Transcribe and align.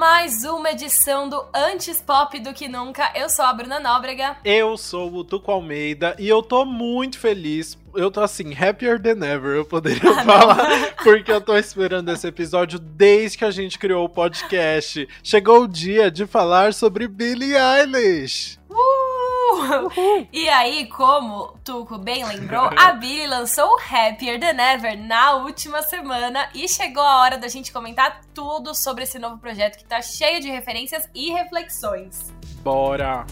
mais 0.00 0.44
uma 0.44 0.70
edição 0.70 1.28
do 1.28 1.44
Antes 1.54 2.00
Pop 2.00 2.40
do 2.40 2.54
que 2.54 2.66
Nunca. 2.66 3.12
Eu 3.14 3.28
sou 3.28 3.44
a 3.44 3.52
Bruna 3.52 3.78
Nóbrega. 3.78 4.34
Eu 4.42 4.78
sou 4.78 5.12
o 5.12 5.22
Tuco 5.22 5.52
Almeida 5.52 6.16
e 6.18 6.26
eu 6.26 6.42
tô 6.42 6.64
muito 6.64 7.18
feliz. 7.18 7.76
Eu 7.94 8.10
tô 8.10 8.22
assim, 8.22 8.54
happier 8.54 8.98
than 8.98 9.22
ever, 9.22 9.56
eu 9.56 9.64
poderia 9.66 10.00
ah, 10.10 10.24
falar, 10.24 10.94
porque 11.04 11.30
eu 11.30 11.40
tô 11.42 11.54
esperando 11.54 12.10
esse 12.10 12.26
episódio 12.26 12.78
desde 12.78 13.36
que 13.36 13.44
a 13.44 13.50
gente 13.50 13.78
criou 13.78 14.06
o 14.06 14.08
podcast. 14.08 15.06
Chegou 15.22 15.64
o 15.64 15.68
dia 15.68 16.10
de 16.10 16.26
falar 16.26 16.72
sobre 16.72 17.06
Billie 17.06 17.54
Eilish. 17.54 18.59
E 20.32 20.48
aí, 20.48 20.86
como 20.86 21.54
Tuco 21.64 21.98
bem 21.98 22.24
lembrou, 22.24 22.70
a 22.76 22.92
Billy 22.98 23.26
lançou 23.26 23.76
Happier 23.78 24.38
Than 24.38 24.60
Ever 24.60 24.98
na 24.98 25.34
última 25.34 25.82
semana 25.82 26.48
e 26.54 26.68
chegou 26.68 27.02
a 27.02 27.20
hora 27.20 27.38
da 27.38 27.48
gente 27.48 27.72
comentar 27.72 28.20
tudo 28.34 28.74
sobre 28.74 29.04
esse 29.04 29.18
novo 29.18 29.38
projeto 29.38 29.78
que 29.78 29.84
tá 29.84 30.00
cheio 30.00 30.40
de 30.40 30.50
referências 30.50 31.08
e 31.14 31.30
reflexões. 31.32 32.32
Bora! 32.62 33.26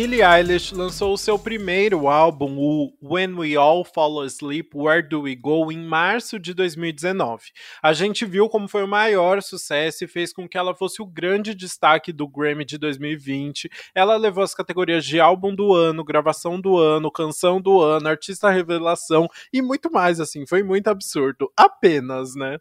Billie 0.00 0.22
Eilish 0.22 0.74
lançou 0.74 1.12
o 1.12 1.18
seu 1.18 1.38
primeiro 1.38 2.08
álbum, 2.08 2.56
o 2.56 2.90
When 3.02 3.34
We 3.34 3.54
All 3.54 3.84
Fall 3.84 4.22
Asleep, 4.22 4.70
Where 4.74 5.06
Do 5.06 5.24
We 5.24 5.36
Go, 5.36 5.70
em 5.70 5.84
março 5.84 6.38
de 6.38 6.54
2019. 6.54 7.50
A 7.82 7.92
gente 7.92 8.24
viu 8.24 8.48
como 8.48 8.66
foi 8.66 8.82
o 8.82 8.88
maior 8.88 9.42
sucesso 9.42 10.02
e 10.02 10.08
fez 10.08 10.32
com 10.32 10.48
que 10.48 10.56
ela 10.56 10.74
fosse 10.74 11.02
o 11.02 11.06
grande 11.06 11.54
destaque 11.54 12.14
do 12.14 12.26
Grammy 12.26 12.64
de 12.64 12.78
2020. 12.78 13.68
Ela 13.94 14.16
levou 14.16 14.42
as 14.42 14.54
categorias 14.54 15.04
de 15.04 15.20
álbum 15.20 15.54
do 15.54 15.74
ano, 15.74 16.02
gravação 16.02 16.58
do 16.58 16.78
ano, 16.78 17.12
canção 17.12 17.60
do 17.60 17.82
ano, 17.82 18.08
artista 18.08 18.48
revelação 18.48 19.28
e 19.52 19.60
muito 19.60 19.92
mais, 19.92 20.18
assim, 20.18 20.46
foi 20.46 20.62
muito 20.62 20.88
absurdo. 20.88 21.52
Apenas, 21.54 22.34
né? 22.34 22.56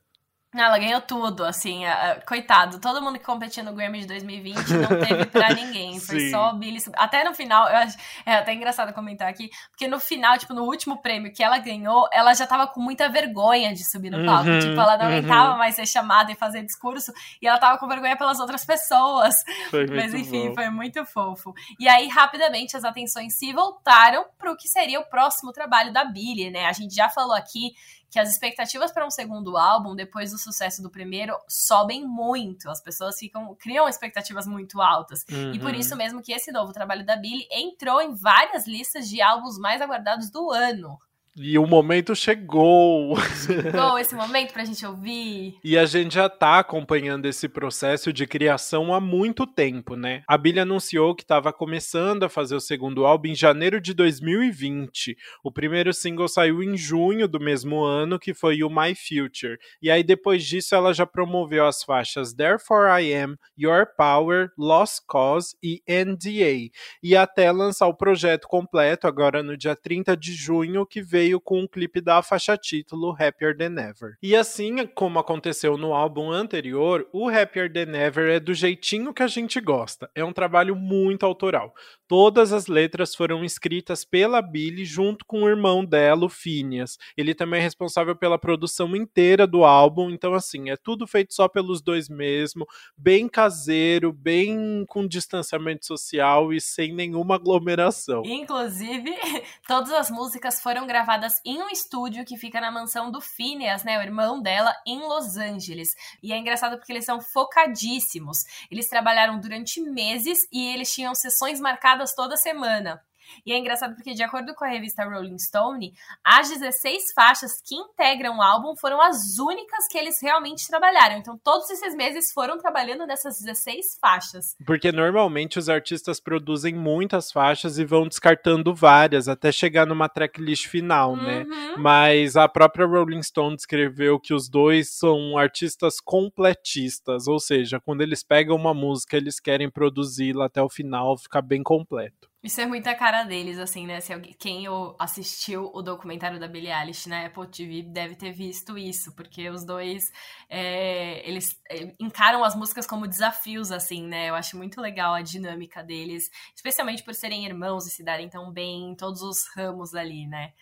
Ela 0.55 0.79
ganhou 0.79 0.99
tudo, 0.99 1.45
assim, 1.45 1.83
coitado. 2.27 2.79
Todo 2.79 3.03
mundo 3.03 3.19
que 3.19 3.25
competiu 3.25 3.63
no 3.63 3.71
Grammy 3.71 3.99
de 3.99 4.07
2020 4.07 4.57
não 4.73 4.87
teve 4.87 5.25
pra 5.27 5.49
ninguém. 5.53 5.99
Foi 5.99 6.19
Sim. 6.19 6.31
só 6.31 6.53
Billy. 6.53 6.79
Até 6.95 7.23
no 7.23 7.35
final, 7.35 7.69
eu 7.69 7.77
acho, 7.77 7.95
é 8.25 8.33
até 8.33 8.53
engraçado 8.55 8.91
comentar 8.91 9.29
aqui, 9.29 9.51
porque 9.69 9.87
no 9.87 9.99
final, 9.99 10.35
tipo, 10.39 10.51
no 10.55 10.63
último 10.63 11.03
prêmio 11.03 11.31
que 11.31 11.43
ela 11.43 11.59
ganhou, 11.59 12.09
ela 12.11 12.33
já 12.33 12.47
tava 12.47 12.65
com 12.65 12.81
muita 12.81 13.07
vergonha 13.09 13.75
de 13.75 13.87
subir 13.87 14.09
no 14.09 14.25
palco. 14.25 14.49
Uhum, 14.49 14.59
tipo, 14.59 14.71
ela 14.71 14.97
não 14.97 15.05
uhum. 15.05 15.17
aguentava 15.17 15.55
mais 15.55 15.75
ser 15.75 15.85
chamada 15.85 16.31
e 16.31 16.35
fazer 16.35 16.63
discurso, 16.63 17.13
e 17.39 17.47
ela 17.47 17.59
tava 17.59 17.77
com 17.77 17.87
vergonha 17.87 18.17
pelas 18.17 18.39
outras 18.39 18.65
pessoas. 18.65 19.35
Foi 19.69 19.85
Mas 19.95 20.15
enfim, 20.15 20.49
bom. 20.49 20.55
foi 20.55 20.69
muito 20.71 21.05
fofo. 21.05 21.53
E 21.79 21.87
aí, 21.87 22.07
rapidamente, 22.07 22.75
as 22.75 22.83
atenções 22.83 23.37
se 23.37 23.53
voltaram 23.53 24.25
pro 24.39 24.57
que 24.57 24.67
seria 24.67 24.99
o 24.99 25.05
próximo 25.05 25.51
trabalho 25.51 25.93
da 25.93 26.05
Billy, 26.05 26.49
né? 26.49 26.65
A 26.65 26.73
gente 26.73 26.95
já 26.95 27.07
falou 27.07 27.35
aqui 27.35 27.71
que 28.09 28.19
as 28.19 28.29
expectativas 28.29 28.91
para 28.91 29.05
um 29.05 29.11
segundo 29.11 29.57
álbum, 29.57 29.95
depois 29.95 30.31
do 30.31 30.37
sucesso 30.37 30.81
do 30.81 30.89
primeiro, 30.89 31.37
sobem 31.47 32.05
muito. 32.05 32.69
As 32.69 32.81
pessoas 32.81 33.17
ficam 33.19 33.55
criam 33.55 33.87
expectativas 33.87 34.47
muito 34.47 34.81
altas. 34.81 35.25
Uhum. 35.31 35.53
E 35.53 35.59
por 35.59 35.71
uhum. 35.71 35.79
isso 35.79 35.95
mesmo 35.95 36.21
que 36.21 36.33
esse 36.33 36.51
novo 36.51 36.73
trabalho 36.73 37.05
da 37.05 37.15
Billie 37.15 37.47
entrou 37.51 38.01
em 38.01 38.13
várias 38.13 38.67
listas 38.67 39.07
de 39.07 39.21
álbuns 39.21 39.57
mais 39.57 39.81
aguardados 39.81 40.29
do 40.29 40.51
ano. 40.51 40.99
E 41.41 41.57
o 41.57 41.65
momento 41.65 42.13
chegou. 42.13 43.15
Chegou 43.45 43.97
esse 43.97 44.13
momento 44.13 44.51
pra 44.51 44.65
gente 44.65 44.85
ouvir. 44.85 45.57
E 45.63 45.77
a 45.77 45.85
gente 45.85 46.15
já 46.15 46.27
tá 46.27 46.59
acompanhando 46.59 47.27
esse 47.27 47.47
processo 47.47 48.11
de 48.11 48.27
criação 48.27 48.93
há 48.93 48.99
muito 48.99 49.47
tempo, 49.47 49.95
né? 49.95 50.21
A 50.27 50.37
Billie 50.37 50.59
anunciou 50.59 51.15
que 51.15 51.23
estava 51.23 51.53
começando 51.53 52.23
a 52.23 52.29
fazer 52.29 52.55
o 52.55 52.59
segundo 52.59 53.05
álbum 53.05 53.29
em 53.29 53.35
janeiro 53.35 53.79
de 53.79 53.93
2020. 53.93 55.15
O 55.41 55.49
primeiro 55.49 55.93
single 55.93 56.27
saiu 56.27 56.61
em 56.61 56.75
junho 56.75 57.25
do 57.25 57.39
mesmo 57.39 57.85
ano, 57.85 58.19
que 58.19 58.33
foi 58.33 58.61
o 58.61 58.69
My 58.69 58.93
Future. 58.93 59.57
E 59.81 59.89
aí 59.89 60.03
depois 60.03 60.43
disso 60.43 60.75
ela 60.75 60.93
já 60.93 61.05
promoveu 61.05 61.65
as 61.65 61.83
faixas 61.83 62.33
Therefore 62.33 63.01
I 63.01 63.13
Am, 63.13 63.37
Your 63.57 63.87
Power, 63.97 64.51
Lost 64.57 65.03
Cause 65.07 65.55
e 65.63 65.81
NDA. 65.87 66.69
E 67.01 67.15
até 67.15 67.49
lançar 67.49 67.87
o 67.87 67.95
projeto 67.95 68.45
completo 68.45 69.07
agora 69.07 69.41
no 69.41 69.55
dia 69.55 69.73
30 69.73 70.17
de 70.17 70.33
junho, 70.33 70.85
que 70.85 71.01
veio 71.01 71.28
veio 71.29 71.39
com 71.39 71.59
um 71.59 71.67
clipe 71.67 72.01
da 72.01 72.23
faixa 72.23 72.57
título 72.57 73.11
Happier 73.11 73.55
Than 73.55 73.79
Ever. 73.79 74.17
E 74.21 74.35
assim 74.35 74.85
como 74.87 75.19
aconteceu 75.19 75.77
no 75.77 75.93
álbum 75.93 76.31
anterior, 76.31 77.07
o 77.13 77.29
Happier 77.29 77.71
Than 77.71 77.95
Ever 77.95 78.29
é 78.31 78.39
do 78.39 78.53
jeitinho 78.53 79.13
que 79.13 79.21
a 79.21 79.27
gente 79.27 79.61
gosta. 79.61 80.09
É 80.15 80.23
um 80.23 80.33
trabalho 80.33 80.75
muito 80.75 81.25
autoral. 81.25 81.73
Todas 82.07 82.51
as 82.51 82.65
letras 82.65 83.13
foram 83.13 83.43
escritas 83.43 84.03
pela 84.03 84.41
Billy 84.41 84.83
junto 84.83 85.23
com 85.25 85.43
o 85.43 85.47
irmão 85.47 85.85
dela, 85.85 86.25
o 86.25 86.29
Phineas. 86.29 86.97
Ele 87.15 87.35
também 87.35 87.59
é 87.59 87.63
responsável 87.63 88.15
pela 88.15 88.39
produção 88.39 88.95
inteira 88.95 89.45
do 89.45 89.63
álbum, 89.63 90.09
então 90.09 90.33
assim, 90.33 90.71
é 90.71 90.75
tudo 90.75 91.05
feito 91.05 91.35
só 91.35 91.47
pelos 91.47 91.81
dois 91.83 92.09
mesmo, 92.09 92.65
bem 92.97 93.29
caseiro, 93.29 94.11
bem 94.11 94.83
com 94.87 95.07
distanciamento 95.07 95.85
social 95.85 96.51
e 96.51 96.59
sem 96.59 96.91
nenhuma 96.91 97.35
aglomeração. 97.35 98.23
Inclusive, 98.25 99.13
todas 99.67 99.91
as 99.91 100.09
músicas 100.09 100.59
foram 100.59 100.87
gravadas 100.87 101.08
gravadas 101.09 101.41
em 101.43 101.59
um 101.63 101.69
estúdio 101.69 102.23
que 102.23 102.37
fica 102.37 102.61
na 102.61 102.69
mansão 102.69 103.09
do 103.09 103.19
Phineas, 103.19 103.83
né, 103.83 103.97
o 103.97 104.01
irmão 104.01 104.39
dela, 104.39 104.75
em 104.85 104.99
Los 104.99 105.37
Angeles. 105.37 105.89
E 106.21 106.31
é 106.31 106.37
engraçado 106.37 106.77
porque 106.77 106.91
eles 106.91 107.05
são 107.05 107.19
focadíssimos. 107.19 108.37
Eles 108.69 108.87
trabalharam 108.87 109.39
durante 109.39 109.81
meses 109.81 110.37
e 110.51 110.71
eles 110.71 110.93
tinham 110.93 111.15
sessões 111.15 111.59
marcadas 111.59 112.13
toda 112.13 112.37
semana. 112.37 113.01
E 113.45 113.53
é 113.53 113.57
engraçado 113.57 113.95
porque, 113.95 114.13
de 114.13 114.23
acordo 114.23 114.53
com 114.55 114.65
a 114.65 114.69
revista 114.69 115.03
Rolling 115.03 115.39
Stone, 115.39 115.93
as 116.23 116.49
16 116.49 117.13
faixas 117.13 117.61
que 117.61 117.75
integram 117.75 118.37
o 118.37 118.41
álbum 118.41 118.75
foram 118.75 119.01
as 119.01 119.37
únicas 119.37 119.87
que 119.87 119.97
eles 119.97 120.21
realmente 120.21 120.67
trabalharam. 120.67 121.17
Então, 121.17 121.37
todos 121.43 121.69
esses 121.69 121.95
meses 121.95 122.31
foram 122.31 122.57
trabalhando 122.57 123.05
nessas 123.05 123.39
16 123.39 123.97
faixas. 123.99 124.55
Porque 124.65 124.91
normalmente 124.91 125.59
os 125.59 125.69
artistas 125.69 126.19
produzem 126.19 126.73
muitas 126.73 127.31
faixas 127.31 127.77
e 127.77 127.85
vão 127.85 128.07
descartando 128.07 128.73
várias 128.73 129.27
até 129.27 129.51
chegar 129.51 129.85
numa 129.85 130.09
tracklist 130.09 130.67
final, 130.67 131.15
né? 131.15 131.43
uhum. 131.43 131.49
né? 131.49 131.75
Mas 131.77 132.35
a 132.35 132.47
própria 132.47 132.85
Rolling 132.85 133.23
Stone 133.23 133.55
descreveu 133.55 134.19
que 134.19 134.33
os 134.33 134.49
dois 134.49 134.89
são 134.89 135.37
artistas 135.37 135.99
completistas, 135.99 137.27
ou 137.27 137.39
seja, 137.39 137.79
quando 137.79 138.01
eles 138.01 138.23
pegam 138.23 138.55
uma 138.55 138.73
música, 138.73 139.17
eles 139.17 139.39
querem 139.39 139.69
produzi-la 139.69 140.45
até 140.45 140.61
o 140.61 140.69
final, 140.69 141.17
ficar 141.17 141.41
bem 141.41 141.63
completo. 141.63 142.28
Isso 142.41 142.61
é 142.61 142.65
muita 142.65 142.95
cara 142.95 143.25
deles, 143.25 143.59
assim, 143.59 143.85
né? 143.85 143.99
Se 143.99 144.13
alguém, 144.13 144.33
quem 144.39 144.63
assistiu 144.97 145.69
o 145.73 145.81
documentário 145.81 146.39
da 146.39 146.47
Billie 146.47 146.71
Eilish 146.71 147.09
na 147.09 147.25
Apple 147.25 147.47
TV 147.47 147.83
deve 147.83 148.15
ter 148.15 148.31
visto 148.31 148.77
isso, 148.77 149.13
porque 149.13 149.49
os 149.49 149.65
dois, 149.65 150.03
é, 150.49 151.27
eles 151.27 151.59
é, 151.69 151.93
encaram 151.99 152.41
as 152.45 152.55
músicas 152.55 152.87
como 152.87 153.07
desafios, 153.07 153.73
assim, 153.73 154.07
né? 154.07 154.29
Eu 154.29 154.35
acho 154.35 154.55
muito 154.55 154.79
legal 154.79 155.13
a 155.13 155.21
dinâmica 155.21 155.83
deles, 155.83 156.29
especialmente 156.55 157.03
por 157.03 157.13
serem 157.13 157.45
irmãos 157.45 157.85
e 157.85 157.89
se 157.89 158.03
darem 158.03 158.29
tão 158.29 158.49
bem 158.53 158.91
em 158.91 158.95
todos 158.95 159.21
os 159.21 159.39
ramos 159.53 159.93
ali, 159.93 160.25
né? 160.25 160.53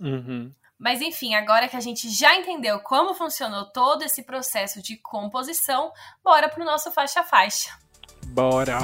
Uhum. 0.00 0.52
Mas 0.76 1.00
enfim, 1.00 1.34
agora 1.34 1.68
que 1.68 1.76
a 1.76 1.80
gente 1.80 2.08
já 2.08 2.34
entendeu 2.36 2.80
como 2.80 3.14
funcionou 3.14 3.66
todo 3.66 4.02
esse 4.02 4.24
processo 4.24 4.82
de 4.82 4.96
composição, 4.96 5.92
bora 6.24 6.48
pro 6.48 6.64
nosso 6.64 6.90
faixa 6.90 7.22
faixa. 7.22 7.70
Bora! 8.28 8.78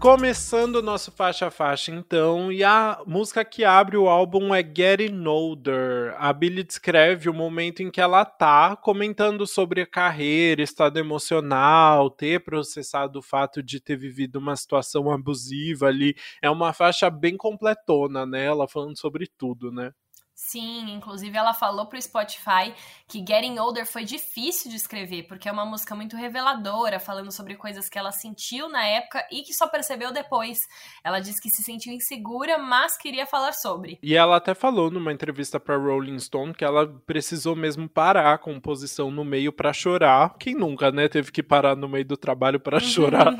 Começando 0.00 0.76
o 0.76 0.82
nosso 0.82 1.12
faixa 1.12 1.48
a 1.48 1.50
faixa, 1.50 1.92
então, 1.92 2.50
e 2.50 2.64
a 2.64 3.02
música 3.06 3.44
que 3.44 3.64
abre 3.64 3.98
o 3.98 4.08
álbum 4.08 4.54
é 4.54 4.62
Getting 4.62 5.26
Older. 5.26 6.14
A 6.16 6.32
Billie 6.32 6.64
descreve 6.64 7.28
o 7.28 7.34
momento 7.34 7.82
em 7.82 7.90
que 7.90 8.00
ela 8.00 8.24
tá 8.24 8.74
comentando 8.76 9.46
sobre 9.46 9.82
a 9.82 9.86
carreira, 9.86 10.62
estado 10.62 10.98
emocional, 10.98 12.08
ter 12.08 12.42
processado 12.42 13.18
o 13.18 13.22
fato 13.22 13.62
de 13.62 13.78
ter 13.78 13.94
vivido 13.94 14.36
uma 14.36 14.56
situação 14.56 15.10
abusiva 15.10 15.88
ali. 15.88 16.16
É 16.40 16.48
uma 16.48 16.72
faixa 16.72 17.10
bem 17.10 17.36
completona, 17.36 18.24
né? 18.24 18.46
Ela 18.46 18.66
falando 18.66 18.98
sobre 18.98 19.26
tudo, 19.26 19.70
né? 19.70 19.92
Sim, 20.42 20.90
inclusive 20.90 21.36
ela 21.36 21.52
falou 21.52 21.86
pro 21.86 22.00
Spotify 22.00 22.74
que 23.06 23.18
Getting 23.18 23.58
Older 23.58 23.84
foi 23.86 24.04
difícil 24.04 24.70
de 24.70 24.76
escrever, 24.76 25.24
porque 25.24 25.48
é 25.48 25.52
uma 25.52 25.66
música 25.66 25.94
muito 25.94 26.16
reveladora, 26.16 26.98
falando 26.98 27.30
sobre 27.30 27.56
coisas 27.56 27.88
que 27.88 27.98
ela 27.98 28.10
sentiu 28.10 28.68
na 28.68 28.84
época 28.84 29.24
e 29.30 29.42
que 29.42 29.52
só 29.52 29.68
percebeu 29.68 30.12
depois. 30.12 30.66
Ela 31.04 31.20
disse 31.20 31.40
que 31.40 31.50
se 31.50 31.62
sentiu 31.62 31.92
insegura, 31.92 32.56
mas 32.56 32.96
queria 32.96 33.26
falar 33.26 33.52
sobre. 33.52 33.98
E 34.02 34.16
ela 34.16 34.36
até 34.36 34.54
falou 34.54 34.90
numa 34.90 35.12
entrevista 35.12 35.60
para 35.60 35.76
Rolling 35.76 36.18
Stone 36.18 36.54
que 36.54 36.64
ela 36.64 36.86
precisou 37.06 37.54
mesmo 37.54 37.88
parar 37.88 38.32
a 38.32 38.38
composição 38.38 39.10
no 39.10 39.24
meio 39.24 39.52
para 39.52 39.72
chorar. 39.72 40.36
Quem 40.38 40.54
nunca, 40.54 40.90
né, 40.90 41.06
teve 41.06 41.30
que 41.30 41.42
parar 41.42 41.76
no 41.76 41.88
meio 41.88 42.04
do 42.04 42.16
trabalho 42.16 42.58
para 42.58 42.78
chorar? 42.80 43.36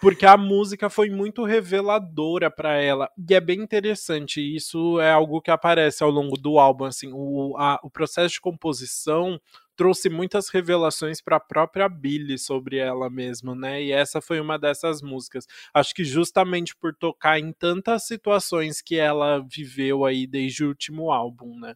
porque 0.00 0.26
a 0.26 0.36
música 0.36 0.90
foi 0.90 1.08
muito 1.08 1.44
reveladora 1.44 2.50
para 2.50 2.74
ela. 2.74 3.08
E 3.16 3.34
é 3.34 3.40
bem 3.40 3.60
interessante, 3.60 4.40
isso 4.40 4.98
é 5.00 5.12
algo 5.12 5.40
que 5.40 5.50
aparece 5.50 6.02
ao 6.02 6.10
longo 6.10 6.23
longo 6.24 6.36
do 6.36 6.58
álbum, 6.58 6.84
assim, 6.84 7.10
o, 7.12 7.56
a, 7.56 7.78
o 7.82 7.90
processo 7.90 8.34
de 8.34 8.40
composição 8.40 9.40
trouxe 9.76 10.08
muitas 10.08 10.48
revelações 10.48 11.20
para 11.20 11.36
a 11.36 11.40
própria 11.40 11.88
Billie 11.88 12.38
sobre 12.38 12.78
ela 12.78 13.10
mesma, 13.10 13.54
né? 13.54 13.82
E 13.82 13.92
essa 13.92 14.20
foi 14.20 14.40
uma 14.40 14.58
dessas 14.58 15.02
músicas. 15.02 15.46
Acho 15.72 15.94
que 15.94 16.04
justamente 16.04 16.76
por 16.76 16.94
tocar 16.94 17.38
em 17.38 17.52
tantas 17.52 18.06
situações 18.06 18.80
que 18.80 18.96
ela 18.96 19.40
viveu 19.40 20.04
aí 20.04 20.26
desde 20.26 20.64
o 20.64 20.68
último 20.68 21.10
álbum, 21.10 21.58
né? 21.58 21.74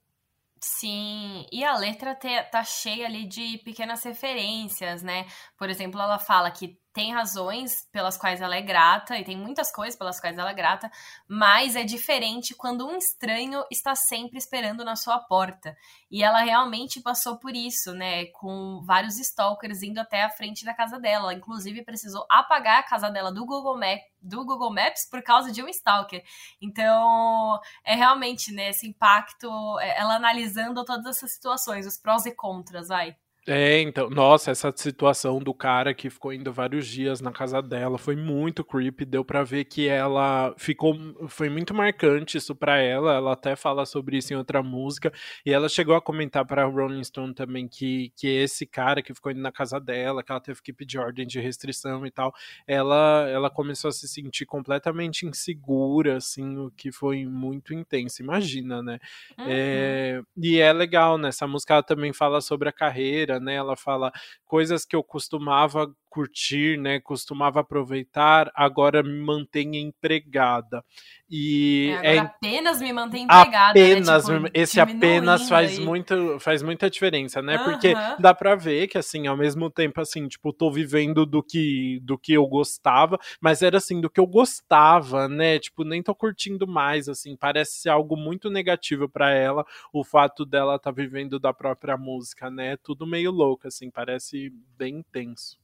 Sim, 0.60 1.46
e 1.52 1.62
a 1.62 1.76
letra 1.76 2.16
te, 2.16 2.42
tá 2.50 2.64
cheia 2.64 3.06
ali 3.06 3.26
de 3.26 3.58
pequenas 3.58 4.02
referências, 4.02 5.02
né? 5.02 5.26
Por 5.56 5.70
exemplo, 5.70 6.00
ela 6.00 6.18
fala 6.18 6.50
que 6.50 6.76
tem 6.98 7.12
razões 7.12 7.86
pelas 7.92 8.16
quais 8.16 8.40
ela 8.40 8.56
é 8.56 8.60
grata 8.60 9.16
e 9.16 9.22
tem 9.22 9.36
muitas 9.36 9.70
coisas 9.70 9.96
pelas 9.96 10.18
quais 10.18 10.36
ela 10.36 10.50
é 10.50 10.54
grata, 10.54 10.90
mas 11.28 11.76
é 11.76 11.84
diferente 11.84 12.56
quando 12.56 12.84
um 12.84 12.96
estranho 12.96 13.62
está 13.70 13.94
sempre 13.94 14.36
esperando 14.36 14.84
na 14.84 14.96
sua 14.96 15.16
porta. 15.20 15.76
E 16.10 16.24
ela 16.24 16.40
realmente 16.40 17.00
passou 17.00 17.38
por 17.38 17.54
isso, 17.54 17.92
né? 17.92 18.26
Com 18.26 18.82
vários 18.84 19.16
stalkers 19.16 19.80
indo 19.80 20.00
até 20.00 20.24
a 20.24 20.30
frente 20.30 20.64
da 20.64 20.74
casa 20.74 20.98
dela. 20.98 21.26
Ela, 21.26 21.34
inclusive, 21.34 21.84
precisou 21.84 22.26
apagar 22.28 22.80
a 22.80 22.82
casa 22.82 23.08
dela 23.08 23.30
do 23.30 23.46
Google, 23.46 23.78
Map, 23.78 24.00
do 24.20 24.44
Google 24.44 24.74
Maps 24.74 25.08
por 25.08 25.22
causa 25.22 25.52
de 25.52 25.62
um 25.62 25.68
stalker. 25.68 26.24
Então, 26.60 27.60
é 27.84 27.94
realmente, 27.94 28.50
né, 28.50 28.70
esse 28.70 28.88
impacto, 28.88 29.48
é, 29.78 30.00
ela 30.00 30.16
analisando 30.16 30.84
todas 30.84 31.06
essas 31.06 31.32
situações, 31.32 31.86
os 31.86 31.96
prós 31.96 32.26
e 32.26 32.34
contras, 32.34 32.88
vai. 32.88 33.16
É, 33.50 33.80
então, 33.80 34.10
nossa, 34.10 34.50
essa 34.50 34.70
situação 34.76 35.38
do 35.38 35.54
cara 35.54 35.94
que 35.94 36.10
ficou 36.10 36.34
indo 36.34 36.52
vários 36.52 36.86
dias 36.86 37.22
na 37.22 37.32
casa 37.32 37.62
dela 37.62 37.96
foi 37.96 38.14
muito 38.14 38.62
creepy, 38.62 39.06
deu 39.06 39.24
para 39.24 39.42
ver 39.42 39.64
que 39.64 39.88
ela 39.88 40.54
ficou, 40.58 40.94
foi 41.28 41.48
muito 41.48 41.72
marcante 41.72 42.36
isso 42.36 42.54
para 42.54 42.76
ela, 42.76 43.14
ela 43.14 43.32
até 43.32 43.56
fala 43.56 43.86
sobre 43.86 44.18
isso 44.18 44.34
em 44.34 44.36
outra 44.36 44.62
música, 44.62 45.10
e 45.46 45.50
ela 45.50 45.66
chegou 45.66 45.94
a 45.94 46.00
comentar 46.02 46.44
para 46.44 46.66
Rolling 46.66 47.02
Stone 47.02 47.32
também 47.32 47.66
que, 47.66 48.12
que 48.14 48.26
esse 48.26 48.66
cara 48.66 49.00
que 49.02 49.14
ficou 49.14 49.32
indo 49.32 49.40
na 49.40 49.50
casa 49.50 49.80
dela, 49.80 50.22
que 50.22 50.30
ela 50.30 50.42
teve 50.42 50.60
que 50.60 50.70
pedir 50.70 50.98
ordem 50.98 51.26
de 51.26 51.40
restrição 51.40 52.04
e 52.04 52.10
tal, 52.10 52.34
ela, 52.66 53.26
ela 53.30 53.48
começou 53.48 53.88
a 53.88 53.92
se 53.92 54.06
sentir 54.06 54.44
completamente 54.44 55.24
insegura, 55.24 56.18
assim, 56.18 56.58
o 56.58 56.70
que 56.70 56.92
foi 56.92 57.24
muito 57.24 57.72
intenso, 57.72 58.22
imagina, 58.22 58.82
né? 58.82 58.98
Uhum. 59.38 59.46
É, 59.48 60.20
e 60.36 60.58
é 60.58 60.70
legal, 60.70 61.16
né? 61.16 61.30
Essa 61.30 61.46
música 61.46 61.72
ela 61.72 61.82
também 61.82 62.12
fala 62.12 62.42
sobre 62.42 62.68
a 62.68 62.72
carreira, 62.72 63.37
né? 63.40 63.54
Ela 63.54 63.76
fala 63.76 64.12
coisas 64.46 64.84
que 64.84 64.96
eu 64.96 65.02
costumava 65.02 65.92
curtir, 66.08 66.78
né? 66.78 67.00
Costumava 67.00 67.60
aproveitar, 67.60 68.50
agora 68.54 69.02
me 69.02 69.20
mantenho 69.20 69.74
empregada. 69.76 70.84
E 71.30 71.94
é, 72.02 72.16
é 72.16 72.18
apenas 72.18 72.80
me 72.80 72.92
mantém 72.92 73.24
empregada. 73.24 73.78
Né, 73.78 73.92
apenas, 73.92 74.28
né? 74.28 74.34
tipo, 74.36 74.50
esse 74.54 74.80
apenas 74.80 75.48
faz 75.48 75.78
muito, 75.78 76.40
faz 76.40 76.62
muita 76.62 76.88
diferença, 76.88 77.42
né? 77.42 77.58
Porque 77.58 77.94
dá 78.18 78.32
para 78.32 78.54
ver 78.54 78.88
que 78.88 78.96
assim, 78.96 79.26
ao 79.26 79.36
mesmo 79.36 79.70
tempo 79.70 80.00
assim, 80.00 80.26
tipo, 80.26 80.52
tô 80.52 80.70
vivendo 80.70 81.26
do 81.26 81.42
que 81.42 82.00
do 82.02 82.16
que 82.16 82.32
eu 82.32 82.46
gostava, 82.46 83.18
mas 83.40 83.60
era 83.62 83.76
assim 83.76 84.00
do 84.00 84.08
que 84.08 84.18
eu 84.18 84.26
gostava, 84.26 85.28
né? 85.28 85.58
Tipo, 85.58 85.84
nem 85.84 86.02
tô 86.02 86.14
curtindo 86.14 86.66
mais, 86.66 87.08
assim, 87.08 87.36
parece 87.36 87.82
ser 87.82 87.90
algo 87.90 88.16
muito 88.16 88.48
negativo 88.48 89.08
para 89.08 89.30
ela 89.30 89.66
o 89.92 90.02
fato 90.02 90.46
dela 90.46 90.76
estar 90.76 90.90
tá 90.90 90.96
vivendo 90.96 91.38
da 91.38 91.52
própria 91.52 91.96
música, 91.96 92.50
né? 92.50 92.76
Tudo 92.78 93.06
meio 93.06 93.30
louco 93.30 93.68
assim, 93.68 93.90
parece 93.90 94.50
bem 94.76 94.96
intenso. 94.96 95.58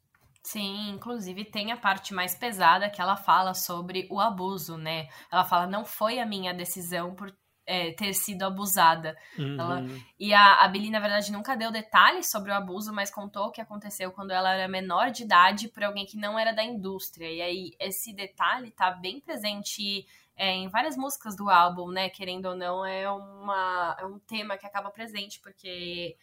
Sim, 0.46 0.91
inclusive 0.91 1.43
tem 1.46 1.73
a 1.73 1.76
parte 1.76 2.12
mais 2.12 2.35
pesada 2.35 2.91
que 2.91 3.00
ela 3.00 3.17
fala 3.17 3.55
sobre 3.55 4.06
o 4.11 4.20
abuso, 4.20 4.76
né? 4.76 5.08
Ela 5.32 5.43
fala, 5.43 5.67
não 5.67 5.87
foi 5.87 6.19
a 6.19 6.26
minha 6.26 6.52
decisão 6.52 7.14
por 7.14 7.35
é, 7.67 7.93
ter 7.93 8.12
sido 8.12 8.43
abusada. 8.43 9.17
Uhum. 9.38 9.56
Ela, 9.58 9.85
e 10.20 10.35
a, 10.35 10.62
a 10.62 10.69
Billy, 10.69 10.91
na 10.91 11.00
verdade, 11.00 11.32
nunca 11.32 11.56
deu 11.56 11.73
detalhes 11.73 12.31
sobre 12.31 12.50
o 12.50 12.55
abuso, 12.55 12.93
mas 12.93 13.11
contou 13.11 13.46
o 13.46 13.50
que 13.50 13.61
aconteceu 13.61 14.12
quando 14.12 14.32
ela 14.32 14.52
era 14.52 14.69
menor 14.69 15.11
de 15.11 15.23
idade 15.23 15.69
por 15.69 15.82
alguém 15.82 16.05
que 16.05 16.19
não 16.19 16.38
era 16.38 16.52
da 16.52 16.62
indústria. 16.62 17.32
E 17.32 17.41
aí, 17.41 17.70
esse 17.81 18.12
detalhe 18.12 18.70
tá 18.70 18.91
bem 18.91 19.20
presente 19.20 20.06
é, 20.37 20.50
em 20.50 20.69
várias 20.69 20.94
músicas 20.94 21.35
do 21.37 21.49
álbum, 21.49 21.91
né? 21.91 22.11
Querendo 22.11 22.50
ou 22.50 22.55
não, 22.55 22.85
é, 22.85 23.11
uma, 23.11 23.96
é 23.99 24.05
um 24.05 24.19
tema 24.19 24.58
que 24.58 24.67
acaba 24.67 24.91
presente, 24.91 25.41
porque 25.41 26.19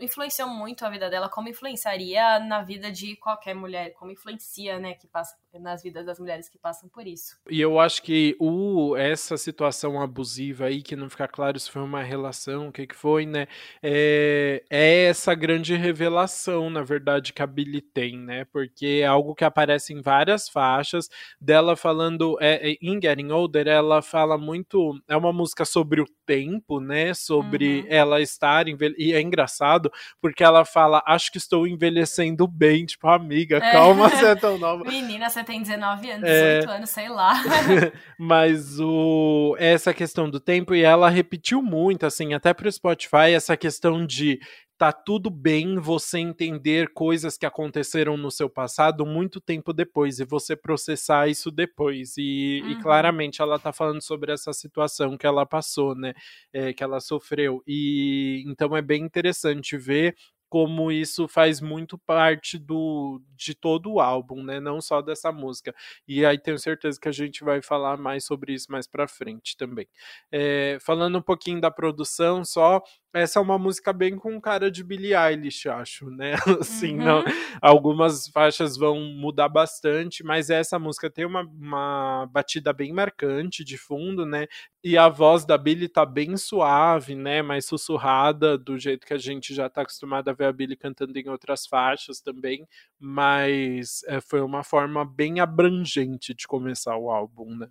influenciou 0.00 0.48
muito 0.48 0.84
a 0.84 0.90
vida 0.90 1.08
dela, 1.08 1.28
como 1.28 1.48
influenciaria 1.48 2.38
na 2.40 2.62
vida 2.62 2.90
de 2.90 3.16
qualquer 3.16 3.54
mulher, 3.54 3.92
como 3.94 4.10
influencia, 4.10 4.78
né, 4.78 4.94
que 4.94 5.06
passa 5.06 5.36
nas 5.58 5.82
vidas 5.82 6.04
das 6.04 6.18
mulheres 6.18 6.48
que 6.48 6.58
passam 6.58 6.88
por 6.88 7.06
isso. 7.06 7.38
E 7.48 7.60
eu 7.60 7.80
acho 7.80 8.02
que 8.02 8.36
o, 8.38 8.94
essa 8.96 9.36
situação 9.36 10.00
abusiva 10.00 10.66
aí, 10.66 10.82
que 10.82 10.94
não 10.94 11.08
fica 11.08 11.26
claro 11.26 11.58
se 11.58 11.70
foi 11.70 11.82
uma 11.82 12.02
relação, 12.02 12.68
o 12.68 12.72
que, 12.72 12.86
que 12.86 12.94
foi, 12.94 13.24
né, 13.24 13.46
é, 13.82 14.62
é 14.68 15.04
essa 15.04 15.34
grande 15.34 15.74
revelação, 15.74 16.68
na 16.68 16.82
verdade, 16.82 17.32
que 17.32 17.42
a 17.42 17.46
Billy 17.46 17.80
tem, 17.80 18.18
né, 18.18 18.44
porque 18.46 19.00
é 19.02 19.06
algo 19.06 19.34
que 19.34 19.44
aparece 19.44 19.92
em 19.92 20.02
várias 20.02 20.48
faixas 20.48 21.08
dela 21.40 21.76
falando, 21.76 22.36
é, 22.40 22.72
é, 22.72 22.76
em 22.82 23.00
Getting 23.00 23.30
Older, 23.30 23.66
ela 23.66 24.02
fala 24.02 24.36
muito, 24.36 25.00
é 25.08 25.16
uma 25.16 25.32
música 25.32 25.64
sobre 25.64 26.00
o 26.00 26.06
tempo, 26.26 26.80
né, 26.80 27.14
sobre 27.14 27.80
uhum. 27.80 27.86
ela 27.88 28.20
estar, 28.20 28.66
e 28.68 29.12
é 29.12 29.20
engraçado 29.20 29.75
porque 30.20 30.42
ela 30.42 30.64
fala, 30.64 31.02
acho 31.06 31.30
que 31.30 31.38
estou 31.38 31.66
envelhecendo 31.66 32.46
bem, 32.46 32.84
tipo, 32.86 33.08
amiga, 33.08 33.56
é. 33.58 33.72
calma, 33.72 34.08
você 34.08 34.26
é 34.26 34.34
tão 34.34 34.58
nova. 34.58 34.84
Menina, 34.88 35.28
você 35.28 35.42
tem 35.44 35.62
19 35.62 36.10
anos, 36.10 36.28
é... 36.28 36.60
18 36.60 36.70
anos, 36.76 36.90
sei 36.90 37.08
lá. 37.08 37.34
Mas 38.18 38.78
o 38.80 39.56
essa 39.58 39.92
questão 39.92 40.28
do 40.28 40.40
tempo, 40.40 40.74
e 40.74 40.82
ela 40.82 41.08
repetiu 41.08 41.62
muito, 41.62 42.06
assim, 42.06 42.34
até 42.34 42.52
pro 42.52 42.70
Spotify, 42.70 43.32
essa 43.34 43.56
questão 43.56 44.04
de 44.04 44.38
tá 44.78 44.92
tudo 44.92 45.30
bem 45.30 45.78
você 45.78 46.18
entender 46.18 46.92
coisas 46.92 47.38
que 47.38 47.46
aconteceram 47.46 48.16
no 48.16 48.30
seu 48.30 48.48
passado 48.48 49.06
muito 49.06 49.40
tempo 49.40 49.72
depois 49.72 50.20
e 50.20 50.24
você 50.24 50.54
processar 50.54 51.28
isso 51.28 51.50
depois. 51.50 52.14
E, 52.18 52.60
uhum. 52.62 52.70
e 52.70 52.82
claramente 52.82 53.40
ela 53.40 53.58
tá 53.58 53.72
falando 53.72 54.02
sobre 54.02 54.32
essa 54.32 54.52
situação 54.52 55.16
que 55.16 55.26
ela 55.26 55.46
passou, 55.46 55.94
né? 55.94 56.12
É, 56.52 56.72
que 56.72 56.84
ela 56.84 57.00
sofreu. 57.00 57.62
E 57.66 58.44
então 58.46 58.76
é 58.76 58.82
bem 58.82 59.02
interessante 59.02 59.76
ver 59.78 60.14
como 60.48 60.90
isso 60.92 61.26
faz 61.28 61.60
muito 61.60 61.98
parte 61.98 62.58
do 62.58 63.20
de 63.34 63.54
todo 63.54 63.92
o 63.92 64.00
álbum, 64.00 64.42
né? 64.42 64.60
Não 64.60 64.80
só 64.80 65.02
dessa 65.02 65.30
música. 65.30 65.74
E 66.08 66.24
aí 66.24 66.38
tenho 66.38 66.58
certeza 66.58 66.98
que 67.00 67.08
a 67.08 67.12
gente 67.12 67.44
vai 67.44 67.60
falar 67.60 67.96
mais 67.96 68.24
sobre 68.24 68.52
isso 68.54 68.70
mais 68.70 68.86
para 68.86 69.06
frente 69.06 69.56
também. 69.56 69.86
É, 70.30 70.78
falando 70.80 71.18
um 71.18 71.22
pouquinho 71.22 71.60
da 71.60 71.70
produção, 71.70 72.44
só 72.44 72.82
essa 73.16 73.38
é 73.38 73.42
uma 73.42 73.58
música 73.58 73.94
bem 73.94 74.14
com 74.16 74.38
cara 74.38 74.70
de 74.70 74.84
Billie 74.84 75.14
Eilish, 75.14 75.68
acho, 75.68 76.10
né? 76.10 76.34
Assim, 76.60 76.98
uhum. 76.98 77.04
não, 77.04 77.24
algumas 77.62 78.28
faixas 78.28 78.76
vão 78.76 79.00
mudar 79.00 79.48
bastante, 79.48 80.22
mas 80.22 80.50
essa 80.50 80.78
música 80.78 81.10
tem 81.10 81.24
uma, 81.24 81.40
uma 81.42 82.26
batida 82.30 82.72
bem 82.74 82.92
marcante 82.92 83.64
de 83.64 83.78
fundo, 83.78 84.26
né? 84.26 84.46
E 84.84 84.98
a 84.98 85.08
voz 85.08 85.44
da 85.44 85.56
Billie 85.56 85.88
tá 85.88 86.04
bem 86.04 86.36
suave, 86.36 87.14
né? 87.14 87.40
Mais 87.40 87.64
sussurrada, 87.64 88.58
do 88.58 88.78
jeito 88.78 89.06
que 89.06 89.14
a 89.14 89.18
gente 89.18 89.54
já 89.54 89.68
tá 89.68 89.82
acostumado 89.82 90.28
a 90.28 90.34
ver 90.36 90.46
a 90.46 90.52
Billie 90.52 90.76
cantando 90.76 91.18
em 91.18 91.28
outras 91.28 91.66
faixas 91.66 92.20
também, 92.20 92.66
mas 92.98 94.02
é, 94.06 94.20
foi 94.20 94.40
uma 94.40 94.62
forma 94.62 95.04
bem 95.04 95.40
abrangente 95.40 96.34
de 96.34 96.46
começar 96.46 96.96
o 96.96 97.10
álbum, 97.10 97.56
né? 97.56 97.68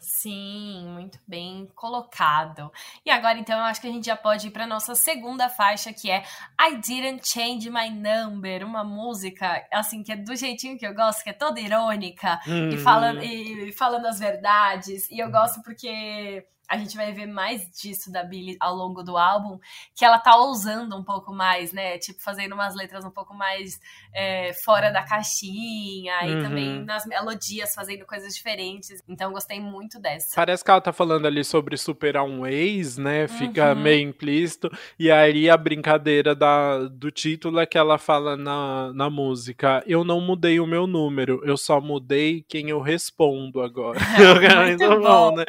Sim, 0.00 0.86
muito 0.90 1.18
bem 1.26 1.66
colocado. 1.74 2.70
E 3.04 3.10
agora, 3.10 3.36
então, 3.38 3.58
eu 3.58 3.64
acho 3.64 3.80
que 3.80 3.88
a 3.88 3.90
gente 3.90 4.06
já 4.06 4.16
pode 4.16 4.46
ir 4.46 4.50
para 4.50 4.66
nossa 4.66 4.94
segunda 4.94 5.48
faixa, 5.48 5.92
que 5.92 6.08
é 6.08 6.22
I 6.60 6.76
Didn't 6.76 7.28
Change 7.28 7.68
My 7.68 7.90
Number, 7.90 8.64
uma 8.64 8.84
música, 8.84 9.66
assim, 9.72 10.04
que 10.04 10.12
é 10.12 10.16
do 10.16 10.36
jeitinho 10.36 10.78
que 10.78 10.86
eu 10.86 10.94
gosto, 10.94 11.24
que 11.24 11.30
é 11.30 11.32
toda 11.32 11.60
irônica 11.60 12.40
uhum. 12.46 12.68
e, 12.68 12.78
falando, 12.78 13.22
e 13.24 13.72
falando 13.72 14.06
as 14.06 14.20
verdades. 14.20 15.10
E 15.10 15.18
eu 15.18 15.30
gosto 15.32 15.62
porque 15.62 16.46
a 16.68 16.76
gente 16.76 16.96
vai 16.96 17.12
ver 17.12 17.26
mais 17.26 17.62
disso 17.70 18.12
da 18.12 18.22
Billie 18.22 18.56
ao 18.60 18.74
longo 18.74 19.02
do 19.02 19.16
álbum, 19.16 19.58
que 19.96 20.04
ela 20.04 20.18
tá 20.18 20.36
ousando 20.36 20.94
um 20.94 21.02
pouco 21.02 21.32
mais, 21.32 21.72
né? 21.72 21.96
Tipo, 21.98 22.22
fazendo 22.22 22.54
umas 22.54 22.74
letras 22.74 23.04
um 23.04 23.10
pouco 23.10 23.32
mais 23.32 23.80
é, 24.14 24.52
fora 24.64 24.90
da 24.90 25.02
caixinha 25.02 26.14
uhum. 26.22 26.28
e 26.28 26.42
também 26.42 26.84
nas 26.84 27.06
melodias 27.06 27.74
fazendo 27.74 28.04
coisas 28.04 28.34
diferentes. 28.34 29.02
Então, 29.08 29.32
gostei 29.32 29.60
muito 29.60 29.98
dessa. 29.98 30.34
Parece 30.36 30.62
que 30.62 30.70
ela 30.70 30.80
tá 30.80 30.92
falando 30.92 31.26
ali 31.26 31.42
sobre 31.42 31.76
superar 31.78 32.24
um 32.24 32.46
ex, 32.46 32.98
né? 32.98 33.26
Fica 33.28 33.72
uhum. 33.72 33.80
meio 33.80 34.08
implícito. 34.08 34.70
E 34.98 35.10
aí 35.10 35.48
a 35.48 35.56
brincadeira 35.56 36.34
da, 36.34 36.80
do 36.80 37.10
título 37.10 37.60
é 37.60 37.66
que 37.66 37.78
ela 37.78 37.96
fala 37.96 38.36
na, 38.36 38.92
na 38.92 39.08
música: 39.08 39.82
Eu 39.86 40.04
não 40.04 40.20
mudei 40.20 40.60
o 40.60 40.66
meu 40.66 40.86
número, 40.86 41.40
eu 41.44 41.56
só 41.56 41.80
mudei 41.80 42.44
quem 42.46 42.68
eu 42.68 42.80
respondo 42.80 43.62
agora. 43.62 43.98
muito 44.66 44.88
bom, 45.00 45.30
bom 45.30 45.36
né? 45.36 45.44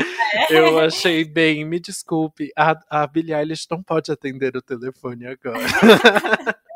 É. 0.49 0.57
Eu 0.57 0.79
achei 0.79 1.08
bem, 1.25 1.65
me 1.65 1.79
desculpe, 1.79 2.51
a, 2.57 2.75
a 2.89 3.07
Billie 3.07 3.33
Eilish 3.33 3.67
não 3.69 3.81
pode 3.83 4.11
atender 4.11 4.55
o 4.55 4.61
telefone 4.61 5.27
agora. 5.27 5.59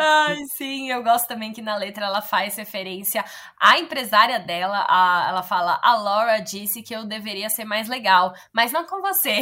Ai, 0.00 0.38
sim, 0.56 0.90
eu 0.90 1.02
gosto 1.02 1.28
também 1.28 1.52
que 1.52 1.60
na 1.60 1.76
letra 1.76 2.06
ela 2.06 2.22
faz 2.22 2.56
referência 2.56 3.24
à 3.60 3.78
empresária 3.78 4.40
dela. 4.40 4.86
A, 4.88 5.26
ela 5.28 5.42
fala: 5.42 5.78
A 5.82 5.96
Laura 5.96 6.38
disse 6.40 6.82
que 6.82 6.94
eu 6.94 7.04
deveria 7.04 7.50
ser 7.50 7.64
mais 7.64 7.88
legal, 7.88 8.32
mas 8.52 8.72
não 8.72 8.86
com 8.86 9.00
você. 9.00 9.40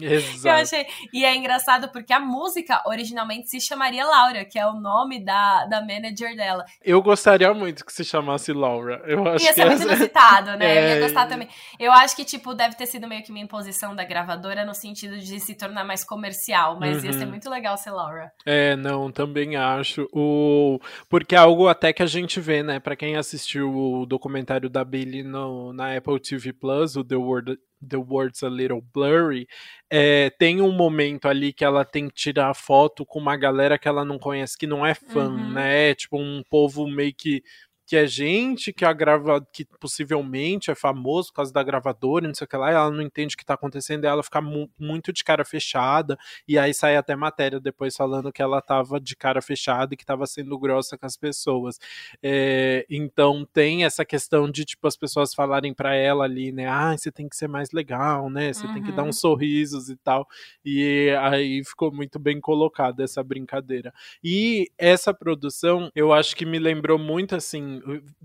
Exato. 0.00 0.48
Eu 0.48 0.52
achei. 0.52 0.86
E 1.12 1.24
é 1.24 1.34
engraçado 1.36 1.88
porque 1.90 2.12
a 2.12 2.20
música 2.20 2.82
originalmente 2.86 3.48
se 3.48 3.60
chamaria 3.60 4.04
Laura, 4.04 4.44
que 4.44 4.58
é 4.58 4.66
o 4.66 4.74
nome 4.74 5.24
da, 5.24 5.66
da 5.66 5.80
manager 5.80 6.34
dela. 6.36 6.64
Eu 6.82 7.02
gostaria 7.02 7.52
muito 7.54 7.84
que 7.84 7.92
se 7.92 8.04
chamasse 8.04 8.52
Laura. 8.52 9.02
Eu 9.06 9.26
acho 9.28 9.44
ia 9.44 9.52
ser 9.52 9.62
que 9.62 9.68
muito 9.68 9.82
essa... 9.82 9.92
inusitado, 9.92 10.56
né? 10.56 10.66
É... 10.66 10.78
Eu 10.78 10.88
ia 10.88 10.96
é. 10.96 11.00
gostar 11.00 11.26
também. 11.26 11.48
Eu 11.78 11.92
acho 11.92 12.16
que, 12.16 12.24
tipo, 12.24 12.54
deve 12.54 12.76
ter 12.76 12.86
sido 12.86 13.06
meio 13.06 13.22
que 13.22 13.30
uma 13.30 13.40
imposição 13.40 13.94
da 13.94 14.04
gravadora 14.04 14.64
no 14.64 14.74
sentido 14.74 15.18
de 15.18 15.40
se 15.40 15.54
tornar 15.54 15.84
mais 15.84 16.04
comercial, 16.04 16.78
mas 16.78 16.98
uhum. 16.98 17.04
ia 17.04 17.12
ser 17.12 17.24
uhum. 17.24 17.30
muito 17.30 17.48
legal 17.48 17.76
ser 17.76 17.90
Laura. 17.90 18.30
É, 18.46 18.76
não, 18.76 19.10
também 19.10 19.56
acho. 19.56 20.08
O... 20.12 20.78
Porque 21.08 21.34
é 21.34 21.38
algo 21.38 21.68
até 21.68 21.92
que 21.92 22.02
a 22.02 22.06
gente 22.06 22.40
vê, 22.40 22.62
né? 22.62 22.80
Pra 22.80 22.96
quem 22.96 23.16
assistiu 23.16 23.74
o 23.74 24.06
documentário 24.06 24.68
da 24.68 24.84
Billy 24.84 25.22
no, 25.22 25.72
na 25.72 25.96
Apple 25.96 26.20
TV 26.20 26.52
Plus, 26.52 26.96
o 26.96 27.04
The 27.04 27.16
World 27.16 27.58
The 27.84 27.96
Words 27.96 28.42
a 28.42 28.48
Little 28.48 28.82
Blurry, 28.92 29.46
é, 29.90 30.30
tem 30.30 30.60
um 30.60 30.72
momento 30.72 31.26
ali 31.26 31.52
que 31.52 31.64
ela 31.64 31.84
tem 31.84 32.08
que 32.08 32.14
tirar 32.14 32.54
foto 32.54 33.04
com 33.04 33.18
uma 33.18 33.36
galera 33.36 33.78
que 33.78 33.88
ela 33.88 34.04
não 34.04 34.18
conhece, 34.18 34.58
que 34.58 34.66
não 34.66 34.84
é 34.84 34.94
fã, 34.94 35.28
uhum. 35.28 35.52
né? 35.52 35.94
Tipo, 35.94 36.18
um 36.18 36.42
povo 36.48 36.86
meio 36.88 37.14
que 37.14 37.42
que 37.86 37.96
é 37.96 38.06
gente 38.06 38.72
que 38.72 38.84
a 38.84 38.92
grava, 38.92 39.46
que 39.52 39.64
possivelmente 39.78 40.70
é 40.70 40.74
famoso 40.74 41.28
por 41.28 41.36
causa 41.36 41.52
da 41.52 41.62
gravadora, 41.62 42.26
não 42.26 42.34
sei 42.34 42.46
o 42.46 42.48
que 42.48 42.56
lá, 42.56 42.70
e 42.70 42.74
ela 42.74 42.90
não 42.90 43.02
entende 43.02 43.34
o 43.34 43.36
que 43.36 43.42
está 43.42 43.54
acontecendo, 43.54 44.04
e 44.04 44.06
ela 44.06 44.22
fica 44.22 44.40
mu 44.40 44.70
muito 44.78 45.12
de 45.12 45.22
cara 45.22 45.44
fechada, 45.44 46.16
e 46.48 46.58
aí 46.58 46.72
sai 46.72 46.96
até 46.96 47.14
matéria 47.14 47.60
depois 47.60 47.94
falando 47.96 48.32
que 48.32 48.40
ela 48.42 48.58
estava 48.58 48.98
de 48.98 49.14
cara 49.14 49.42
fechada 49.42 49.94
e 49.94 49.96
que 49.96 50.02
estava 50.02 50.26
sendo 50.26 50.58
grossa 50.58 50.96
com 50.96 51.06
as 51.06 51.16
pessoas. 51.16 51.78
É, 52.22 52.86
então 52.88 53.46
tem 53.52 53.84
essa 53.84 54.04
questão 54.04 54.50
de 54.50 54.64
tipo 54.64 54.86
as 54.86 54.96
pessoas 54.96 55.34
falarem 55.34 55.74
para 55.74 55.94
ela 55.94 56.24
ali, 56.24 56.52
né, 56.52 56.66
ah, 56.66 56.96
você 56.96 57.12
tem 57.12 57.28
que 57.28 57.36
ser 57.36 57.48
mais 57.48 57.70
legal, 57.72 58.30
né, 58.30 58.52
você 58.52 58.66
uhum. 58.66 58.74
tem 58.74 58.82
que 58.82 58.92
dar 58.92 59.02
uns 59.02 59.16
uhum. 59.16 59.30
sorrisos 59.30 59.90
e 59.90 59.96
tal, 59.96 60.26
e 60.64 61.10
aí 61.20 61.62
ficou 61.64 61.92
muito 61.92 62.18
bem 62.18 62.40
colocada 62.40 63.04
essa 63.04 63.22
brincadeira. 63.22 63.92
E 64.22 64.70
essa 64.78 65.12
produção, 65.12 65.90
eu 65.94 66.12
acho 66.12 66.34
que 66.34 66.46
me 66.46 66.58
lembrou 66.58 66.98
muito 66.98 67.34
assim 67.34 67.74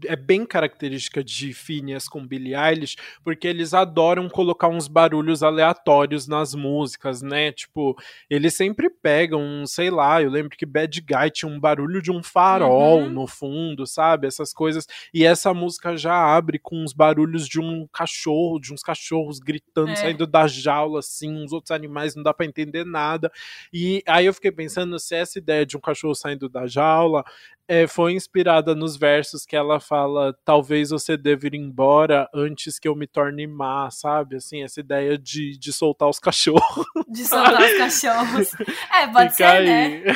é 0.05 0.15
bem 0.15 0.45
característica 0.45 1.23
de 1.23 1.53
Phineas 1.53 2.07
com 2.07 2.25
Billie 2.25 2.55
Eilish, 2.55 2.95
porque 3.23 3.47
eles 3.47 3.73
adoram 3.73 4.29
colocar 4.29 4.67
uns 4.67 4.87
barulhos 4.87 5.43
aleatórios 5.43 6.27
nas 6.27 6.53
músicas, 6.53 7.21
né? 7.21 7.51
Tipo, 7.51 7.95
eles 8.29 8.53
sempre 8.53 8.89
pegam, 8.89 9.65
sei 9.65 9.89
lá, 9.89 10.21
eu 10.21 10.29
lembro 10.29 10.57
que 10.57 10.65
Bad 10.65 11.01
Guy 11.01 11.31
tinha 11.31 11.51
um 11.51 11.59
barulho 11.59 12.01
de 12.01 12.11
um 12.11 12.23
farol 12.23 13.01
uhum. 13.01 13.09
no 13.09 13.27
fundo, 13.27 13.85
sabe? 13.85 14.27
Essas 14.27 14.53
coisas. 14.53 14.87
E 15.13 15.25
essa 15.25 15.53
música 15.53 15.97
já 15.97 16.15
abre 16.15 16.59
com 16.59 16.83
uns 16.83 16.93
barulhos 16.93 17.47
de 17.47 17.59
um 17.59 17.87
cachorro, 17.91 18.59
de 18.59 18.73
uns 18.73 18.81
cachorros 18.81 19.39
gritando, 19.39 19.91
é. 19.91 19.95
saindo 19.95 20.25
da 20.25 20.47
jaula, 20.47 20.99
assim, 20.99 21.31
uns 21.31 21.51
outros 21.51 21.71
animais, 21.71 22.15
não 22.15 22.23
dá 22.23 22.33
para 22.33 22.45
entender 22.45 22.85
nada. 22.85 23.31
E 23.73 24.03
aí 24.07 24.25
eu 24.25 24.33
fiquei 24.33 24.51
pensando 24.51 24.97
se 24.99 25.15
essa 25.15 25.37
ideia 25.37 25.65
de 25.65 25.77
um 25.77 25.81
cachorro 25.81 26.15
saindo 26.15 26.47
da 26.49 26.67
jaula 26.67 27.23
é, 27.69 27.85
foi 27.85 28.13
inspirada 28.13 28.73
nos 28.73 28.97
versos 28.97 29.45
que 29.45 29.55
ela 29.55 29.79
fala: 29.79 30.35
talvez 30.43 30.89
você 30.89 31.15
deva 31.15 31.45
ir 31.45 31.53
embora 31.53 32.27
antes 32.33 32.79
que 32.79 32.87
eu 32.87 32.95
me 32.95 33.05
torne 33.05 33.45
má, 33.45 33.91
sabe? 33.91 34.37
Assim, 34.37 34.63
essa 34.63 34.79
ideia 34.79 35.15
de, 35.19 35.55
de 35.55 35.71
soltar 35.71 36.09
os 36.09 36.17
cachorros. 36.17 36.85
De 37.09 37.25
soltar 37.25 37.61
os 37.61 37.77
cachorros. 37.77 38.51
É, 38.93 39.07
pode 39.07 39.31
Fica 39.31 39.51
ser, 39.51 39.63
né? 39.63 39.83
aí. 39.83 40.03
né? 40.03 40.13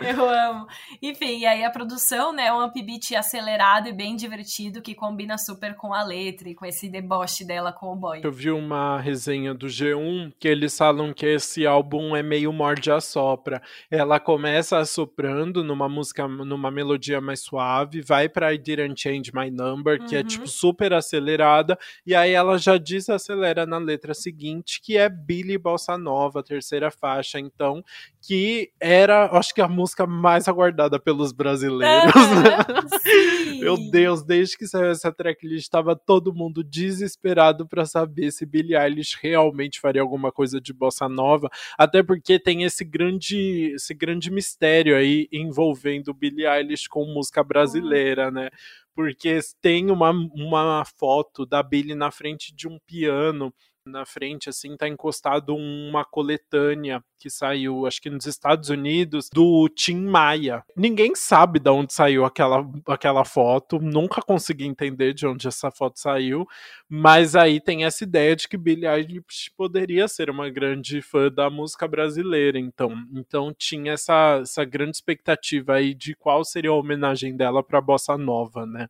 eu 0.16 0.28
amo. 0.28 0.66
Enfim, 1.02 1.38
e 1.38 1.46
aí 1.46 1.62
a 1.62 1.70
produção, 1.70 2.32
né, 2.32 2.46
é 2.46 2.52
um 2.52 2.64
upbeat 2.64 3.14
acelerado 3.14 3.88
e 3.88 3.92
bem 3.92 4.16
divertido 4.16 4.80
que 4.80 4.94
combina 4.94 5.36
super 5.36 5.74
com 5.76 5.92
a 5.92 6.02
letra 6.02 6.48
e 6.48 6.54
com 6.54 6.64
esse 6.64 6.88
deboche 6.88 7.44
dela 7.44 7.72
com 7.72 7.92
o 7.92 7.96
boy. 7.96 8.20
Eu 8.24 8.32
vi 8.32 8.50
uma 8.50 8.98
resenha 8.98 9.54
do 9.54 9.66
G1 9.66 10.32
que 10.38 10.48
eles 10.48 10.76
falam 10.76 11.12
que 11.12 11.26
esse 11.26 11.66
álbum 11.66 12.16
é 12.16 12.22
meio 12.22 12.52
morde 12.52 12.90
a 12.90 13.00
sopra. 13.00 13.62
Ela 13.90 14.18
começa 14.18 14.78
assoprando 14.78 15.62
numa 15.62 15.88
música 15.88 16.17
numa 16.26 16.70
melodia 16.70 17.20
mais 17.20 17.40
suave, 17.40 18.00
vai 18.00 18.28
para 18.28 18.52
I 18.52 18.58
Didn't 18.58 19.00
Change 19.00 19.30
My 19.34 19.50
Number, 19.50 20.02
que 20.02 20.14
uhum. 20.14 20.20
é 20.20 20.24
tipo 20.24 20.42
uhum. 20.42 20.48
super 20.48 20.92
acelerada, 20.92 21.78
e 22.04 22.14
aí 22.14 22.32
ela 22.32 22.58
já 22.58 22.76
desacelera 22.76 23.66
na 23.66 23.78
letra 23.78 24.14
seguinte, 24.14 24.80
que 24.82 24.96
é 24.96 25.08
Billy 25.08 25.58
Bossa 25.58 25.96
Nova, 25.96 26.42
terceira 26.42 26.90
faixa, 26.90 27.38
então, 27.38 27.84
que 28.20 28.70
era, 28.80 29.26
acho 29.36 29.54
que 29.54 29.60
a 29.60 29.68
música 29.68 30.06
mais 30.06 30.48
aguardada 30.48 30.98
pelos 30.98 31.32
brasileiros. 31.32 32.14
Uhum. 32.14 33.58
Meu 33.60 33.76
Deus, 33.90 34.22
desde 34.22 34.56
que 34.56 34.66
saiu 34.66 34.90
essa 34.90 35.12
tracklist, 35.12 35.64
estava 35.64 35.94
todo 35.94 36.34
mundo 36.34 36.62
desesperado 36.62 37.66
para 37.66 37.84
saber 37.84 38.30
se 38.32 38.46
Billie 38.46 38.76
Eilish 38.76 39.18
realmente 39.20 39.80
faria 39.80 40.00
alguma 40.00 40.30
coisa 40.32 40.60
de 40.60 40.72
bossa 40.72 41.08
nova, 41.08 41.50
até 41.76 42.02
porque 42.02 42.38
tem 42.38 42.62
esse 42.62 42.84
grande, 42.84 43.72
esse 43.74 43.94
grande 43.94 44.30
mistério 44.30 44.96
aí 44.96 45.28
envolvendo 45.32 46.07
do 46.08 46.14
Billie 46.14 46.46
Eilish 46.46 46.88
com 46.88 47.04
música 47.04 47.44
brasileira, 47.44 48.30
né? 48.30 48.48
Porque 48.94 49.38
tem 49.60 49.90
uma, 49.90 50.10
uma 50.10 50.84
foto 50.84 51.44
da 51.44 51.62
Billie 51.62 51.94
na 51.94 52.10
frente 52.10 52.54
de 52.54 52.66
um 52.66 52.78
piano 52.86 53.52
na 53.88 54.04
frente, 54.04 54.48
assim, 54.48 54.76
tá 54.76 54.86
encostado 54.86 55.54
uma 55.54 56.04
coletânea 56.04 57.02
que 57.18 57.28
saiu, 57.28 57.86
acho 57.86 58.00
que 58.00 58.10
nos 58.10 58.26
Estados 58.26 58.70
Unidos, 58.70 59.28
do 59.32 59.68
Tim 59.68 59.96
Maia. 59.96 60.62
Ninguém 60.76 61.14
sabe 61.16 61.58
de 61.58 61.68
onde 61.68 61.92
saiu 61.92 62.24
aquela, 62.24 62.64
aquela 62.86 63.24
foto, 63.24 63.80
nunca 63.80 64.22
consegui 64.22 64.64
entender 64.64 65.12
de 65.14 65.26
onde 65.26 65.48
essa 65.48 65.70
foto 65.70 65.98
saiu, 65.98 66.46
mas 66.88 67.34
aí 67.34 67.60
tem 67.60 67.84
essa 67.84 68.04
ideia 68.04 68.36
de 68.36 68.48
que 68.48 68.56
Billie 68.56 68.86
Eilish 68.86 69.50
poderia 69.56 70.06
ser 70.06 70.30
uma 70.30 70.48
grande 70.48 71.02
fã 71.02 71.30
da 71.30 71.50
música 71.50 71.88
brasileira, 71.88 72.58
então. 72.58 72.92
Então 73.12 73.52
tinha 73.52 73.92
essa, 73.92 74.40
essa 74.42 74.64
grande 74.64 74.96
expectativa 74.96 75.74
aí 75.74 75.94
de 75.94 76.14
qual 76.14 76.44
seria 76.44 76.70
a 76.70 76.74
homenagem 76.74 77.36
dela 77.36 77.62
pra 77.62 77.80
Bossa 77.80 78.16
Nova, 78.16 78.64
né? 78.64 78.88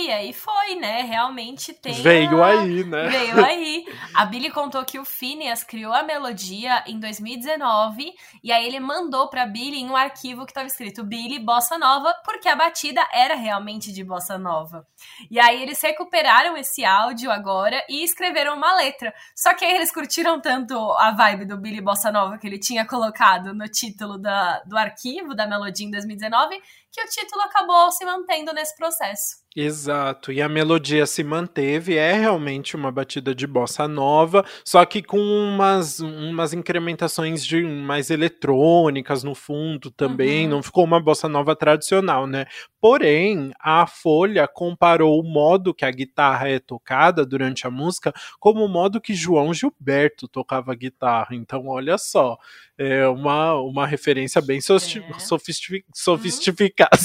E 0.00 0.12
aí 0.12 0.32
foi, 0.32 0.76
né? 0.76 1.02
Realmente 1.02 1.72
tem. 1.72 1.92
Veio 1.92 2.40
a... 2.40 2.50
aí, 2.50 2.84
né? 2.84 3.08
Veio 3.08 3.44
aí. 3.44 3.84
A 4.14 4.24
Billy 4.24 4.48
contou 4.48 4.84
que 4.84 4.96
o 4.96 5.04
Phineas 5.04 5.64
criou 5.64 5.92
a 5.92 6.04
melodia 6.04 6.84
em 6.86 7.00
2019 7.00 8.14
e 8.42 8.52
aí 8.52 8.64
ele 8.64 8.78
mandou 8.78 9.28
pra 9.28 9.44
Billy 9.44 9.78
em 9.78 9.90
um 9.90 9.96
arquivo 9.96 10.46
que 10.46 10.52
tava 10.52 10.68
escrito 10.68 11.02
Billy 11.02 11.40
Bossa 11.40 11.76
Nova, 11.76 12.14
porque 12.24 12.48
a 12.48 12.54
batida 12.54 13.04
era 13.12 13.34
realmente 13.34 13.92
de 13.92 14.04
Bossa 14.04 14.38
Nova. 14.38 14.86
E 15.28 15.40
aí 15.40 15.60
eles 15.60 15.82
recuperaram 15.82 16.56
esse 16.56 16.84
áudio 16.84 17.32
agora 17.32 17.84
e 17.88 18.04
escreveram 18.04 18.56
uma 18.56 18.76
letra. 18.76 19.12
Só 19.34 19.52
que 19.52 19.64
aí 19.64 19.74
eles 19.74 19.92
curtiram 19.92 20.40
tanto 20.40 20.76
a 20.92 21.10
vibe 21.10 21.44
do 21.44 21.58
Billy 21.58 21.80
Bossa 21.80 22.12
Nova 22.12 22.38
que 22.38 22.46
ele 22.46 22.60
tinha 22.60 22.86
colocado 22.86 23.52
no 23.52 23.66
título 23.66 24.16
da, 24.16 24.60
do 24.60 24.78
arquivo 24.78 25.34
da 25.34 25.44
melodia 25.44 25.84
em 25.84 25.90
2019 25.90 26.62
que 26.92 27.02
o 27.02 27.06
título 27.06 27.42
acabou 27.42 27.90
se 27.90 28.04
mantendo 28.04 28.52
nesse 28.52 28.76
processo. 28.76 29.38
Exato, 29.56 30.30
e 30.30 30.40
a 30.40 30.48
melodia 30.48 31.04
se 31.04 31.24
manteve, 31.24 31.96
é 31.96 32.12
realmente 32.12 32.76
uma 32.76 32.92
batida 32.92 33.34
de 33.34 33.46
bossa 33.46 33.88
nova, 33.88 34.44
só 34.64 34.84
que 34.84 35.02
com 35.02 35.18
umas, 35.18 35.98
umas 35.98 36.52
incrementações 36.52 37.44
de 37.44 37.64
mais 37.64 38.08
eletrônicas 38.08 39.24
no 39.24 39.34
fundo 39.34 39.90
também, 39.90 40.44
uhum. 40.44 40.50
não 40.50 40.62
ficou 40.62 40.84
uma 40.84 41.00
bossa 41.00 41.28
nova 41.28 41.56
tradicional, 41.56 42.26
né? 42.26 42.46
Porém, 42.80 43.52
a 43.58 43.86
Folha 43.86 44.46
comparou 44.46 45.20
o 45.20 45.24
modo 45.24 45.74
que 45.74 45.84
a 45.84 45.90
guitarra 45.90 46.48
é 46.48 46.58
tocada 46.58 47.26
durante 47.26 47.66
a 47.66 47.70
música 47.70 48.12
como 48.38 48.64
o 48.64 48.68
modo 48.68 49.00
que 49.00 49.14
João 49.14 49.52
Gilberto 49.52 50.28
tocava 50.28 50.74
guitarra. 50.74 51.34
Então, 51.34 51.66
olha 51.66 51.98
só, 51.98 52.38
é 52.78 53.08
uma, 53.08 53.54
uma 53.54 53.86
referência 53.86 54.40
bem 54.40 54.60
sosti 54.60 55.00
é. 55.00 55.18
sofistic 55.18 55.84
sofisticada. 55.92 56.96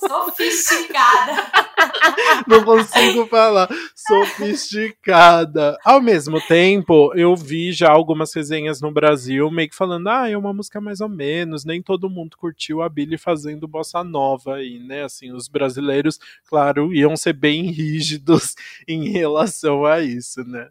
Sofisticada. 0.00 1.50
Não 2.48 2.64
consigo 2.64 3.26
falar. 3.26 3.68
Sofisticada. 3.94 5.76
Ao 5.84 6.00
mesmo 6.00 6.40
tempo, 6.40 7.12
eu 7.14 7.36
vi 7.36 7.72
já 7.72 7.90
algumas 7.90 8.34
resenhas 8.34 8.80
no 8.80 8.90
Brasil 8.90 9.50
meio 9.50 9.68
que 9.68 9.76
falando: 9.76 10.08
ah, 10.08 10.28
é 10.28 10.36
uma 10.36 10.52
música 10.52 10.80
mais 10.80 11.00
ou 11.00 11.08
menos. 11.08 11.64
Nem 11.64 11.82
todo 11.82 12.10
mundo 12.10 12.36
curtiu 12.36 12.82
a 12.82 12.88
Billy 12.88 13.18
fazendo 13.18 13.68
bossa 13.68 14.02
nova 14.02 14.56
aí, 14.56 14.78
né? 14.78 15.04
Assim, 15.10 15.32
os 15.32 15.48
brasileiros, 15.48 16.18
claro, 16.46 16.94
iam 16.94 17.16
ser 17.16 17.32
bem 17.32 17.70
rígidos 17.70 18.54
em 18.86 19.10
relação 19.10 19.84
a 19.84 20.00
isso, 20.00 20.42
né? 20.44 20.70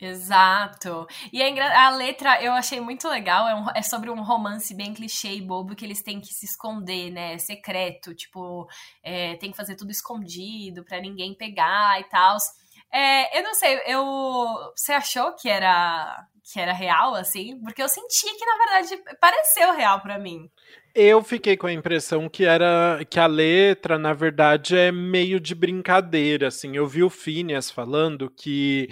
Exato. 0.00 1.06
E 1.30 1.42
a, 1.42 1.86
a, 1.86 1.90
letra 1.90 2.42
eu 2.42 2.52
achei 2.52 2.80
muito 2.80 3.06
legal. 3.06 3.46
É, 3.46 3.54
um, 3.54 3.66
é, 3.74 3.82
sobre 3.82 4.08
um 4.10 4.22
romance 4.22 4.74
bem 4.74 4.94
clichê 4.94 5.34
e 5.34 5.42
bobo 5.42 5.76
que 5.76 5.84
eles 5.84 6.02
têm 6.02 6.20
que 6.20 6.32
se 6.32 6.46
esconder, 6.46 7.10
né? 7.10 7.34
É 7.34 7.38
secreto. 7.38 8.14
Tipo, 8.14 8.66
é, 9.02 9.36
tem 9.36 9.50
que 9.50 9.56
fazer 9.56 9.76
tudo 9.76 9.90
escondido 9.90 10.84
para 10.84 11.00
ninguém 11.00 11.34
pegar 11.34 12.00
e 12.00 12.04
tal. 12.04 12.38
É, 12.90 13.38
eu 13.38 13.42
não 13.44 13.54
sei, 13.54 13.78
eu. 13.86 14.02
Você 14.74 14.92
achou 14.92 15.34
que 15.34 15.48
era 15.50 16.26
que 16.52 16.58
era 16.58 16.72
real, 16.72 17.14
assim? 17.14 17.58
Porque 17.60 17.82
eu 17.82 17.88
senti 17.88 18.26
que, 18.36 18.44
na 18.44 18.56
verdade, 18.56 19.16
pareceu 19.20 19.72
real 19.72 20.00
para 20.00 20.18
mim. 20.18 20.50
Eu 20.94 21.22
fiquei 21.22 21.56
com 21.56 21.66
a 21.66 21.72
impressão 21.72 22.28
que 22.28 22.44
era 22.44 23.04
que 23.08 23.18
a 23.18 23.26
letra, 23.26 23.98
na 23.98 24.12
verdade, 24.12 24.76
é 24.76 24.90
meio 24.90 25.38
de 25.38 25.54
brincadeira, 25.54 26.48
assim. 26.48 26.76
Eu 26.76 26.86
vi 26.86 27.02
o 27.02 27.10
Phineas 27.10 27.70
falando 27.70 28.30
que 28.30 28.88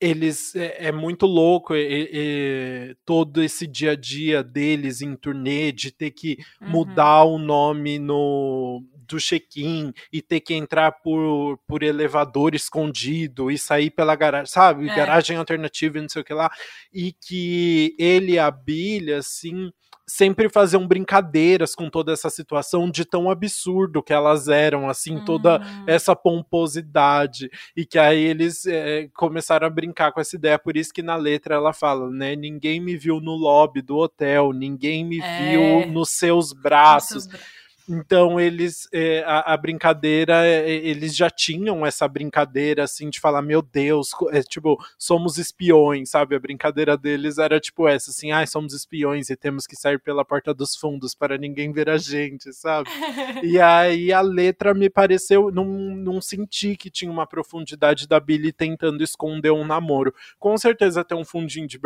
eles 0.00 0.54
é, 0.54 0.88
é 0.88 0.92
muito 0.92 1.24
louco 1.24 1.74
é, 1.74 2.08
é, 2.12 2.94
todo 3.04 3.42
esse 3.42 3.66
dia 3.66 3.92
a 3.92 3.96
dia 3.96 4.42
deles 4.42 5.00
em 5.00 5.16
turnê 5.16 5.72
de 5.72 5.90
ter 5.90 6.10
que 6.10 6.36
uhum. 6.60 6.68
mudar 6.68 7.24
o 7.24 7.38
nome 7.38 7.98
no 7.98 8.82
do 9.06 9.18
check-in 9.18 9.92
e 10.12 10.20
ter 10.20 10.40
que 10.40 10.52
entrar 10.52 10.90
por, 10.90 11.58
por 11.66 11.82
elevador 11.84 12.56
escondido 12.56 13.52
e 13.52 13.56
sair 13.56 13.90
pela 13.90 14.16
garagem, 14.16 14.52
sabe? 14.52 14.88
É. 14.88 14.94
Garagem 14.96 15.36
alternativa 15.36 15.98
e 15.98 16.02
não 16.02 16.08
sei 16.08 16.22
o 16.22 16.24
que 16.24 16.34
lá. 16.34 16.50
E 16.92 17.12
que 17.12 17.94
ele 17.98 18.32
e 18.32 18.38
a 18.38 18.50
Billy, 18.50 19.12
assim, 19.12 19.70
sempre 20.06 20.48
faziam 20.48 20.86
brincadeiras 20.86 21.74
com 21.74 21.90
toda 21.90 22.12
essa 22.12 22.30
situação 22.30 22.90
de 22.90 23.04
tão 23.04 23.28
absurdo 23.28 24.02
que 24.02 24.12
elas 24.12 24.48
eram, 24.48 24.88
assim, 24.88 25.24
toda 25.24 25.58
hum. 25.58 25.84
essa 25.86 26.14
pomposidade. 26.14 27.50
E 27.76 27.84
que 27.84 27.98
aí 27.98 28.22
eles 28.22 28.66
é, 28.66 29.08
começaram 29.14 29.66
a 29.66 29.70
brincar 29.70 30.12
com 30.12 30.20
essa 30.20 30.36
ideia, 30.36 30.58
por 30.58 30.76
isso 30.76 30.92
que 30.92 31.02
na 31.02 31.16
letra 31.16 31.56
ela 31.56 31.72
fala, 31.72 32.10
né? 32.10 32.36
Ninguém 32.36 32.80
me 32.80 32.96
viu 32.96 33.20
no 33.20 33.34
lobby 33.34 33.82
do 33.82 33.96
hotel, 33.96 34.52
ninguém 34.52 35.04
me 35.04 35.20
é. 35.20 35.50
viu 35.50 35.92
nos 35.92 36.10
seus 36.10 36.52
braços. 36.52 37.14
Nos 37.14 37.24
seus 37.24 37.40
bra 37.40 37.65
então 37.88 38.40
eles 38.40 38.88
é, 38.92 39.22
a, 39.24 39.54
a, 39.54 39.56
brincadeira 39.56 40.44
é, 40.44 40.68
eles 40.68 41.14
já 41.14 41.30
tinham 41.30 41.86
essa 41.86 42.08
brincadeira 42.08 42.84
assim 42.84 43.08
de 43.08 43.20
falar 43.20 43.42
meu 43.42 43.62
Deus 43.62 44.10
é, 44.32 44.42
tipo 44.42 44.76
somos 44.98 45.38
espiões 45.38 46.10
sabe? 46.10 46.34
A 46.34 46.40
brincadeira 46.40 46.96
deles 46.96 47.38
era 47.38 47.60
tipo 47.60 47.86
essa 47.86 48.10
assim 48.10 48.32
ai 48.32 48.44
ah, 48.44 48.46
somos 48.46 48.74
espiões 48.74 49.30
e 49.30 49.36
temos 49.36 49.66
que 49.66 49.76
sair 49.76 50.00
pela 50.00 50.24
porta 50.24 50.52
dos 50.52 50.74
fundos 50.74 51.14
para 51.14 51.38
ninguém 51.38 51.72
ver 51.72 51.88
a 51.88 51.98
gente 51.98 52.52
sabe? 52.52 52.88
E 53.42 53.60
aí 53.60 54.12
a 54.12 54.20
letra 54.20 54.74
me 54.74 54.88
pareceu 54.90 55.50
não, 55.50 55.64
não 55.64 56.20
senti 56.20 56.76
que 56.76 56.90
tinha 56.90 57.10
uma 57.10 57.26
profundidade 57.26 58.08
da 58.08 58.18
Billy 58.18 58.52
tentando 58.52 59.02
esconder 59.02 59.50
um 59.50 59.64
namoro. 59.64 60.12
Com 60.38 60.56
certeza 60.56 61.04
tem 61.04 61.16
um 61.16 61.24
fundinho 61.24 61.66
de, 61.66 61.78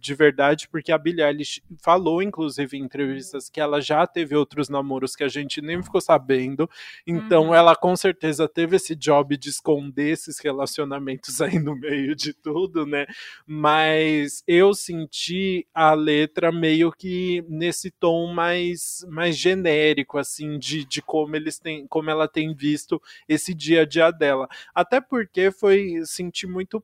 de 0.00 0.14
verdade 0.14 0.68
porque 0.68 0.92
a 0.92 0.98
Billie 0.98 1.24
Eilish 1.24 1.62
falou 1.82 2.22
inclusive 2.22 2.76
em 2.76 2.82
entrevistas 2.82 3.48
que 3.48 3.60
ela 3.60 3.80
já 3.80 4.06
teve 4.06 4.36
outros 4.36 4.68
namoros 4.68 5.16
que 5.16 5.24
a 5.24 5.28
gente 5.28 5.47
gente 5.48 5.62
nem 5.62 5.82
ficou 5.82 6.00
sabendo. 6.00 6.68
Então 7.06 7.48
uhum. 7.48 7.54
ela 7.54 7.74
com 7.74 7.94
certeza 7.96 8.48
teve 8.48 8.76
esse 8.76 8.94
job 8.94 9.36
de 9.36 9.48
esconder 9.48 10.10
esses 10.10 10.38
relacionamentos 10.38 11.40
aí 11.42 11.58
no 11.58 11.74
meio 11.74 12.14
de 12.14 12.32
tudo, 12.32 12.86
né? 12.86 13.06
Mas 13.46 14.42
eu 14.46 14.74
senti 14.74 15.66
a 15.74 15.94
letra 15.94 16.52
meio 16.52 16.92
que 16.92 17.44
nesse 17.48 17.90
tom 17.90 18.32
mais, 18.32 19.04
mais 19.08 19.36
genérico, 19.36 20.18
assim, 20.18 20.58
de, 20.58 20.84
de 20.84 21.02
como 21.02 21.36
eles 21.36 21.58
têm, 21.58 21.86
como 21.86 22.10
ela 22.10 22.28
tem 22.28 22.54
visto 22.54 23.00
esse 23.28 23.54
dia 23.54 23.82
a 23.82 23.86
dia 23.86 24.10
dela. 24.10 24.48
Até 24.74 25.00
porque 25.00 25.50
foi 25.50 26.02
senti 26.04 26.46
muito 26.46 26.82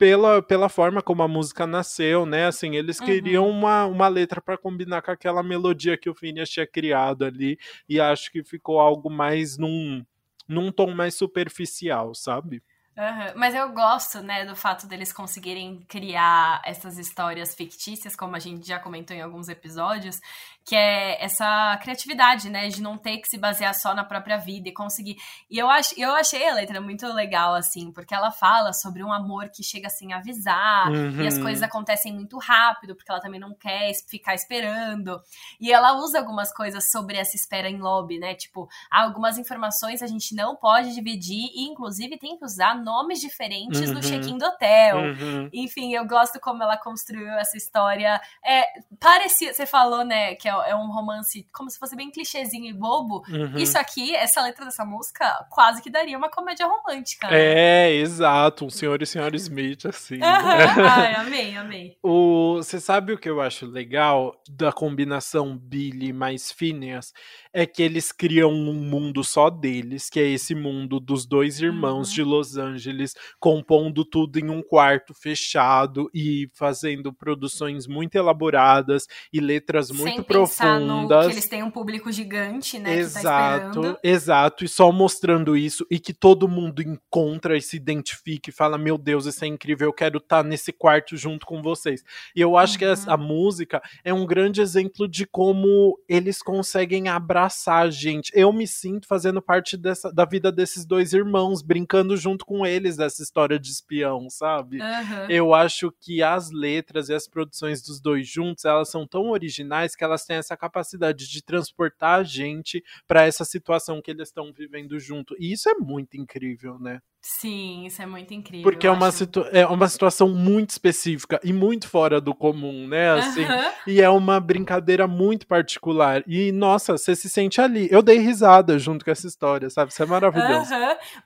pela, 0.00 0.40
pela 0.40 0.70
forma 0.70 1.02
como 1.02 1.22
a 1.22 1.28
música 1.28 1.66
nasceu, 1.66 2.24
né? 2.24 2.46
Assim, 2.46 2.74
eles 2.74 2.98
uhum. 2.98 3.04
queriam 3.04 3.50
uma, 3.50 3.84
uma 3.84 4.08
letra 4.08 4.40
para 4.40 4.56
combinar 4.56 5.02
com 5.02 5.10
aquela 5.10 5.42
melodia 5.42 5.94
que 5.98 6.08
o 6.08 6.14
Phineas 6.14 6.48
tinha 6.48 6.66
criado 6.66 7.22
ali, 7.22 7.58
e 7.86 8.00
acho 8.00 8.32
que 8.32 8.42
ficou 8.42 8.80
algo 8.80 9.10
mais 9.10 9.58
num, 9.58 10.02
num 10.48 10.72
tom 10.72 10.94
mais 10.94 11.14
superficial, 11.14 12.14
sabe? 12.14 12.62
Uhum. 13.00 13.32
Mas 13.34 13.54
eu 13.54 13.72
gosto, 13.72 14.20
né, 14.22 14.44
do 14.44 14.54
fato 14.54 14.86
deles 14.86 15.10
conseguirem 15.10 15.80
criar 15.88 16.60
essas 16.66 16.98
histórias 16.98 17.54
fictícias, 17.54 18.14
como 18.14 18.36
a 18.36 18.38
gente 18.38 18.68
já 18.68 18.78
comentou 18.78 19.16
em 19.16 19.22
alguns 19.22 19.48
episódios, 19.48 20.20
que 20.64 20.76
é 20.76 21.24
essa 21.24 21.78
criatividade, 21.82 22.50
né, 22.50 22.68
de 22.68 22.82
não 22.82 22.98
ter 22.98 23.16
que 23.18 23.26
se 23.26 23.38
basear 23.38 23.74
só 23.74 23.94
na 23.94 24.04
própria 24.04 24.36
vida 24.36 24.68
e 24.68 24.72
conseguir. 24.72 25.16
E 25.50 25.58
eu, 25.58 25.68
ach, 25.68 25.92
eu 25.96 26.12
achei 26.12 26.46
a 26.46 26.54
letra 26.54 26.78
muito 26.80 27.06
legal, 27.08 27.54
assim, 27.54 27.90
porque 27.90 28.14
ela 28.14 28.30
fala 28.30 28.72
sobre 28.74 29.02
um 29.02 29.10
amor 29.10 29.48
que 29.48 29.64
chega 29.64 29.88
sem 29.88 30.12
avisar, 30.12 30.90
uhum. 30.90 31.22
e 31.22 31.26
as 31.26 31.36
uhum. 31.36 31.42
coisas 31.42 31.62
acontecem 31.62 32.12
muito 32.12 32.38
rápido, 32.38 32.94
porque 32.94 33.10
ela 33.10 33.20
também 33.20 33.40
não 33.40 33.54
quer 33.54 33.90
ficar 34.08 34.34
esperando. 34.34 35.20
E 35.58 35.72
ela 35.72 35.94
usa 35.94 36.18
algumas 36.18 36.52
coisas 36.52 36.90
sobre 36.90 37.16
essa 37.16 37.34
espera 37.34 37.68
em 37.68 37.80
lobby, 37.80 38.18
né, 38.18 38.34
tipo, 38.34 38.68
algumas 38.90 39.38
informações 39.38 40.02
a 40.02 40.06
gente 40.06 40.34
não 40.34 40.54
pode 40.54 40.94
dividir, 40.94 41.50
e 41.54 41.66
inclusive 41.66 42.18
tem 42.18 42.36
que 42.36 42.44
usar 42.44 42.74
nomes 42.90 43.20
diferentes 43.20 43.88
uhum. 43.88 43.94
no 43.94 44.00
check-in 44.00 44.36
do 44.36 44.44
hotel. 44.44 44.96
Uhum. 44.98 45.48
Enfim, 45.52 45.94
eu 45.94 46.04
gosto 46.04 46.40
como 46.40 46.62
ela 46.62 46.76
construiu 46.76 47.30
essa 47.34 47.56
história. 47.56 48.20
É, 48.44 48.64
parecia, 48.98 49.54
você 49.54 49.64
falou, 49.64 50.04
né, 50.04 50.34
que 50.34 50.48
é, 50.48 50.52
é 50.70 50.74
um 50.74 50.90
romance 50.90 51.46
como 51.52 51.70
se 51.70 51.78
fosse 51.78 51.94
bem 51.94 52.10
clichêzinho 52.10 52.66
e 52.66 52.72
bobo. 52.72 53.22
Uhum. 53.28 53.56
Isso 53.56 53.78
aqui, 53.78 54.14
essa 54.14 54.42
letra 54.42 54.64
dessa 54.64 54.84
música, 54.84 55.46
quase 55.50 55.80
que 55.80 55.88
daria 55.88 56.18
uma 56.18 56.28
comédia 56.28 56.66
romântica. 56.66 57.28
Né? 57.30 57.36
É, 57.38 57.94
exato, 57.94 58.64
um 58.64 58.70
senhor 58.70 59.00
e 59.00 59.06
senhora 59.06 59.36
Smith, 59.36 59.86
assim. 59.86 60.18
Ai, 60.22 61.14
amei, 61.14 61.56
amei. 61.56 61.96
O, 62.02 62.56
você 62.56 62.80
sabe 62.80 63.12
o 63.12 63.18
que 63.18 63.30
eu 63.30 63.40
acho 63.40 63.66
legal 63.66 64.34
da 64.50 64.72
combinação 64.72 65.56
Billy 65.56 66.12
mais 66.12 66.50
Phineas? 66.50 67.12
É 67.52 67.66
que 67.66 67.82
eles 67.82 68.10
criam 68.10 68.50
um 68.50 68.74
mundo 68.74 69.22
só 69.22 69.48
deles, 69.48 70.08
que 70.08 70.18
é 70.18 70.26
esse 70.26 70.54
mundo 70.54 70.98
dos 70.98 71.26
dois 71.26 71.60
irmãos 71.60 72.08
uhum. 72.08 72.14
de 72.14 72.22
Los 72.22 72.56
Angeles 72.56 72.69
Angeles, 72.70 73.14
compondo 73.38 74.04
tudo 74.04 74.38
em 74.38 74.50
um 74.50 74.62
quarto 74.62 75.14
fechado 75.14 76.10
e 76.14 76.48
fazendo 76.54 77.12
produções 77.12 77.86
muito 77.86 78.16
elaboradas 78.16 79.06
e 79.32 79.40
letras 79.40 79.90
muito 79.90 80.14
Sem 80.14 80.22
profundas. 80.22 81.26
que 81.26 81.32
eles 81.32 81.48
têm 81.48 81.62
um 81.62 81.70
público 81.70 82.10
gigante, 82.10 82.78
né? 82.78 82.94
Tá 82.94 83.00
exato, 83.00 83.82
tá 83.82 83.98
exato. 84.02 84.64
E 84.64 84.68
só 84.68 84.90
mostrando 84.92 85.56
isso 85.56 85.86
e 85.90 85.98
que 85.98 86.12
todo 86.12 86.48
mundo 86.48 86.82
encontra 86.82 87.56
e 87.56 87.62
se 87.62 87.76
identifica 87.76 88.50
e 88.50 88.52
fala: 88.52 88.78
Meu 88.78 88.96
Deus, 88.96 89.26
isso 89.26 89.44
é 89.44 89.48
incrível, 89.48 89.88
eu 89.88 89.92
quero 89.92 90.18
estar 90.18 90.42
tá 90.42 90.48
nesse 90.48 90.72
quarto 90.72 91.16
junto 91.16 91.46
com 91.46 91.62
vocês. 91.62 92.02
E 92.34 92.40
eu 92.40 92.56
acho 92.56 92.74
uhum. 92.74 92.78
que 92.78 92.84
essa, 92.84 93.12
a 93.12 93.16
música 93.16 93.82
é 94.04 94.12
um 94.12 94.26
grande 94.26 94.60
exemplo 94.60 95.08
de 95.08 95.26
como 95.26 95.98
eles 96.08 96.42
conseguem 96.42 97.08
abraçar 97.08 97.86
a 97.86 97.90
gente. 97.90 98.32
Eu 98.34 98.52
me 98.52 98.66
sinto 98.66 99.06
fazendo 99.06 99.40
parte 99.42 99.76
dessa, 99.76 100.12
da 100.12 100.24
vida 100.24 100.50
desses 100.52 100.84
dois 100.84 101.12
irmãos, 101.12 101.62
brincando 101.62 102.16
junto 102.16 102.44
com 102.44 102.59
eles 102.66 102.96
dessa 102.96 103.22
história 103.22 103.58
de 103.58 103.70
espião, 103.70 104.28
sabe? 104.30 104.78
Uhum. 104.80 105.26
Eu 105.28 105.54
acho 105.54 105.92
que 106.00 106.22
as 106.22 106.50
letras 106.50 107.08
e 107.08 107.14
as 107.14 107.28
produções 107.28 107.82
dos 107.82 108.00
dois 108.00 108.28
juntos, 108.28 108.64
elas 108.64 108.88
são 108.88 109.06
tão 109.06 109.30
originais 109.30 109.94
que 109.94 110.04
elas 110.04 110.24
têm 110.24 110.36
essa 110.36 110.56
capacidade 110.56 111.28
de 111.28 111.42
transportar 111.42 112.20
a 112.20 112.24
gente 112.24 112.82
para 113.06 113.24
essa 113.24 113.44
situação 113.44 114.00
que 114.00 114.10
eles 114.10 114.28
estão 114.28 114.52
vivendo 114.52 114.98
junto. 114.98 115.34
E 115.38 115.52
isso 115.52 115.68
é 115.68 115.74
muito 115.74 116.16
incrível, 116.16 116.78
né? 116.78 117.00
Sim, 117.22 117.84
isso 117.84 118.00
é 118.00 118.06
muito 118.06 118.32
incrível. 118.32 118.62
Porque 118.62 118.86
é 118.86 118.90
uma, 118.90 119.12
situ 119.12 119.44
é 119.52 119.66
uma 119.66 119.88
situação 119.88 120.30
muito 120.30 120.70
específica 120.70 121.38
e 121.44 121.52
muito 121.52 121.86
fora 121.86 122.18
do 122.18 122.34
comum, 122.34 122.88
né? 122.88 123.10
Assim, 123.10 123.46
E 123.86 124.00
é 124.00 124.08
uma 124.08 124.40
brincadeira 124.40 125.06
muito 125.06 125.46
particular. 125.46 126.22
E, 126.26 126.50
nossa, 126.50 126.96
você 126.96 127.14
se 127.14 127.28
sente 127.28 127.60
ali. 127.60 127.88
Eu 127.90 128.00
dei 128.00 128.18
risada 128.18 128.78
junto 128.78 129.04
com 129.04 129.10
essa 129.10 129.26
história, 129.26 129.68
sabe? 129.68 129.92
Isso 129.92 130.02
é 130.02 130.06
maravilhoso. 130.06 130.70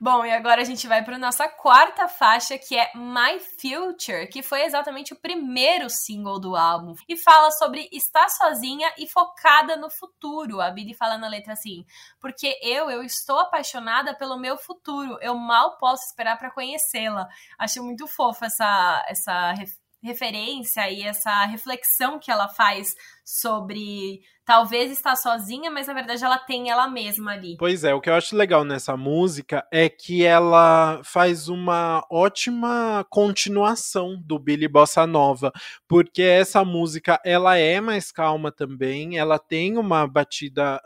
Bom, 0.01 0.25
e 0.25 0.33
agora 0.33 0.63
a 0.63 0.65
gente 0.65 0.87
vai 0.89 1.05
para 1.05 1.17
nossa 1.17 1.49
quarta 1.49 2.09
faixa, 2.09 2.59
que 2.59 2.77
é 2.77 2.91
My 2.97 3.39
Future, 3.61 4.27
que 4.29 4.43
foi 4.43 4.63
exatamente 4.63 5.13
o 5.13 5.17
primeiro 5.17 5.89
single 5.89 6.41
do 6.41 6.57
álbum. 6.57 6.95
E 7.09 7.17
fala 7.17 7.53
sobre 7.53 7.89
estar 7.93 8.29
sozinha 8.31 8.93
e 8.99 9.09
focada 9.09 9.77
no 9.77 9.89
futuro. 9.91 10.61
A 10.61 10.71
Billy 10.71 10.95
fala 10.95 11.17
na 11.19 11.29
letra 11.29 11.53
assim: 11.53 11.85
Porque 12.21 12.59
eu, 12.63 12.91
eu 12.91 13.05
estou 13.05 13.39
apaixonada 13.39 14.13
pelo 14.15 14.37
meu 14.37 14.57
futuro. 14.57 15.19
Eu 15.21 15.37
mal 15.37 15.77
posso 15.77 15.84
esperar 15.93 16.39
para 16.39 16.51
conhecê-la. 16.51 17.29
Acho 17.59 17.83
muito 17.83 18.07
fofa 18.07 18.47
essa, 18.47 19.05
essa 19.09 19.55
referência 20.03 20.91
e 20.91 21.03
essa 21.03 21.45
reflexão 21.47 22.19
que 22.19 22.31
ela 22.31 22.49
faz 22.49 22.95
sobre 23.25 24.21
talvez 24.45 24.93
estar 24.93 25.17
sozinha, 25.17 25.71
mas 25.71 25.87
na 25.87 25.95
verdade 25.95 26.23
ela 26.23 26.39
tem 26.39 26.71
ela 26.71 26.87
mesma 26.87 27.33
ali. 27.33 27.57
Pois 27.59 27.83
é, 27.83 27.95
o 27.95 28.01
que 28.01 28.11
eu 28.11 28.15
acho 28.15 28.37
legal 28.37 28.65
nessa 28.65 28.97
música 28.97 29.67
é 29.73 29.89
que 29.89 30.23
ela 30.23 31.01
faz 31.03 31.49
uma 31.49 32.05
ótima 32.11 33.05
continuação 33.09 34.21
do 34.23 34.39
Billy 34.39 34.69
Bossa 34.69 35.07
Nova, 35.07 35.51
porque 35.89 36.23
essa 36.23 36.65
música 36.65 37.19
ela 37.25 37.57
é 37.57 37.81
mais 37.81 38.13
calma 38.13 38.53
também, 38.53 39.17
ela 39.17 39.39
tem 39.39 39.79
uma 39.79 40.07
batida 40.07 40.81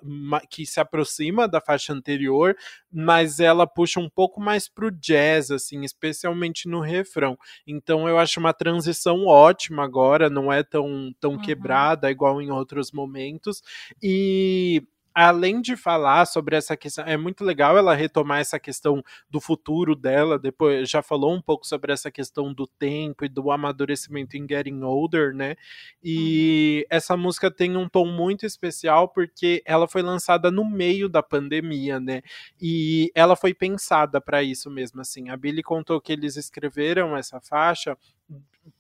que 0.48 0.64
se 0.64 0.78
aproxima 0.78 1.48
da 1.48 1.60
faixa 1.60 1.92
anterior, 1.92 2.56
mas 2.92 3.40
ela 3.40 3.66
puxa 3.66 3.98
um 3.98 4.08
pouco 4.08 4.40
mais 4.40 4.68
pro 4.68 4.90
jazz 4.90 5.50
assim, 5.50 5.82
especialmente 5.82 6.68
no 6.68 6.80
refrão. 6.80 7.36
Então 7.66 8.08
eu 8.08 8.18
acho 8.18 8.38
uma 8.38 8.52
transição 8.52 9.26
ótima 9.26 9.82
agora, 9.82 10.30
não 10.30 10.52
é 10.52 10.62
tão 10.62 11.12
tão 11.20 11.32
uhum. 11.32 11.38
quebrada 11.38 12.08
igual 12.08 12.27
igual 12.28 12.42
em 12.42 12.50
outros 12.50 12.92
momentos. 12.92 13.62
E 14.02 14.82
além 15.14 15.60
de 15.60 15.76
falar 15.76 16.26
sobre 16.26 16.54
essa 16.54 16.76
questão, 16.76 17.04
é 17.04 17.16
muito 17.16 17.42
legal 17.42 17.76
ela 17.76 17.92
retomar 17.92 18.38
essa 18.38 18.58
questão 18.60 19.02
do 19.28 19.40
futuro 19.40 19.96
dela, 19.96 20.38
depois 20.38 20.88
já 20.88 21.02
falou 21.02 21.34
um 21.34 21.42
pouco 21.42 21.66
sobre 21.66 21.92
essa 21.92 22.08
questão 22.08 22.54
do 22.54 22.68
tempo 22.68 23.24
e 23.24 23.28
do 23.28 23.50
amadurecimento 23.50 24.36
em 24.36 24.46
Getting 24.48 24.80
Older, 24.82 25.34
né? 25.34 25.56
E 26.00 26.84
uhum. 26.84 26.96
essa 26.96 27.16
música 27.16 27.50
tem 27.50 27.76
um 27.76 27.88
tom 27.88 28.06
muito 28.06 28.46
especial 28.46 29.08
porque 29.08 29.60
ela 29.66 29.88
foi 29.88 30.02
lançada 30.02 30.52
no 30.52 30.64
meio 30.64 31.08
da 31.08 31.22
pandemia, 31.22 31.98
né? 31.98 32.22
E 32.60 33.10
ela 33.12 33.34
foi 33.34 33.52
pensada 33.52 34.20
para 34.20 34.40
isso 34.44 34.70
mesmo, 34.70 35.00
assim. 35.00 35.30
A 35.30 35.36
Billy 35.36 35.64
contou 35.64 36.00
que 36.00 36.12
eles 36.12 36.36
escreveram 36.36 37.16
essa 37.16 37.40
faixa 37.40 37.98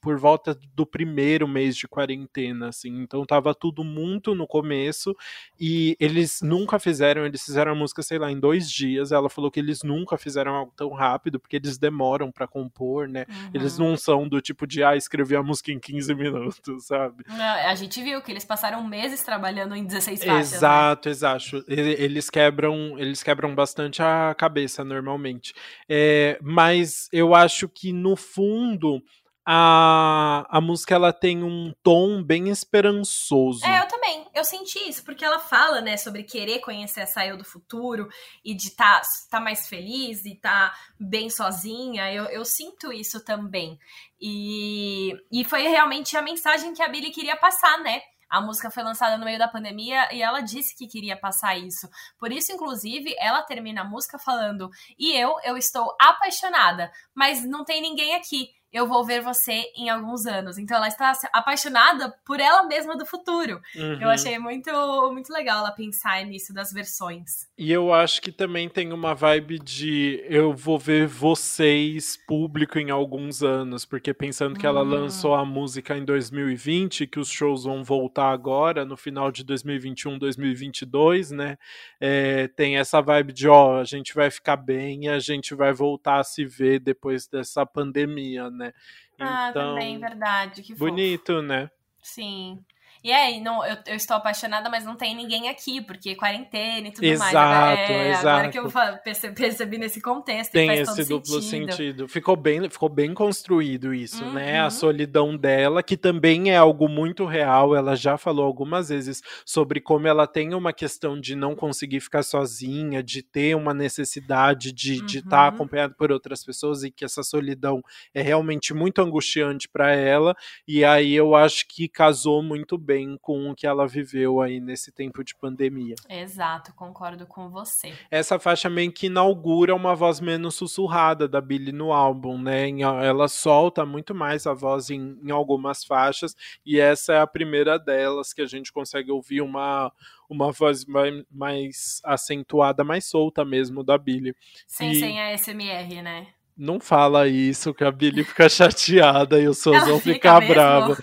por 0.00 0.18
volta 0.18 0.58
do 0.74 0.86
primeiro 0.86 1.48
mês 1.48 1.76
de 1.76 1.88
quarentena, 1.88 2.68
assim. 2.68 3.02
Então 3.02 3.24
tava 3.24 3.54
tudo 3.54 3.82
muito 3.82 4.34
no 4.34 4.46
começo 4.46 5.16
e 5.58 5.96
eles 5.98 6.40
nunca 6.42 6.78
fizeram, 6.78 7.24
eles 7.26 7.42
fizeram 7.42 7.72
a 7.72 7.74
música, 7.74 8.02
sei 8.02 8.18
lá, 8.18 8.30
em 8.30 8.38
dois 8.38 8.70
dias. 8.70 9.12
Ela 9.12 9.28
falou 9.28 9.50
que 9.50 9.60
eles 9.60 9.82
nunca 9.82 10.16
fizeram 10.16 10.54
algo 10.54 10.72
tão 10.76 10.90
rápido 10.90 11.40
porque 11.40 11.56
eles 11.56 11.78
demoram 11.78 12.30
para 12.30 12.46
compor, 12.46 13.08
né? 13.08 13.26
Uhum. 13.28 13.50
Eles 13.54 13.78
não 13.78 13.96
são 13.96 14.28
do 14.28 14.40
tipo 14.40 14.66
de, 14.66 14.82
ah, 14.82 14.96
escrevi 14.96 15.36
a 15.36 15.42
música 15.42 15.72
em 15.72 15.78
15 15.78 16.14
minutos, 16.14 16.86
sabe? 16.86 17.24
A 17.28 17.74
gente 17.74 18.02
viu 18.02 18.20
que 18.22 18.30
eles 18.30 18.44
passaram 18.44 18.86
meses 18.86 19.22
trabalhando 19.22 19.74
em 19.74 19.84
16 19.84 20.24
faixas. 20.24 20.52
Exato, 20.54 21.08
né? 21.08 21.12
exato. 21.12 21.64
Eles 21.68 22.30
quebram, 22.30 22.98
eles 22.98 23.22
quebram 23.22 23.54
bastante 23.54 24.02
a 24.02 24.34
cabeça 24.36 24.84
normalmente. 24.84 25.54
É, 25.88 26.38
mas 26.42 27.08
eu 27.12 27.34
acho 27.34 27.68
que 27.68 27.92
no 27.92 28.16
fundo 28.16 29.02
a, 29.50 30.46
a 30.50 30.60
música 30.60 30.94
ela 30.94 31.10
tem 31.10 31.42
um 31.42 31.72
tom 31.82 32.22
bem 32.22 32.50
esperançoso. 32.50 33.64
É, 33.64 33.80
eu 33.80 33.88
também. 33.88 34.28
Eu 34.34 34.44
senti 34.44 34.78
isso, 34.86 35.02
porque 35.02 35.24
ela 35.24 35.38
fala, 35.38 35.80
né, 35.80 35.96
sobre 35.96 36.22
querer 36.22 36.58
conhecer 36.58 37.00
essa 37.00 37.26
eu 37.26 37.34
do 37.34 37.44
futuro 37.44 38.10
e 38.44 38.54
de 38.54 38.68
estar 38.68 39.00
tá, 39.00 39.08
tá 39.30 39.40
mais 39.40 39.66
feliz 39.66 40.26
e 40.26 40.34
tá 40.34 40.74
bem 41.00 41.30
sozinha. 41.30 42.12
Eu, 42.12 42.24
eu 42.24 42.44
sinto 42.44 42.92
isso 42.92 43.24
também. 43.24 43.78
E, 44.20 45.14
e 45.32 45.42
foi 45.44 45.62
realmente 45.62 46.14
a 46.14 46.20
mensagem 46.20 46.74
que 46.74 46.82
a 46.82 46.88
Billy 46.88 47.10
queria 47.10 47.34
passar, 47.34 47.78
né? 47.78 48.02
A 48.28 48.42
música 48.42 48.70
foi 48.70 48.82
lançada 48.82 49.16
no 49.16 49.24
meio 49.24 49.38
da 49.38 49.48
pandemia 49.48 50.14
e 50.14 50.20
ela 50.20 50.42
disse 50.42 50.76
que 50.76 50.86
queria 50.86 51.16
passar 51.16 51.56
isso. 51.56 51.88
Por 52.18 52.30
isso, 52.30 52.52
inclusive, 52.52 53.16
ela 53.18 53.40
termina 53.40 53.80
a 53.80 53.84
música 53.84 54.18
falando: 54.18 54.68
E 54.98 55.16
eu, 55.16 55.36
eu 55.42 55.56
estou 55.56 55.96
apaixonada, 55.98 56.92
mas 57.14 57.42
não 57.46 57.64
tem 57.64 57.80
ninguém 57.80 58.14
aqui 58.14 58.57
eu 58.72 58.86
vou 58.86 59.04
ver 59.04 59.22
você 59.22 59.64
em 59.76 59.88
alguns 59.88 60.26
anos. 60.26 60.58
Então 60.58 60.76
ela 60.76 60.88
está 60.88 61.12
apaixonada 61.32 62.14
por 62.24 62.40
ela 62.40 62.64
mesma 62.64 62.96
do 62.96 63.06
futuro. 63.06 63.60
Uhum. 63.74 64.00
Eu 64.00 64.08
achei 64.08 64.38
muito, 64.38 64.70
muito 65.12 65.32
legal 65.32 65.58
ela 65.58 65.72
pensar 65.72 66.24
nisso 66.24 66.52
das 66.52 66.72
versões. 66.72 67.47
E 67.60 67.72
eu 67.72 67.92
acho 67.92 68.22
que 68.22 68.30
também 68.30 68.68
tem 68.68 68.92
uma 68.92 69.16
vibe 69.16 69.58
de 69.58 70.24
eu 70.28 70.54
vou 70.54 70.78
ver 70.78 71.08
vocês 71.08 72.16
público 72.16 72.78
em 72.78 72.88
alguns 72.88 73.42
anos, 73.42 73.84
porque 73.84 74.14
pensando 74.14 74.56
que 74.56 74.64
ela 74.64 74.84
hum. 74.84 74.88
lançou 74.88 75.34
a 75.34 75.44
música 75.44 75.98
em 75.98 76.04
2020, 76.04 77.08
que 77.08 77.18
os 77.18 77.28
shows 77.28 77.64
vão 77.64 77.82
voltar 77.82 78.30
agora, 78.30 78.84
no 78.84 78.96
final 78.96 79.32
de 79.32 79.42
2021, 79.42 80.20
2022, 80.20 81.32
né? 81.32 81.58
É, 82.00 82.46
tem 82.46 82.76
essa 82.76 83.00
vibe 83.00 83.32
de 83.32 83.48
ó, 83.48 83.80
a 83.80 83.84
gente 83.84 84.14
vai 84.14 84.30
ficar 84.30 84.56
bem 84.56 85.06
e 85.06 85.08
a 85.08 85.18
gente 85.18 85.52
vai 85.52 85.72
voltar 85.72 86.20
a 86.20 86.24
se 86.24 86.44
ver 86.44 86.78
depois 86.78 87.26
dessa 87.26 87.66
pandemia, 87.66 88.48
né? 88.50 88.72
Ah, 89.18 89.48
então, 89.50 89.74
também, 89.74 89.98
verdade. 89.98 90.62
Que 90.62 90.76
bonito, 90.76 91.32
fofo. 91.32 91.42
né? 91.42 91.68
Sim. 92.04 92.60
E 93.02 93.12
aí, 93.12 93.40
não, 93.40 93.64
eu, 93.64 93.76
eu 93.86 93.94
estou 93.94 94.16
apaixonada, 94.16 94.68
mas 94.68 94.84
não 94.84 94.96
tem 94.96 95.14
ninguém 95.14 95.48
aqui, 95.48 95.80
porque 95.80 96.16
quarentena 96.16 96.88
e 96.88 96.90
tudo 96.90 97.04
exato, 97.04 97.34
mais. 97.34 97.78
Agora, 97.78 97.92
é, 97.92 98.10
exato. 98.10 98.28
agora 98.28 98.48
que 98.48 98.58
eu 98.58 98.72
percebi, 99.04 99.34
percebi 99.34 99.78
nesse 99.78 100.00
contexto. 100.00 100.52
Tem 100.52 100.70
esse 100.70 101.04
duplo 101.04 101.40
sentido. 101.40 101.72
sentido. 101.72 102.08
Ficou 102.08 102.34
bem, 102.34 102.68
ficou 102.68 102.88
bem 102.88 103.14
construído 103.14 103.94
isso, 103.94 104.24
uhum. 104.24 104.32
né? 104.32 104.60
A 104.60 104.64
uhum. 104.64 104.70
solidão 104.70 105.36
dela, 105.36 105.82
que 105.82 105.96
também 105.96 106.50
é 106.50 106.56
algo 106.56 106.88
muito 106.88 107.24
real. 107.24 107.74
Ela 107.74 107.94
já 107.94 108.18
falou 108.18 108.44
algumas 108.44 108.88
vezes 108.88 109.22
sobre 109.44 109.80
como 109.80 110.06
ela 110.06 110.26
tem 110.26 110.52
uma 110.52 110.72
questão 110.72 111.20
de 111.20 111.36
não 111.36 111.54
conseguir 111.54 112.00
ficar 112.00 112.24
sozinha, 112.24 113.02
de 113.02 113.22
ter 113.22 113.54
uma 113.54 113.72
necessidade 113.72 114.72
de 114.72 114.98
uhum. 114.98 115.06
estar 115.06 115.30
tá 115.30 115.46
acompanhada 115.46 115.94
por 115.96 116.10
outras 116.10 116.44
pessoas 116.44 116.82
e 116.82 116.90
que 116.90 117.04
essa 117.04 117.22
solidão 117.22 117.80
é 118.12 118.22
realmente 118.22 118.74
muito 118.74 119.00
angustiante 119.00 119.68
para 119.68 119.92
ela. 119.92 120.34
E 120.66 120.84
aí 120.84 121.14
eu 121.14 121.36
acho 121.36 121.66
que 121.68 121.88
casou 121.88 122.42
muito 122.42 122.76
bem 122.76 122.87
com 123.20 123.50
o 123.50 123.54
que 123.54 123.66
ela 123.66 123.86
viveu 123.86 124.40
aí 124.40 124.60
nesse 124.60 124.92
tempo 124.92 125.24
de 125.24 125.34
pandemia. 125.34 125.94
Exato, 126.08 126.72
concordo 126.74 127.26
com 127.26 127.48
você. 127.48 127.92
Essa 128.10 128.38
faixa 128.38 128.70
meio 128.70 128.92
que 128.92 129.06
inaugura 129.06 129.74
uma 129.74 129.94
voz 129.94 130.20
menos 130.20 130.54
sussurrada 130.54 131.28
da 131.28 131.40
Billie 131.40 131.72
no 131.72 131.92
álbum, 131.92 132.40
né? 132.40 132.70
Ela 132.80 133.28
solta 133.28 133.84
muito 133.84 134.14
mais 134.14 134.46
a 134.46 134.54
voz 134.54 134.90
em, 134.90 135.18
em 135.22 135.30
algumas 135.30 135.84
faixas, 135.84 136.34
e 136.64 136.78
essa 136.78 137.12
é 137.14 137.20
a 137.20 137.26
primeira 137.26 137.78
delas 137.78 138.32
que 138.32 138.42
a 138.42 138.46
gente 138.46 138.72
consegue 138.72 139.10
ouvir 139.10 139.40
uma 139.40 139.92
uma 140.28 140.52
voz 140.52 140.84
mais, 140.84 141.24
mais 141.30 142.00
acentuada, 142.04 142.84
mais 142.84 143.06
solta 143.06 143.44
mesmo 143.44 143.82
da 143.82 143.96
Billie. 143.96 144.34
Sim, 144.66 144.90
e... 144.90 145.00
sem 145.00 145.20
a 145.20 145.36
SMR, 145.36 146.02
né? 146.02 146.26
Não 146.56 146.80
fala 146.80 147.28
isso, 147.28 147.72
que 147.72 147.84
a 147.84 147.90
Billie 147.90 148.24
fica 148.24 148.48
chateada 148.50 149.40
e 149.40 149.48
o 149.48 149.54
Sozão 149.54 149.98
fica, 150.00 150.40
fica 150.40 150.40
bravo. 150.40 150.96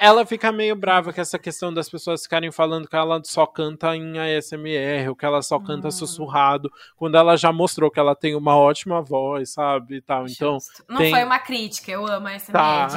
Ela 0.00 0.24
fica 0.24 0.52
meio 0.52 0.76
brava 0.76 1.12
com 1.12 1.20
essa 1.20 1.38
questão 1.38 1.72
das 1.72 1.88
pessoas 1.88 2.22
ficarem 2.22 2.50
falando 2.50 2.88
que 2.88 2.96
ela 2.96 3.20
só 3.24 3.46
canta 3.46 3.96
em 3.96 4.18
ASMR, 4.18 5.08
ou 5.08 5.16
que 5.16 5.24
ela 5.24 5.42
só 5.42 5.58
canta 5.58 5.88
hum. 5.88 5.92
sussurrado, 5.92 6.70
quando 6.96 7.16
ela 7.16 7.36
já 7.36 7.52
mostrou 7.52 7.90
que 7.90 7.98
ela 7.98 8.14
tem 8.14 8.34
uma 8.34 8.56
ótima 8.56 9.02
voz, 9.02 9.50
sabe? 9.50 9.96
E 9.96 10.00
tal. 10.00 10.26
Então, 10.26 10.58
Não 10.88 10.98
tem... 10.98 11.10
foi 11.10 11.24
uma 11.24 11.38
crítica, 11.38 11.90
eu 11.90 12.06
amo 12.06 12.28
a 12.28 12.34
ASMR. 12.34 12.52
Tá. 12.52 12.88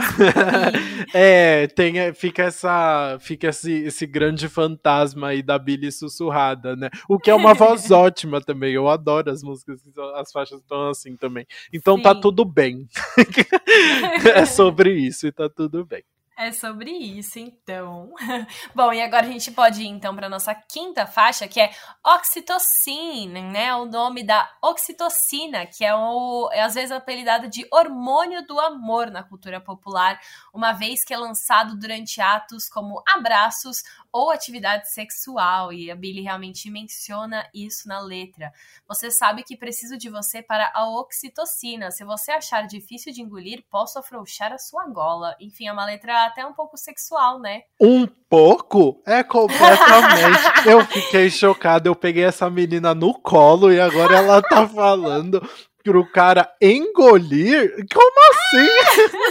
é, 1.14 1.68
tem, 1.68 2.14
fica, 2.14 2.44
essa, 2.44 3.18
fica 3.20 3.48
esse, 3.48 3.72
esse 3.84 4.06
grande 4.06 4.48
fantasma 4.48 5.30
aí 5.30 5.42
da 5.42 5.58
Billy 5.58 5.92
sussurrada, 5.92 6.76
né? 6.76 6.90
O 7.08 7.20
que 7.20 7.30
é 7.30 7.36
uma 7.36 7.54
voz 7.54 7.90
ótima 7.92 8.42
também. 8.42 8.74
Eu 8.74 8.90
adoro 8.90 9.32
as 9.32 9.44
músicas, 9.44 9.82
as 10.16 10.32
faixas 10.32 10.60
estão 10.60 10.90
assim 10.90 11.16
também. 11.16 11.46
Então 11.74 12.02
tá 12.02 12.10
Sim. 12.10 12.16
tá 12.16 12.22
tudo 12.22 12.46
bem. 12.46 12.88
é 14.36 14.46
sobre 14.46 14.94
isso 14.94 15.28
e 15.28 15.32
tá 15.32 15.50
tudo 15.50 15.86
bem. 15.86 16.04
É 16.44 16.52
sobre 16.52 16.90
isso, 16.90 17.38
então. 17.38 18.12
Bom, 18.74 18.92
e 18.92 19.00
agora 19.00 19.28
a 19.28 19.30
gente 19.30 19.52
pode 19.52 19.84
ir 19.84 19.88
então 19.88 20.16
para 20.16 20.28
nossa 20.28 20.56
quinta 20.56 21.06
faixa, 21.06 21.48
que 21.48 21.62
é 21.62 21.70
oxitocina, 22.04 23.40
né? 23.52 23.76
O 23.76 23.86
nome 23.86 24.24
da 24.24 24.52
oxitocina, 24.60 25.68
que 25.68 25.86
é, 25.86 25.94
o, 25.94 26.50
é 26.52 26.64
às 26.64 26.74
vezes 26.74 26.92
apelidado 26.92 27.48
de 27.48 27.64
hormônio 27.72 28.44
do 28.48 28.60
amor 28.60 29.12
na 29.12 29.22
cultura 29.22 29.62
popular, 29.62 30.20
uma 30.52 30.72
vez 30.72 31.06
que 31.06 31.14
é 31.14 31.18
lançado 31.18 31.78
durante 31.78 32.20
atos 32.20 32.68
como 32.68 33.04
abraços 33.08 33.84
ou 34.12 34.30
atividade 34.30 34.92
sexual, 34.92 35.72
e 35.72 35.90
a 35.90 35.96
Billy 35.96 36.22
realmente 36.22 36.70
menciona 36.70 37.48
isso 37.54 37.88
na 37.88 38.00
letra. 38.00 38.52
Você 38.88 39.10
sabe 39.10 39.44
que 39.44 39.56
preciso 39.56 39.98
de 39.98 40.10
você 40.10 40.42
para 40.42 40.72
a 40.74 40.88
oxitocina. 40.90 41.92
Se 41.92 42.04
você 42.04 42.32
achar 42.32 42.68
difícil 42.68 43.14
de 43.14 43.22
engolir, 43.22 43.64
posso 43.70 43.98
afrouxar 44.00 44.52
a 44.52 44.58
sua 44.58 44.86
gola. 44.88 45.36
Enfim, 45.40 45.68
é 45.68 45.74
uma 45.74 45.86
letra 45.86 46.26
até 46.26 46.46
um 46.46 46.54
pouco 46.54 46.78
sexual, 46.78 47.40
né? 47.40 47.64
Um 47.80 48.06
pouco? 48.06 49.02
É 49.06 49.24
completamente. 49.24 50.68
eu 50.68 50.86
fiquei 50.86 51.30
chocado. 51.30 51.88
Eu 51.88 51.96
peguei 51.96 52.24
essa 52.24 52.50
menina 52.50 52.94
no 52.94 53.14
colo 53.14 53.72
e 53.72 53.80
agora 53.80 54.18
ela 54.18 54.42
tá 54.42 54.68
falando 54.68 55.42
pro 55.84 56.06
cara 56.12 56.52
engolir? 56.62 57.86
Como 57.92 58.20
assim? 58.30 59.30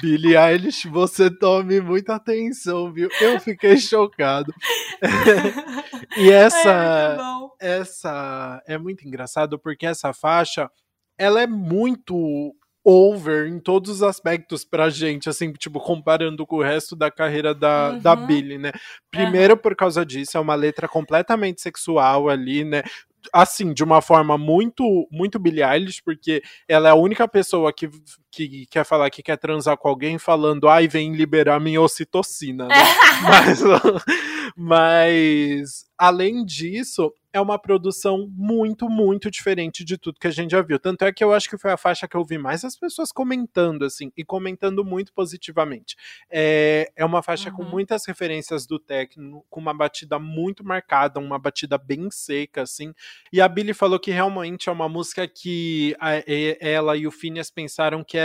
Billie 0.00 0.36
Eilish, 0.36 0.88
você 0.88 1.30
tome 1.30 1.80
muita 1.80 2.14
atenção, 2.16 2.92
viu? 2.92 3.08
Eu 3.20 3.40
fiquei 3.40 3.76
chocado. 3.76 4.52
e 6.16 6.30
essa, 6.30 7.54
é 7.60 7.78
essa 7.78 8.62
é 8.66 8.78
muito 8.78 9.06
engraçado 9.06 9.58
porque 9.58 9.86
essa 9.86 10.12
faixa, 10.12 10.70
ela 11.18 11.40
é 11.40 11.46
muito 11.46 12.54
over 12.84 13.46
em 13.48 13.58
todos 13.58 13.90
os 13.90 14.02
aspectos 14.02 14.62
pra 14.64 14.90
gente, 14.90 15.28
assim, 15.28 15.50
tipo, 15.52 15.80
comparando 15.80 16.46
com 16.46 16.56
o 16.56 16.62
resto 16.62 16.94
da 16.94 17.10
carreira 17.10 17.54
da, 17.54 17.90
uhum. 17.90 17.98
da 17.98 18.14
Billie, 18.14 18.58
né? 18.58 18.72
Primeiro, 19.10 19.54
uhum. 19.54 19.60
por 19.60 19.74
causa 19.74 20.04
disso, 20.04 20.36
é 20.36 20.40
uma 20.40 20.54
letra 20.54 20.86
completamente 20.86 21.62
sexual 21.62 22.28
ali, 22.28 22.62
né? 22.62 22.82
assim, 23.32 23.72
de 23.72 23.82
uma 23.82 24.02
forma 24.02 24.36
muito, 24.36 25.08
muito 25.10 25.38
Billie 25.38 25.64
Eilish, 25.64 26.02
porque 26.02 26.42
ela 26.68 26.88
é 26.88 26.92
a 26.92 26.96
única 26.96 27.26
pessoa 27.26 27.72
que, 27.72 27.88
que 28.34 28.66
quer 28.66 28.84
falar 28.84 29.10
que 29.10 29.22
quer 29.22 29.36
transar 29.36 29.76
com 29.76 29.88
alguém 29.88 30.18
falando, 30.18 30.68
ai, 30.68 30.88
vem 30.88 31.14
liberar 31.14 31.60
minha 31.60 31.80
ocitocina, 31.80 32.66
né? 32.66 32.74
mas, 33.22 33.62
mas, 34.56 35.86
além 35.96 36.44
disso, 36.44 37.12
é 37.34 37.40
uma 37.40 37.58
produção 37.58 38.32
muito, 38.32 38.88
muito 38.88 39.28
diferente 39.28 39.84
de 39.84 39.98
tudo 39.98 40.20
que 40.20 40.28
a 40.28 40.30
gente 40.30 40.52
já 40.52 40.62
viu. 40.62 40.78
Tanto 40.78 41.04
é 41.04 41.12
que 41.12 41.24
eu 41.24 41.32
acho 41.32 41.50
que 41.50 41.58
foi 41.58 41.72
a 41.72 41.76
faixa 41.76 42.06
que 42.06 42.16
eu 42.16 42.24
vi 42.24 42.38
mais 42.38 42.64
as 42.64 42.76
pessoas 42.76 43.10
comentando, 43.10 43.84
assim, 43.84 44.12
e 44.16 44.24
comentando 44.24 44.84
muito 44.84 45.12
positivamente. 45.12 45.96
É, 46.30 46.92
é 46.94 47.04
uma 47.04 47.24
faixa 47.24 47.50
uhum. 47.50 47.56
com 47.56 47.64
muitas 47.64 48.06
referências 48.06 48.68
do 48.68 48.78
techno, 48.78 49.44
com 49.50 49.58
uma 49.58 49.74
batida 49.74 50.16
muito 50.16 50.64
marcada, 50.64 51.18
uma 51.18 51.36
batida 51.36 51.76
bem 51.76 52.08
seca, 52.08 52.62
assim. 52.62 52.94
E 53.32 53.40
a 53.40 53.48
Billy 53.48 53.74
falou 53.74 53.98
que 53.98 54.12
realmente 54.12 54.68
é 54.68 54.72
uma 54.72 54.88
música 54.88 55.26
que 55.26 55.96
a, 55.98 56.12
ela 56.60 56.96
e 56.96 57.04
o 57.04 57.10
Phineas 57.10 57.50
pensaram 57.50 58.04
que 58.04 58.16
era 58.16 58.23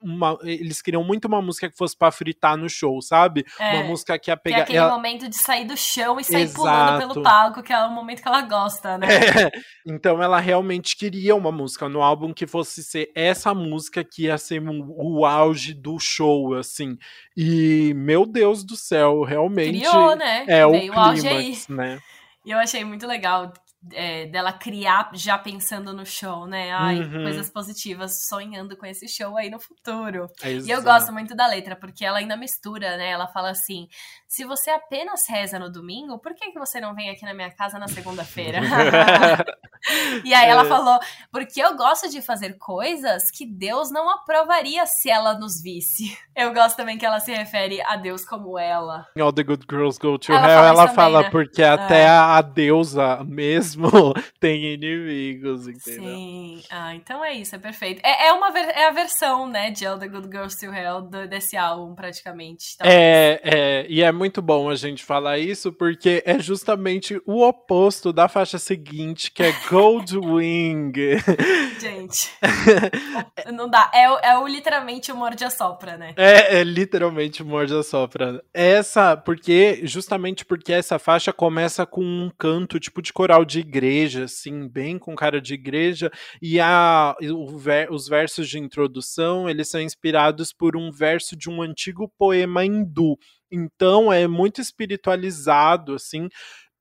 uma, 0.00 0.38
eles 0.42 0.82
queriam 0.82 1.02
muito 1.02 1.24
uma 1.26 1.40
música 1.40 1.70
que 1.70 1.76
fosse 1.76 1.96
para 1.96 2.12
fritar 2.12 2.56
no 2.56 2.68
show, 2.68 3.00
sabe? 3.00 3.44
É, 3.58 3.76
uma 3.76 3.84
música 3.84 4.18
que 4.18 4.30
ia 4.30 4.36
pegar. 4.36 4.56
Que 4.56 4.60
é 4.60 4.62
aquele 4.64 4.78
ela... 4.78 4.90
momento 4.90 5.28
de 5.28 5.36
sair 5.36 5.64
do 5.64 5.76
chão 5.76 6.20
e 6.20 6.24
sair 6.24 6.42
Exato. 6.42 6.60
pulando 6.60 6.98
pelo 6.98 7.22
palco, 7.22 7.62
que 7.62 7.72
é 7.72 7.84
o 7.84 7.90
momento 7.90 8.22
que 8.22 8.28
ela 8.28 8.42
gosta, 8.42 8.98
né? 8.98 9.06
É, 9.06 9.50
então 9.86 10.22
ela 10.22 10.38
realmente 10.38 10.96
queria 10.96 11.34
uma 11.34 11.50
música 11.50 11.88
no 11.88 12.02
álbum 12.02 12.32
que 12.32 12.46
fosse 12.46 12.82
ser 12.82 13.10
essa 13.14 13.54
música 13.54 14.04
que 14.04 14.24
ia 14.24 14.38
ser 14.38 14.62
o 14.62 15.24
auge 15.24 15.74
do 15.74 15.98
show, 15.98 16.54
assim. 16.54 16.96
E, 17.36 17.92
meu 17.96 18.26
Deus 18.26 18.64
do 18.64 18.76
céu, 18.76 19.22
realmente. 19.22 19.80
Criou, 19.80 20.14
né? 20.14 20.44
É 20.46 20.66
Veio 20.66 20.92
o 20.92 21.12
clímax, 21.12 21.68
né? 21.68 21.98
E 22.44 22.50
eu 22.52 22.58
achei 22.58 22.84
muito 22.84 23.06
legal 23.06 23.52
é, 23.92 24.26
dela 24.26 24.52
criar 24.52 25.10
já 25.14 25.38
pensando 25.38 25.92
no 25.92 26.04
show, 26.04 26.46
né? 26.46 26.72
Ai, 26.72 27.00
uhum. 27.00 27.22
coisas 27.22 27.50
positivas, 27.50 28.26
sonhando 28.28 28.76
com 28.76 28.86
esse 28.86 29.06
show 29.08 29.36
aí 29.36 29.50
no 29.50 29.60
futuro. 29.60 30.28
e 30.44 30.70
eu 30.70 30.82
gosto 30.82 31.12
muito 31.12 31.34
da 31.34 31.46
letra, 31.46 31.76
porque 31.76 32.04
ela 32.04 32.18
ainda 32.18 32.36
mistura, 32.36 32.96
né? 32.96 33.10
Ela 33.10 33.26
fala 33.28 33.50
assim: 33.50 33.86
se 34.26 34.44
você 34.44 34.70
apenas 34.70 35.28
reza 35.28 35.58
no 35.58 35.70
domingo, 35.70 36.18
por 36.18 36.34
que, 36.34 36.50
que 36.50 36.58
você 36.58 36.80
não 36.80 36.94
vem 36.94 37.10
aqui 37.10 37.24
na 37.24 37.34
minha 37.34 37.50
casa 37.50 37.78
na 37.78 37.88
segunda-feira? 37.88 38.60
e 40.24 40.34
aí 40.34 40.48
ela 40.48 40.64
é. 40.64 40.68
falou: 40.68 40.98
porque 41.30 41.60
eu 41.60 41.76
gosto 41.76 42.08
de 42.08 42.20
fazer 42.20 42.56
coisas 42.58 43.30
que 43.30 43.46
Deus 43.46 43.90
não 43.90 44.10
aprovaria 44.10 44.84
se 44.86 45.10
ela 45.10 45.38
nos 45.38 45.62
visse. 45.62 46.16
Eu 46.36 46.52
gosto 46.52 46.76
também 46.76 46.98
que 46.98 47.06
ela 47.06 47.18
se 47.18 47.32
refere 47.32 47.80
a 47.80 47.96
Deus 47.96 48.22
como 48.22 48.58
ela. 48.58 49.06
All 49.18 49.32
the 49.32 49.42
good 49.42 49.64
girls 49.70 49.98
go 49.98 50.18
to 50.18 50.30
ela 50.30 50.46
hell, 50.46 50.58
fala 50.58 50.68
ela 50.68 50.82
também, 50.82 50.94
fala, 50.94 51.22
né? 51.22 51.30
porque 51.30 51.62
até 51.62 52.02
é. 52.02 52.08
a 52.08 52.42
deusa 52.42 53.24
mesmo 53.24 53.65
mesmo 53.66 54.14
tem 54.38 54.74
inimigos, 54.74 55.66
entendeu? 55.66 56.04
Sim. 56.04 56.62
Ah, 56.70 56.94
então 56.94 57.24
é 57.24 57.34
isso, 57.34 57.54
é 57.56 57.58
perfeito. 57.58 58.00
É, 58.04 58.28
é, 58.28 58.32
uma, 58.32 58.56
é 58.58 58.86
a 58.86 58.90
versão, 58.90 59.48
né, 59.48 59.70
de 59.70 59.84
All 59.84 59.98
the 59.98 60.06
Good 60.06 60.28
Girls 60.28 60.58
to 60.58 60.72
Hell 60.72 61.02
do, 61.02 61.26
desse 61.26 61.56
álbum, 61.56 61.94
praticamente. 61.94 62.76
É, 62.82 63.40
é, 63.42 63.86
e 63.88 64.02
é 64.02 64.12
muito 64.12 64.40
bom 64.40 64.70
a 64.70 64.76
gente 64.76 65.04
falar 65.04 65.38
isso, 65.38 65.72
porque 65.72 66.22
é 66.24 66.38
justamente 66.38 67.20
o 67.26 67.42
oposto 67.42 68.12
da 68.12 68.28
faixa 68.28 68.58
seguinte, 68.58 69.30
que 69.32 69.42
é 69.42 69.52
Gold 69.68 70.16
Wing. 70.18 70.92
gente, 71.80 72.30
não 73.52 73.68
dá. 73.68 73.90
É, 73.92 74.30
é 74.30 74.38
o 74.38 74.46
literalmente 74.46 75.10
o 75.10 75.16
morde 75.16 75.44
a 75.44 75.50
sopra, 75.50 75.96
né? 75.96 76.14
É, 76.16 76.58
é 76.58 76.64
literalmente 76.64 77.42
o 77.42 77.46
morde 77.46 77.74
a 77.74 77.82
sopra. 77.82 78.42
Essa, 78.52 79.16
porque, 79.16 79.80
justamente 79.84 80.44
porque 80.44 80.72
essa 80.72 80.98
faixa 80.98 81.32
começa 81.32 81.86
com 81.86 82.02
um 82.02 82.30
canto, 82.38 82.78
tipo 82.78 83.00
de 83.00 83.12
coral 83.12 83.44
de 83.44 83.55
igreja, 83.60 84.24
assim, 84.24 84.68
bem 84.68 84.98
com 84.98 85.14
cara 85.14 85.40
de 85.40 85.54
igreja, 85.54 86.10
e 86.40 86.60
a, 86.60 87.14
ver, 87.56 87.90
os 87.90 88.08
versos 88.08 88.48
de 88.48 88.58
introdução, 88.58 89.48
eles 89.48 89.68
são 89.68 89.80
inspirados 89.80 90.52
por 90.52 90.76
um 90.76 90.90
verso 90.90 91.36
de 91.36 91.50
um 91.50 91.62
antigo 91.62 92.10
poema 92.18 92.64
hindu. 92.64 93.18
Então 93.50 94.12
é 94.12 94.26
muito 94.26 94.60
espiritualizado, 94.60 95.94
assim, 95.94 96.28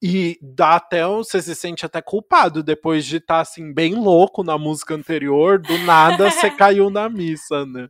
e 0.02 0.38
dá 0.42 0.76
até, 0.76 1.06
você 1.06 1.42
se 1.42 1.56
sente 1.56 1.86
até 1.86 2.02
culpado 2.02 2.62
depois 2.62 3.06
de 3.06 3.18
estar, 3.18 3.36
tá, 3.36 3.42
assim, 3.42 3.74
bem 3.74 3.96
louco 3.96 4.44
na 4.44 4.58
música 4.58 4.94
anterior, 4.94 5.60
do 5.60 5.78
nada 5.80 6.30
você 6.30 6.50
caiu 6.52 6.90
na 6.90 7.10
missa, 7.10 7.66
né? 7.66 7.88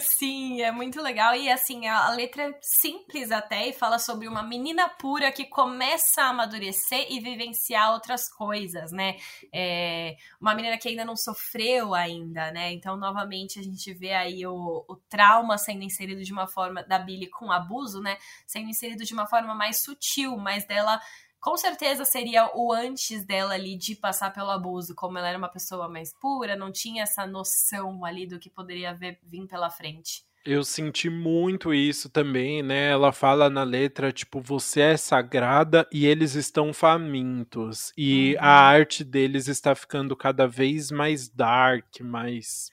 Sim, 0.00 0.62
é 0.62 0.70
muito 0.72 1.00
legal. 1.02 1.34
E 1.34 1.50
assim, 1.50 1.86
a, 1.86 2.10
letra 2.10 2.44
é 2.44 2.58
simples 2.60 3.30
até 3.30 3.68
e 3.68 3.72
fala 3.72 3.98
sobre 3.98 4.26
uma 4.28 4.42
menina 4.42 4.88
pura 4.88 5.30
que 5.32 5.44
começa 5.44 6.22
a 6.22 6.28
amadurecer 6.28 7.06
e 7.10 7.20
vivenciar 7.20 7.92
outras 7.92 8.28
coisas, 8.28 8.92
né? 8.92 9.16
É, 9.52 10.16
uma 10.40 10.54
menina 10.54 10.78
que 10.78 10.88
ainda 10.88 11.04
não 11.04 11.16
sofreu 11.16 11.94
ainda, 11.94 12.50
né? 12.50 12.72
Então, 12.72 12.96
novamente, 12.96 13.58
a 13.58 13.62
gente 13.62 13.92
vê 13.94 14.12
aí 14.12 14.46
o, 14.46 14.84
o 14.88 14.96
trauma 15.08 15.58
sendo 15.58 15.82
inserido 15.82 16.22
de 16.22 16.32
uma 16.32 16.46
forma 16.46 16.82
da 16.82 16.98
Billy 16.98 17.28
com 17.28 17.50
abuso, 17.50 18.00
né? 18.00 18.16
Sendo 18.46 18.68
inserido 18.68 19.04
de 19.04 19.12
uma 19.12 19.26
forma 19.26 19.54
mais 19.54 19.82
sutil, 19.82 20.36
mas 20.36 20.66
dela 20.66 21.00
com 21.40 21.56
certeza 21.56 22.04
seria 22.04 22.50
o 22.54 22.72
antes 22.72 23.24
dela 23.24 23.54
ali 23.54 23.76
de 23.76 23.94
passar 23.94 24.32
pelo 24.32 24.50
abuso, 24.50 24.94
como 24.94 25.18
ela 25.18 25.28
era 25.28 25.38
uma 25.38 25.48
pessoa 25.48 25.88
mais 25.88 26.12
pura, 26.12 26.56
não 26.56 26.72
tinha 26.72 27.02
essa 27.02 27.26
noção 27.26 28.04
ali 28.04 28.26
do 28.26 28.38
que 28.38 28.50
poderia 28.50 28.94
vir, 28.94 29.18
vir 29.22 29.46
pela 29.46 29.70
frente. 29.70 30.26
Eu 30.44 30.64
senti 30.64 31.10
muito 31.10 31.74
isso 31.74 32.08
também, 32.08 32.62
né? 32.62 32.90
Ela 32.90 33.12
fala 33.12 33.50
na 33.50 33.62
letra, 33.64 34.10
tipo, 34.10 34.40
você 34.40 34.80
é 34.80 34.96
sagrada 34.96 35.86
e 35.92 36.06
eles 36.06 36.34
estão 36.34 36.72
famintos. 36.72 37.92
E 37.96 38.34
uhum. 38.34 38.44
a 38.44 38.48
arte 38.48 39.04
deles 39.04 39.46
está 39.46 39.74
ficando 39.74 40.16
cada 40.16 40.46
vez 40.46 40.90
mais 40.90 41.28
dark, 41.28 42.00
mais. 42.00 42.70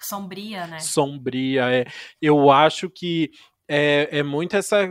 Sombria, 0.00 0.66
né? 0.66 0.78
Sombria, 0.78 1.70
é. 1.70 1.84
Eu 2.22 2.50
acho 2.50 2.88
que 2.88 3.30
é, 3.68 4.08
é 4.10 4.22
muito 4.22 4.56
essa 4.56 4.88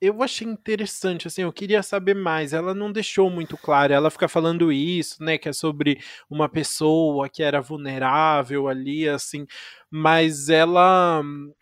eu 0.00 0.22
achei 0.22 0.46
interessante, 0.46 1.26
assim, 1.26 1.42
eu 1.42 1.52
queria 1.52 1.82
saber 1.82 2.14
mais. 2.14 2.52
Ela 2.52 2.74
não 2.74 2.92
deixou 2.92 3.30
muito 3.30 3.56
claro, 3.56 3.92
ela 3.92 4.10
fica 4.10 4.28
falando 4.28 4.72
isso, 4.72 5.22
né, 5.22 5.38
que 5.38 5.48
é 5.48 5.52
sobre 5.52 5.98
uma 6.28 6.48
pessoa 6.48 7.28
que 7.28 7.42
era 7.42 7.60
vulnerável 7.60 8.68
ali, 8.68 9.08
assim, 9.08 9.46
mas 9.90 10.48
ela 10.48 11.20
hum, 11.24 11.52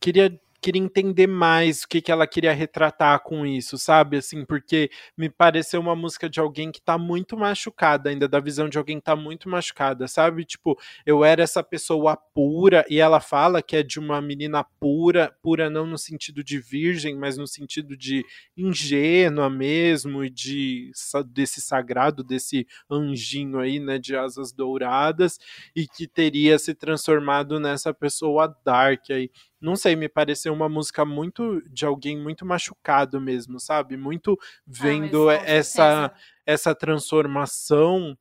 queria 0.00 0.38
queria 0.60 0.82
entender 0.82 1.26
mais 1.26 1.82
o 1.82 1.88
que, 1.88 2.00
que 2.00 2.10
ela 2.10 2.26
queria 2.26 2.52
retratar 2.52 3.20
com 3.22 3.46
isso, 3.46 3.78
sabe? 3.78 4.16
Assim, 4.16 4.44
porque 4.44 4.90
me 5.16 5.28
pareceu 5.28 5.80
uma 5.80 5.94
música 5.94 6.28
de 6.28 6.40
alguém 6.40 6.72
que 6.72 6.80
tá 6.80 6.98
muito 6.98 7.36
machucada, 7.36 8.10
ainda 8.10 8.28
da 8.28 8.40
visão 8.40 8.68
de 8.68 8.78
alguém 8.78 8.98
que 8.98 9.04
tá 9.04 9.14
muito 9.16 9.48
machucada, 9.48 10.08
sabe? 10.08 10.44
Tipo, 10.44 10.78
eu 11.06 11.24
era 11.24 11.42
essa 11.42 11.62
pessoa 11.62 12.16
pura 12.16 12.84
e 12.88 12.98
ela 12.98 13.20
fala 13.20 13.62
que 13.62 13.76
é 13.76 13.82
de 13.82 13.98
uma 13.98 14.20
menina 14.20 14.64
pura, 14.80 15.34
pura 15.42 15.70
não 15.70 15.86
no 15.86 15.98
sentido 15.98 16.42
de 16.42 16.58
virgem, 16.58 17.16
mas 17.16 17.36
no 17.36 17.46
sentido 17.46 17.96
de 17.96 18.24
ingênua 18.56 19.48
mesmo 19.48 20.24
e 20.24 20.30
de 20.30 20.90
desse 21.28 21.60
sagrado, 21.60 22.24
desse 22.24 22.66
anjinho 22.90 23.58
aí, 23.58 23.78
né, 23.78 23.98
de 23.98 24.16
asas 24.16 24.52
douradas 24.52 25.38
e 25.74 25.86
que 25.86 26.06
teria 26.06 26.58
se 26.58 26.74
transformado 26.74 27.60
nessa 27.60 27.94
pessoa 27.94 28.54
dark 28.64 29.10
aí 29.10 29.30
não 29.60 29.76
sei, 29.76 29.96
me 29.96 30.08
pareceu 30.08 30.52
uma 30.52 30.68
música 30.68 31.04
muito 31.04 31.62
de 31.68 31.84
alguém 31.84 32.16
muito 32.16 32.46
machucado 32.46 33.20
mesmo, 33.20 33.58
sabe? 33.58 33.96
Muito 33.96 34.38
ah, 34.40 34.44
vendo 34.66 35.28
ah, 35.28 35.34
essa 35.34 36.12
essa 36.46 36.74
transformação 36.74 38.16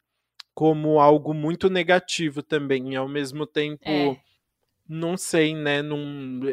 como 0.54 1.00
algo 1.00 1.34
muito 1.34 1.70
negativo 1.70 2.42
também, 2.42 2.94
e 2.94 2.96
ao 2.96 3.08
mesmo 3.08 3.46
tempo, 3.46 3.84
é. 3.86 4.20
não 4.90 5.16
sei, 5.16 5.54
né? 5.54 5.84
Não, 5.84 6.00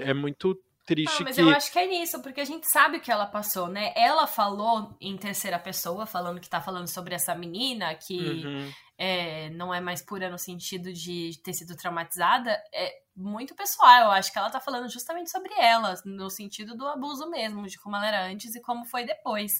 é 0.02 0.12
muito 0.12 0.60
triste 0.84 1.22
ah, 1.22 1.24
mas 1.24 1.36
que... 1.36 1.42
eu 1.42 1.48
acho 1.50 1.72
que 1.72 1.78
é 1.78 1.86
nisso, 1.86 2.20
porque 2.22 2.40
a 2.40 2.44
gente 2.44 2.66
sabe 2.68 2.98
o 2.98 3.00
que 3.00 3.10
ela 3.10 3.26
passou, 3.26 3.68
né? 3.68 3.92
Ela 3.96 4.26
falou 4.26 4.96
em 5.00 5.16
terceira 5.16 5.58
pessoa, 5.58 6.06
falando 6.06 6.40
que 6.40 6.48
tá 6.48 6.60
falando 6.60 6.86
sobre 6.88 7.14
essa 7.14 7.34
menina 7.34 7.94
que 7.94 8.18
uhum. 8.44 8.72
é, 8.98 9.50
não 9.50 9.72
é 9.72 9.80
mais 9.80 10.02
pura 10.02 10.30
no 10.30 10.38
sentido 10.38 10.92
de 10.92 11.40
ter 11.42 11.54
sido 11.54 11.76
traumatizada. 11.76 12.50
É 12.72 12.92
muito 13.16 13.54
pessoal, 13.54 14.04
eu 14.04 14.10
acho 14.10 14.32
que 14.32 14.38
ela 14.38 14.50
tá 14.50 14.60
falando 14.60 14.88
justamente 14.90 15.30
sobre 15.30 15.52
ela, 15.58 15.94
no 16.04 16.28
sentido 16.28 16.76
do 16.76 16.86
abuso 16.86 17.28
mesmo, 17.30 17.66
de 17.66 17.78
como 17.78 17.96
ela 17.96 18.06
era 18.06 18.26
antes 18.26 18.54
e 18.54 18.60
como 18.60 18.84
foi 18.84 19.04
depois. 19.04 19.52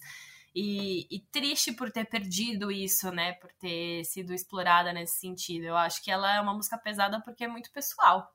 E, 0.54 1.08
e, 1.10 1.20
triste 1.32 1.72
por 1.72 1.90
ter 1.90 2.04
perdido 2.04 2.70
isso, 2.70 3.10
né? 3.10 3.32
Por 3.32 3.50
ter 3.54 4.04
sido 4.04 4.32
explorada 4.32 4.92
nesse 4.92 5.18
sentido. 5.18 5.64
Eu 5.64 5.76
acho 5.76 6.00
que 6.00 6.12
ela 6.12 6.37
é 6.37 6.40
uma 6.40 6.54
música 6.54 6.78
pesada 6.78 7.20
porque 7.22 7.42
é 7.42 7.48
muito 7.48 7.72
pessoal. 7.72 8.32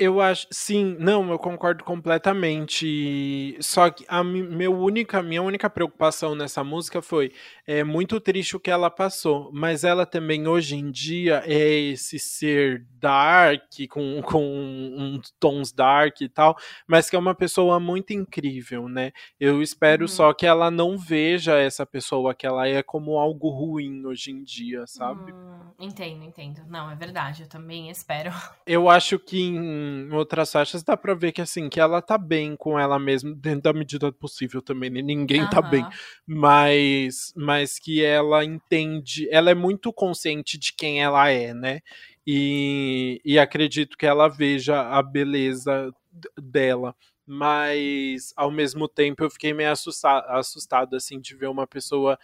Eu 0.00 0.18
acho, 0.18 0.46
sim, 0.50 0.96
não, 0.98 1.30
eu 1.30 1.38
concordo 1.38 1.84
completamente. 1.84 3.54
Só 3.60 3.90
que 3.90 4.02
a 4.08 4.24
meu 4.24 4.74
única, 4.74 5.22
minha 5.22 5.42
única 5.42 5.68
preocupação 5.68 6.34
nessa 6.34 6.64
música 6.64 7.02
foi 7.02 7.32
é 7.66 7.84
muito 7.84 8.18
triste 8.18 8.56
o 8.56 8.60
que 8.60 8.70
ela 8.70 8.90
passou, 8.90 9.50
mas 9.52 9.84
ela 9.84 10.06
também 10.06 10.48
hoje 10.48 10.74
em 10.74 10.90
dia 10.90 11.42
é 11.44 11.68
esse 11.92 12.18
ser 12.18 12.86
dark 12.98 13.62
com, 13.90 14.22
com 14.24 14.42
uns 14.42 15.34
tons 15.38 15.70
dark 15.70 16.22
e 16.22 16.30
tal, 16.30 16.56
mas 16.86 17.10
que 17.10 17.14
é 17.14 17.18
uma 17.18 17.34
pessoa 17.34 17.78
muito 17.78 18.14
incrível, 18.14 18.88
né? 18.88 19.12
Eu 19.38 19.60
espero 19.60 20.04
uhum. 20.04 20.08
só 20.08 20.32
que 20.32 20.46
ela 20.46 20.70
não 20.70 20.96
veja 20.96 21.58
essa 21.58 21.84
pessoa 21.84 22.34
que 22.34 22.46
ela 22.46 22.66
é 22.66 22.82
como 22.82 23.18
algo 23.18 23.50
ruim 23.50 24.06
hoje 24.06 24.30
em 24.30 24.42
dia, 24.42 24.86
sabe? 24.86 25.30
Hum, 25.30 25.60
entendo, 25.78 26.24
entendo. 26.24 26.62
Não, 26.66 26.90
é 26.90 26.96
verdade, 26.96 27.42
eu 27.42 27.48
também 27.48 27.90
espero. 27.90 28.32
Eu 28.66 28.88
acho 28.88 29.18
que 29.18 29.40
em 29.62 30.12
outras 30.12 30.50
faixas 30.52 30.82
dá 30.82 30.96
pra 30.96 31.14
ver 31.14 31.32
que 31.32 31.40
assim, 31.40 31.68
que 31.68 31.80
ela 31.80 32.02
tá 32.02 32.18
bem 32.18 32.56
com 32.56 32.78
ela 32.78 32.98
mesma, 32.98 33.34
dentro 33.34 33.62
da 33.62 33.72
medida 33.72 34.10
possível 34.12 34.60
também, 34.62 34.90
né? 34.90 35.02
ninguém 35.02 35.42
uhum. 35.42 35.50
tá 35.50 35.62
bem. 35.62 35.86
Mas, 36.26 37.32
mas 37.36 37.78
que 37.78 38.04
ela 38.04 38.44
entende, 38.44 39.28
ela 39.30 39.50
é 39.50 39.54
muito 39.54 39.92
consciente 39.92 40.58
de 40.58 40.72
quem 40.72 41.02
ela 41.02 41.28
é, 41.30 41.54
né? 41.54 41.80
E, 42.26 43.20
e 43.24 43.38
acredito 43.38 43.96
que 43.96 44.06
ela 44.06 44.28
veja 44.28 44.80
a 44.80 45.02
beleza 45.02 45.92
dela 46.40 46.94
mas 47.32 48.32
ao 48.34 48.50
mesmo 48.50 48.88
tempo 48.88 49.22
eu 49.22 49.30
fiquei 49.30 49.54
meio 49.54 49.70
assustado, 49.70 50.24
assustado 50.30 50.96
assim 50.96 51.20
de 51.20 51.36
ver 51.36 51.46
uma 51.46 51.64
pessoa 51.64 52.18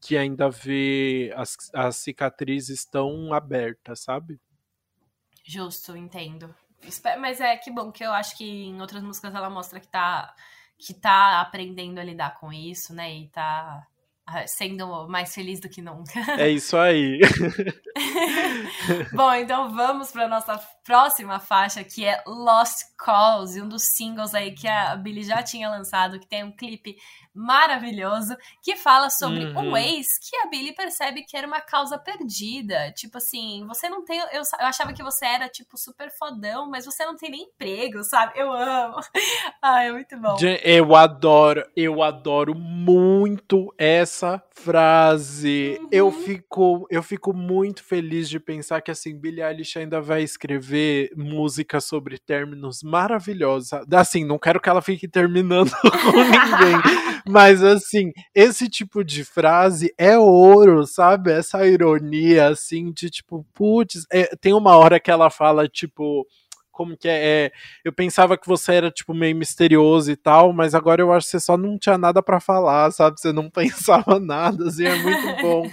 que 0.00 0.16
ainda 0.16 0.50
vê 0.50 1.32
as, 1.36 1.56
as 1.72 1.96
cicatrizes 1.96 2.84
tão 2.84 3.32
abertas, 3.32 4.00
sabe? 4.00 4.40
Justo, 5.44 5.96
entendo. 5.96 6.54
Mas 7.20 7.40
é 7.40 7.56
que 7.56 7.70
bom, 7.70 7.90
que 7.90 8.04
eu 8.04 8.12
acho 8.12 8.36
que 8.36 8.44
em 8.44 8.80
outras 8.80 9.02
músicas 9.02 9.34
ela 9.34 9.50
mostra 9.50 9.80
que 9.80 9.88
tá, 9.88 10.34
que 10.78 10.94
tá 10.94 11.40
aprendendo 11.40 11.98
a 11.98 12.04
lidar 12.04 12.38
com 12.38 12.52
isso, 12.52 12.94
né? 12.94 13.12
E 13.12 13.28
tá 13.28 13.86
ah, 14.26 14.46
sendo 14.46 15.08
mais 15.08 15.34
feliz 15.34 15.58
do 15.58 15.68
que 15.68 15.80
nunca. 15.80 16.20
É 16.38 16.48
isso 16.48 16.76
aí. 16.76 17.18
Bom, 19.12 19.32
então 19.32 19.74
vamos 19.74 20.12
para 20.12 20.28
nossa 20.28 20.58
próxima 20.88 21.38
faixa, 21.38 21.84
que 21.84 22.02
é 22.02 22.22
Lost 22.26 22.78
Calls, 22.96 23.60
um 23.60 23.68
dos 23.68 23.82
singles 23.94 24.34
aí 24.34 24.52
que 24.52 24.66
a 24.66 24.96
Billie 24.96 25.22
já 25.22 25.42
tinha 25.42 25.68
lançado, 25.68 26.18
que 26.18 26.26
tem 26.26 26.42
um 26.42 26.50
clipe 26.50 26.96
maravilhoso, 27.34 28.34
que 28.62 28.74
fala 28.74 29.10
sobre 29.10 29.44
uhum. 29.44 29.70
um 29.70 29.76
ex 29.76 30.06
que 30.18 30.34
a 30.38 30.46
Billie 30.48 30.74
percebe 30.74 31.22
que 31.22 31.36
era 31.36 31.46
uma 31.46 31.60
causa 31.60 31.98
perdida. 31.98 32.90
Tipo 32.92 33.18
assim, 33.18 33.64
você 33.68 33.88
não 33.88 34.02
tem. 34.02 34.18
Eu, 34.18 34.40
eu 34.40 34.66
achava 34.66 34.94
que 34.94 35.02
você 35.02 35.26
era, 35.26 35.46
tipo, 35.48 35.76
super 35.76 36.10
fodão, 36.10 36.68
mas 36.70 36.86
você 36.86 37.04
não 37.04 37.16
tem 37.16 37.30
nem 37.30 37.42
emprego, 37.42 38.02
sabe? 38.02 38.32
Eu 38.34 38.50
amo. 38.50 38.96
Ai, 39.62 39.88
é 39.88 39.92
muito 39.92 40.18
bom. 40.18 40.36
Eu 40.64 40.96
adoro, 40.96 41.64
eu 41.76 42.02
adoro 42.02 42.54
muito 42.54 43.72
essa 43.76 44.42
frase. 44.52 45.78
Uhum. 45.80 45.88
Eu 45.92 46.10
fico, 46.10 46.86
eu 46.90 47.02
fico 47.02 47.34
muito 47.34 47.84
feliz 47.84 48.28
de 48.28 48.40
pensar 48.40 48.80
que 48.80 48.90
assim, 48.90 49.14
Billie 49.14 49.44
Eilish 49.44 49.78
ainda 49.78 50.00
vai 50.00 50.22
escrever 50.22 50.77
música 51.16 51.80
sobre 51.80 52.18
términos 52.18 52.82
maravilhosos. 52.82 53.70
Assim, 53.92 54.24
não 54.24 54.38
quero 54.38 54.60
que 54.60 54.68
ela 54.68 54.82
fique 54.82 55.08
terminando 55.08 55.70
com 55.80 56.12
ninguém, 56.12 56.82
mas 57.26 57.62
assim, 57.62 58.12
esse 58.34 58.68
tipo 58.68 59.04
de 59.04 59.24
frase 59.24 59.92
é 59.96 60.18
ouro, 60.18 60.86
sabe? 60.86 61.32
Essa 61.32 61.66
ironia 61.66 62.48
assim 62.48 62.92
de 62.92 63.10
tipo, 63.10 63.46
putz, 63.54 64.06
é, 64.12 64.34
tem 64.36 64.52
uma 64.52 64.76
hora 64.76 65.00
que 65.00 65.10
ela 65.10 65.30
fala 65.30 65.68
tipo 65.68 66.26
como 66.78 66.96
que 66.96 67.08
é, 67.08 67.46
é, 67.46 67.52
Eu 67.84 67.92
pensava 67.92 68.38
que 68.38 68.46
você 68.46 68.74
era, 68.74 68.88
tipo, 68.88 69.12
meio 69.12 69.34
misterioso 69.34 70.12
e 70.12 70.16
tal, 70.16 70.52
mas 70.52 70.76
agora 70.76 71.02
eu 71.02 71.12
acho 71.12 71.26
que 71.26 71.32
você 71.32 71.40
só 71.40 71.56
não 71.56 71.76
tinha 71.76 71.98
nada 71.98 72.22
para 72.22 72.38
falar, 72.38 72.92
sabe? 72.92 73.20
Você 73.20 73.32
não 73.32 73.50
pensava 73.50 74.20
nada, 74.20 74.68
assim, 74.68 74.84
é 74.84 74.94
muito 74.94 75.26
bom. 75.42 75.68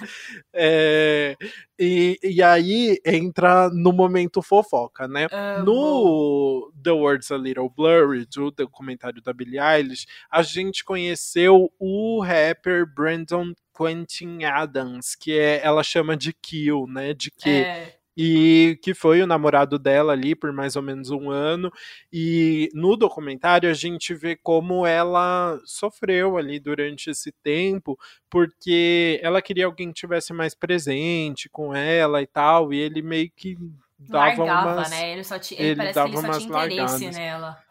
É, 0.52 1.36
e, 1.78 2.18
e 2.24 2.42
aí 2.42 3.00
entra 3.06 3.70
no 3.70 3.94
momento 3.94 4.42
fofoca, 4.42 5.08
né? 5.08 5.28
no 5.64 6.72
The 6.84 6.92
Words 6.92 7.30
a 7.30 7.38
Little 7.38 7.70
Blurry, 7.70 8.26
do 8.26 8.50
documentário 8.50 9.22
da 9.22 9.32
Billie 9.32 9.60
Eilish, 9.60 10.08
a 10.32 10.42
gente 10.42 10.84
conheceu 10.84 11.72
o 11.78 12.20
rapper 12.20 12.92
Brandon 12.92 13.54
Quentin 13.78 14.44
Adams, 14.44 15.14
que 15.14 15.38
é, 15.38 15.62
ela 15.64 15.84
chama 15.84 16.18
de 16.18 16.34
Kill, 16.34 16.88
né? 16.88 17.14
De 17.14 17.30
que 17.30 17.50
é 17.50 17.96
e 18.18 18.80
que 18.82 18.94
foi 18.94 19.22
o 19.22 19.28
namorado 19.28 19.78
dela 19.78 20.14
ali 20.14 20.36
por 20.36 20.52
mais 20.54 20.76
ou 20.76 20.82
menos 20.82 21.10
um 21.10 21.30
ano. 21.30 21.72
E 22.12 22.70
no 22.74 22.96
documentário 22.96 23.70
a 23.70 23.74
gente 23.74 24.14
vê 24.14 24.36
como 24.36 24.86
ela 24.86 25.60
sofreu 25.66 26.38
ali 26.38 26.60
durante 26.60 27.10
esse 27.10 27.32
tempo, 27.44 27.98
porque 28.30 29.20
ela 29.22 29.42
queria 29.42 29.66
alguém 29.66 29.90
que 29.90 30.02
tivesse 30.02 30.34
mais 30.34 30.56
presente 30.56 31.50
com 31.50 31.74
ela 31.74 32.22
e 32.22 32.28
tal, 32.28 32.74
e 32.74 32.80
ele 32.80 33.02
meio 33.02 33.30
que 33.36 33.58
dava 34.00 34.44
Largava, 34.44 34.74
umas, 34.74 34.90
né? 34.90 35.12
Ele, 35.12 35.24
só 35.24 35.36
ele, 35.36 35.56
ele 35.60 35.76
parece 35.76 35.94
que 35.94 36.10
ele 36.10 36.18
só 36.18 36.40
tinha 36.40 36.66
interesse 36.66 36.80
largadas. 36.80 37.16
nela. 37.16 37.66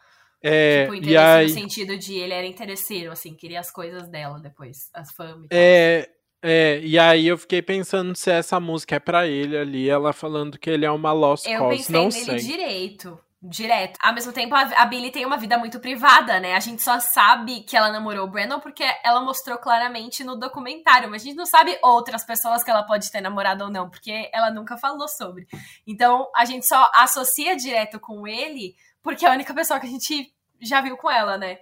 É, 0.46 0.82
tipo, 0.82 0.94
interesse 0.96 1.18
aí, 1.18 1.46
no 1.46 1.54
sentido 1.54 1.96
de 1.96 2.14
ele 2.16 2.34
era 2.34 2.46
interesseiro, 2.46 3.10
assim, 3.10 3.34
queria 3.34 3.60
as 3.60 3.70
coisas 3.70 4.06
dela 4.08 4.38
depois, 4.38 4.90
as 4.92 5.10
fãs. 5.10 5.46
É, 5.50 6.10
é, 6.46 6.80
e 6.82 6.98
aí 6.98 7.26
eu 7.26 7.38
fiquei 7.38 7.62
pensando 7.62 8.14
se 8.14 8.30
essa 8.30 8.60
música 8.60 8.96
é 8.96 9.00
para 9.00 9.26
ele 9.26 9.56
ali, 9.56 9.88
ela 9.88 10.12
falando 10.12 10.58
que 10.58 10.68
ele 10.68 10.84
é 10.84 10.90
uma 10.90 11.12
lost 11.12 11.46
eu 11.46 11.58
cause, 11.58 11.90
não 11.90 12.10
sei. 12.10 12.22
Eu 12.22 12.26
pensei 12.26 12.34
nele 12.34 12.46
direito, 12.46 13.20
direto. 13.42 13.98
Ao 14.02 14.14
mesmo 14.14 14.32
tempo, 14.32 14.54
a 14.54 14.84
Billy 14.86 15.10
tem 15.10 15.26
uma 15.26 15.36
vida 15.36 15.58
muito 15.58 15.80
privada, 15.80 16.38
né? 16.40 16.54
A 16.54 16.60
gente 16.60 16.82
só 16.82 17.00
sabe 17.00 17.60
que 17.60 17.76
ela 17.76 17.90
namorou 17.90 18.26
o 18.26 18.30
Brandon 18.30 18.60
porque 18.60 18.84
ela 19.02 19.20
mostrou 19.20 19.58
claramente 19.58 20.22
no 20.22 20.36
documentário, 20.36 21.10
mas 21.10 21.22
a 21.22 21.24
gente 21.24 21.36
não 21.36 21.46
sabe 21.46 21.78
outras 21.82 22.24
pessoas 22.24 22.62
que 22.62 22.70
ela 22.70 22.82
pode 22.82 23.10
ter 23.10 23.20
namorado 23.20 23.64
ou 23.64 23.70
não, 23.70 23.90
porque 23.90 24.30
ela 24.32 24.50
nunca 24.50 24.76
falou 24.76 25.08
sobre. 25.08 25.46
Então, 25.86 26.30
a 26.36 26.44
gente 26.44 26.66
só 26.66 26.90
associa 26.94 27.56
direto 27.56 27.98
com 27.98 28.26
ele 28.26 28.74
porque 29.02 29.26
é 29.26 29.28
a 29.28 29.32
única 29.32 29.52
pessoa 29.52 29.78
que 29.78 29.86
a 29.86 29.90
gente 29.90 30.32
já 30.60 30.80
viu 30.80 30.96
com 30.96 31.10
ela, 31.10 31.36
né? 31.36 31.58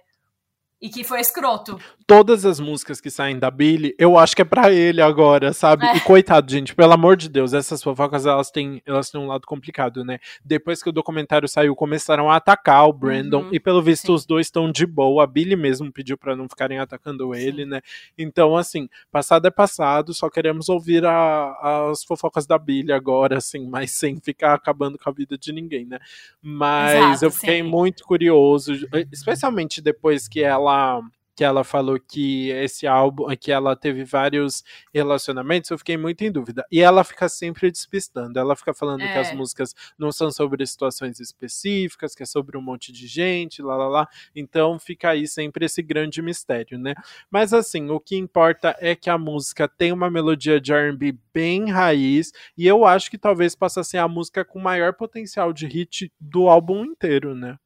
E 0.81 0.89
que 0.89 1.03
foi 1.03 1.19
escroto. 1.19 1.77
Todas 2.05 2.45
as 2.45 2.59
músicas 2.59 2.99
que 2.99 3.09
saem 3.09 3.39
da 3.39 3.49
Billy, 3.49 3.95
eu 3.97 4.17
acho 4.17 4.35
que 4.35 4.41
é 4.41 4.45
pra 4.45 4.71
ele 4.71 5.01
agora, 5.01 5.53
sabe? 5.53 5.85
É. 5.85 5.97
E 5.97 5.99
coitado, 6.01 6.51
gente, 6.51 6.75
pelo 6.75 6.93
amor 6.93 7.15
de 7.15 7.29
Deus, 7.29 7.53
essas 7.53 7.81
fofocas, 7.81 8.25
elas 8.25 8.51
têm, 8.51 8.81
elas 8.85 9.09
têm 9.09 9.21
um 9.21 9.27
lado 9.27 9.45
complicado, 9.45 10.03
né? 10.03 10.19
Depois 10.43 10.83
que 10.83 10.89
o 10.89 10.91
documentário 10.91 11.47
saiu, 11.47 11.75
começaram 11.75 12.29
a 12.29 12.35
atacar 12.35 12.87
o 12.87 12.93
Brandon, 12.93 13.43
uhum. 13.43 13.49
e 13.51 13.59
pelo 13.59 13.81
visto 13.81 14.07
Sim. 14.07 14.13
os 14.13 14.25
dois 14.25 14.47
estão 14.47 14.71
de 14.71 14.85
boa. 14.85 15.23
A 15.23 15.27
Billy 15.27 15.55
mesmo 15.55 15.91
pediu 15.91 16.17
para 16.17 16.35
não 16.35 16.49
ficarem 16.49 16.79
atacando 16.79 17.33
ele, 17.33 17.63
Sim. 17.63 17.69
né? 17.69 17.81
Então, 18.17 18.57
assim, 18.57 18.89
passado 19.11 19.47
é 19.47 19.51
passado, 19.51 20.13
só 20.13 20.29
queremos 20.29 20.69
ouvir 20.69 21.05
a, 21.05 21.89
as 21.89 22.03
fofocas 22.03 22.45
da 22.45 22.57
Billy 22.57 22.91
agora, 22.91 23.37
assim, 23.37 23.67
mas 23.67 23.91
sem 23.91 24.19
ficar 24.19 24.53
acabando 24.53 24.97
com 24.97 25.09
a 25.09 25.13
vida 25.13 25.37
de 25.37 25.51
ninguém, 25.51 25.85
né? 25.85 25.99
Mas 26.41 26.95
Exato, 26.95 27.25
eu 27.25 27.31
fiquei 27.31 27.61
sim. 27.61 27.69
muito 27.69 28.03
curioso, 28.03 28.73
especialmente 29.11 29.81
depois 29.81 30.27
que 30.27 30.41
ela 30.41 31.01
que 31.35 31.43
ela 31.43 31.63
falou 31.63 31.99
que 31.99 32.49
esse 32.49 32.85
álbum, 32.85 33.25
que 33.35 33.51
ela 33.51 33.75
teve 33.75 34.03
vários 34.03 34.63
relacionamentos, 34.93 35.69
eu 35.71 35.77
fiquei 35.77 35.97
muito 35.97 36.23
em 36.23 36.31
dúvida. 36.31 36.65
E 36.71 36.81
ela 36.81 37.03
fica 37.03 37.27
sempre 37.27 37.71
despistando. 37.71 38.37
Ela 38.39 38.55
fica 38.55 38.73
falando 38.73 39.01
é. 39.01 39.11
que 39.11 39.17
as 39.17 39.29
é. 39.29 39.35
músicas 39.35 39.73
não 39.97 40.11
são 40.11 40.31
sobre 40.31 40.65
situações 40.65 41.19
específicas, 41.19 42.13
que 42.15 42.23
é 42.23 42.25
sobre 42.25 42.57
um 42.57 42.61
monte 42.61 42.91
de 42.91 43.07
gente, 43.07 43.61
lá 43.61 43.75
lá 43.75 43.87
lá. 43.87 44.07
Então 44.35 44.77
fica 44.77 45.09
aí 45.09 45.27
sempre 45.27 45.65
esse 45.65 45.81
grande 45.81 46.21
mistério, 46.21 46.77
né? 46.77 46.93
Mas 47.29 47.53
assim, 47.53 47.89
o 47.89 47.99
que 47.99 48.15
importa 48.15 48.75
é 48.79 48.95
que 48.95 49.09
a 49.09 49.17
música 49.17 49.67
tem 49.67 49.91
uma 49.91 50.09
melodia 50.09 50.59
de 50.59 50.73
R&B 50.73 51.17
bem 51.33 51.69
raiz, 51.69 52.31
e 52.57 52.67
eu 52.67 52.85
acho 52.85 53.09
que 53.09 53.17
talvez 53.17 53.55
possa 53.55 53.83
ser 53.83 53.97
a 53.97 54.07
música 54.07 54.45
com 54.45 54.59
maior 54.59 54.93
potencial 54.93 55.51
de 55.51 55.65
hit 55.65 56.11
do 56.19 56.47
álbum 56.47 56.85
inteiro, 56.85 57.33
né? 57.33 57.57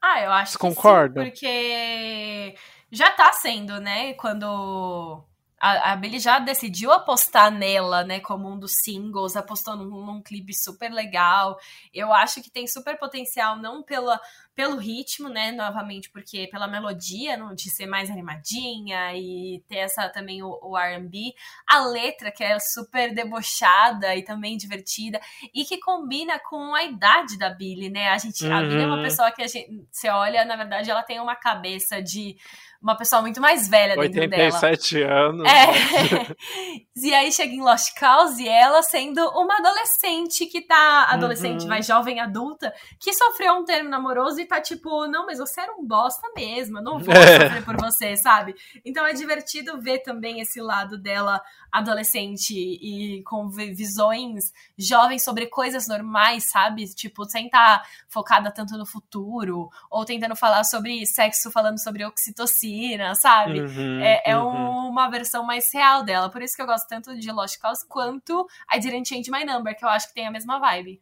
Ah, 0.00 0.20
eu 0.20 0.32
acho 0.32 0.52
Você 0.52 0.58
que 0.58 0.60
concorda? 0.60 1.22
sim, 1.22 1.30
porque 1.30 2.54
já 2.92 3.10
tá 3.10 3.32
sendo, 3.32 3.80
né? 3.80 4.12
Quando 4.14 5.24
a, 5.62 5.92
a 5.92 5.96
Billie 5.96 6.18
já 6.18 6.40
decidiu 6.40 6.90
apostar 6.90 7.48
nela, 7.48 8.02
né, 8.02 8.18
como 8.18 8.50
um 8.50 8.58
dos 8.58 8.72
singles, 8.82 9.36
apostou 9.36 9.76
num, 9.76 10.04
num, 10.04 10.20
clipe 10.20 10.52
super 10.52 10.90
legal. 10.90 11.56
Eu 11.94 12.12
acho 12.12 12.42
que 12.42 12.50
tem 12.50 12.66
super 12.66 12.98
potencial, 12.98 13.56
não 13.56 13.80
pela, 13.80 14.20
pelo 14.56 14.76
ritmo, 14.76 15.28
né? 15.28 15.52
Novamente, 15.52 16.10
porque 16.10 16.48
pela 16.50 16.66
melodia, 16.66 17.38
de 17.54 17.70
ser 17.70 17.86
mais 17.86 18.10
animadinha 18.10 19.14
e 19.14 19.62
ter 19.68 19.76
essa 19.76 20.08
também 20.08 20.42
o, 20.42 20.58
o 20.60 20.76
RB. 20.76 21.32
A 21.64 21.86
letra, 21.86 22.32
que 22.32 22.42
é 22.42 22.58
super 22.58 23.14
debochada 23.14 24.16
e 24.16 24.24
também 24.24 24.56
divertida, 24.56 25.20
e 25.54 25.64
que 25.64 25.78
combina 25.78 26.40
com 26.40 26.74
a 26.74 26.82
idade 26.82 27.38
da 27.38 27.50
Billy, 27.50 27.88
né? 27.88 28.08
A 28.08 28.18
gente, 28.18 28.44
uhum. 28.44 28.52
a 28.52 28.62
Billy 28.62 28.82
é 28.82 28.86
uma 28.86 28.96
uhum. 28.96 29.02
pessoa 29.04 29.30
que 29.30 29.42
a 29.42 29.46
gente, 29.46 29.86
você 29.92 30.08
olha, 30.08 30.44
na 30.44 30.56
verdade, 30.56 30.90
ela 30.90 31.04
tem 31.04 31.20
uma 31.20 31.36
cabeça 31.36 32.02
de 32.02 32.36
uma 32.82 32.96
pessoa 32.96 33.22
muito 33.22 33.40
mais 33.40 33.68
velha 33.68 33.96
dentro 33.96 34.20
87 34.20 34.94
dela. 34.98 35.28
anos. 35.28 35.48
É. 35.48 36.82
E 36.94 37.12
aí 37.12 37.32
chega 37.32 37.52
em 37.52 37.62
Lost 37.62 37.98
Cause 37.98 38.42
e 38.42 38.48
ela 38.48 38.82
sendo 38.82 39.20
uma 39.30 39.56
adolescente 39.56 40.46
que 40.46 40.60
tá. 40.60 41.06
Adolescente, 41.10 41.62
uhum. 41.62 41.68
vai 41.68 41.82
jovem 41.82 42.20
adulta, 42.20 42.72
que 43.00 43.12
sofreu 43.12 43.54
um 43.54 43.64
término 43.64 43.96
amoroso 43.96 44.40
e 44.40 44.44
tá 44.46 44.60
tipo, 44.60 45.06
não, 45.08 45.26
mas 45.26 45.38
você 45.38 45.62
era 45.62 45.72
um 45.72 45.84
bosta 45.84 46.28
mesmo, 46.36 46.78
eu 46.78 46.82
não 46.82 46.98
vou 46.98 47.12
é. 47.14 47.40
sofrer 47.40 47.64
por 47.64 47.76
você, 47.76 48.16
sabe? 48.16 48.54
Então 48.84 49.06
é 49.06 49.14
divertido 49.14 49.80
ver 49.80 50.00
também 50.00 50.40
esse 50.40 50.60
lado 50.60 50.96
dela 50.96 51.42
adolescente 51.72 52.54
e 52.54 53.22
com 53.24 53.48
visões 53.48 54.52
jovens 54.78 55.24
sobre 55.24 55.46
coisas 55.46 55.88
normais, 55.88 56.50
sabe? 56.50 56.84
Tipo, 56.94 57.24
sem 57.24 57.46
estar 57.46 57.80
tá 57.80 57.86
focada 58.08 58.52
tanto 58.52 58.76
no 58.76 58.86
futuro, 58.86 59.70
ou 59.90 60.04
tentando 60.04 60.36
falar 60.36 60.64
sobre 60.64 61.04
sexo, 61.06 61.50
falando 61.50 61.82
sobre 61.82 62.04
oxitocina, 62.04 62.71
sabe? 63.14 63.60
Uhum, 63.60 64.00
é, 64.00 64.22
é 64.26 64.38
uhum. 64.38 64.88
uma 64.88 65.08
versão 65.08 65.44
mais 65.44 65.72
real 65.72 66.04
dela. 66.04 66.30
Por 66.30 66.42
isso 66.42 66.56
que 66.56 66.62
eu 66.62 66.66
gosto 66.66 66.88
tanto 66.88 67.16
de 67.18 67.30
Lost 67.30 67.58
Cause 67.58 67.86
quanto 67.88 68.46
I 68.72 68.78
Didn't 68.78 69.08
Change 69.08 69.30
My 69.30 69.44
Number, 69.44 69.76
que 69.76 69.84
eu 69.84 69.88
acho 69.88 70.08
que 70.08 70.14
tem 70.14 70.26
a 70.26 70.30
mesma 70.30 70.58
vibe. 70.58 71.00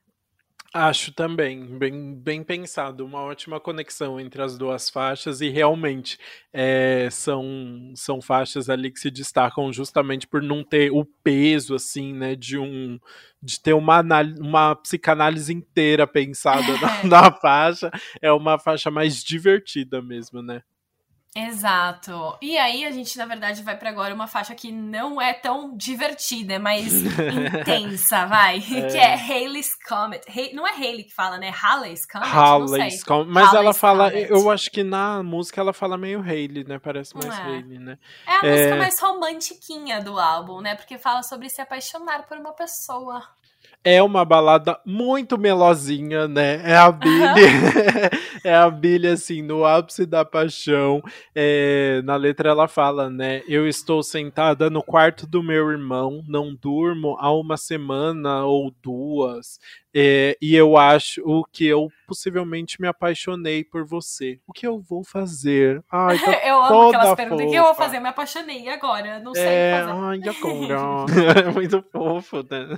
Acho 0.72 1.10
também, 1.12 1.66
bem, 1.66 2.14
bem 2.14 2.44
pensado, 2.44 3.04
uma 3.04 3.22
ótima 3.22 3.58
conexão 3.58 4.20
entre 4.20 4.40
as 4.40 4.56
duas 4.56 4.88
faixas 4.88 5.40
e 5.40 5.48
realmente 5.48 6.16
é, 6.52 7.08
são, 7.10 7.92
são 7.96 8.22
faixas 8.22 8.70
ali 8.70 8.88
que 8.92 9.00
se 9.00 9.10
destacam 9.10 9.72
justamente 9.72 10.28
por 10.28 10.40
não 10.40 10.62
ter 10.62 10.92
o 10.92 11.04
peso 11.04 11.74
assim, 11.74 12.14
né, 12.14 12.36
de 12.36 12.56
um 12.56 13.00
de 13.42 13.58
ter 13.58 13.72
uma, 13.72 14.00
uma 14.38 14.76
psicanálise 14.76 15.52
inteira 15.52 16.06
pensada 16.06 16.78
na, 16.78 17.02
na 17.24 17.32
faixa, 17.32 17.90
é 18.22 18.30
uma 18.30 18.56
faixa 18.56 18.92
mais 18.92 19.24
divertida 19.24 20.00
mesmo, 20.00 20.40
né? 20.40 20.62
Exato. 21.34 22.36
E 22.42 22.58
aí 22.58 22.84
a 22.84 22.90
gente, 22.90 23.16
na 23.16 23.24
verdade, 23.24 23.62
vai 23.62 23.76
para 23.76 23.88
agora 23.88 24.12
uma 24.12 24.26
faixa 24.26 24.52
que 24.52 24.72
não 24.72 25.22
é 25.22 25.32
tão 25.32 25.76
divertida, 25.76 26.54
é 26.54 26.58
mais 26.58 26.92
intensa, 27.62 28.26
vai. 28.26 28.58
É. 28.58 28.60
Que 28.60 28.96
é 28.96 29.14
Halley's 29.14 29.70
Comet. 29.86 30.24
não 30.52 30.66
é 30.66 30.72
Haley 30.72 31.04
que 31.04 31.14
fala, 31.14 31.38
né? 31.38 31.50
Halley's 31.50 32.04
Comet? 32.04 32.28
Halley's 32.28 33.04
Comet. 33.04 33.30
Mas 33.30 33.46
Halley's 33.46 33.64
ela 33.64 33.74
fala, 33.74 34.10
Comet. 34.10 34.30
eu 34.30 34.50
acho 34.50 34.70
que 34.72 34.82
na 34.82 35.22
música 35.22 35.60
ela 35.60 35.72
fala 35.72 35.96
meio 35.96 36.20
Haley, 36.20 36.64
né? 36.66 36.80
Parece 36.80 37.14
mais 37.14 37.32
é. 37.38 37.42
Haley, 37.42 37.78
né? 37.78 37.96
É 38.26 38.32
a 38.32 38.46
é... 38.46 38.50
música 38.50 38.76
mais 38.76 39.00
romantiquinha 39.00 40.02
do 40.02 40.18
álbum, 40.18 40.60
né? 40.60 40.74
Porque 40.74 40.98
fala 40.98 41.22
sobre 41.22 41.48
se 41.48 41.60
apaixonar 41.60 42.26
por 42.26 42.38
uma 42.38 42.52
pessoa. 42.52 43.22
É 43.82 44.02
uma 44.02 44.26
balada 44.26 44.78
muito 44.84 45.38
melosinha, 45.38 46.28
né? 46.28 46.60
É 46.70 46.76
a 46.76 46.92
Billy, 46.92 47.16
é 48.44 48.54
a 48.54 48.68
Billy 48.68 49.06
assim 49.06 49.40
no 49.40 49.64
ápice 49.64 50.04
da 50.04 50.22
paixão. 50.22 51.02
É, 51.34 52.02
na 52.04 52.14
letra 52.16 52.50
ela 52.50 52.68
fala, 52.68 53.08
né? 53.08 53.42
Eu 53.48 53.66
estou 53.66 54.02
sentada 54.02 54.68
no 54.68 54.82
quarto 54.82 55.26
do 55.26 55.42
meu 55.42 55.70
irmão, 55.70 56.22
não 56.28 56.54
durmo 56.54 57.16
há 57.18 57.32
uma 57.32 57.56
semana 57.56 58.44
ou 58.44 58.70
duas. 58.82 59.58
É, 59.94 60.36
e 60.42 60.54
eu 60.54 60.76
acho 60.76 61.22
o 61.24 61.42
que 61.44 61.66
eu 61.66 61.90
possivelmente 62.10 62.80
me 62.80 62.88
apaixonei 62.88 63.62
por 63.62 63.86
você. 63.86 64.40
O 64.48 64.52
que 64.52 64.66
eu 64.66 64.80
vou 64.80 65.04
fazer? 65.04 65.80
Ai, 65.88 66.18
tá 66.18 66.32
eu 66.44 66.60
amo 66.60 66.88
aquelas 66.88 67.14
perguntas. 67.14 67.46
O 67.46 67.50
que 67.50 67.56
eu 67.56 67.62
vou 67.62 67.74
fazer? 67.76 67.98
Eu 67.98 68.00
me 68.00 68.08
apaixonei 68.08 68.68
agora. 68.68 69.20
Não 69.20 69.32
sei 69.32 69.46
é, 69.46 69.80
fazer. 69.80 69.92
Ai, 69.92 70.20
agora. 70.28 71.38
é 71.38 71.44
muito 71.54 71.80
fofo, 71.92 72.38
né? 72.38 72.76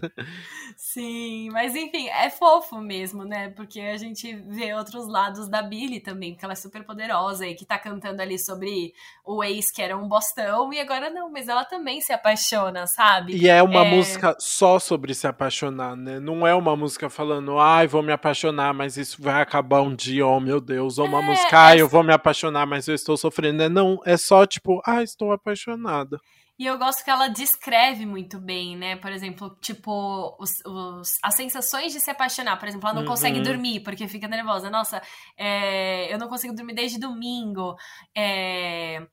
Sim, 0.77 1.49
mas 1.51 1.75
enfim, 1.75 2.09
é 2.09 2.29
fofo 2.29 2.79
mesmo, 2.79 3.25
né? 3.25 3.49
Porque 3.49 3.81
a 3.81 3.97
gente 3.97 4.35
vê 4.35 4.75
outros 4.75 5.09
lados 5.09 5.49
da 5.49 5.63
Billy 5.63 5.99
também, 5.99 6.33
porque 6.33 6.45
ela 6.45 6.53
é 6.53 6.57
super 6.57 6.85
poderosa 6.85 7.47
e 7.47 7.55
que 7.55 7.65
tá 7.65 7.79
cantando 7.79 8.21
ali 8.21 8.39
sobre 8.39 8.93
o 9.25 9.43
ex 9.43 9.71
que 9.73 9.81
era 9.81 9.97
um 9.97 10.07
bostão, 10.07 10.71
e 10.75 10.81
agora 10.81 11.09
não, 11.09 11.31
mas 11.31 11.49
ela 11.49 11.65
também 11.65 12.03
se 12.03 12.13
apaixona, 12.13 12.87
sabe? 12.87 13.35
E 13.35 13.49
é 13.49 13.63
uma 13.63 13.87
é... 13.87 13.91
música 13.91 14.37
só 14.39 14.79
sobre 14.79 15.15
se 15.15 15.27
apaixonar, 15.27 15.97
né? 15.97 16.21
Não 16.21 16.47
é 16.47 16.55
uma 16.55 16.77
música 16.77 17.09
falando, 17.09 17.59
ai, 17.59 17.87
vou 17.87 18.03
me 18.03 18.13
apaixonar, 18.13 18.75
mas 18.75 18.97
isso 18.97 19.22
vai 19.23 19.41
acabar 19.41 19.81
um 19.81 19.95
dia, 19.95 20.27
oh 20.27 20.41
meu 20.41 20.61
Deus. 20.61 20.99
Ou 20.99 21.07
uma 21.07 21.23
é, 21.33 21.77
é... 21.77 21.81
eu 21.81 21.89
vou 21.89 22.03
me 22.03 22.13
apaixonar, 22.13 22.67
mas 22.67 22.89
eu 22.89 22.95
estou 22.95 23.17
sofrendo. 23.17 23.69
Não, 23.71 24.01
é 24.05 24.17
só 24.17 24.45
tipo, 24.45 24.83
ai, 24.85 25.05
estou 25.05 25.33
apaixonada. 25.33 26.19
E 26.59 26.67
eu 26.67 26.79
gosto 26.79 27.03
que 27.03 27.11
ela 27.11 27.29
descreve 27.29 28.05
muito 28.05 28.39
bem, 28.39 28.77
né? 28.77 28.97
Por 28.97 29.11
exemplo, 29.11 29.57
tipo, 29.61 30.37
os, 30.39 30.51
os, 30.65 31.17
as 31.23 31.35
sensações 31.35 31.93
de 31.93 32.01
se 32.01 32.11
apaixonar. 32.11 32.59
Por 32.59 32.69
exemplo, 32.69 32.87
ela 32.87 32.95
não 32.95 33.03
uhum. 33.03 33.09
consegue 33.09 33.41
dormir 33.41 33.81
porque 33.81 34.07
fica 34.07 34.29
nervosa. 34.29 34.69
Nossa, 34.69 35.01
é, 35.37 36.13
eu 36.13 36.19
não 36.19 36.29
consigo 36.29 36.55
dormir 36.55 36.75
desde 36.75 37.01
domingo. 37.01 37.75
É, 38.17 39.05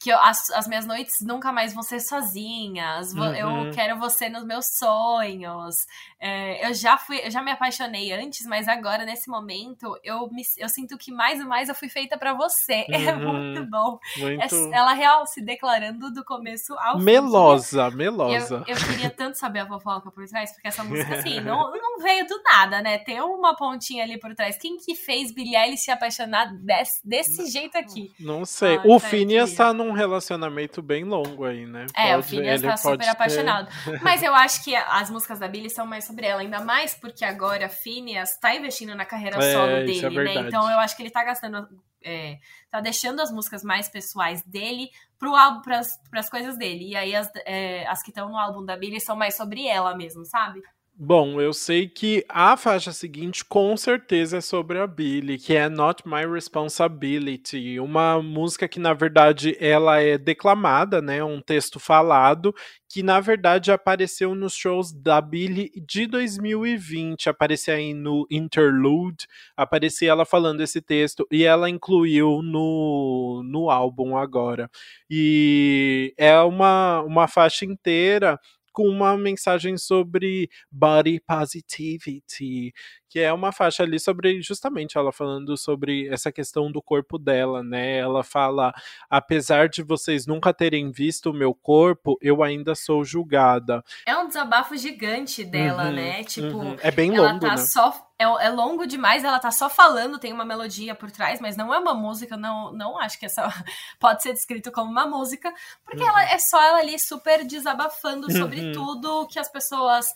que 0.00 0.08
eu, 0.08 0.18
as, 0.18 0.48
as 0.50 0.66
minhas 0.66 0.86
noites 0.86 1.16
nunca 1.20 1.52
mais 1.52 1.74
vão 1.74 1.82
ser 1.82 2.00
sozinhas. 2.00 3.12
Uhum. 3.12 3.34
Eu 3.34 3.70
quero 3.70 3.98
você 3.98 4.30
nos 4.30 4.44
meus 4.46 4.78
sonhos. 4.78 5.76
É, 6.18 6.66
eu 6.66 6.72
já 6.72 6.96
fui, 6.96 7.20
eu 7.22 7.30
já 7.30 7.42
me 7.42 7.50
apaixonei 7.50 8.10
antes, 8.10 8.46
mas 8.46 8.66
agora, 8.66 9.04
nesse 9.04 9.28
momento, 9.28 9.94
eu, 10.02 10.26
me, 10.30 10.42
eu 10.56 10.70
sinto 10.70 10.96
que 10.96 11.12
mais 11.12 11.38
e 11.38 11.44
mais 11.44 11.68
eu 11.68 11.74
fui 11.74 11.90
feita 11.90 12.16
para 12.16 12.32
você. 12.32 12.86
É 13.00 13.14
uhum. 13.14 13.20
É 13.20 13.32
muito 13.32 13.70
bom. 13.70 13.98
Muito... 14.18 14.54
É, 14.54 14.76
ela 14.76 14.92
real 14.92 15.26
se 15.26 15.40
declarando 15.40 16.12
do 16.12 16.24
começo 16.24 16.74
ao 16.74 16.98
fim. 16.98 17.04
Melosa, 17.04 17.90
melosa. 17.90 18.62
Eu, 18.66 18.76
eu, 18.76 18.86
queria 18.86 19.10
tanto 19.10 19.38
saber 19.38 19.60
a 19.60 19.66
fofoca 19.66 20.10
por 20.10 20.26
trás, 20.26 20.52
porque 20.52 20.68
essa 20.68 20.84
música, 20.84 21.14
assim, 21.14 21.40
não, 21.40 21.70
não 21.72 21.98
veio 21.98 22.26
do 22.26 22.42
nada, 22.42 22.82
né? 22.82 22.98
Tem 22.98 23.20
uma 23.20 23.56
pontinha 23.56 24.04
ali 24.04 24.18
por 24.18 24.34
trás. 24.34 24.56
Quem 24.58 24.76
que 24.76 24.94
fez 24.94 25.32
Billie 25.32 25.56
Eilish 25.56 25.84
se 25.84 25.90
apaixonar 25.90 26.52
desse, 26.54 27.06
desse 27.06 27.50
jeito 27.50 27.76
aqui? 27.76 28.12
Não 28.20 28.44
sei. 28.44 28.76
Ah, 28.76 28.82
o 28.84 28.98
Phineas 28.98 29.54
tá 29.54 29.72
num 29.72 29.89
relacionamento 29.92 30.82
bem 30.82 31.04
longo 31.04 31.44
aí, 31.44 31.66
né? 31.66 31.86
É, 31.94 32.14
pode, 32.14 32.20
o 32.20 32.22
Phineas 32.22 32.62
tá 32.62 32.76
super 32.76 32.98
ter... 32.98 33.08
apaixonado. 33.08 33.68
Mas 34.02 34.22
eu 34.22 34.34
acho 34.34 34.62
que 34.64 34.74
as 34.74 35.10
músicas 35.10 35.38
da 35.38 35.48
Billie 35.48 35.70
são 35.70 35.86
mais 35.86 36.04
sobre 36.04 36.26
ela, 36.26 36.40
ainda 36.40 36.60
mais 36.60 36.94
porque 36.94 37.24
agora 37.24 37.68
Phineas 37.68 38.36
tá 38.38 38.54
investindo 38.54 38.94
na 38.94 39.04
carreira 39.04 39.36
é, 39.36 39.52
solo 39.52 39.72
é 39.72 39.84
dele, 39.84 40.18
é 40.18 40.24
né? 40.24 40.34
Então 40.46 40.70
eu 40.70 40.78
acho 40.78 40.96
que 40.96 41.02
ele 41.02 41.10
tá 41.10 41.24
gastando. 41.24 41.68
É, 42.02 42.38
tá 42.70 42.80
deixando 42.80 43.20
as 43.20 43.30
músicas 43.30 43.62
mais 43.62 43.86
pessoais 43.86 44.42
dele 44.42 44.88
pro 45.18 45.36
álbum, 45.36 45.60
pras, 45.60 46.00
pras 46.10 46.30
coisas 46.30 46.56
dele. 46.56 46.88
E 46.88 46.96
aí 46.96 47.14
as, 47.14 47.30
é, 47.44 47.86
as 47.86 48.02
que 48.02 48.10
estão 48.10 48.30
no 48.30 48.38
álbum 48.38 48.64
da 48.64 48.76
Billie 48.76 49.00
são 49.00 49.14
mais 49.14 49.36
sobre 49.36 49.66
ela 49.66 49.94
mesmo, 49.94 50.24
sabe? 50.24 50.62
Bom, 51.02 51.40
eu 51.40 51.54
sei 51.54 51.88
que 51.88 52.22
a 52.28 52.58
faixa 52.58 52.92
seguinte 52.92 53.42
com 53.42 53.74
certeza 53.74 54.36
é 54.36 54.40
sobre 54.42 54.78
a 54.78 54.86
Billy, 54.86 55.38
que 55.38 55.56
é 55.56 55.66
Not 55.66 56.02
My 56.06 56.26
Responsibility, 56.30 57.80
uma 57.80 58.20
música 58.22 58.68
que 58.68 58.78
na 58.78 58.92
verdade 58.92 59.56
ela 59.58 59.98
é 60.02 60.18
declamada, 60.18 61.00
né, 61.00 61.24
um 61.24 61.40
texto 61.40 61.80
falado, 61.80 62.54
que 62.86 63.02
na 63.02 63.18
verdade 63.18 63.72
apareceu 63.72 64.34
nos 64.34 64.52
shows 64.52 64.92
da 64.92 65.22
Billy 65.22 65.70
de 65.88 66.06
2020, 66.06 67.30
aparecia 67.30 67.76
aí 67.76 67.94
no 67.94 68.26
Interlude, 68.30 69.26
aparecia 69.56 70.10
ela 70.10 70.26
falando 70.26 70.60
esse 70.60 70.82
texto 70.82 71.26
e 71.32 71.44
ela 71.44 71.70
incluiu 71.70 72.42
no, 72.42 73.42
no 73.42 73.70
álbum 73.70 74.18
agora. 74.18 74.68
E 75.08 76.12
é 76.18 76.38
uma, 76.40 77.00
uma 77.00 77.26
faixa 77.26 77.64
inteira 77.64 78.38
com 78.72 78.88
uma 78.88 79.16
mensagem 79.16 79.76
sobre 79.76 80.48
body 80.70 81.20
positivity, 81.20 82.72
que 83.10 83.18
é 83.18 83.32
uma 83.32 83.50
faixa 83.50 83.82
ali 83.82 83.98
sobre 83.98 84.40
justamente 84.40 84.96
ela 84.96 85.10
falando 85.10 85.56
sobre 85.56 86.08
essa 86.08 86.30
questão 86.30 86.70
do 86.70 86.80
corpo 86.80 87.18
dela, 87.18 87.60
né? 87.60 87.98
Ela 87.98 88.22
fala: 88.22 88.72
apesar 89.10 89.68
de 89.68 89.82
vocês 89.82 90.28
nunca 90.28 90.54
terem 90.54 90.92
visto 90.92 91.30
o 91.30 91.34
meu 91.34 91.52
corpo, 91.52 92.16
eu 92.22 92.40
ainda 92.40 92.72
sou 92.76 93.04
julgada. 93.04 93.84
É 94.06 94.16
um 94.16 94.28
desabafo 94.28 94.76
gigante 94.76 95.44
dela, 95.44 95.86
uhum, 95.86 95.92
né? 95.92 96.22
Tipo, 96.22 96.56
uhum. 96.56 96.76
é 96.80 96.90
bem 96.92 97.16
ela 97.16 97.32
longo, 97.32 97.40
tá 97.40 97.56
né? 97.56 97.56
só 97.56 98.10
é, 98.16 98.24
é, 98.24 98.48
longo 98.50 98.86
demais, 98.86 99.24
ela 99.24 99.40
tá 99.40 99.50
só 99.50 99.68
falando, 99.68 100.18
tem 100.18 100.32
uma 100.32 100.44
melodia 100.44 100.94
por 100.94 101.10
trás, 101.10 101.40
mas 101.40 101.56
não 101.56 101.74
é 101.74 101.78
uma 101.78 101.94
música, 101.94 102.36
não, 102.36 102.70
não 102.70 102.96
acho 102.96 103.18
que 103.18 103.26
essa 103.26 103.48
pode 103.98 104.22
ser 104.22 104.34
descrito 104.34 104.70
como 104.70 104.88
uma 104.88 105.06
música, 105.06 105.52
porque 105.84 106.02
uhum. 106.02 106.08
ela 106.10 106.30
é 106.30 106.38
só 106.38 106.62
ela 106.62 106.78
ali 106.78 106.96
super 106.96 107.44
desabafando 107.44 108.30
sobre 108.30 108.60
uhum. 108.60 108.72
tudo 108.72 109.26
que 109.26 109.38
as 109.38 109.50
pessoas 109.50 110.06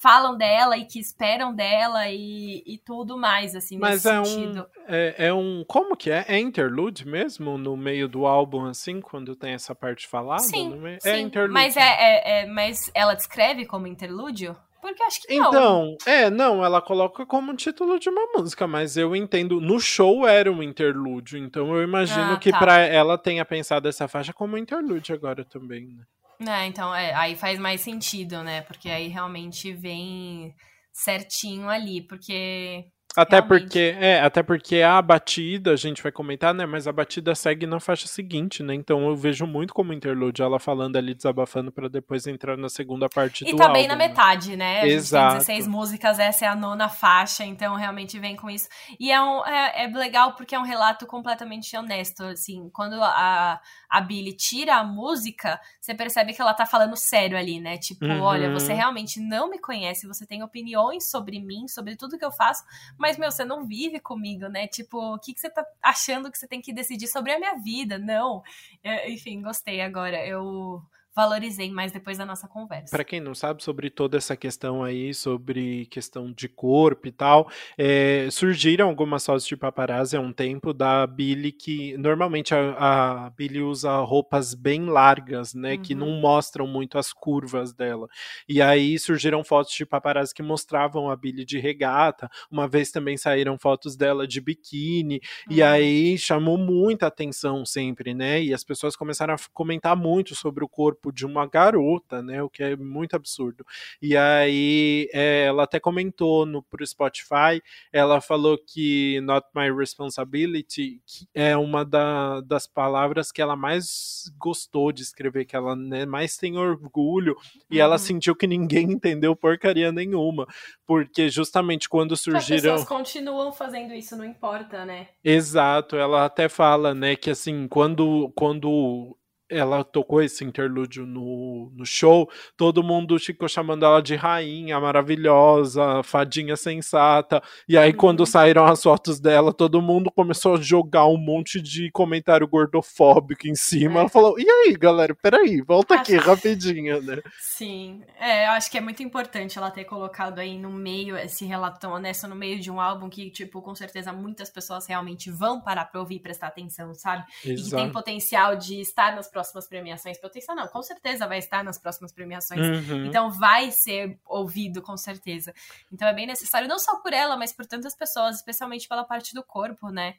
falam 0.00 0.36
dela 0.36 0.78
e 0.78 0.86
que 0.86 0.98
esperam 0.98 1.54
dela 1.54 2.08
e, 2.08 2.62
e 2.66 2.78
tudo 2.78 3.18
mais, 3.18 3.54
assim, 3.54 3.78
Mas 3.78 4.06
é 4.06 4.24
sentido. 4.24 4.60
Um, 4.60 4.82
é, 4.88 5.14
é, 5.26 5.32
um. 5.32 5.62
Como 5.68 5.94
que 5.94 6.10
é? 6.10 6.24
É 6.26 6.38
interlude 6.38 7.06
mesmo? 7.06 7.58
No 7.58 7.76
meio 7.76 8.08
do 8.08 8.26
álbum, 8.26 8.64
assim, 8.64 9.00
quando 9.00 9.36
tem 9.36 9.52
essa 9.52 9.74
parte 9.74 10.08
falada? 10.08 10.42
Sim, 10.42 10.80
é 10.86 10.98
sim. 11.00 11.08
É 11.10 11.20
interlude. 11.20 11.52
Mas, 11.52 11.76
é, 11.76 11.80
é, 11.80 12.40
é, 12.40 12.46
mas 12.46 12.90
ela 12.94 13.14
descreve 13.14 13.66
como 13.66 13.86
interlúdio? 13.86 14.56
Porque 14.80 15.02
acho 15.02 15.20
que 15.20 15.36
não. 15.36 15.48
Então, 15.48 15.96
é, 16.06 16.30
não, 16.30 16.64
ela 16.64 16.80
coloca 16.80 17.26
como 17.26 17.54
título 17.54 17.98
de 17.98 18.08
uma 18.08 18.26
música, 18.34 18.66
mas 18.66 18.96
eu 18.96 19.14
entendo. 19.14 19.60
No 19.60 19.78
show 19.78 20.26
era 20.26 20.50
um 20.50 20.62
interlúdio, 20.62 21.38
então 21.38 21.74
eu 21.76 21.82
imagino 21.82 22.32
ah, 22.32 22.38
que 22.38 22.50
tá. 22.50 22.58
pra 22.58 22.78
ela 22.78 23.18
tenha 23.18 23.44
pensado 23.44 23.86
essa 23.86 24.08
faixa 24.08 24.32
como 24.32 24.56
interlúdio 24.56 25.14
agora 25.14 25.44
também, 25.44 25.88
né? 25.88 26.04
É, 26.48 26.66
então, 26.66 26.94
é, 26.94 27.14
aí 27.14 27.36
faz 27.36 27.58
mais 27.58 27.80
sentido, 27.80 28.42
né? 28.42 28.62
Porque 28.62 28.88
aí 28.88 29.08
realmente 29.08 29.72
vem 29.72 30.54
certinho 30.92 31.68
ali, 31.68 32.02
porque 32.02 32.86
até 33.16 33.36
Realmente. 33.40 33.62
porque, 33.62 33.96
é, 33.98 34.20
até 34.20 34.42
porque 34.42 34.82
a 34.82 35.02
batida, 35.02 35.72
a 35.72 35.76
gente 35.76 36.00
vai 36.00 36.12
comentar, 36.12 36.54
né? 36.54 36.64
Mas 36.64 36.86
a 36.86 36.92
batida 36.92 37.34
segue 37.34 37.66
na 37.66 37.80
faixa 37.80 38.06
seguinte, 38.06 38.62
né? 38.62 38.72
Então 38.72 39.04
eu 39.08 39.16
vejo 39.16 39.46
muito 39.46 39.74
como 39.74 39.92
interlude 39.92 40.40
ela 40.40 40.60
falando 40.60 40.96
ali, 40.96 41.12
desabafando 41.12 41.72
para 41.72 41.88
depois 41.88 42.28
entrar 42.28 42.56
na 42.56 42.68
segunda 42.68 43.08
parte 43.08 43.42
e 43.42 43.50
do 43.50 43.56
tá 43.56 43.64
álbum. 43.64 43.78
E 43.78 43.82
também 43.82 43.88
na 43.88 43.96
metade, 43.96 44.56
né? 44.56 44.82
A 44.82 44.86
Exato. 44.86 45.38
gente 45.38 45.46
tem 45.46 45.56
16 45.56 45.66
músicas, 45.66 46.18
essa 46.20 46.44
é 46.44 46.48
a 46.48 46.54
nona 46.54 46.88
faixa, 46.88 47.44
então 47.44 47.74
realmente 47.74 48.16
vem 48.18 48.36
com 48.36 48.48
isso. 48.48 48.68
E 48.98 49.10
é, 49.10 49.20
um, 49.20 49.44
é, 49.44 49.84
é 49.84 49.86
legal 49.88 50.36
porque 50.36 50.54
é 50.54 50.58
um 50.58 50.64
relato 50.64 51.04
completamente 51.04 51.76
honesto, 51.76 52.22
assim. 52.22 52.70
Quando 52.72 52.94
a, 53.02 53.60
a 53.90 54.00
Billy 54.00 54.32
tira 54.32 54.76
a 54.76 54.84
música, 54.84 55.60
você 55.80 55.92
percebe 55.92 56.32
que 56.32 56.40
ela 56.40 56.54
tá 56.54 56.64
falando 56.64 56.96
sério 56.96 57.36
ali, 57.36 57.60
né? 57.60 57.76
Tipo, 57.76 58.04
uhum. 58.06 58.20
olha, 58.20 58.52
você 58.52 58.72
realmente 58.72 59.18
não 59.18 59.50
me 59.50 59.58
conhece, 59.58 60.06
você 60.06 60.24
tem 60.24 60.44
opiniões 60.44 61.10
sobre 61.10 61.40
mim, 61.40 61.66
sobre 61.66 61.96
tudo 61.96 62.16
que 62.16 62.24
eu 62.24 62.30
faço, 62.30 62.62
mas, 62.96 63.18
meu, 63.18 63.30
você 63.30 63.44
não 63.44 63.66
vive 63.66 63.98
comigo, 63.98 64.46
né? 64.46 64.68
Tipo, 64.68 65.14
o 65.14 65.18
que, 65.18 65.34
que 65.34 65.40
você 65.40 65.50
tá 65.50 65.66
achando 65.82 66.30
que 66.30 66.38
você 66.38 66.46
tem 66.46 66.60
que 66.60 66.72
decidir 66.72 67.08
sobre 67.08 67.32
a 67.32 67.38
minha 67.38 67.56
vida? 67.56 67.98
Não. 67.98 68.42
É, 68.84 69.10
enfim, 69.10 69.42
gostei 69.42 69.80
agora. 69.80 70.24
Eu 70.24 70.80
valorizei 71.20 71.70
mais 71.70 71.92
depois 71.92 72.16
da 72.16 72.24
nossa 72.24 72.48
conversa. 72.48 72.90
Para 72.90 73.04
quem 73.04 73.20
não 73.20 73.34
sabe 73.34 73.62
sobre 73.62 73.90
toda 73.90 74.16
essa 74.16 74.34
questão 74.34 74.82
aí, 74.82 75.12
sobre 75.12 75.84
questão 75.86 76.32
de 76.32 76.48
corpo 76.48 77.06
e 77.08 77.12
tal, 77.12 77.50
é, 77.76 78.28
surgiram 78.30 78.88
algumas 78.88 79.26
fotos 79.26 79.46
de 79.46 79.54
paparazzi 79.54 80.16
há 80.16 80.20
um 80.20 80.32
tempo 80.32 80.72
da 80.72 81.06
Billy 81.06 81.52
que 81.52 81.94
normalmente 81.98 82.54
a, 82.54 83.26
a 83.26 83.30
Billy 83.30 83.60
usa 83.60 83.98
roupas 83.98 84.54
bem 84.54 84.86
largas, 84.86 85.52
né, 85.52 85.74
uhum. 85.74 85.82
que 85.82 85.94
não 85.94 86.10
mostram 86.20 86.66
muito 86.66 86.96
as 86.96 87.12
curvas 87.12 87.74
dela. 87.74 88.08
E 88.48 88.62
aí 88.62 88.98
surgiram 88.98 89.44
fotos 89.44 89.74
de 89.74 89.84
paparazzi 89.84 90.34
que 90.34 90.42
mostravam 90.42 91.10
a 91.10 91.16
Billy 91.16 91.44
de 91.44 91.58
regata. 91.58 92.30
Uma 92.50 92.66
vez 92.66 92.90
também 92.90 93.18
saíram 93.18 93.58
fotos 93.58 93.94
dela 93.94 94.26
de 94.26 94.40
biquíni 94.40 95.20
uhum. 95.48 95.56
e 95.56 95.62
aí 95.62 96.16
chamou 96.16 96.56
muita 96.56 97.08
atenção 97.08 97.66
sempre, 97.66 98.14
né? 98.14 98.42
E 98.42 98.54
as 98.54 98.64
pessoas 98.64 98.96
começaram 98.96 99.34
a 99.34 99.38
comentar 99.52 99.94
muito 99.94 100.34
sobre 100.34 100.64
o 100.64 100.68
corpo 100.68 101.09
corpo 101.10 101.12
de 101.12 101.26
uma 101.26 101.46
garota, 101.46 102.22
né? 102.22 102.42
O 102.42 102.48
que 102.48 102.62
é 102.62 102.76
muito 102.76 103.14
absurdo. 103.14 103.66
E 104.00 104.16
aí 104.16 105.08
é, 105.12 105.44
ela 105.44 105.64
até 105.64 105.78
comentou 105.78 106.46
no 106.46 106.62
pro 106.62 106.86
Spotify, 106.86 107.60
ela 107.92 108.20
falou 108.20 108.56
que 108.56 109.20
Not 109.22 109.48
My 109.54 109.70
Responsibility 109.70 111.02
é 111.34 111.56
uma 111.56 111.84
da, 111.84 112.40
das 112.40 112.66
palavras 112.66 113.32
que 113.32 113.42
ela 113.42 113.56
mais 113.56 114.32
gostou 114.38 114.92
de 114.92 115.02
escrever, 115.02 115.44
que 115.44 115.56
ela 115.56 115.74
né, 115.74 116.06
mais 116.06 116.36
tem 116.36 116.56
orgulho, 116.56 117.36
e 117.70 117.76
uhum. 117.76 117.82
ela 117.82 117.98
sentiu 117.98 118.34
que 118.34 118.46
ninguém 118.46 118.92
entendeu 118.92 119.34
porcaria 119.34 119.90
nenhuma, 119.92 120.46
porque 120.86 121.28
justamente 121.28 121.88
quando 121.88 122.16
surgiram. 122.16 122.74
As 122.74 122.80
pessoas 122.82 122.84
continuam 122.84 123.52
fazendo 123.52 123.92
isso, 123.92 124.16
não 124.16 124.24
importa, 124.24 124.84
né? 124.84 125.08
Exato, 125.24 125.96
ela 125.96 126.24
até 126.24 126.48
fala, 126.48 126.94
né, 126.94 127.16
que 127.16 127.30
assim, 127.30 127.66
quando, 127.68 128.32
quando 128.34 129.16
ela 129.50 129.82
tocou 129.82 130.22
esse 130.22 130.44
interlúdio 130.44 131.04
no, 131.04 131.70
no 131.74 131.84
show, 131.84 132.30
todo 132.56 132.82
mundo 132.82 133.18
ficou 133.18 133.48
chamando 133.48 133.84
ela 133.84 134.00
de 134.00 134.14
rainha 134.14 134.78
maravilhosa, 134.78 136.02
fadinha 136.04 136.56
sensata. 136.56 137.42
E 137.68 137.76
aí, 137.76 137.90
uhum. 137.90 137.96
quando 137.96 138.24
saíram 138.24 138.64
as 138.64 138.82
fotos 138.82 139.18
dela, 139.18 139.52
todo 139.52 139.82
mundo 139.82 140.10
começou 140.10 140.54
a 140.54 140.60
jogar 140.60 141.06
um 141.06 141.16
monte 141.16 141.60
de 141.60 141.90
comentário 141.90 142.46
gordofóbico 142.46 143.48
em 143.48 143.54
cima. 143.56 143.96
É. 143.96 144.00
Ela 144.00 144.08
falou: 144.08 144.38
E 144.38 144.48
aí, 144.48 144.76
galera, 144.76 145.14
peraí, 145.14 145.60
volta 145.60 145.94
acho... 145.94 146.02
aqui 146.02 146.16
rapidinho, 146.16 147.02
né? 147.02 147.20
Sim, 147.40 148.02
é, 148.18 148.46
eu 148.46 148.52
acho 148.52 148.70
que 148.70 148.78
é 148.78 148.80
muito 148.80 149.02
importante 149.02 149.58
ela 149.58 149.70
ter 149.70 149.84
colocado 149.84 150.38
aí 150.38 150.56
no 150.56 150.70
meio 150.70 151.16
esse 151.16 151.44
relato 151.44 151.88
honesto, 151.88 152.28
no 152.28 152.36
meio 152.36 152.60
de 152.60 152.70
um 152.70 152.80
álbum 152.80 153.08
que, 153.08 153.30
tipo, 153.30 153.60
com 153.60 153.74
certeza 153.74 154.12
muitas 154.12 154.48
pessoas 154.48 154.86
realmente 154.86 155.30
vão 155.30 155.60
parar 155.60 155.86
pra 155.86 156.00
ouvir 156.00 156.16
e 156.16 156.20
prestar 156.20 156.46
atenção, 156.48 156.94
sabe? 156.94 157.24
Exato. 157.44 157.60
E 157.60 157.64
que 157.64 157.70
tem 157.70 157.90
potencial 157.90 158.54
de 158.54 158.80
estar 158.80 159.14
nas 159.14 159.28
próximas 159.28 159.39
próximas 159.40 159.68
premiações. 159.68 160.20
Potencial 160.20 160.56
não, 160.56 160.68
com 160.68 160.82
certeza 160.82 161.26
vai 161.26 161.38
estar 161.38 161.64
nas 161.64 161.78
próximas 161.78 162.12
premiações. 162.12 162.60
Uhum. 162.60 163.06
Então 163.06 163.30
vai 163.30 163.70
ser 163.70 164.18
ouvido, 164.26 164.82
com 164.82 164.96
certeza. 164.96 165.52
Então 165.92 166.06
é 166.06 166.14
bem 166.14 166.26
necessário, 166.26 166.68
não 166.68 166.78
só 166.78 167.00
por 167.00 167.12
ela, 167.12 167.36
mas 167.36 167.52
por 167.52 167.66
tantas 167.66 167.96
pessoas, 167.96 168.36
especialmente 168.36 168.88
pela 168.88 169.04
parte 169.04 169.34
do 169.34 169.42
corpo, 169.42 169.88
né? 169.88 170.14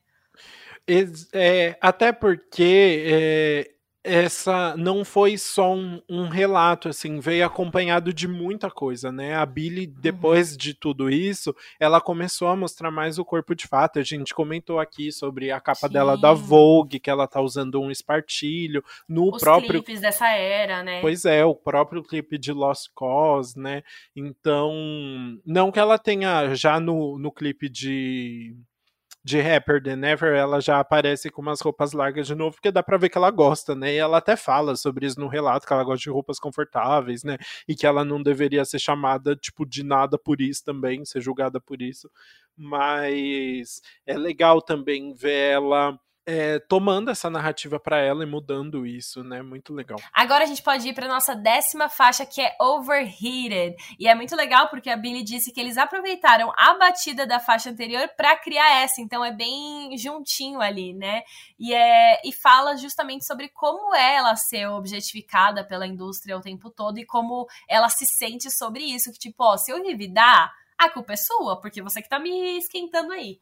É, 1.33 1.77
até 1.79 2.11
porque 2.11 3.05
é, 3.05 3.71
essa 4.03 4.75
não 4.77 5.05
foi 5.05 5.37
só 5.37 5.73
um, 5.73 6.01
um, 6.09 6.27
relato, 6.27 6.89
assim, 6.89 7.19
veio 7.19 7.45
acompanhado 7.45 8.11
de 8.11 8.27
muita 8.27 8.69
coisa, 8.71 9.11
né? 9.11 9.35
A 9.35 9.45
Billy, 9.45 9.85
uhum. 9.85 9.93
depois 9.99 10.51
uhum. 10.51 10.57
de 10.57 10.73
tudo 10.73 11.09
isso, 11.09 11.55
ela 11.79 12.01
começou 12.01 12.47
a 12.47 12.55
mostrar 12.55 12.89
mais 12.89 13.19
o 13.19 13.25
corpo 13.25 13.53
de 13.53 13.67
fato. 13.67 13.99
A 13.99 14.03
gente 14.03 14.33
comentou 14.33 14.79
aqui 14.79 15.11
sobre 15.11 15.51
a 15.51 15.59
capa 15.59 15.87
Sim. 15.87 15.93
dela 15.93 16.17
da 16.17 16.33
Vogue, 16.33 16.99
que 16.99 17.09
ela 17.09 17.27
tá 17.27 17.39
usando 17.41 17.79
um 17.79 17.91
espartilho. 17.91 18.83
No 19.07 19.29
Os 19.29 19.41
próprio. 19.41 19.83
clipes 19.83 20.01
dessa 20.01 20.29
era, 20.29 20.83
né? 20.83 21.01
Pois 21.01 21.25
é, 21.25 21.45
o 21.45 21.53
próprio 21.53 22.01
clipe 22.01 22.37
de 22.37 22.51
Lost 22.51 22.87
Cause, 22.95 23.59
né? 23.59 23.83
Então, 24.15 24.71
não 25.45 25.71
que 25.71 25.79
ela 25.79 25.99
tenha 25.99 26.55
já 26.55 26.79
no, 26.79 27.19
no 27.19 27.31
clipe 27.31 27.69
de 27.69 28.55
de 29.23 29.39
Rapper 29.39 29.81
Than 29.83 30.01
Ever, 30.07 30.33
ela 30.35 30.59
já 30.59 30.79
aparece 30.79 31.29
com 31.29 31.41
umas 31.41 31.61
roupas 31.61 31.93
largas 31.93 32.27
de 32.27 32.35
novo, 32.35 32.55
porque 32.55 32.71
dá 32.71 32.81
pra 32.81 32.97
ver 32.97 33.09
que 33.09 33.17
ela 33.17 33.29
gosta, 33.31 33.75
né? 33.75 33.93
E 33.93 33.97
ela 33.97 34.17
até 34.17 34.35
fala 34.35 34.75
sobre 34.75 35.05
isso 35.05 35.19
no 35.19 35.27
relato, 35.27 35.67
que 35.67 35.73
ela 35.73 35.83
gosta 35.83 36.01
de 36.03 36.09
roupas 36.09 36.39
confortáveis, 36.39 37.23
né? 37.23 37.37
E 37.67 37.75
que 37.75 37.85
ela 37.85 38.03
não 38.03 38.21
deveria 38.21 38.65
ser 38.65 38.79
chamada, 38.79 39.35
tipo, 39.35 39.65
de 39.65 39.83
nada 39.83 40.17
por 40.17 40.41
isso 40.41 40.63
também, 40.63 41.05
ser 41.05 41.21
julgada 41.21 41.59
por 41.61 41.81
isso. 41.81 42.09
Mas 42.57 43.81
é 44.05 44.17
legal 44.17 44.61
também 44.61 45.13
ver 45.13 45.53
ela 45.53 45.97
é, 46.25 46.59
tomando 46.59 47.09
essa 47.09 47.29
narrativa 47.29 47.79
para 47.79 47.99
ela 47.99 48.23
e 48.23 48.27
mudando 48.27 48.85
isso, 48.85 49.23
né? 49.23 49.41
Muito 49.41 49.73
legal. 49.73 49.99
Agora 50.13 50.43
a 50.43 50.47
gente 50.47 50.61
pode 50.61 50.87
ir 50.87 50.93
para 50.93 51.07
nossa 51.07 51.35
décima 51.35 51.89
faixa 51.89 52.25
que 52.25 52.41
é 52.41 52.55
Overheated 52.59 53.75
e 53.99 54.07
é 54.07 54.13
muito 54.13 54.35
legal 54.35 54.69
porque 54.69 54.89
a 54.89 54.97
Billy 54.97 55.23
disse 55.23 55.51
que 55.51 55.59
eles 55.59 55.77
aproveitaram 55.77 56.51
a 56.55 56.77
batida 56.77 57.25
da 57.25 57.39
faixa 57.39 57.69
anterior 57.69 58.07
para 58.15 58.37
criar 58.37 58.81
essa, 58.81 59.01
então 59.01 59.25
é 59.25 59.31
bem 59.31 59.97
juntinho 59.97 60.61
ali, 60.61 60.93
né? 60.93 61.23
E 61.59 61.73
é 61.73 62.21
e 62.23 62.31
fala 62.31 62.77
justamente 62.77 63.25
sobre 63.25 63.49
como 63.49 63.95
é 63.95 64.15
ela 64.15 64.35
ser 64.35 64.67
objetificada 64.67 65.63
pela 65.63 65.87
indústria 65.87 66.37
o 66.37 66.41
tempo 66.41 66.69
todo 66.69 66.99
e 66.99 67.05
como 67.05 67.47
ela 67.67 67.89
se 67.89 68.05
sente 68.05 68.51
sobre 68.51 68.83
isso, 68.83 69.11
que 69.11 69.17
tipo, 69.19 69.43
ó, 69.43 69.57
se 69.57 69.71
eu 69.71 69.79
endividar, 69.79 70.51
a 70.77 70.89
culpa 70.89 71.13
é 71.13 71.15
sua, 71.15 71.59
porque 71.59 71.81
você 71.81 72.01
que 72.01 72.09
tá 72.09 72.19
me 72.19 72.57
esquentando 72.57 73.11
aí. 73.11 73.39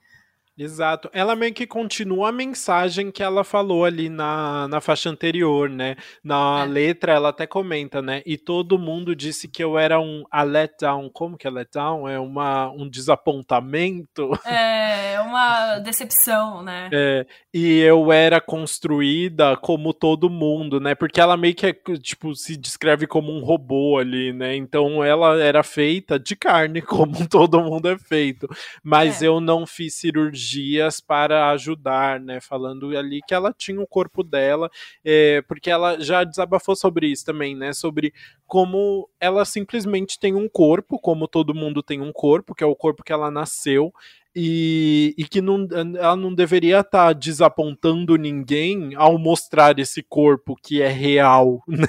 Exato. 0.59 1.09
Ela 1.13 1.37
meio 1.37 1.53
que 1.53 1.65
continua 1.65 2.29
a 2.29 2.33
mensagem 2.33 3.09
que 3.11 3.23
ela 3.23 3.45
falou 3.45 3.85
ali 3.85 4.09
na, 4.09 4.67
na 4.67 4.81
faixa 4.81 5.09
anterior, 5.09 5.69
né? 5.69 5.95
Na 6.21 6.63
é. 6.63 6.65
letra 6.65 7.13
ela 7.13 7.29
até 7.29 7.47
comenta, 7.47 8.01
né? 8.01 8.21
E 8.25 8.37
todo 8.37 8.77
mundo 8.77 9.15
disse 9.15 9.47
que 9.47 9.63
eu 9.63 9.79
era 9.79 10.01
um 10.01 10.25
a 10.29 10.43
letdown. 10.43 11.09
Como 11.09 11.37
que 11.37 11.47
é 11.47 11.49
letdown? 11.49 12.09
É 12.09 12.19
uma, 12.19 12.69
um 12.71 12.89
desapontamento? 12.89 14.31
É, 14.45 15.21
uma 15.21 15.79
decepção, 15.79 16.61
né? 16.61 16.89
É, 17.01 17.25
e 17.53 17.79
eu 17.79 18.11
era 18.11 18.41
construída 18.41 19.55
como 19.55 19.93
todo 19.93 20.29
mundo, 20.29 20.81
né? 20.81 20.95
Porque 20.95 21.21
ela 21.21 21.37
meio 21.37 21.55
que 21.55 21.67
é, 21.67 21.73
tipo, 22.01 22.35
se 22.35 22.57
descreve 22.57 23.07
como 23.07 23.31
um 23.31 23.39
robô 23.39 23.97
ali, 23.97 24.33
né? 24.33 24.55
Então 24.55 25.01
ela 25.03 25.39
era 25.41 25.63
feita 25.63 26.19
de 26.19 26.35
carne, 26.35 26.81
como 26.83 27.27
todo 27.29 27.61
mundo 27.61 27.87
é 27.87 27.97
feito. 27.97 28.47
Mas 28.83 29.21
é. 29.21 29.27
eu 29.27 29.39
não 29.39 29.65
fiz 29.65 29.95
cirurgia 29.95 30.48
dias 30.49 30.99
para 30.99 31.51
ajudar, 31.51 32.19
né? 32.19 32.39
Falando 32.39 32.97
ali 32.97 33.21
que 33.27 33.33
ela 33.33 33.53
tinha 33.53 33.79
o 33.81 33.87
corpo 33.87 34.23
dela, 34.23 34.69
é, 35.03 35.41
porque 35.43 35.69
ela 35.69 35.99
já 35.99 36.23
desabafou 36.23 36.75
sobre 36.75 37.07
isso 37.07 37.25
também, 37.25 37.55
né? 37.55 37.73
Sobre 37.73 38.13
como 38.47 39.07
ela 39.19 39.45
simplesmente 39.45 40.19
tem 40.19 40.33
um 40.33 40.49
corpo, 40.49 40.97
como 40.99 41.27
todo 41.27 41.53
mundo 41.53 41.83
tem 41.83 42.01
um 42.01 42.11
corpo, 42.11 42.55
que 42.55 42.63
é 42.63 42.67
o 42.67 42.75
corpo 42.75 43.03
que 43.03 43.13
ela 43.13 43.29
nasceu, 43.29 43.93
e, 44.35 45.15
e, 45.17 45.25
que 45.25 45.41
não, 45.41 45.67
ela 45.97 46.15
não 46.15 46.33
deveria 46.33 46.79
estar 46.79 47.07
tá 47.07 47.13
desapontando 47.13 48.15
ninguém 48.15 48.93
ao 48.95 49.17
mostrar 49.17 49.77
esse 49.79 50.03
corpo 50.03 50.55
que 50.55 50.81
é 50.81 50.87
real, 50.87 51.63
né? 51.67 51.87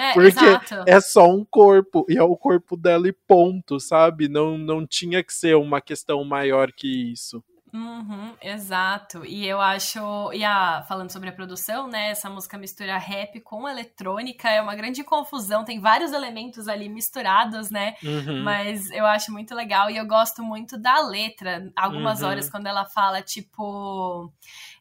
É, 0.00 0.12
Porque 0.12 0.44
exato. 0.44 0.84
é 0.86 1.00
só 1.00 1.30
um 1.30 1.44
corpo, 1.44 2.04
e 2.08 2.16
é 2.16 2.22
o 2.22 2.36
corpo 2.36 2.76
dela 2.76 3.08
e 3.08 3.12
ponto, 3.12 3.78
sabe? 3.78 4.28
Não, 4.28 4.58
não 4.58 4.86
tinha 4.86 5.22
que 5.22 5.32
ser 5.32 5.56
uma 5.56 5.80
questão 5.80 6.22
maior 6.24 6.72
que 6.72 7.12
isso. 7.12 7.42
Uhum, 7.72 8.36
exato. 8.42 9.24
E 9.24 9.46
eu 9.46 9.58
acho. 9.58 9.98
E 10.34 10.44
a, 10.44 10.82
falando 10.86 11.10
sobre 11.10 11.30
a 11.30 11.32
produção, 11.32 11.88
né? 11.88 12.10
Essa 12.10 12.28
música 12.28 12.58
mistura 12.58 12.98
rap 12.98 13.40
com 13.40 13.66
eletrônica, 13.66 14.46
é 14.46 14.60
uma 14.60 14.74
grande 14.74 15.02
confusão, 15.02 15.64
tem 15.64 15.80
vários 15.80 16.12
elementos 16.12 16.68
ali 16.68 16.86
misturados, 16.90 17.70
né? 17.70 17.94
Uhum. 18.04 18.42
Mas 18.42 18.90
eu 18.90 19.06
acho 19.06 19.32
muito 19.32 19.54
legal 19.54 19.88
e 19.88 19.96
eu 19.96 20.06
gosto 20.06 20.42
muito 20.42 20.76
da 20.76 21.00
letra. 21.00 21.72
Algumas 21.74 22.20
uhum. 22.20 22.28
horas, 22.28 22.50
quando 22.50 22.66
ela 22.66 22.84
fala, 22.84 23.22
tipo. 23.22 24.30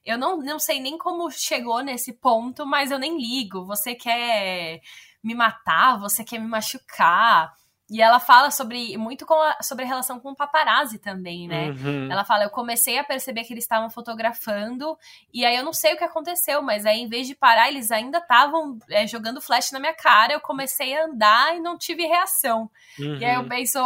Eu 0.06 0.18
não, 0.18 0.38
não 0.38 0.60
sei 0.60 0.82
nem 0.82 0.98
como 0.98 1.32
chegou 1.32 1.82
nesse 1.82 2.12
ponto, 2.12 2.66
mas 2.66 2.92
eu 2.92 3.00
nem 3.00 3.18
ligo. 3.18 3.64
Você 3.66 3.96
quer 3.96 4.82
me 5.24 5.34
matar, 5.34 5.98
você 5.98 6.26
quer 6.26 6.40
me 6.40 6.48
machucar. 6.48 7.54
E 7.92 8.02
ela 8.02 8.22
fala 8.22 8.50
sobre 8.52 8.98
muito 8.98 9.26
a, 9.34 9.62
sobre 9.62 9.84
a 9.84 9.88
relação 9.88 10.18
com 10.18 10.32
o 10.32 10.36
paparazzi 10.36 10.98
também, 10.98 11.46
né? 11.46 11.72
Uhum. 11.72 12.10
Ela 12.10 12.24
fala: 12.24 12.46
eu 12.46 12.50
comecei 12.50 12.98
a 12.98 13.04
perceber 13.04 13.44
que 13.44 13.54
eles 13.54 13.66
estavam 13.66 13.90
fotografando, 13.90 14.98
e 15.34 15.46
aí 15.46 15.58
eu 15.58 15.66
não 15.66 15.74
sei 15.74 15.94
o 15.94 15.98
que 15.98 16.04
aconteceu, 16.06 16.62
mas 16.62 16.86
aí 16.86 17.02
em 17.02 17.10
vez 17.10 17.28
de 17.28 17.36
parar, 17.36 17.68
eles 17.68 17.92
ainda 17.92 18.20
estavam 18.20 18.80
é, 18.90 19.06
jogando 19.06 19.42
flash 19.42 19.74
na 19.74 19.80
minha 19.80 19.94
cara. 19.94 20.32
Eu 20.32 20.40
comecei 20.40 20.98
a 20.98 21.04
andar 21.04 21.54
e 21.58 21.60
não 21.60 21.78
tive 21.78 22.06
reação. 22.06 22.72
Uhum. 22.98 23.18
E 23.18 23.26
aí 23.26 23.36
eu 23.36 23.42
uhum. 23.42 23.50
penso 23.50 23.78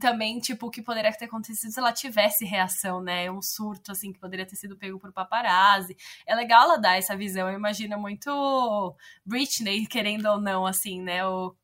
também, 0.00 0.40
tipo, 0.40 0.66
o 0.66 0.70
que 0.70 0.82
poderia 0.82 1.12
ter 1.12 1.26
acontecido 1.26 1.70
se 1.70 1.78
ela 1.78 1.92
tivesse 1.92 2.44
reação, 2.44 3.00
né? 3.00 3.30
Um 3.30 3.40
surto, 3.40 3.92
assim, 3.92 4.12
que 4.12 4.18
poderia 4.18 4.44
ter 4.44 4.56
sido 4.56 4.76
pego 4.76 4.98
por 4.98 5.12
paparazzi. 5.12 5.96
É 6.26 6.34
legal 6.34 6.64
ela 6.64 6.78
dar 6.78 6.98
essa 6.98 7.16
visão. 7.16 7.48
Eu 7.48 7.56
imagino 7.56 7.96
muito 7.96 8.96
Britney, 9.24 9.86
querendo 9.86 10.26
ou 10.26 10.40
não, 10.40 10.66
assim, 10.66 11.00
né? 11.00 11.24
O 11.24 11.54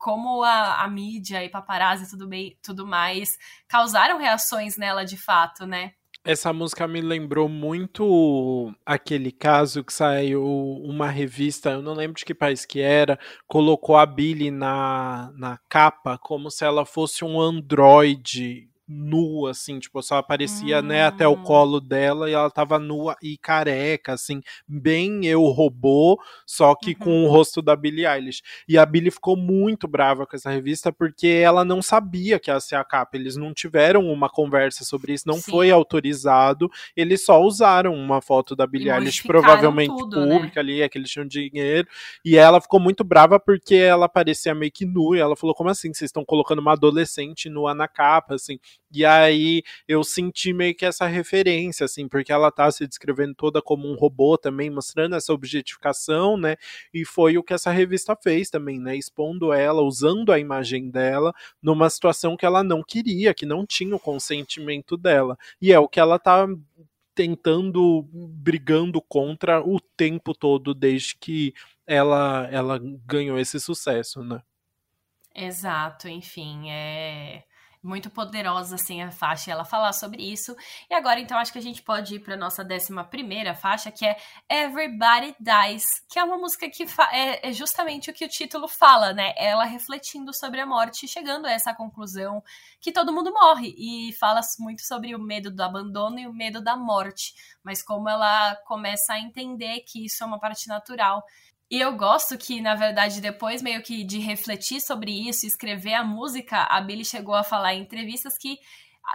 como 0.00 0.42
a, 0.42 0.82
a 0.82 0.88
mídia 0.88 1.44
e 1.44 1.48
paparazzi 1.50 2.04
e 2.04 2.08
tudo, 2.08 2.26
bem, 2.26 2.58
tudo 2.62 2.86
mais 2.86 3.38
causaram 3.68 4.18
reações 4.18 4.76
nela 4.78 5.04
de 5.04 5.18
fato, 5.18 5.66
né? 5.66 5.92
Essa 6.24 6.52
música 6.52 6.86
me 6.88 7.00
lembrou 7.00 7.48
muito 7.48 8.74
aquele 8.84 9.30
caso 9.30 9.84
que 9.84 9.92
saiu 9.92 10.42
uma 10.42 11.08
revista, 11.08 11.70
eu 11.70 11.82
não 11.82 11.94
lembro 11.94 12.18
de 12.18 12.24
que 12.24 12.34
país 12.34 12.66
que 12.66 12.80
era, 12.80 13.18
colocou 13.46 13.96
a 13.96 14.04
Billy 14.04 14.50
na, 14.50 15.32
na 15.34 15.58
capa 15.68 16.18
como 16.18 16.50
se 16.50 16.64
ela 16.64 16.84
fosse 16.84 17.24
um 17.24 17.40
androide 17.40 18.69
nua, 18.90 19.52
assim, 19.52 19.78
tipo, 19.78 20.02
só 20.02 20.16
aparecia, 20.16 20.80
hum. 20.80 20.82
né, 20.82 21.04
até 21.04 21.26
o 21.26 21.32
hum. 21.32 21.42
colo 21.44 21.80
dela 21.80 22.28
e 22.28 22.32
ela 22.32 22.50
tava 22.50 22.78
nua 22.78 23.16
e 23.22 23.38
careca, 23.38 24.14
assim, 24.14 24.40
bem 24.66 25.24
eu 25.24 25.44
robô, 25.44 26.20
só 26.44 26.74
que 26.74 26.90
uhum. 26.90 26.96
com 26.98 27.24
o 27.24 27.28
rosto 27.28 27.62
da 27.62 27.76
Billie 27.76 28.06
Eilish. 28.06 28.42
E 28.68 28.76
a 28.76 28.84
Billie 28.84 29.10
ficou 29.10 29.36
muito 29.36 29.86
brava 29.86 30.26
com 30.26 30.34
essa 30.34 30.50
revista 30.50 30.92
porque 30.92 31.28
ela 31.28 31.64
não 31.64 31.80
sabia 31.80 32.40
que 32.40 32.50
ia 32.50 32.58
ser 32.58 32.74
a 32.74 32.84
capa, 32.84 33.16
eles 33.16 33.36
não 33.36 33.54
tiveram 33.54 34.06
uma 34.06 34.28
conversa 34.28 34.84
sobre 34.84 35.12
isso, 35.12 35.28
não 35.28 35.36
Sim. 35.36 35.50
foi 35.50 35.70
autorizado, 35.70 36.68
eles 36.96 37.24
só 37.24 37.40
usaram 37.40 37.94
uma 37.94 38.20
foto 38.20 38.56
da 38.56 38.66
Billie 38.66 38.90
Eilish, 38.90 39.22
provavelmente 39.22 39.96
tudo, 39.96 40.26
né? 40.26 40.34
pública 40.34 40.62
né? 40.62 40.72
ali, 40.72 40.82
é 40.82 40.88
que 40.88 40.98
eles 40.98 41.10
tinham 41.10 41.26
dinheiro, 41.26 41.86
e 42.24 42.36
ela 42.36 42.60
ficou 42.60 42.80
muito 42.80 43.04
brava 43.04 43.38
porque 43.38 43.76
ela 43.76 44.08
parecia 44.08 44.54
meio 44.54 44.72
que 44.72 44.84
nua, 44.84 45.16
e 45.16 45.20
ela 45.20 45.36
falou, 45.36 45.54
como 45.54 45.70
assim, 45.70 45.92
vocês 45.94 46.08
estão 46.08 46.24
colocando 46.24 46.58
uma 46.58 46.72
adolescente 46.72 47.48
nua 47.48 47.72
na 47.72 47.86
capa, 47.86 48.34
assim, 48.34 48.58
e 48.92 49.04
aí 49.04 49.62
eu 49.86 50.02
senti 50.02 50.52
meio 50.52 50.74
que 50.74 50.84
essa 50.84 51.06
referência, 51.06 51.84
assim, 51.84 52.08
porque 52.08 52.32
ela 52.32 52.50
tá 52.50 52.70
se 52.72 52.86
descrevendo 52.86 53.34
toda 53.34 53.62
como 53.62 53.88
um 53.88 53.94
robô 53.94 54.36
também, 54.36 54.68
mostrando 54.68 55.14
essa 55.14 55.32
objetificação, 55.32 56.36
né? 56.36 56.56
E 56.92 57.04
foi 57.04 57.38
o 57.38 57.42
que 57.42 57.54
essa 57.54 57.70
revista 57.70 58.16
fez 58.16 58.50
também, 58.50 58.80
né? 58.80 58.96
Expondo 58.96 59.52
ela, 59.52 59.80
usando 59.82 60.32
a 60.32 60.40
imagem 60.40 60.90
dela 60.90 61.32
numa 61.62 61.88
situação 61.88 62.36
que 62.36 62.44
ela 62.44 62.64
não 62.64 62.82
queria, 62.82 63.32
que 63.32 63.46
não 63.46 63.64
tinha 63.64 63.94
o 63.94 64.00
consentimento 64.00 64.96
dela. 64.96 65.38
E 65.62 65.72
é 65.72 65.78
o 65.78 65.88
que 65.88 66.00
ela 66.00 66.18
tá 66.18 66.48
tentando, 67.14 68.02
brigando 68.12 69.00
contra 69.00 69.60
o 69.60 69.80
tempo 69.80 70.34
todo 70.34 70.74
desde 70.74 71.14
que 71.16 71.54
ela, 71.86 72.48
ela 72.50 72.80
ganhou 73.06 73.38
esse 73.38 73.60
sucesso, 73.60 74.22
né? 74.24 74.42
Exato, 75.32 76.08
enfim, 76.08 76.70
é 76.70 77.44
muito 77.82 78.10
poderosa 78.10 78.74
assim 78.74 79.02
a 79.02 79.10
faixa 79.10 79.50
ela 79.50 79.64
falar 79.64 79.92
sobre 79.92 80.22
isso. 80.22 80.54
E 80.88 80.94
agora 80.94 81.20
então 81.20 81.38
acho 81.38 81.52
que 81.52 81.58
a 81.58 81.62
gente 81.62 81.82
pode 81.82 82.16
ir 82.16 82.20
para 82.20 82.36
nossa 82.36 82.62
décima 82.62 83.04
primeira 83.04 83.54
faixa, 83.54 83.90
que 83.90 84.04
é 84.06 84.16
Everybody 84.48 85.34
Dies, 85.40 85.84
que 86.08 86.18
é 86.18 86.24
uma 86.24 86.36
música 86.36 86.68
que 86.68 86.84
é, 87.12 87.48
é, 87.48 87.52
justamente 87.52 88.10
o 88.10 88.14
que 88.14 88.24
o 88.24 88.28
título 88.28 88.68
fala, 88.68 89.12
né? 89.12 89.32
Ela 89.36 89.64
refletindo 89.64 90.34
sobre 90.34 90.60
a 90.60 90.66
morte, 90.66 91.08
chegando 91.08 91.46
a 91.46 91.52
essa 91.52 91.74
conclusão 91.74 92.42
que 92.80 92.92
todo 92.92 93.12
mundo 93.12 93.32
morre 93.32 93.74
e 93.76 94.12
fala 94.14 94.40
muito 94.58 94.82
sobre 94.82 95.14
o 95.14 95.18
medo 95.18 95.50
do 95.50 95.62
abandono 95.62 96.18
e 96.18 96.26
o 96.26 96.32
medo 96.32 96.62
da 96.62 96.76
morte, 96.76 97.34
mas 97.62 97.82
como 97.82 98.08
ela 98.08 98.56
começa 98.66 99.14
a 99.14 99.20
entender 99.20 99.80
que 99.80 100.04
isso 100.04 100.22
é 100.22 100.26
uma 100.26 100.38
parte 100.38 100.68
natural 100.68 101.22
e 101.70 101.80
eu 101.80 101.96
gosto 101.96 102.36
que, 102.36 102.60
na 102.60 102.74
verdade, 102.74 103.20
depois 103.20 103.62
meio 103.62 103.82
que 103.82 104.02
de 104.02 104.18
refletir 104.18 104.80
sobre 104.80 105.28
isso, 105.28 105.46
escrever 105.46 105.94
a 105.94 106.04
música, 106.04 106.64
a 106.64 106.80
Billy 106.80 107.04
chegou 107.04 107.34
a 107.34 107.44
falar 107.44 107.74
em 107.74 107.82
entrevistas 107.82 108.36
que 108.36 108.58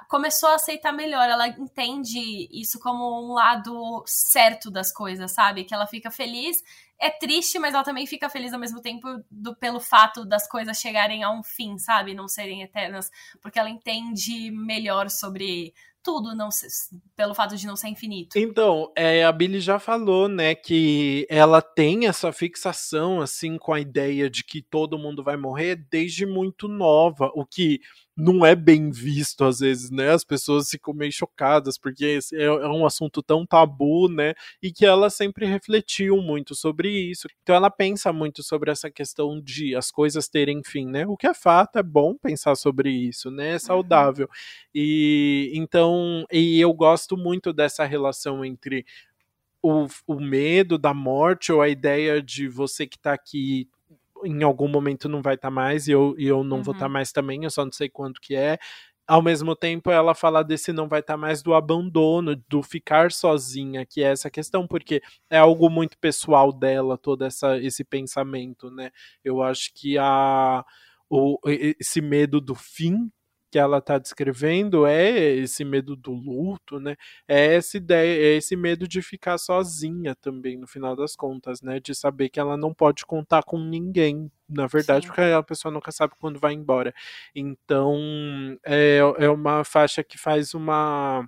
começou 0.08 0.50
a 0.50 0.56
aceitar 0.56 0.92
melhor, 0.92 1.30
ela 1.30 1.48
entende 1.48 2.48
isso 2.52 2.80
como 2.80 3.26
um 3.26 3.34
lado 3.34 4.04
certo 4.06 4.72
das 4.72 4.92
coisas, 4.92 5.34
sabe? 5.34 5.64
Que 5.64 5.74
ela 5.74 5.88
fica 5.88 6.10
feliz, 6.10 6.58
é 7.00 7.10
triste, 7.10 7.60
mas 7.60 7.74
ela 7.74 7.84
também 7.84 8.08
fica 8.08 8.30
feliz 8.30 8.54
ao 8.54 8.60
mesmo 8.60 8.82
tempo 8.82 9.08
do, 9.30 9.56
pelo 9.56 9.80
fato 9.80 10.26
das 10.26 10.48
coisas 10.48 10.80
chegarem 10.80 11.24
a 11.24 11.32
um 11.32 11.44
fim, 11.44 11.78
sabe? 11.78 12.14
Não 12.14 12.28
serem 12.28 12.62
eternas, 12.62 13.10
porque 13.42 13.60
ela 13.60 13.70
entende 13.70 14.52
melhor 14.52 15.10
sobre 15.10 15.74
tudo, 16.06 16.36
não 16.36 16.50
pelo 17.16 17.34
fato 17.34 17.58
de 17.58 17.66
não 17.66 17.76
ser 17.76 17.88
infinito. 17.88 18.38
Então, 18.38 18.92
é, 18.96 19.26
a 19.26 19.32
Billy 19.32 19.60
já 19.60 19.80
falou, 19.80 20.30
né, 20.30 20.54
que 20.54 21.26
ela 21.28 21.62
tem 21.62 22.06
essa 22.08 22.32
fixação, 22.32 23.20
assim, 23.20 23.58
com 23.58 23.74
a 23.74 23.80
ideia 23.80 24.30
de 24.30 24.44
que 24.44 24.62
todo 24.62 25.00
mundo 25.00 25.24
vai 25.24 25.36
morrer 25.36 25.76
desde 25.76 26.26
muito 26.26 26.68
nova, 26.68 27.32
o 27.34 27.44
que 27.44 27.82
não 28.18 28.46
é 28.46 28.56
bem 28.56 28.90
visto 28.92 29.44
às 29.44 29.60
vezes, 29.60 29.92
né? 29.92 30.10
As 30.12 30.24
pessoas 30.24 30.70
ficam 30.70 30.94
meio 30.94 31.12
chocadas 31.12 31.78
porque 31.78 32.20
é, 32.34 32.44
é 32.44 32.68
um 32.68 32.86
assunto 32.86 33.22
tão 33.22 33.46
tabu, 33.46 34.08
né? 34.08 34.34
E 34.62 34.72
que 34.72 34.86
ela 34.86 35.10
sempre 35.10 35.46
refletiu 35.46 36.18
muito 36.22 36.56
sobre 36.56 36.90
isso. 36.90 37.28
Então 37.44 37.56
ela 37.56 37.70
pensa 37.70 38.14
muito 38.14 38.42
sobre 38.42 38.72
essa 38.72 38.90
questão 38.90 39.42
de 39.42 39.76
as 39.76 39.92
coisas 39.92 40.30
terem 40.30 40.62
fim, 40.64 40.88
né? 40.88 41.06
O 41.06 41.18
que 41.18 41.28
é 41.28 41.34
fato, 41.34 41.78
é 41.78 41.84
bom 41.84 42.16
pensar 42.16 42.56
sobre 42.56 42.90
isso, 42.90 43.30
né? 43.30 43.50
É 43.50 43.54
uhum. 43.54 43.60
saudável. 43.60 44.30
E 44.74 45.52
então, 45.54 46.26
e 46.32 46.60
eu 46.60 46.74
gosto 46.74 47.18
muito 47.18 47.52
dessa 47.52 47.84
relação 47.84 48.46
entre 48.46 48.86
o, 49.62 49.88
o 50.08 50.20
medo 50.22 50.78
da 50.78 50.94
morte 50.94 51.52
ou 51.52 51.62
a 51.62 51.68
ideia 51.68 52.22
de 52.22 52.48
você 52.48 52.88
que 52.88 52.98
está 52.98 53.14
aqui 53.14 53.68
em 54.24 54.44
algum 54.44 54.68
momento 54.68 55.10
não 55.10 55.22
vai 55.22 55.36
estar 55.36 55.50
tá 55.50 55.52
mais 55.52 55.88
e 55.88 55.92
eu, 55.92 56.16
e 56.18 56.28
eu 56.28 56.44
não 56.44 56.50
tá 56.50 56.56
uhum. 56.58 56.64
vou 56.64 56.74
estar 56.74 56.86
tá 56.86 56.90
mais 56.90 57.12
também, 57.12 57.44
eu 57.44 57.50
só 57.50 57.66
não 57.66 57.72
sei 57.72 57.90
quanto 57.90 58.22
que 58.22 58.36
é. 58.36 58.58
Ao 59.08 59.22
mesmo 59.22 59.56
tempo, 59.56 59.92
ela 59.92 60.16
fala 60.16 60.44
desse 60.44 60.74
não 60.74 60.88
vai 60.88 61.00
estar 61.00 61.14
tá 61.14 61.18
mais 61.18 61.44
do 61.44 61.54
abandono, 61.54 62.36
do 62.50 62.64
ficar 62.64 63.12
sozinha, 63.12 63.86
que 63.86 64.02
é 64.02 64.12
essa 64.12 64.32
questão, 64.32 64.68
porque 64.68 65.02
é 65.30 65.38
algo 65.38 65.70
muito 65.70 65.98
pessoal 66.00 66.52
dela, 66.52 66.98
todo 66.98 67.24
essa, 67.24 67.58
esse 67.60 67.84
pensamento, 67.84 68.72
né? 68.72 68.90
Eu 69.24 69.44
acho 69.44 69.72
que 69.76 69.96
a, 70.00 70.66
o, 71.08 71.38
esse 71.46 72.02
medo 72.02 72.42
do 72.42 72.56
fim 72.56 73.12
que 73.56 73.60
ela 73.60 73.78
está 73.78 73.98
descrevendo 73.98 74.86
é 74.86 75.18
esse 75.18 75.64
medo 75.64 75.96
do 75.96 76.12
luto, 76.12 76.78
né? 76.78 76.98
É 77.26 77.56
essa 77.56 77.78
ideia, 77.78 78.34
é 78.34 78.36
esse 78.36 78.54
medo 78.54 78.86
de 78.86 79.02
ficar 79.02 79.38
sozinha 79.38 80.14
também, 80.14 80.58
no 80.58 80.68
final 80.68 80.94
das 80.94 81.16
contas, 81.16 81.62
né? 81.62 81.80
De 81.80 81.96
saber 81.96 82.28
que 82.28 82.38
ela 82.38 82.58
não 82.58 82.74
pode 82.74 83.06
contar 83.06 83.44
com 83.44 83.58
ninguém, 83.58 84.30
na 84.50 84.68
verdade, 84.68 85.06
Sim. 85.06 85.08
porque 85.08 85.22
a 85.22 85.42
pessoa 85.42 85.72
nunca 85.72 85.90
sabe 85.94 86.16
quando 86.20 86.38
vai 86.38 86.52
embora. 86.52 86.94
Então, 87.34 87.98
é, 88.66 88.98
é 89.20 89.30
uma 89.30 89.64
faixa 89.64 90.04
que 90.04 90.18
faz 90.18 90.54
uma 90.54 91.26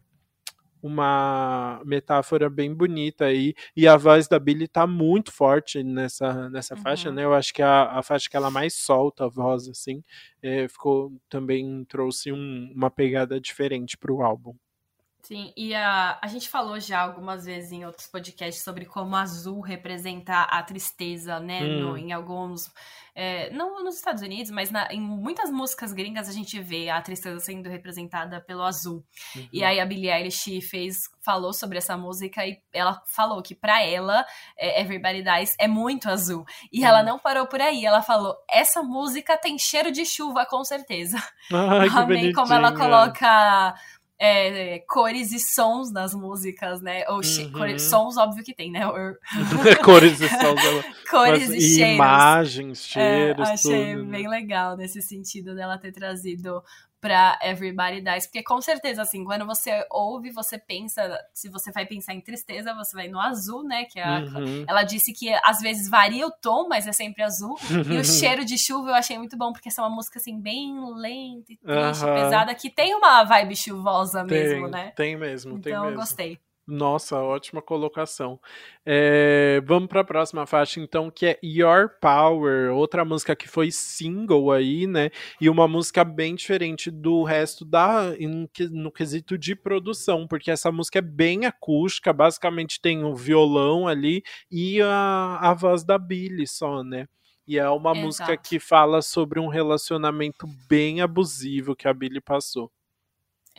uma 0.82 1.82
metáfora 1.86 2.50
bem 2.50 2.74
bonita 2.74 3.26
aí. 3.26 3.54
E 3.76 3.88
a 3.88 3.98
voz 3.98 4.28
da 4.28 4.40
Billy 4.40 4.68
tá 4.68 4.86
muito 4.88 5.32
forte 5.32 5.84
nessa, 5.84 6.50
nessa 6.50 6.76
uhum. 6.76 6.82
faixa, 6.82 7.12
né? 7.12 7.24
Eu 7.24 7.34
acho 7.34 7.54
que 7.54 7.62
a, 7.62 7.98
a 7.98 8.04
faixa 8.04 8.30
que 8.30 8.38
ela 8.38 8.52
mais 8.52 8.74
solta 8.74 9.26
a 9.26 9.30
voz, 9.30 9.68
assim, 9.68 10.04
é, 10.42 10.68
ficou 10.68 11.12
também 11.30 11.86
trouxe 11.86 12.32
um, 12.32 12.72
uma 12.76 12.90
pegada 12.90 13.40
diferente 13.40 13.98
pro 13.98 14.22
álbum. 14.22 14.56
Sim, 15.28 15.52
e 15.58 15.76
a, 15.76 16.18
a 16.22 16.28
gente 16.28 16.48
falou 16.48 16.80
já 16.80 17.02
algumas 17.02 17.44
vezes 17.44 17.74
em 17.74 17.86
outros 17.86 18.08
podcasts 18.08 18.64
sobre 18.64 18.86
como 18.86 19.14
azul 19.14 19.60
representa 19.60 20.44
a 20.44 20.64
tristeza, 20.64 21.38
né? 21.38 21.64
Hum. 21.64 21.82
No, 21.82 21.98
em 21.98 22.14
alguns. 22.14 22.72
É, 23.14 23.50
não 23.50 23.84
nos 23.84 23.96
Estados 23.96 24.22
Unidos, 24.22 24.50
mas 24.52 24.72
na, 24.72 24.88
em 24.94 25.02
muitas 25.02 25.50
músicas 25.50 25.92
gringas 25.92 26.30
a 26.30 26.32
gente 26.32 26.58
vê 26.62 26.88
a 26.88 27.02
tristeza 27.02 27.42
sendo 27.42 27.68
representada 27.68 28.40
pelo 28.40 28.64
azul. 28.64 29.04
Uhum. 29.36 29.50
E 29.52 29.66
aí 29.66 29.82
a 29.82 29.86
Billie 29.86 30.10
Eilish 30.10 30.62
fez, 30.62 31.10
falou 31.26 31.52
sobre 31.52 31.80
essa 31.80 31.98
música 31.98 32.46
e 32.46 32.62
ela 32.72 33.02
falou 33.08 33.42
que 33.42 33.56
para 33.56 33.84
ela 33.84 34.26
é, 34.56 34.80
Everybody 34.80 35.24
Dies 35.24 35.56
é 35.60 35.68
muito 35.68 36.10
azul. 36.10 36.46
E 36.72 36.86
ela 36.86 37.04
não 37.04 37.20
parou 37.20 37.48
por 37.48 37.60
aí, 37.60 37.86
ela 37.86 38.02
falou: 38.02 38.34
essa 38.50 38.82
música 38.82 39.36
tem 39.36 39.58
cheiro 39.58 39.92
de 39.92 40.06
chuva, 40.06 40.46
com 40.46 40.64
certeza. 40.64 41.18
Ai, 41.52 41.90
Amei 41.90 42.32
como 42.32 42.54
ela 42.54 42.72
coloca 42.72 43.76
é, 44.20 44.80
cores 44.88 45.32
e 45.32 45.40
sons 45.40 45.92
das 45.92 46.14
músicas, 46.14 46.82
né? 46.82 47.04
Ou 47.08 47.18
uhum. 47.18 47.52
cores, 47.52 47.84
sons, 47.84 48.18
óbvio 48.18 48.44
que 48.44 48.54
tem, 48.54 48.72
né? 48.72 48.82
cores 49.84 50.20
e 50.20 50.28
sons. 50.30 50.62
cores 51.10 51.50
e, 51.50 51.58
e 51.58 51.62
cheiros. 51.62 51.96
Imagens, 51.96 52.86
cheiros. 52.86 53.48
É, 53.48 53.54
achei 53.54 53.96
tudo, 53.96 54.06
bem 54.06 54.24
né? 54.24 54.30
legal 54.30 54.76
nesse 54.76 55.02
sentido 55.02 55.54
dela 55.54 55.78
ter 55.78 55.92
trazido 55.92 56.64
pra 57.08 57.40
Everybody 57.42 58.02
Dies, 58.02 58.28
porque 58.28 58.44
com 58.44 58.60
certeza, 58.60 59.02
assim, 59.02 59.24
quando 59.24 59.46
você 59.46 59.86
ouve, 59.90 60.30
você 60.30 60.58
pensa, 60.58 61.18
se 61.34 61.50
você 61.50 61.72
vai 61.72 61.86
pensar 61.86 62.14
em 62.14 62.20
tristeza, 62.20 62.74
você 62.74 62.94
vai 62.94 63.08
no 63.08 63.20
azul, 63.20 63.64
né, 63.64 63.86
que 63.86 63.98
é 63.98 64.04
a, 64.04 64.20
uhum. 64.20 64.66
ela 64.68 64.84
disse 64.84 65.14
que 65.14 65.34
às 65.44 65.60
vezes 65.60 65.90
varia 65.90 66.28
o 66.28 66.32
tom, 66.32 66.68
mas 66.68 66.86
é 66.86 66.92
sempre 66.92 67.24
azul, 67.24 67.58
e 67.90 67.98
o 67.98 68.04
cheiro 68.06 68.44
de 68.44 68.58
chuva 68.58 68.90
eu 68.90 68.96
achei 68.96 69.18
muito 69.18 69.38
bom, 69.38 69.54
porque 69.54 69.70
essa 69.70 69.82
é 69.82 69.86
uma 69.86 69.96
música, 69.96 70.20
assim, 70.20 70.38
bem 70.40 70.74
lenta 70.96 71.54
e 71.54 71.58
triste, 71.58 72.06
uhum. 72.06 72.14
pesada, 72.14 72.54
que 72.54 72.70
tem 72.70 72.94
uma 72.94 73.24
vibe 73.24 73.56
chuvosa 73.56 74.26
tem, 74.26 74.38
mesmo, 74.38 74.68
né? 74.68 74.92
Tem 74.96 75.16
mesmo, 75.16 75.52
então, 75.52 75.62
tem 75.62 75.74
mesmo. 75.74 75.86
Então, 75.86 75.96
gostei. 75.96 76.40
Nossa, 76.70 77.22
ótima 77.22 77.62
colocação. 77.62 78.38
É, 78.86 79.62
vamos 79.66 79.88
para 79.88 80.02
a 80.02 80.04
próxima 80.04 80.46
faixa, 80.46 80.82
então, 80.82 81.10
que 81.10 81.26
é 81.26 81.40
Your 81.42 81.90
Power, 82.02 82.74
outra 82.74 83.06
música 83.06 83.34
que 83.38 83.48
foi 83.48 83.72
single 83.72 84.52
aí, 84.52 84.86
né? 84.86 85.10
E 85.40 85.50
uma 85.50 85.66
música 85.66 86.04
bem 86.04 86.36
diferente 86.36 86.92
do 86.92 87.24
resto 87.24 87.64
da 87.64 88.12
no 88.70 88.92
quesito 88.92 89.38
de 89.38 89.56
produção, 89.56 90.28
porque 90.28 90.52
essa 90.52 90.70
música 90.70 91.00
é 91.00 91.02
bem 91.02 91.46
acústica, 91.46 92.12
basicamente 92.12 92.82
tem 92.82 93.02
o 93.06 93.16
violão 93.16 93.88
ali 93.88 94.22
e 94.52 94.82
a, 94.82 95.40
a 95.42 95.54
voz 95.54 95.86
da 95.86 95.98
Billy 95.98 96.46
só, 96.46 96.84
né? 96.84 97.08
E 97.48 97.58
é 97.58 97.70
uma 97.70 97.92
Exato. 97.92 98.06
música 98.06 98.38
que 98.38 98.60
fala 98.60 99.02
sobre 99.02 99.40
um 99.40 99.48
relacionamento 99.48 100.46
bem 100.68 101.00
abusivo 101.00 101.78
que 101.78 101.88
a 101.88 101.94
Billy 101.94 102.20
passou. 102.20 102.70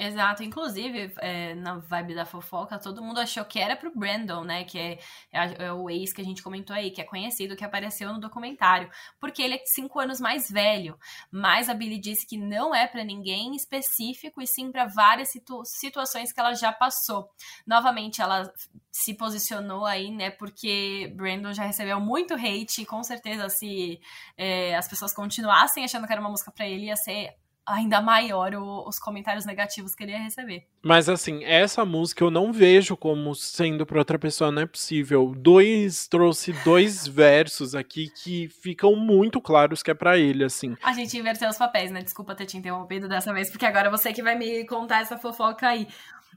Exato, 0.01 0.45
inclusive, 0.45 1.13
é, 1.19 1.57
na 1.57 1.79
vibe 1.79 2.15
da 2.15 2.25
fofoca, 2.25 2.79
todo 2.79 3.03
mundo 3.03 3.19
achou 3.19 3.45
que 3.45 3.59
era 3.59 3.75
pro 3.75 3.91
Brandon, 3.93 4.45
né? 4.45 4.63
Que 4.63 4.79
é, 4.79 4.99
é, 5.33 5.65
é, 5.65 5.73
o 5.73 5.91
ex 5.91 6.13
que 6.13 6.21
a 6.21 6.25
gente 6.25 6.41
comentou 6.41 6.75
aí, 6.75 6.93
que 6.93 7.01
é 7.01 7.05
conhecido, 7.05 7.57
que 7.57 7.65
apareceu 7.65 8.13
no 8.13 8.21
documentário. 8.21 8.89
Porque 9.19 9.43
ele 9.43 9.57
é 9.57 9.63
cinco 9.67 9.99
anos 9.99 10.21
mais 10.21 10.49
velho. 10.49 10.97
Mas 11.33 11.69
a 11.69 11.75
Billy 11.75 11.99
disse 11.99 12.25
que 12.25 12.39
não 12.39 12.73
é 12.73 12.87
para 12.87 13.03
ninguém 13.03 13.57
específico, 13.57 14.41
e 14.41 14.47
sim 14.47 14.71
para 14.71 14.87
várias 14.87 15.33
situ 15.33 15.63
situações 15.65 16.33
que 16.33 16.39
ela 16.39 16.55
já 16.55 16.73
passou. 16.73 17.29
Novamente, 17.67 18.23
ela 18.23 18.53
se 18.93 19.15
posicionou 19.15 19.85
aí, 19.85 20.13
né? 20.13 20.31
Porque 20.31 21.13
Brandon 21.17 21.53
já 21.53 21.65
recebeu 21.65 22.01
muito 22.01 22.35
hate, 22.35 22.83
e 22.83 22.87
com 22.87 23.03
certeza, 23.03 23.49
se 23.49 23.99
é, 24.37 24.77
as 24.77 24.87
pessoas 24.87 25.13
continuassem 25.13 25.83
achando 25.85 26.07
que 26.07 26.13
era 26.13 26.21
uma 26.21 26.31
música 26.31 26.53
para 26.53 26.69
ele, 26.69 26.87
ia 26.87 26.97
ser 26.97 27.35
ainda 27.69 28.01
maior 28.01 28.55
o, 28.55 28.89
os 28.89 28.99
comentários 28.99 29.45
negativos 29.45 29.95
que 29.95 30.03
ele 30.03 30.13
ia 30.13 30.23
receber. 30.23 30.67
Mas 30.83 31.09
assim, 31.09 31.45
essa 31.45 31.85
música 31.85 32.25
eu 32.25 32.31
não 32.31 32.53
vejo 32.53 32.97
como 32.97 33.35
sendo 33.35 33.85
para 33.85 33.99
outra 33.99 34.19
pessoa, 34.19 34.51
não 34.51 34.63
é 34.63 34.67
possível. 34.67 35.35
Dois 35.37 36.09
trouxe 36.09 36.53
dois 36.65 37.07
versos 37.09 37.75
aqui 37.75 38.11
que 38.23 38.49
ficam 38.49 38.97
muito 38.97 39.41
claros 39.41 39.83
que 39.83 39.91
é 39.91 39.95
para 39.95 40.17
ele, 40.17 40.45
assim. 40.45 40.77
A 40.83 40.93
gente 40.93 41.17
inverteu 41.17 41.49
os 41.49 41.59
papéis, 41.59 41.91
né? 41.91 42.03
Desculpa 42.03 42.35
ter 42.35 42.47
te 42.47 42.57
interrompido 42.57 43.09
dessa 43.09 43.33
vez, 43.33 43.51
porque 43.51 43.67
agora 43.67 43.91
você 43.91 44.13
que 44.13 44.23
vai 44.23 44.37
me 44.37 44.65
contar 44.67 45.03
essa 45.03 45.19
fofoca 45.19 45.69
aí. 45.69 45.87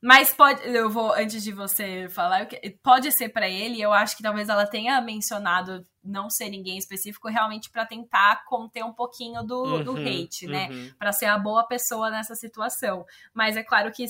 Mas 0.02 0.34
pode, 0.34 0.68
eu 0.68 0.89
vou, 0.89 1.14
antes 1.14 1.43
de 1.43 1.52
você 1.52 2.10
falar, 2.10 2.47
pode 2.82 3.12
ser 3.12 3.30
para 3.30 3.47
ele, 3.47 3.80
eu 3.80 3.93
acho 3.93 4.18
que 4.18 4.24
talvez 4.24 4.49
ela 4.49 4.66
tenha 4.66 4.99
mencionado 4.99 5.86
não 6.04 6.28
ser 6.28 6.49
ninguém 6.49 6.78
específico 6.78 7.28
realmente 7.28 7.70
para 7.70 7.86
tentar 7.86 8.43
conter 8.45 8.84
um 8.84 8.91
pouquinho 8.93 9.43
do, 9.43 9.62
uhum, 9.62 9.84
do 9.84 9.97
hate, 9.97 10.47
né? 10.47 10.70
Uhum. 10.72 10.91
Para 10.97 11.12
ser 11.12 11.26
a 11.26 11.38
boa 11.38 11.64
pessoa 11.68 12.10
nessa 12.10 12.34
situação. 12.34 13.06
Mas 13.32 13.56
é 13.56 13.64
claro 13.64 13.91
que 13.91 14.06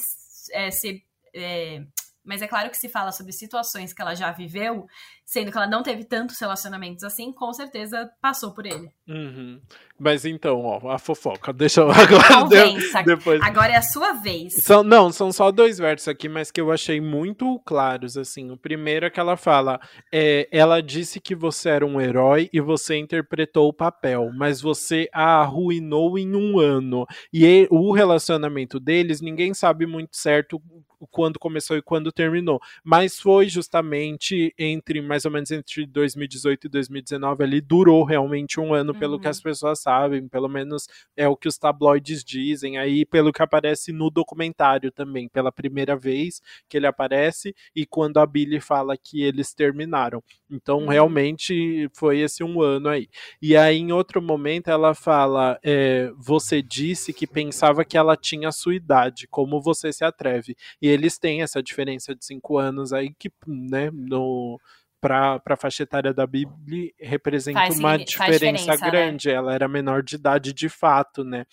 é, 0.53 0.71
se. 0.71 1.03
É, 1.33 1.83
mas 2.23 2.41
é 2.41 2.47
claro 2.47 2.69
que 2.69 2.77
se 2.77 2.87
fala 2.87 3.11
sobre 3.11 3.31
situações 3.31 3.93
que 3.93 4.01
ela 4.01 4.15
já 4.15 4.31
viveu, 4.31 4.85
sendo 5.25 5.51
que 5.51 5.57
ela 5.57 5.67
não 5.67 5.81
teve 5.81 6.03
tantos 6.03 6.39
relacionamentos 6.39 7.03
assim, 7.03 7.31
com 7.31 7.51
certeza 7.53 8.09
passou 8.21 8.53
por 8.53 8.65
ele. 8.65 8.89
Uhum. 9.07 9.59
Mas 9.99 10.25
então, 10.25 10.61
ó, 10.61 10.89
a 10.89 10.97
fofoca. 10.97 11.53
Deixa 11.53 11.81
eu 11.81 11.91
agora. 11.91 12.41
Convença. 12.41 13.03
Depois... 13.03 13.41
Agora 13.41 13.73
é 13.73 13.77
a 13.77 13.81
sua 13.81 14.13
vez. 14.13 14.53
São, 14.55 14.83
não, 14.83 15.11
são 15.11 15.31
só 15.31 15.51
dois 15.51 15.77
versos 15.77 16.07
aqui, 16.07 16.27
mas 16.27 16.51
que 16.51 16.59
eu 16.59 16.71
achei 16.71 16.99
muito 16.99 17.59
claros, 17.65 18.17
assim. 18.17 18.49
O 18.51 18.57
primeiro 18.57 19.05
é 19.05 19.09
que 19.09 19.19
ela 19.19 19.37
fala: 19.37 19.79
é, 20.11 20.47
ela 20.51 20.81
disse 20.81 21.19
que 21.19 21.35
você 21.35 21.69
era 21.69 21.85
um 21.85 22.01
herói 22.01 22.49
e 22.51 22.59
você 22.59 22.97
interpretou 22.97 23.67
o 23.67 23.73
papel, 23.73 24.31
mas 24.35 24.61
você 24.61 25.07
a 25.13 25.41
arruinou 25.41 26.17
em 26.17 26.35
um 26.35 26.59
ano. 26.59 27.05
E 27.33 27.67
o 27.69 27.91
relacionamento 27.93 28.79
deles, 28.79 29.21
ninguém 29.21 29.53
sabe 29.53 29.85
muito 29.85 30.15
certo 30.15 30.61
quando 31.09 31.39
começou 31.39 31.77
e 31.77 31.81
quando 31.81 32.11
terminou. 32.11 32.59
Mas 32.83 33.19
foi 33.19 33.47
justamente 33.49 34.53
entre, 34.57 35.01
mais 35.01 35.25
ou 35.25 35.31
menos 35.31 35.51
entre 35.51 35.85
2018 35.85 36.67
e 36.67 36.69
2019 36.69 37.43
ali, 37.43 37.61
durou 37.61 38.03
realmente 38.03 38.59
um 38.59 38.73
ano, 38.73 38.93
uhum. 38.93 38.99
pelo 38.99 39.19
que 39.19 39.25
uhum. 39.25 39.31
as 39.31 39.41
pessoas 39.41 39.79
sabem, 39.79 40.27
pelo 40.27 40.47
menos 40.47 40.87
é 41.15 41.27
o 41.27 41.35
que 41.35 41.47
os 41.47 41.57
tabloides 41.57 42.23
dizem, 42.23 42.77
aí 42.77 43.05
pelo 43.05 43.31
que 43.31 43.41
aparece 43.41 43.91
no 43.91 44.09
documentário 44.09 44.91
também, 44.91 45.27
pela 45.27 45.51
primeira 45.51 45.95
vez 45.95 46.41
que 46.67 46.77
ele 46.77 46.87
aparece 46.87 47.55
e 47.75 47.85
quando 47.85 48.19
a 48.19 48.25
Billy 48.25 48.59
fala 48.59 48.97
que 48.97 49.21
eles 49.21 49.53
terminaram. 49.53 50.23
Então, 50.49 50.79
uhum. 50.79 50.87
realmente 50.87 51.89
foi 51.93 52.19
esse 52.19 52.43
um 52.43 52.61
ano 52.61 52.89
aí. 52.89 53.07
E 53.41 53.55
aí, 53.55 53.77
em 53.77 53.91
outro 53.91 54.21
momento, 54.21 54.69
ela 54.69 54.93
fala: 54.93 55.57
é, 55.63 56.11
Você 56.17 56.61
disse 56.61 57.13
que 57.13 57.25
pensava 57.25 57.85
que 57.85 57.97
ela 57.97 58.17
tinha 58.17 58.49
a 58.49 58.51
sua 58.51 58.75
idade, 58.75 59.27
como 59.27 59.61
você 59.61 59.93
se 59.93 60.03
atreve? 60.03 60.55
E 60.81 60.87
eles 60.91 61.17
têm 61.17 61.41
essa 61.41 61.61
diferença 61.61 62.15
de 62.15 62.25
cinco 62.25 62.57
anos 62.57 62.93
aí 62.93 63.13
que, 63.17 63.31
né, 63.47 63.89
no 63.91 64.59
para 65.01 65.41
a 65.43 65.55
faixa 65.55 65.81
etária 65.81 66.13
da 66.13 66.27
Bíblia 66.27 66.91
representa 66.99 67.59
faz, 67.59 67.79
uma 67.79 67.97
diferença, 67.97 68.75
né? 68.75 68.77
grande. 68.77 69.29
Né? 69.29 69.33
Ela 69.33 69.55
era 69.55 69.67
menor 69.67 70.03
de 70.03 70.15
idade 70.15 70.53
de 70.53 70.69
fato, 70.69 71.23
né? 71.23 71.45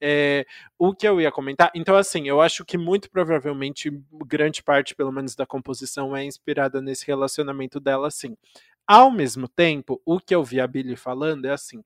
É, 0.00 0.44
o 0.76 0.92
que 0.92 1.06
eu 1.08 1.20
ia 1.20 1.30
comentar, 1.30 1.70
então 1.74 1.96
assim, 1.96 2.28
eu 2.28 2.40
acho 2.40 2.64
que 2.64 2.76
muito 2.76 3.08
provavelmente 3.08 3.90
grande 4.26 4.62
parte, 4.62 4.94
pelo 4.94 5.12
menos, 5.12 5.36
da 5.36 5.46
composição 5.46 6.14
é 6.14 6.24
inspirada 6.24 6.82
nesse 6.82 7.06
relacionamento 7.06 7.78
dela, 7.78 8.10
sim. 8.10 8.36
Ao 8.86 9.10
mesmo 9.10 9.48
tempo, 9.48 10.02
o 10.04 10.18
que 10.18 10.34
eu 10.34 10.44
vi 10.44 10.60
a 10.60 10.66
Billy 10.66 10.96
falando 10.96 11.46
é 11.46 11.52
assim, 11.52 11.82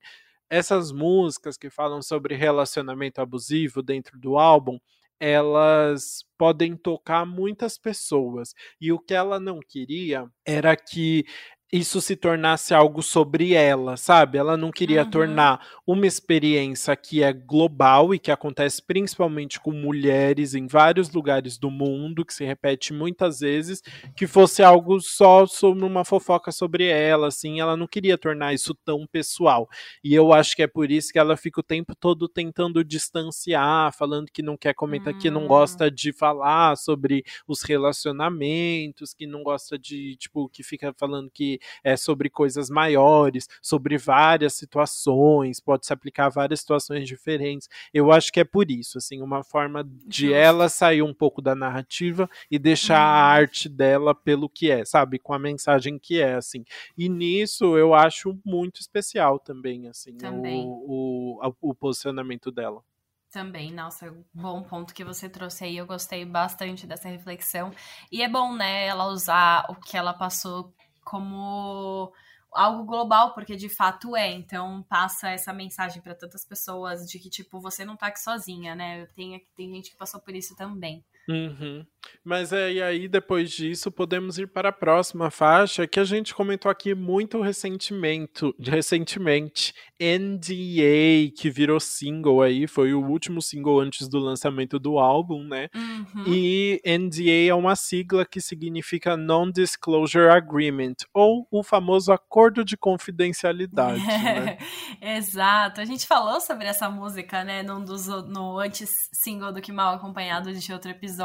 essas 0.49 0.91
músicas 0.91 1.55
que 1.55 1.69
falam 1.69 2.01
sobre 2.01 2.35
relacionamento 2.35 3.21
abusivo 3.21 3.81
dentro 3.81 4.19
do 4.19 4.37
álbum, 4.37 4.77
elas 5.21 6.25
podem 6.35 6.75
tocar 6.75 7.25
muitas 7.27 7.77
pessoas. 7.77 8.53
E 8.81 8.91
o 8.91 8.97
que 8.99 9.13
ela 9.13 9.39
não 9.39 9.59
queria 9.59 10.25
era 10.43 10.75
que 10.75 11.23
isso 11.71 12.01
se 12.01 12.17
tornasse 12.17 12.73
algo 12.73 13.01
sobre 13.01 13.53
ela, 13.53 13.95
sabe? 13.95 14.37
Ela 14.37 14.57
não 14.57 14.71
queria 14.71 15.03
uhum. 15.03 15.09
tornar 15.09 15.65
uma 15.87 16.05
experiência 16.05 16.93
que 16.97 17.23
é 17.23 17.31
global 17.31 18.13
e 18.13 18.19
que 18.19 18.29
acontece 18.29 18.81
principalmente 18.85 19.57
com 19.57 19.71
mulheres 19.71 20.53
em 20.53 20.67
vários 20.67 21.11
lugares 21.11 21.57
do 21.57 21.71
mundo, 21.71 22.25
que 22.25 22.33
se 22.33 22.43
repete 22.43 22.91
muitas 22.91 23.39
vezes, 23.39 23.81
que 24.17 24.27
fosse 24.27 24.61
algo 24.61 24.99
só 24.99 25.47
sobre 25.47 25.85
uma 25.85 26.03
fofoca 26.03 26.51
sobre 26.51 26.87
ela, 26.87 27.27
assim, 27.27 27.61
ela 27.61 27.77
não 27.77 27.87
queria 27.87 28.17
tornar 28.17 28.53
isso 28.53 28.75
tão 28.83 29.07
pessoal. 29.07 29.69
E 30.03 30.13
eu 30.13 30.33
acho 30.33 30.57
que 30.57 30.63
é 30.63 30.67
por 30.67 30.91
isso 30.91 31.13
que 31.13 31.19
ela 31.19 31.37
fica 31.37 31.61
o 31.61 31.63
tempo 31.63 31.95
todo 31.95 32.27
tentando 32.27 32.83
distanciar, 32.83 33.95
falando 33.95 34.29
que 34.29 34.41
não 34.41 34.57
quer 34.57 34.73
comentar, 34.73 35.13
uhum. 35.13 35.19
que 35.19 35.31
não 35.31 35.47
gosta 35.47 35.85
hum. 35.85 35.91
de 35.91 36.11
falar 36.11 36.75
sobre 36.75 37.23
os 37.47 37.61
relacionamentos, 37.61 39.13
que 39.13 39.25
não 39.25 39.41
gosta 39.41 39.79
de, 39.79 40.17
tipo, 40.17 40.49
que 40.49 40.63
fica 40.63 40.93
falando 40.97 41.31
que 41.31 41.60
é 41.83 41.95
sobre 41.95 42.29
coisas 42.29 42.69
maiores, 42.69 43.47
sobre 43.61 43.97
várias 43.97 44.53
situações, 44.53 45.59
pode 45.59 45.85
se 45.85 45.93
aplicar 45.93 46.25
a 46.25 46.29
várias 46.29 46.59
situações 46.61 47.07
diferentes. 47.07 47.67
Eu 47.93 48.11
acho 48.11 48.31
que 48.31 48.39
é 48.39 48.43
por 48.43 48.69
isso, 48.69 48.97
assim, 48.97 49.21
uma 49.21 49.43
forma 49.43 49.83
de 49.83 50.27
Justo. 50.27 50.35
ela 50.35 50.69
sair 50.69 51.01
um 51.01 51.13
pouco 51.13 51.41
da 51.41 51.55
narrativa 51.55 52.29
e 52.49 52.57
deixar 52.57 52.99
a 52.99 53.27
uhum. 53.27 53.41
arte 53.41 53.69
dela 53.69 54.13
pelo 54.13 54.49
que 54.49 54.71
é, 54.71 54.85
sabe, 54.85 55.19
com 55.19 55.33
a 55.33 55.39
mensagem 55.39 55.97
que 55.97 56.21
é, 56.21 56.35
assim. 56.35 56.63
E 56.97 57.09
nisso 57.09 57.77
eu 57.77 57.93
acho 57.93 58.39
muito 58.45 58.81
especial 58.81 59.39
também, 59.39 59.87
assim, 59.87 60.15
também. 60.17 60.65
O, 60.65 61.39
o, 61.41 61.69
o 61.69 61.75
posicionamento 61.75 62.51
dela. 62.51 62.83
Também, 63.31 63.71
nossa, 63.71 64.13
bom 64.33 64.61
ponto 64.61 64.93
que 64.93 65.05
você 65.05 65.29
trouxe 65.29 65.63
aí. 65.63 65.77
Eu 65.77 65.85
gostei 65.85 66.25
bastante 66.25 66.85
dessa 66.85 67.07
reflexão. 67.07 67.71
E 68.11 68.21
é 68.21 68.27
bom, 68.27 68.53
né, 68.53 68.85
ela 68.85 69.07
usar 69.07 69.65
o 69.69 69.75
que 69.75 69.95
ela 69.95 70.13
passou 70.13 70.73
como 71.03 72.11
algo 72.51 72.83
global, 72.83 73.33
porque 73.33 73.55
de 73.55 73.69
fato 73.69 74.15
é. 74.15 74.31
Então 74.31 74.83
passa 74.83 75.29
essa 75.29 75.53
mensagem 75.53 76.01
para 76.01 76.15
tantas 76.15 76.45
pessoas 76.45 77.09
de 77.09 77.19
que, 77.19 77.29
tipo, 77.29 77.59
você 77.59 77.85
não 77.85 77.95
tá 77.95 78.07
aqui 78.07 78.19
sozinha, 78.19 78.75
né? 78.75 79.05
Tem, 79.15 79.45
tem 79.55 79.73
gente 79.73 79.91
que 79.91 79.97
passou 79.97 80.19
por 80.19 80.35
isso 80.35 80.55
também. 80.55 81.03
Uhum. 81.31 81.85
Mas 82.23 82.53
é, 82.53 82.71
e 82.71 82.81
aí, 82.81 83.07
depois 83.07 83.49
disso, 83.51 83.91
podemos 83.91 84.37
ir 84.37 84.47
para 84.47 84.69
a 84.69 84.73
próxima 84.73 85.31
faixa 85.31 85.87
que 85.87 85.99
a 85.99 86.03
gente 86.03 86.35
comentou 86.35 86.69
aqui 86.69 86.93
muito 86.93 87.41
recentemente, 87.41 88.53
recentemente. 88.59 89.73
NDA, 89.99 91.31
que 91.37 91.49
virou 91.51 91.79
single 91.79 92.41
aí, 92.41 92.67
foi 92.67 92.93
o 92.93 93.05
último 93.05 93.39
single 93.39 93.79
antes 93.79 94.07
do 94.07 94.17
lançamento 94.17 94.79
do 94.79 94.97
álbum, 94.97 95.43
né? 95.43 95.69
Uhum. 95.75 96.23
E 96.25 96.81
NDA 96.85 97.49
é 97.49 97.53
uma 97.53 97.75
sigla 97.75 98.25
que 98.25 98.41
significa 98.41 99.15
Non-Disclosure 99.15 100.29
Agreement, 100.29 100.95
ou 101.13 101.47
o 101.51 101.63
famoso 101.63 102.11
acordo 102.11 102.65
de 102.65 102.75
confidencialidade. 102.75 104.01
né? 104.05 104.57
Exato. 104.99 105.81
A 105.81 105.85
gente 105.85 106.07
falou 106.07 106.41
sobre 106.41 106.65
essa 106.65 106.89
música, 106.89 107.43
né, 107.43 107.61
num 107.61 107.83
dos, 107.83 108.07
no 108.07 108.57
antes 108.57 108.89
single 109.13 109.51
do 109.51 109.61
Que 109.61 109.71
Mal 109.71 109.95
Acompanhado 109.95 110.51
de 110.51 110.73
outro 110.73 110.89
episódio. 110.89 111.20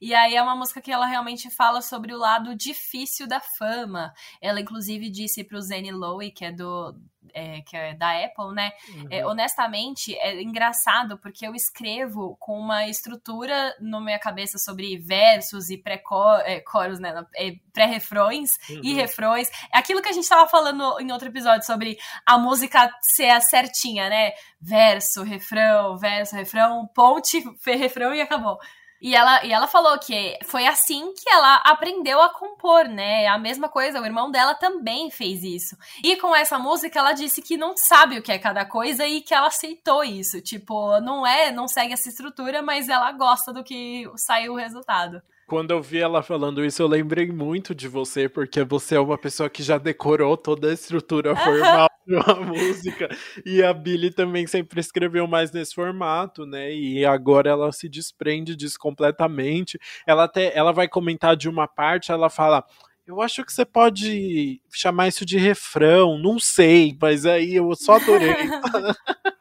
E 0.00 0.14
aí 0.14 0.34
é 0.34 0.42
uma 0.42 0.56
música 0.56 0.80
que 0.80 0.92
ela 0.92 1.06
realmente 1.06 1.50
fala 1.50 1.82
sobre 1.82 2.14
o 2.14 2.18
lado 2.18 2.54
difícil 2.54 3.26
da 3.26 3.40
fama. 3.40 4.12
Ela, 4.40 4.60
inclusive, 4.60 5.10
disse 5.10 5.44
pro 5.44 5.60
Zane 5.60 5.92
Lowe, 5.92 6.30
que 6.30 6.44
é 6.44 6.52
do. 6.52 6.94
É, 7.32 7.60
que 7.60 7.76
é 7.76 7.94
da 7.94 8.24
Apple, 8.24 8.52
né? 8.52 8.72
Uhum. 8.88 9.06
É, 9.08 9.24
honestamente, 9.24 10.16
é 10.16 10.42
engraçado 10.42 11.16
porque 11.18 11.46
eu 11.46 11.54
escrevo 11.54 12.36
com 12.40 12.58
uma 12.58 12.88
estrutura 12.88 13.76
na 13.78 14.00
minha 14.00 14.18
cabeça 14.18 14.58
sobre 14.58 14.98
versos 14.98 15.70
e 15.70 15.78
pré-coros, 15.78 16.98
né? 16.98 17.24
Pré-refrões 17.72 18.50
uhum. 18.68 18.80
e 18.82 18.94
refrões. 18.94 19.48
É 19.72 19.78
aquilo 19.78 20.02
que 20.02 20.08
a 20.08 20.12
gente 20.12 20.24
estava 20.24 20.48
falando 20.48 20.98
em 20.98 21.12
outro 21.12 21.28
episódio 21.28 21.64
sobre 21.64 21.96
a 22.26 22.36
música 22.36 22.92
ser 23.00 23.30
a 23.30 23.40
certinha, 23.40 24.08
né? 24.08 24.32
Verso, 24.60 25.22
refrão, 25.22 25.96
verso, 25.96 26.34
refrão, 26.34 26.88
ponte, 26.92 27.44
refrão 27.64 28.12
e 28.12 28.20
acabou. 28.20 28.58
E 29.00 29.14
ela, 29.14 29.44
e 29.44 29.52
ela 29.52 29.66
falou 29.66 29.98
que 29.98 30.38
foi 30.44 30.66
assim 30.66 31.14
que 31.14 31.28
ela 31.28 31.56
aprendeu 31.64 32.20
a 32.20 32.28
compor, 32.28 32.84
né? 32.84 33.26
A 33.26 33.38
mesma 33.38 33.68
coisa, 33.68 34.00
o 34.00 34.04
irmão 34.04 34.30
dela 34.30 34.54
também 34.54 35.10
fez 35.10 35.42
isso. 35.42 35.76
E 36.04 36.16
com 36.16 36.36
essa 36.36 36.58
música, 36.58 36.98
ela 36.98 37.12
disse 37.12 37.40
que 37.40 37.56
não 37.56 37.74
sabe 37.76 38.18
o 38.18 38.22
que 38.22 38.30
é 38.30 38.38
cada 38.38 38.64
coisa 38.64 39.06
e 39.06 39.22
que 39.22 39.32
ela 39.32 39.46
aceitou 39.46 40.04
isso. 40.04 40.40
Tipo, 40.42 41.00
não 41.00 41.26
é, 41.26 41.50
não 41.50 41.66
segue 41.66 41.94
essa 41.94 42.08
estrutura, 42.08 42.60
mas 42.60 42.88
ela 42.88 43.10
gosta 43.12 43.52
do 43.52 43.64
que 43.64 44.10
saiu 44.16 44.52
o 44.52 44.56
resultado. 44.56 45.22
Quando 45.50 45.72
eu 45.72 45.82
vi 45.82 45.98
ela 45.98 46.22
falando 46.22 46.64
isso, 46.64 46.80
eu 46.80 46.86
lembrei 46.86 47.26
muito 47.26 47.74
de 47.74 47.88
você, 47.88 48.28
porque 48.28 48.62
você 48.62 48.94
é 48.94 49.00
uma 49.00 49.18
pessoa 49.18 49.50
que 49.50 49.64
já 49.64 49.78
decorou 49.78 50.36
toda 50.36 50.70
a 50.70 50.72
estrutura 50.72 51.34
formal 51.34 51.88
de 52.06 52.14
uma 52.14 52.34
música. 52.46 53.08
E 53.44 53.60
a 53.60 53.74
Billy 53.74 54.12
também 54.12 54.46
sempre 54.46 54.78
escreveu 54.78 55.26
mais 55.26 55.50
nesse 55.50 55.74
formato, 55.74 56.46
né? 56.46 56.72
E 56.72 57.04
agora 57.04 57.50
ela 57.50 57.72
se 57.72 57.88
desprende 57.88 58.54
disso 58.54 58.78
completamente. 58.78 59.76
Ela 60.06 60.22
até 60.22 60.56
ela 60.56 60.70
vai 60.70 60.86
comentar 60.86 61.34
de 61.34 61.48
uma 61.48 61.66
parte, 61.66 62.12
ela 62.12 62.30
fala. 62.30 62.64
Eu 63.04 63.20
acho 63.20 63.44
que 63.44 63.52
você 63.52 63.64
pode 63.64 64.62
chamar 64.72 65.08
isso 65.08 65.26
de 65.26 65.36
refrão, 65.36 66.16
não 66.16 66.38
sei, 66.38 66.96
mas 67.02 67.26
aí 67.26 67.56
eu 67.56 67.74
só 67.74 67.94
adorei. 67.94 68.36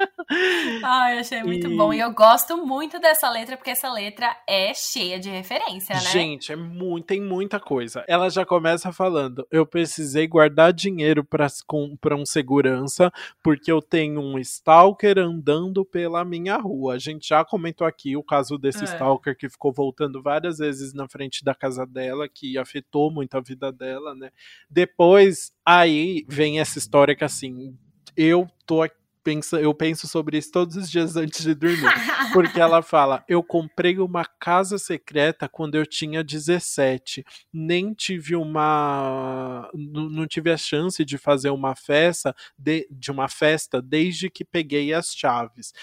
Ai, 0.83 1.19
achei 1.19 1.43
muito 1.43 1.67
e... 1.67 1.75
bom. 1.75 1.91
E 1.91 1.99
eu 1.99 2.13
gosto 2.13 2.55
muito 2.65 2.99
dessa 2.99 3.29
letra, 3.29 3.57
porque 3.57 3.71
essa 3.71 3.91
letra 3.91 4.35
é 4.47 4.73
cheia 4.75 5.19
de 5.19 5.29
referência, 5.29 5.95
né? 5.95 6.01
Gente, 6.01 6.51
é 6.51 6.55
muito, 6.55 7.05
tem 7.05 7.19
muita 7.19 7.59
coisa. 7.59 8.03
Ela 8.07 8.29
já 8.29 8.45
começa 8.45 8.91
falando: 8.91 9.47
eu 9.49 9.65
precisei 9.65 10.27
guardar 10.27 10.71
dinheiro 10.71 11.23
para 11.23 12.15
um 12.15 12.25
segurança, 12.25 13.11
porque 13.41 13.71
eu 13.71 13.81
tenho 13.81 14.21
um 14.21 14.37
stalker 14.37 15.17
andando 15.17 15.83
pela 15.83 16.23
minha 16.23 16.57
rua. 16.57 16.93
A 16.93 16.99
gente 16.99 17.29
já 17.29 17.43
comentou 17.43 17.87
aqui 17.87 18.15
o 18.15 18.23
caso 18.23 18.57
desse 18.57 18.83
é. 18.83 18.85
stalker 18.85 19.35
que 19.35 19.49
ficou 19.49 19.73
voltando 19.73 20.21
várias 20.21 20.59
vezes 20.59 20.93
na 20.93 21.07
frente 21.07 21.43
da 21.43 21.55
casa 21.55 21.85
dela, 21.87 22.29
que 22.29 22.57
afetou 22.57 23.11
muito 23.11 23.35
a 23.35 23.41
vida 23.41 23.71
dela, 23.71 24.13
né? 24.13 24.29
Depois, 24.69 25.51
aí 25.65 26.23
vem 26.27 26.59
essa 26.59 26.77
história 26.77 27.15
que 27.15 27.23
assim. 27.23 27.75
Eu 28.17 28.49
tô 28.65 28.81
aqui 28.81 28.98
penso, 29.29 29.57
eu 29.57 29.73
penso 29.73 30.07
sobre 30.07 30.37
isso 30.37 30.51
todos 30.51 30.75
os 30.75 30.89
dias 30.89 31.15
antes 31.15 31.43
de 31.43 31.53
dormir. 31.53 31.91
Porque 32.33 32.59
ela 32.59 32.81
fala: 32.81 33.23
Eu 33.27 33.43
comprei 33.43 33.99
uma 33.99 34.25
casa 34.25 34.77
secreta 34.77 35.47
quando 35.47 35.75
eu 35.75 35.85
tinha 35.85 36.23
17. 36.23 37.23
Nem 37.53 37.93
tive 37.93 38.35
uma. 38.35 39.69
Não 39.73 40.25
tive 40.25 40.51
a 40.51 40.57
chance 40.57 41.05
de 41.05 41.17
fazer 41.17 41.51
uma 41.51 41.75
festa, 41.75 42.35
de, 42.57 42.87
de 42.89 43.11
uma 43.11 43.27
festa 43.27 43.81
desde 43.81 44.29
que 44.29 44.43
peguei 44.43 44.93
as 44.93 45.13
chaves. 45.13 45.73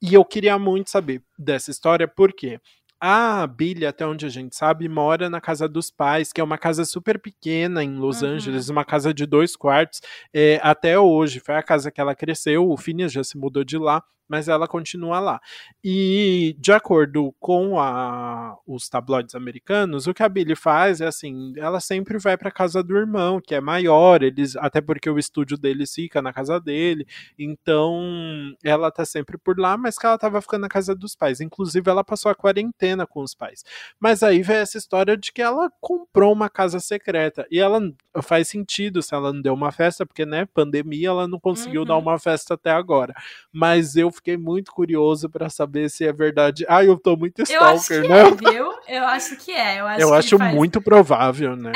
E 0.00 0.14
eu 0.14 0.24
queria 0.24 0.58
muito 0.58 0.90
saber 0.90 1.22
dessa 1.38 1.70
história, 1.70 2.08
por 2.08 2.32
quê? 2.32 2.60
A 3.06 3.46
Billy, 3.46 3.84
até 3.84 4.06
onde 4.06 4.24
a 4.24 4.30
gente 4.30 4.56
sabe, 4.56 4.88
mora 4.88 5.28
na 5.28 5.38
casa 5.38 5.68
dos 5.68 5.90
pais, 5.90 6.32
que 6.32 6.40
é 6.40 6.44
uma 6.44 6.56
casa 6.56 6.86
super 6.86 7.18
pequena 7.18 7.84
em 7.84 7.96
Los 7.96 8.22
uhum. 8.22 8.30
Angeles, 8.30 8.70
uma 8.70 8.82
casa 8.82 9.12
de 9.12 9.26
dois 9.26 9.54
quartos, 9.54 10.00
é, 10.32 10.58
até 10.62 10.98
hoje. 10.98 11.38
Foi 11.38 11.54
a 11.54 11.62
casa 11.62 11.90
que 11.90 12.00
ela 12.00 12.14
cresceu, 12.14 12.66
o 12.66 12.78
Phineas 12.78 13.12
já 13.12 13.22
se 13.22 13.36
mudou 13.36 13.62
de 13.62 13.76
lá 13.76 14.02
mas 14.28 14.48
ela 14.48 14.66
continua 14.66 15.20
lá. 15.20 15.40
E, 15.82 16.56
de 16.58 16.72
acordo 16.72 17.34
com 17.38 17.78
a, 17.78 18.56
os 18.66 18.88
tabloides 18.88 19.34
americanos, 19.34 20.06
o 20.06 20.14
que 20.14 20.22
a 20.22 20.28
Billy 20.28 20.56
faz 20.56 21.00
é 21.00 21.06
assim: 21.06 21.52
ela 21.56 21.80
sempre 21.80 22.18
vai 22.18 22.36
para 22.36 22.50
casa 22.50 22.82
do 22.82 22.96
irmão, 22.96 23.40
que 23.40 23.54
é 23.54 23.60
maior, 23.60 24.22
eles 24.22 24.56
até 24.56 24.80
porque 24.80 25.08
o 25.08 25.18
estúdio 25.18 25.56
dele 25.56 25.84
fica 25.86 26.20
na 26.20 26.32
casa 26.32 26.60
dele, 26.60 27.06
então 27.38 28.54
ela 28.62 28.90
tá 28.90 29.04
sempre 29.04 29.38
por 29.38 29.58
lá, 29.58 29.76
mas 29.76 29.98
que 29.98 30.06
ela 30.06 30.18
tava 30.18 30.40
ficando 30.40 30.62
na 30.62 30.68
casa 30.68 30.94
dos 30.94 31.14
pais. 31.14 31.40
Inclusive, 31.40 31.88
ela 31.90 32.04
passou 32.04 32.30
a 32.30 32.34
quarentena 32.34 33.06
com 33.06 33.22
os 33.22 33.34
pais. 33.34 33.64
Mas 33.98 34.22
aí 34.22 34.42
vem 34.42 34.56
essa 34.56 34.78
história 34.78 35.16
de 35.16 35.32
que 35.32 35.42
ela 35.42 35.70
comprou 35.80 36.32
uma 36.32 36.48
casa 36.48 36.80
secreta. 36.80 37.46
E 37.50 37.58
ela 37.58 37.80
faz 38.22 38.48
sentido 38.48 39.02
se 39.02 39.14
ela 39.14 39.32
não 39.32 39.40
deu 39.40 39.54
uma 39.54 39.72
festa, 39.72 40.06
porque, 40.06 40.24
né, 40.24 40.46
pandemia, 40.46 41.08
ela 41.08 41.28
não 41.28 41.38
conseguiu 41.38 41.82
uhum. 41.82 41.86
dar 41.86 41.96
uma 41.96 42.18
festa 42.18 42.54
até 42.54 42.70
agora. 42.70 43.14
Mas 43.52 43.96
eu 43.96 44.10
fiquei 44.14 44.36
muito 44.36 44.72
curioso 44.72 45.28
para 45.28 45.50
saber 45.50 45.90
se 45.90 46.06
é 46.06 46.12
verdade. 46.12 46.64
Ah, 46.68 46.84
eu 46.84 46.98
tô 46.98 47.16
muito 47.16 47.42
stalker, 47.42 48.04
eu 48.04 48.08
né? 48.08 48.20
É, 48.20 48.30
viu? 48.52 48.72
Eu 48.88 49.04
acho 49.04 49.36
que 49.36 49.52
é. 49.52 49.80
Eu 49.80 49.86
acho, 49.86 50.00
eu 50.00 50.14
acho 50.14 50.38
faz... 50.38 50.54
muito 50.54 50.80
provável, 50.80 51.56
né? 51.56 51.72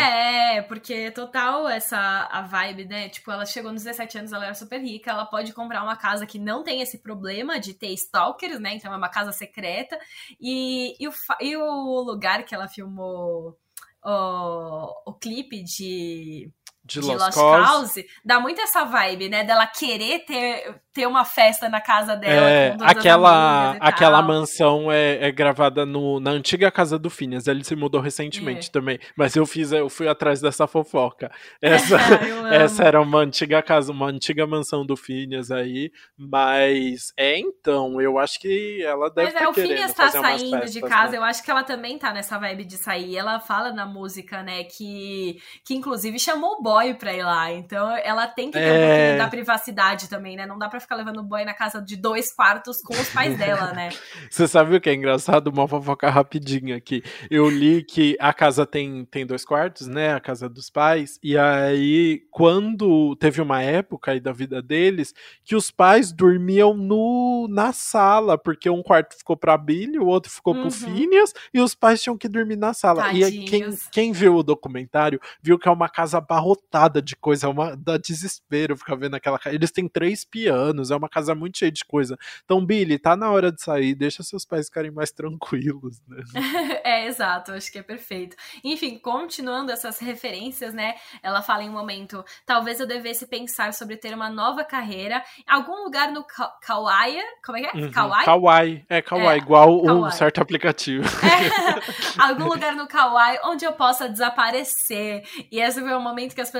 É, 0.56 0.62
porque 0.62 1.10
total 1.10 1.68
essa 1.68 1.98
a 2.30 2.42
vibe, 2.42 2.86
né? 2.86 3.08
Tipo, 3.08 3.30
ela 3.30 3.44
chegou 3.44 3.72
nos 3.72 3.84
17 3.84 4.18
anos, 4.18 4.32
ela 4.32 4.46
era 4.46 4.54
super 4.54 4.80
rica, 4.80 5.10
ela 5.10 5.26
pode 5.26 5.52
comprar 5.52 5.82
uma 5.82 5.96
casa 5.96 6.26
que 6.26 6.38
não 6.38 6.62
tem 6.62 6.80
esse 6.80 6.98
problema 6.98 7.58
de 7.58 7.74
ter 7.74 7.92
stalkers, 7.94 8.60
né? 8.60 8.74
Então 8.74 8.92
é 8.92 8.96
uma 8.96 9.08
casa 9.08 9.32
secreta. 9.32 9.98
E, 10.40 10.94
e, 10.98 11.08
o, 11.08 11.12
e 11.40 11.56
o 11.56 12.00
lugar 12.00 12.44
que 12.44 12.54
ela 12.54 12.68
filmou 12.68 13.56
o, 14.04 15.10
o 15.10 15.14
clipe 15.14 15.62
de 15.62 16.50
de, 16.88 17.00
de 17.00 17.06
Lost, 17.06 17.20
Lost 17.20 17.34
Cause. 17.34 17.66
Cause, 17.66 18.06
dá 18.24 18.40
muito 18.40 18.60
essa 18.60 18.84
vibe, 18.84 19.28
né? 19.28 19.44
Dela 19.44 19.66
querer 19.66 20.20
ter, 20.20 20.74
ter 20.92 21.06
uma 21.06 21.24
festa 21.24 21.68
na 21.68 21.80
casa 21.80 22.16
dela. 22.16 22.50
É, 22.50 22.76
aquela 22.80 23.76
aquela 23.78 24.22
mansão 24.22 24.90
é, 24.90 25.28
é 25.28 25.30
gravada 25.30 25.84
no, 25.84 26.18
na 26.18 26.30
antiga 26.30 26.70
casa 26.70 26.98
do 26.98 27.10
Phineas. 27.10 27.46
Ele 27.46 27.62
se 27.62 27.76
mudou 27.76 28.00
recentemente 28.00 28.68
é. 28.68 28.72
também. 28.72 28.98
Mas 29.14 29.36
eu 29.36 29.44
fiz, 29.44 29.70
eu 29.70 29.90
fui 29.90 30.08
atrás 30.08 30.40
dessa 30.40 30.66
fofoca. 30.66 31.30
Essa, 31.60 31.98
essa 32.50 32.84
era 32.84 33.00
uma 33.00 33.18
antiga 33.18 33.60
casa, 33.62 33.92
uma 33.92 34.06
antiga 34.06 34.46
mansão 34.46 34.86
do 34.86 34.96
Phineas 34.96 35.50
aí. 35.50 35.92
Mas 36.16 37.12
é 37.16 37.38
então, 37.38 38.00
eu 38.00 38.18
acho 38.18 38.40
que 38.40 38.82
ela 38.82 39.10
deve 39.10 39.32
Mas 39.32 39.42
é, 39.42 39.48
o 39.48 39.52
Phineas 39.52 39.92
tá 39.92 40.10
saindo 40.10 40.50
festas, 40.50 40.72
de 40.72 40.80
casa, 40.80 41.12
né? 41.12 41.18
eu 41.18 41.24
acho 41.24 41.42
que 41.42 41.50
ela 41.50 41.62
também 41.62 41.98
tá 41.98 42.12
nessa 42.12 42.38
vibe 42.38 42.64
de 42.64 42.78
sair. 42.78 43.16
Ela 43.16 43.40
fala 43.40 43.72
na 43.72 43.84
música, 43.84 44.42
né, 44.42 44.64
que, 44.64 45.38
que 45.64 45.74
inclusive 45.74 46.18
chamou 46.18 46.58
o 46.58 46.62
boy 46.78 46.94
pra 46.94 47.12
ir 47.12 47.22
lá. 47.22 47.52
Então 47.52 47.90
ela 47.96 48.26
tem 48.26 48.50
que 48.50 48.58
ter 48.58 48.64
é... 48.64 48.72
um 48.72 48.88
pouquinho 48.88 49.18
da 49.18 49.28
privacidade 49.28 50.08
também, 50.08 50.36
né? 50.36 50.46
Não 50.46 50.58
dá 50.58 50.68
pra 50.68 50.80
ficar 50.80 50.96
levando 50.96 51.18
o 51.18 51.22
boy 51.22 51.44
na 51.44 51.54
casa 51.54 51.80
de 51.80 51.96
dois 51.96 52.32
quartos 52.32 52.80
com 52.82 52.94
os 52.94 53.08
pais 53.10 53.36
dela, 53.36 53.72
né? 53.72 53.90
Você 54.30 54.46
sabe 54.46 54.76
o 54.76 54.80
que 54.80 54.88
é 54.88 54.94
engraçado? 54.94 55.48
Uma 55.48 55.66
fofoca 55.66 56.08
rapidinha 56.08 56.76
aqui. 56.76 57.02
Eu 57.30 57.48
li 57.48 57.82
que 57.82 58.16
a 58.20 58.32
casa 58.32 58.64
tem, 58.64 59.04
tem 59.04 59.26
dois 59.26 59.44
quartos, 59.44 59.86
né? 59.86 60.14
A 60.14 60.20
casa 60.20 60.48
dos 60.48 60.70
pais. 60.70 61.18
E 61.22 61.36
aí, 61.36 62.22
quando 62.30 63.16
teve 63.16 63.40
uma 63.40 63.62
época 63.62 64.12
aí 64.12 64.20
da 64.20 64.32
vida 64.32 64.62
deles, 64.62 65.14
que 65.44 65.56
os 65.56 65.70
pais 65.70 66.12
dormiam 66.12 66.74
no, 66.74 67.46
na 67.50 67.72
sala, 67.72 68.38
porque 68.38 68.70
um 68.70 68.82
quarto 68.82 69.16
ficou 69.16 69.36
pra 69.36 69.56
Billy, 69.56 69.98
o 69.98 70.06
outro 70.06 70.30
ficou 70.30 70.54
uhum. 70.54 70.62
pro 70.62 70.70
Phineas, 70.70 71.32
e 71.52 71.60
os 71.60 71.74
pais 71.74 72.02
tinham 72.02 72.16
que 72.16 72.28
dormir 72.28 72.56
na 72.56 72.72
sala. 72.72 73.02
Tadinhos. 73.02 73.28
E 73.28 73.44
quem, 73.44 73.78
quem 73.90 74.12
viu 74.12 74.36
o 74.36 74.42
documentário 74.42 75.20
viu 75.42 75.58
que 75.58 75.68
é 75.68 75.70
uma 75.70 75.88
casa 75.88 76.18
abarrotada 76.18 76.67
lotada 76.68 77.00
de 77.00 77.16
coisa, 77.16 77.46
é 77.46 77.50
uma 77.50 77.74
dá 77.74 77.96
desespero 77.96 78.76
ficar 78.76 78.94
vendo 78.94 79.14
aquela 79.14 79.38
casa. 79.38 79.54
Eles 79.54 79.70
têm 79.70 79.88
três 79.88 80.24
pianos, 80.24 80.90
é 80.90 80.96
uma 80.96 81.08
casa 81.08 81.34
muito 81.34 81.58
cheia 81.58 81.72
de 81.72 81.84
coisa. 81.84 82.18
Então, 82.44 82.64
Billy, 82.64 82.98
tá 82.98 83.16
na 83.16 83.30
hora 83.30 83.50
de 83.50 83.62
sair, 83.62 83.94
deixa 83.94 84.22
seus 84.22 84.44
pais 84.44 84.66
ficarem 84.66 84.90
mais 84.90 85.10
tranquilos, 85.10 86.00
né? 86.06 86.22
é, 86.84 87.06
exato, 87.06 87.52
acho 87.52 87.72
que 87.72 87.78
é 87.78 87.82
perfeito. 87.82 88.36
Enfim, 88.62 88.98
continuando 88.98 89.72
essas 89.72 89.98
referências, 89.98 90.74
né? 90.74 90.94
Ela 91.22 91.42
fala 91.42 91.62
em 91.62 91.70
um 91.70 91.72
momento, 91.72 92.24
talvez 92.44 92.78
eu 92.80 92.86
devesse 92.86 93.26
pensar 93.26 93.72
sobre 93.72 93.96
ter 93.96 94.14
uma 94.14 94.28
nova 94.28 94.62
carreira, 94.64 95.22
algum 95.46 95.84
lugar 95.84 96.12
no 96.12 96.24
Kawaii, 96.62 97.22
como 97.44 97.58
é 97.58 97.62
que 97.62 97.78
é? 97.78 97.80
Uhum. 97.80 97.90
Kawaii? 97.90 98.24
Kawaii, 98.24 98.84
é 98.88 99.02
Kawaii, 99.02 99.38
é, 99.38 99.42
igual 99.42 99.82
Kawaii. 99.82 100.04
um 100.04 100.10
certo 100.10 100.40
aplicativo. 100.40 101.08
É, 101.28 102.22
algum 102.22 102.46
lugar 102.46 102.74
no 102.74 102.88
Kawaii 102.88 103.38
onde 103.44 103.64
eu 103.64 103.72
possa 103.72 104.08
desaparecer. 104.08 105.22
E 105.52 105.60
esse 105.60 105.80
foi 105.80 105.92
o 105.92 106.00
momento 106.00 106.34
que 106.34 106.40
as 106.40 106.50
pessoas 106.50 106.57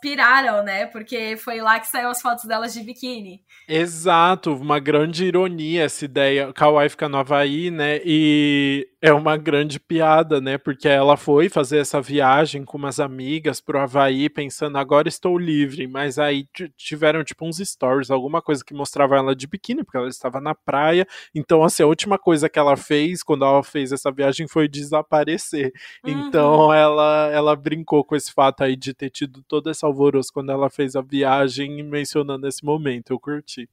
piraram, 0.00 0.62
né? 0.62 0.86
Porque 0.86 1.36
foi 1.36 1.60
lá 1.60 1.78
que 1.78 1.86
saiu 1.88 2.08
as 2.08 2.20
fotos 2.20 2.44
delas 2.44 2.72
de 2.72 2.82
biquíni. 2.82 3.40
Exato, 3.68 4.54
uma 4.54 4.78
grande 4.78 5.24
ironia 5.24 5.84
essa 5.84 6.04
ideia. 6.04 6.52
Kawaii 6.52 6.88
fica 6.88 7.08
no 7.08 7.18
Havaí, 7.18 7.70
né? 7.70 8.00
E 8.04 8.88
é 9.00 9.12
uma 9.12 9.36
grande 9.36 9.78
piada, 9.78 10.40
né? 10.40 10.58
Porque 10.58 10.88
ela 10.88 11.16
foi 11.16 11.48
fazer 11.48 11.78
essa 11.78 12.00
viagem 12.00 12.64
com 12.64 12.76
umas 12.76 12.98
amigas 12.98 13.60
pro 13.60 13.78
Havaí, 13.78 14.28
pensando, 14.28 14.76
agora 14.76 15.08
estou 15.08 15.38
livre. 15.38 15.86
Mas 15.86 16.18
aí 16.18 16.48
tiveram, 16.76 17.22
tipo, 17.22 17.46
uns 17.46 17.58
stories, 17.58 18.10
alguma 18.10 18.42
coisa 18.42 18.64
que 18.64 18.74
mostrava 18.74 19.16
ela 19.16 19.36
de 19.36 19.46
biquíni, 19.46 19.84
porque 19.84 19.96
ela 19.96 20.08
estava 20.08 20.40
na 20.40 20.54
praia. 20.54 21.06
Então, 21.32 21.62
assim, 21.62 21.84
a 21.84 21.86
última 21.86 22.18
coisa 22.18 22.48
que 22.48 22.58
ela 22.58 22.76
fez 22.76 23.22
quando 23.22 23.44
ela 23.44 23.62
fez 23.62 23.92
essa 23.92 24.10
viagem 24.10 24.48
foi 24.48 24.66
desaparecer. 24.66 25.72
Uhum. 26.04 26.26
Então, 26.26 26.74
ela, 26.74 27.30
ela 27.32 27.54
brincou 27.54 28.04
com 28.04 28.16
esse 28.16 28.32
fato 28.32 28.64
aí 28.64 28.74
de 28.74 28.92
ter 28.92 29.10
tido 29.10 29.44
todo 29.44 29.70
esse 29.70 29.84
alvoroço 29.84 30.32
quando 30.32 30.50
ela 30.50 30.68
fez 30.68 30.96
a 30.96 31.02
viagem, 31.02 31.84
mencionando 31.84 32.48
esse 32.48 32.64
momento. 32.64 33.12
Eu 33.12 33.20
curti. 33.20 33.68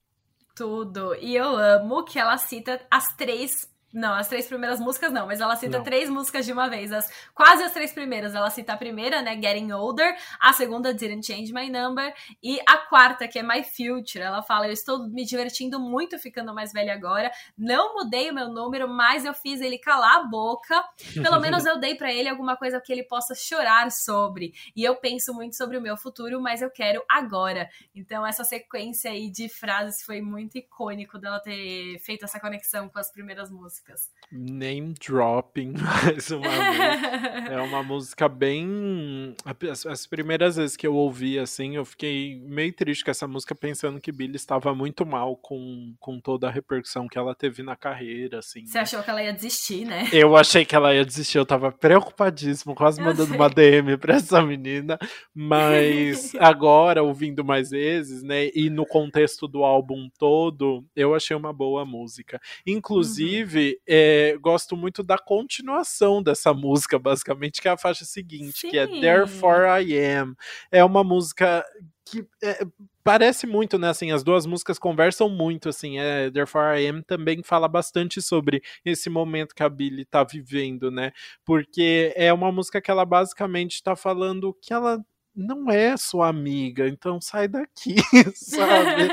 Tudo. 0.56 1.16
E 1.16 1.36
eu 1.36 1.58
amo 1.58 2.04
que 2.04 2.20
ela 2.20 2.38
cita 2.38 2.80
as 2.90 3.14
três 3.16 3.75
não, 3.96 4.14
as 4.14 4.28
três 4.28 4.46
primeiras 4.46 4.82
músicas 4.82 5.10
não, 5.10 5.26
mas 5.26 5.40
ela 5.40 5.56
cita 5.56 5.78
não. 5.78 5.84
três 5.84 6.10
músicas 6.10 6.46
de 6.46 6.52
uma 6.52 6.68
vez. 6.70 6.92
As, 6.92 7.10
quase 7.34 7.64
as 7.64 7.72
três 7.72 7.94
primeiras. 7.94 8.36
Ela 8.36 8.50
cita 8.50 8.74
a 8.74 8.78
primeira, 8.78 9.22
né? 9.22 9.40
Getting 9.42 9.72
Older. 9.72 10.14
A 10.38 10.52
segunda, 10.52 10.94
Didn't 10.94 11.26
Change 11.26 11.54
My 11.54 11.70
Number. 11.70 12.14
E 12.44 12.60
a 12.68 12.78
quarta, 12.90 13.26
que 13.26 13.40
é 13.40 13.44
My 13.44 13.64
Future. 13.64 14.20
Ela 14.22 14.44
fala: 14.44 14.68
Eu 14.68 14.74
estou 14.74 15.08
me 15.08 15.24
divertindo 15.24 15.80
muito 15.80 16.20
ficando 16.20 16.54
mais 16.54 16.74
velha 16.74 16.94
agora. 16.94 17.32
Não 17.58 17.96
mudei 17.96 18.30
o 18.30 18.34
meu 18.34 18.50
número, 18.50 18.90
mas 18.90 19.24
eu 19.24 19.34
fiz 19.34 19.62
ele 19.62 19.78
calar 19.78 20.18
a 20.18 20.24
boca. 20.24 20.84
Pelo 21.14 21.40
menos 21.40 21.66
eu 21.66 21.80
dei 21.80 21.96
para 21.96 22.12
ele 22.12 22.28
alguma 22.28 22.58
coisa 22.58 22.82
que 22.82 22.92
ele 22.92 23.04
possa 23.04 23.34
chorar 23.34 23.90
sobre. 23.92 24.54
E 24.76 24.84
eu 24.84 24.98
penso 24.98 25.34
muito 25.34 25.56
sobre 25.56 25.78
o 25.78 25.82
meu 25.82 25.96
futuro, 25.96 26.42
mas 26.42 26.62
eu 26.62 26.70
quero 26.70 27.02
agora. 27.10 27.70
Então, 27.96 28.28
essa 28.28 28.44
sequência 28.44 29.10
aí 29.10 29.32
de 29.32 29.48
frases 29.48 30.04
foi 30.04 30.20
muito 30.20 30.58
icônico 30.58 31.18
dela 31.18 31.40
ter 31.40 31.98
feito 32.00 32.26
essa 32.26 32.42
conexão 32.42 32.90
com 32.90 33.00
as 33.00 33.10
primeiras 33.10 33.50
músicas 33.50 33.85
músicas. 33.86 34.10
Name 34.32 34.94
dropping, 34.94 35.74
mais 35.78 36.32
uma 36.32 36.50
vez. 36.50 37.52
é 37.52 37.62
uma 37.62 37.84
música 37.84 38.28
bem. 38.28 39.36
As, 39.72 39.86
as, 39.86 40.08
primeiras 40.08 40.56
vezes 40.56 40.76
que 40.76 40.86
eu 40.86 40.96
ouvi, 40.96 41.38
assim, 41.38 41.76
eu 41.76 41.86
fiquei 41.86 42.42
meio 42.44 42.74
triste 42.74 43.04
com 43.04 43.12
essa 43.12 43.28
música, 43.28 43.54
pensando 43.54 44.02
que 44.02 44.12
Billie 44.12 44.36
estava 44.36 44.74
muito 44.74 45.06
mal 45.06 45.38
com, 45.38 45.94
com 46.00 46.20
toda 46.20 46.48
a 46.48 46.52
repercussão 46.52 47.08
que 47.08 47.18
ela 47.18 47.36
teve 47.36 47.62
na 47.62 47.76
carreira, 47.76 48.40
assim. 48.40 48.66
Você 48.66 48.80
achou 48.80 49.02
que 49.04 49.10
ela 49.10 49.24
ia 49.24 49.32
desistir, 49.32 49.86
né? 49.86 50.10
Eu 50.12 50.36
achei 50.36 50.66
que 50.66 50.76
ela 50.76 50.94
ia 50.94 51.06
desistir, 51.06 51.38
eu 51.38 51.46
tava 51.46 51.72
preocupadíssimo, 51.72 52.74
quase 52.74 53.00
eu 53.00 53.06
mandando 53.06 53.28
sei. 53.30 53.36
uma 53.36 53.50
DM 53.50 53.98
pra 53.98 54.16
essa 54.16 54.42
menina, 54.42 54.98
mas 55.34 56.34
agora, 56.36 57.04
ouvindo 57.04 57.44
mais 57.44 57.70
vezes, 57.70 58.24
né, 58.24 58.50
e 58.56 58.70
no 58.70 58.86
contexto 58.86 59.48
do 59.48 59.64
álbum 59.64 60.10
todo, 60.18 60.86
eu 60.96 61.14
achei 61.14 61.36
uma 61.36 61.54
boa 61.54 61.86
música. 61.86 62.40
Inclusive, 62.66 63.70
uhum 63.70 63.75
é, 63.88 64.38
gosto 64.40 64.76
muito 64.76 65.04
da 65.04 65.18
continuação 65.18 66.22
dessa 66.22 66.54
música, 66.54 66.98
basicamente, 67.00 67.62
que 67.62 67.68
é 67.68 67.72
a 67.72 67.78
faixa 67.78 68.06
seguinte, 68.06 68.60
Sim. 68.60 68.70
que 68.70 68.78
é 68.78 68.88
Therefore 68.88 69.84
I 69.84 69.98
Am. 69.98 70.36
É 70.72 70.84
uma 70.84 71.04
música 71.04 71.66
que 72.06 72.26
é, 72.44 72.66
parece 73.04 73.48
muito, 73.48 73.80
né? 73.80 73.90
Assim, 73.90 74.12
as 74.12 74.24
duas 74.24 74.46
músicas 74.46 74.78
conversam 74.78 75.28
muito, 75.28 75.70
assim. 75.70 76.00
É, 76.00 76.30
Therefore 76.30 76.80
I 76.80 76.88
Am 76.88 77.02
também 77.02 77.42
fala 77.44 77.68
bastante 77.68 78.22
sobre 78.22 78.62
esse 78.84 79.10
momento 79.10 79.56
que 79.56 79.64
a 79.64 79.70
Billie 79.70 80.06
tá 80.06 80.24
vivendo, 80.24 80.92
né? 80.92 81.12
Porque 81.44 82.14
é 82.16 82.32
uma 82.32 82.52
música 82.52 82.80
que 82.80 82.92
ela 82.92 83.06
basicamente 83.06 83.82
tá 83.82 83.96
falando 83.96 84.56
que 84.62 84.72
ela 84.72 85.04
não 85.36 85.70
é 85.70 85.98
sua 85.98 86.30
amiga, 86.30 86.88
então 86.88 87.20
sai 87.20 87.48
daqui, 87.48 87.96
sabe? 88.34 89.10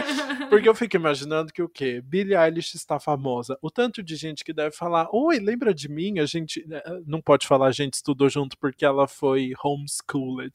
Porque 0.48 0.68
eu 0.68 0.74
fico 0.76 0.94
imaginando 0.96 1.52
que 1.52 1.62
o 1.62 1.68
quê? 1.68 2.00
Billie 2.00 2.36
Eilish 2.36 2.76
está 2.76 3.00
famosa. 3.00 3.58
O 3.60 3.70
tanto 3.70 4.02
de 4.02 4.14
gente 4.14 4.44
que 4.44 4.52
deve 4.52 4.76
falar, 4.76 5.08
oi, 5.12 5.40
lembra 5.40 5.74
de 5.74 5.88
mim? 5.88 6.20
A 6.20 6.26
gente 6.26 6.64
eh, 6.70 7.00
não 7.06 7.20
pode 7.20 7.46
falar 7.46 7.66
a 7.66 7.72
gente 7.72 7.94
estudou 7.94 8.28
junto 8.28 8.56
porque 8.58 8.84
ela 8.84 9.08
foi 9.08 9.52
homeschooled. 9.64 10.52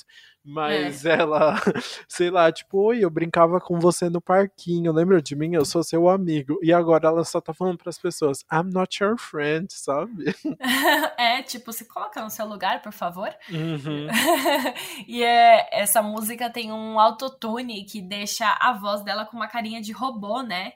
Mas 0.49 1.05
é. 1.05 1.19
ela, 1.19 1.55
sei 2.07 2.29
lá, 2.29 2.49
tipo, 2.49 2.77
oi, 2.79 3.03
eu 3.03 3.09
brincava 3.09 3.59
com 3.59 3.77
você 3.79 4.09
no 4.09 4.21
parquinho, 4.21 4.93
lembra 4.93 5.21
de 5.21 5.35
mim? 5.35 5.53
Eu 5.53 5.65
sou 5.65 5.83
seu 5.83 6.07
amigo. 6.07 6.57
E 6.63 6.71
agora 6.71 7.09
ela 7.09 7.25
só 7.25 7.41
tá 7.41 7.53
falando 7.53 7.77
pras 7.77 7.97
pessoas, 7.97 8.45
I'm 8.49 8.71
not 8.71 9.03
your 9.03 9.17
friend, 9.17 9.67
sabe? 9.69 10.33
É, 11.17 11.41
tipo, 11.41 11.73
se 11.73 11.85
coloca 11.85 12.21
no 12.21 12.29
seu 12.29 12.45
lugar, 12.45 12.81
por 12.81 12.93
favor. 12.93 13.29
Uhum. 13.49 14.07
e 15.07 15.23
é, 15.23 15.67
essa 15.71 16.01
música 16.01 16.49
tem 16.49 16.71
um 16.71 16.99
autotune 16.99 17.83
que 17.85 18.01
deixa 18.01 18.45
a 18.59 18.73
voz 18.73 19.03
dela 19.03 19.25
com 19.25 19.35
uma 19.35 19.47
carinha 19.47 19.81
de 19.81 19.91
robô, 19.91 20.41
né? 20.41 20.73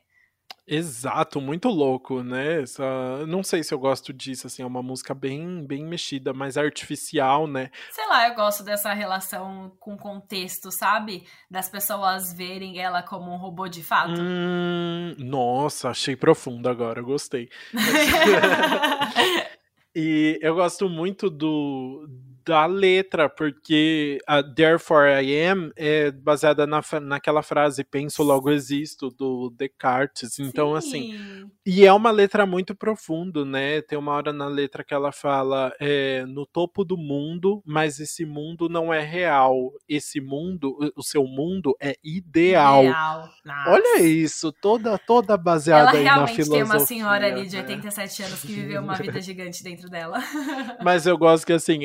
Exato, 0.68 1.42
muito 1.42 1.68
louco, 1.68 2.24
né? 2.24 2.62
Essa, 2.62 3.26
não 3.28 3.44
sei 3.44 3.64
se 3.64 3.74
eu 3.74 3.80
gosto 3.80 4.14
disso, 4.14 4.48
assim, 4.48 4.64
é 4.64 4.66
uma 4.66 4.82
música 4.82 5.14
bem, 5.14 5.66
bem 5.66 5.86
mexida, 5.86 6.34
mais 6.34 6.58
artificial, 6.58 7.46
né? 7.46 7.70
Sei 7.92 8.08
lá, 8.08 8.30
eu 8.30 8.36
gosto 8.36 8.64
dessa 8.64 8.94
relação 8.94 9.76
com 9.80 9.98
contexto, 9.98 10.72
sabe? 10.72 11.26
Das 11.50 11.68
pessoas 11.68 12.32
verem 12.32 12.80
ela 12.80 13.04
como 13.04 13.32
um 13.32 13.38
robô 13.38 13.68
de 13.68 13.84
fato. 13.84 14.14
Hum, 14.18 15.16
nossa, 15.18 15.90
achei 15.90 16.16
profundo 16.16 16.70
agora, 16.70 17.02
gostei. 17.02 17.50
e 19.94 20.40
eu 20.42 20.56
gosto 20.56 20.88
muito 20.88 21.30
do 21.30 22.08
da 22.46 22.66
letra, 22.66 23.30
porque 23.30 24.20
a 24.28 24.42
Therefore 24.42 25.24
I 25.24 25.48
Am 25.48 25.72
é 25.76 26.12
baseada 26.12 26.66
na, 26.66 26.82
naquela 27.02 27.44
frase 27.44 27.84
penso 27.84 28.24
logo 28.24 28.50
existo 28.50 29.10
do 29.10 29.50
Descartes. 29.58 30.40
Então 30.40 30.76
assim, 30.76 30.92
Sim. 30.92 31.14
assim, 31.14 31.52
e 31.66 31.86
é 31.86 31.94
uma 31.94 32.12
letra 32.12 32.46
muito 32.46 32.74
profunda, 32.74 33.46
né? 33.46 33.82
Tem 33.82 33.98
uma 33.98 34.14
hora 34.14 34.34
na 34.34 34.48
letra 34.48 34.84
que 34.84 34.94
ela 34.94 35.12
fala 35.12 35.74
é, 35.80 36.26
no 36.26 36.46
topo 36.46 36.84
do 36.84 36.98
mundo, 36.98 37.62
mas 37.66 38.00
esse 38.00 38.26
mundo 38.26 38.68
não 38.68 38.94
é 38.94 39.02
real. 39.02 39.72
Esse 39.88 40.20
mundo, 40.20 40.76
o 40.96 41.04
seu 41.04 41.26
mundo 41.26 41.76
é 41.80 41.96
ideal. 42.04 42.84
ideal. 42.84 43.30
Olha 43.68 44.02
isso, 44.02 44.52
toda 44.52 44.98
toda 44.98 45.38
baseada 45.38 45.92
aí 45.92 46.04
na 46.04 46.28
filosofia. 46.28 46.34
Ela 46.34 46.36
realmente 46.36 46.50
tem 46.50 46.64
uma 46.64 46.80
senhora 46.80 47.28
ali 47.28 47.48
de 47.48 47.58
87 47.58 48.22
né? 48.22 48.28
anos 48.28 48.42
que 48.42 48.54
viveu 48.54 48.82
uma 48.82 48.96
vida 48.96 49.22
gigante 49.22 49.64
dentro 49.64 49.90
dela. 49.90 50.20
Mas 50.84 51.06
eu 51.06 51.18
gosto 51.18 51.46
que 51.46 51.54
assim, 51.54 51.80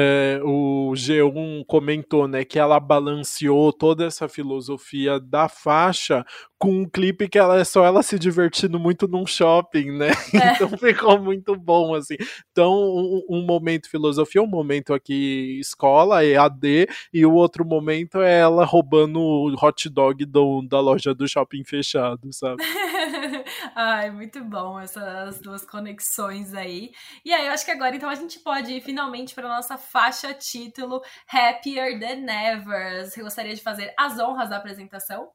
é, 0.00 0.40
o 0.44 0.92
G1 0.94 1.64
comentou, 1.66 2.28
né, 2.28 2.44
que 2.44 2.56
ela 2.56 2.78
balanceou 2.78 3.72
toda 3.72 4.04
essa 4.04 4.28
filosofia 4.28 5.18
da 5.18 5.48
faixa 5.48 6.24
com 6.56 6.70
um 6.82 6.88
clipe 6.88 7.28
que 7.28 7.38
ela 7.38 7.58
é 7.58 7.64
só 7.64 7.84
ela 7.84 8.02
se 8.02 8.16
divertindo 8.16 8.78
muito 8.78 9.08
num 9.08 9.26
shopping, 9.26 9.90
né? 9.92 10.10
É. 10.38 10.52
Então 10.52 10.68
ficou 10.76 11.20
muito 11.20 11.56
bom, 11.56 11.94
assim. 11.94 12.14
Então, 12.52 12.72
um, 12.72 13.24
um, 13.28 13.42
momento 13.42 13.90
filosofia, 13.90 14.42
um 14.42 14.46
momento 14.46 14.94
aqui 14.94 15.58
escola, 15.58 16.24
EAD, 16.24 16.86
e 17.12 17.26
o 17.26 17.32
outro 17.32 17.64
momento 17.64 18.20
é 18.20 18.40
ela 18.40 18.64
roubando 18.64 19.20
o 19.20 19.54
hot 19.60 19.88
dog 19.88 20.24
do, 20.24 20.62
da 20.62 20.80
loja 20.80 21.14
do 21.14 21.26
shopping 21.26 21.64
fechado, 21.64 22.32
sabe? 22.32 22.62
Ai, 23.74 24.10
muito 24.10 24.42
bom 24.44 24.78
essas 24.78 25.40
duas 25.40 25.64
conexões 25.64 26.54
aí. 26.54 26.92
E 27.24 27.32
aí, 27.32 27.46
eu 27.46 27.52
acho 27.52 27.64
que 27.64 27.70
agora 27.70 27.96
então 27.96 28.08
a 28.08 28.14
gente 28.14 28.38
pode 28.40 28.72
ir 28.72 28.80
finalmente 28.80 29.34
para 29.34 29.48
nossa 29.48 29.76
faixa 29.78 30.34
título 30.34 31.02
Happier 31.28 31.98
Than 31.98 32.30
Ever. 32.30 33.06
Você 33.06 33.22
gostaria 33.22 33.54
de 33.54 33.62
fazer 33.62 33.94
as 33.98 34.18
honras 34.18 34.50
da 34.50 34.56
apresentação? 34.56 35.30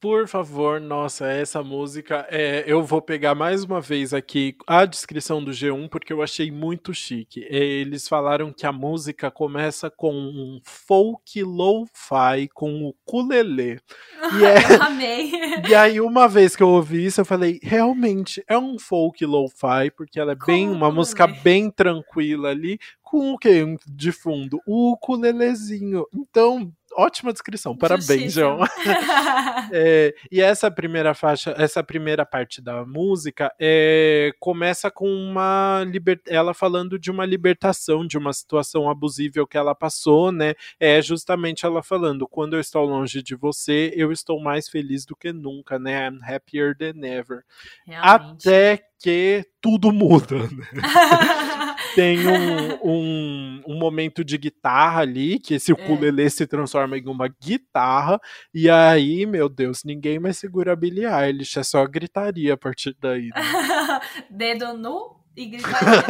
Por 0.00 0.28
favor, 0.28 0.80
nossa, 0.80 1.26
essa 1.26 1.60
música. 1.60 2.24
É, 2.30 2.62
eu 2.68 2.84
vou 2.84 3.02
pegar 3.02 3.34
mais 3.34 3.64
uma 3.64 3.80
vez 3.80 4.14
aqui 4.14 4.54
a 4.64 4.84
descrição 4.84 5.42
do 5.42 5.50
G1, 5.50 5.88
porque 5.88 6.12
eu 6.12 6.22
achei 6.22 6.52
muito 6.52 6.94
chique. 6.94 7.44
Eles 7.50 8.06
falaram 8.06 8.52
que 8.52 8.64
a 8.64 8.70
música 8.70 9.28
começa 9.28 9.90
com 9.90 10.12
um 10.14 10.60
folk 10.62 11.42
lo-fi 11.42 12.48
com 12.54 12.84
o 12.84 12.88
ukulele. 12.90 13.80
E 14.40 14.44
é... 14.44 14.76
Eu 14.76 14.82
amei. 14.82 15.32
E 15.68 15.74
aí, 15.74 16.00
uma 16.00 16.28
vez 16.28 16.54
que 16.54 16.62
eu 16.62 16.68
ouvi 16.68 17.06
isso, 17.06 17.20
eu 17.20 17.24
falei, 17.24 17.58
realmente 17.62 18.42
é 18.46 18.56
um 18.56 18.78
folk 18.78 19.24
lo-fi, 19.24 19.90
porque 19.96 20.20
ela 20.20 20.32
é 20.32 20.36
bem 20.46 20.68
uma 20.68 20.90
música 20.90 21.26
bem 21.26 21.70
tranquila 21.70 22.50
ali, 22.50 22.78
com 23.02 23.32
o 23.32 23.38
que 23.38 23.76
de 23.86 24.12
fundo? 24.12 24.60
O 24.66 24.92
ukulelezinho. 24.92 26.06
Então, 26.14 26.72
ótima 26.98 27.32
descrição. 27.32 27.76
Parabéns, 27.76 28.32
João. 28.32 28.58
é, 29.72 30.14
e 30.30 30.40
essa 30.40 30.70
primeira 30.70 31.14
faixa, 31.14 31.54
essa 31.56 31.82
primeira 31.82 32.26
parte 32.26 32.60
da 32.60 32.84
música 32.84 33.52
é, 33.58 34.32
começa 34.40 34.90
com 34.90 35.08
uma 35.08 35.84
liber... 35.86 36.20
ela 36.26 36.52
falando 36.52 36.98
de 36.98 37.10
uma 37.10 37.24
libertação, 37.24 38.04
de 38.04 38.18
uma 38.18 38.32
situação 38.32 38.90
abusível 38.90 39.46
que 39.46 39.56
ela 39.56 39.74
passou, 39.74 40.32
né? 40.32 40.54
É 40.80 41.00
justamente 41.00 41.64
ela 41.64 41.82
falando: 41.82 42.26
quando 42.26 42.54
eu 42.54 42.60
estou 42.60 42.84
longe 42.84 43.22
de 43.22 43.36
você, 43.36 43.92
eu 43.94 44.10
estou 44.10 44.40
mais 44.40 44.68
feliz 44.68 45.06
do 45.06 45.14
que 45.14 45.32
nunca, 45.32 45.78
né? 45.78 46.08
I'm 46.08 46.18
happier 46.22 46.76
than 46.76 47.06
ever. 47.06 47.44
Realmente. 47.86 48.48
Até 48.48 48.88
que 48.98 49.46
tudo 49.60 49.92
muda. 49.92 50.36
Né? 50.38 50.66
Tem 51.98 52.28
um, 52.28 52.78
um, 52.88 53.62
um, 53.66 53.76
momento 53.76 54.22
de 54.22 54.38
guitarra 54.38 55.00
ali, 55.00 55.40
que 55.40 55.54
esse 55.54 55.72
é. 55.72 55.74
ukulele 55.74 56.30
se 56.30 56.46
transforma 56.46 56.96
em 56.96 57.08
uma 57.08 57.26
guitarra, 57.26 58.20
e 58.54 58.70
aí, 58.70 59.26
meu 59.26 59.48
Deus, 59.48 59.82
ninguém 59.82 60.20
mais 60.20 60.38
segura 60.38 60.74
a 60.74 60.76
Billie 60.76 61.04
Eilish, 61.04 61.58
é 61.58 61.64
só 61.64 61.84
gritaria 61.84 62.54
a 62.54 62.56
partir 62.56 62.96
daí. 63.00 63.30
Né? 63.30 63.34
Dedo 64.30 64.74
nu 64.74 65.16
e 65.36 65.46
gritaria. 65.46 66.04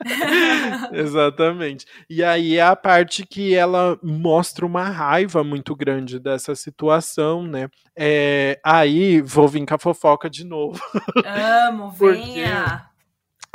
Exatamente. 0.92 1.86
E 2.08 2.24
aí 2.24 2.56
é 2.56 2.62
a 2.62 2.74
parte 2.74 3.24
que 3.24 3.54
ela 3.54 3.96
mostra 4.02 4.66
uma 4.66 4.88
raiva 4.88 5.44
muito 5.44 5.76
grande 5.76 6.18
dessa 6.18 6.56
situação, 6.56 7.44
né? 7.44 7.68
É, 7.94 8.58
aí 8.64 9.20
vou 9.20 9.46
vir 9.46 9.64
com 9.64 9.74
a 9.74 9.78
fofoca 9.78 10.28
de 10.28 10.44
novo. 10.44 10.80
Amo, 11.24 11.92
venha! 11.94 12.89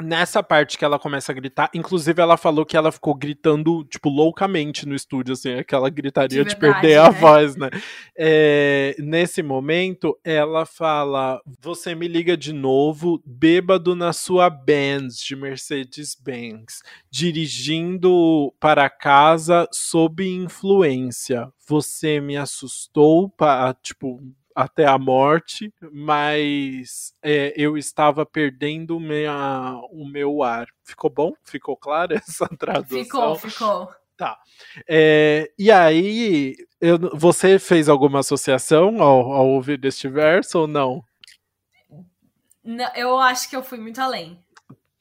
Nessa 0.02 0.44
parte 0.44 0.78
que 0.78 0.84
ela 0.84 1.00
começa 1.00 1.32
a 1.32 1.36
gritar, 1.36 1.70
inclusive 1.74 2.22
ela 2.22 2.38
falou 2.38 2.66
que 2.66 2.76
ela 2.76 2.92
ficou 2.92 3.16
gritando, 3.16 3.84
tipo, 3.86 4.10
loucamente 4.10 4.86
no 4.86 4.96
estúdio, 4.96 5.34
assim, 5.34 5.54
aquela 5.54 5.90
gritaria 5.90 6.44
de, 6.44 6.56
verdade, 6.56 6.56
de 6.56 6.60
perder 6.60 7.02
né? 7.02 7.08
a 7.08 7.10
voz, 7.10 7.56
né? 7.56 7.70
É, 8.18 8.96
nesse 9.00 9.42
momento, 9.42 10.18
ela 10.24 10.66
fala: 10.66 11.42
Você 11.62 11.96
me 11.96 12.08
liga 12.08 12.36
de 12.36 12.52
novo, 12.52 13.22
bêbado 13.26 13.96
na 13.96 14.12
sua 14.12 14.50
Benz 14.50 15.18
de 15.18 15.36
Mercedes-Benz, 15.36 16.82
dirigindo 17.10 18.54
para 18.60 18.90
casa 18.90 19.68
sob 19.72 20.28
influência. 20.28 21.52
Você 21.68 22.20
me 22.20 22.38
assustou, 22.38 23.30
para, 23.30 23.74
tipo, 23.76 24.22
até 24.56 24.86
a 24.86 24.98
morte, 24.98 25.72
mas 25.92 27.14
é, 27.22 27.54
eu 27.58 27.78
estava 27.78 28.26
perdendo 28.26 28.98
minha, 28.98 29.78
o 29.92 30.08
meu 30.08 30.42
ar. 30.42 30.68
Ficou 30.82 31.10
bom? 31.10 31.34
Ficou 31.44 31.76
clara 31.76 32.16
essa 32.26 32.48
tradução? 32.48 33.04
Ficou, 33.04 33.36
ficou. 33.36 33.90
Tá. 34.16 34.40
É, 34.88 35.52
e 35.60 35.70
aí, 35.70 36.56
eu, 36.80 36.98
você 37.14 37.60
fez 37.60 37.90
alguma 37.90 38.20
associação 38.20 39.02
ao, 39.04 39.34
ao 39.34 39.48
ouvir 39.50 39.84
este 39.84 40.08
verso 40.08 40.60
ou 40.60 40.68
não? 40.68 41.04
não? 42.64 42.90
Eu 42.96 43.20
acho 43.20 43.50
que 43.50 43.58
eu 43.58 43.64
fui 43.64 43.78
muito 43.78 44.00
além. 44.00 44.40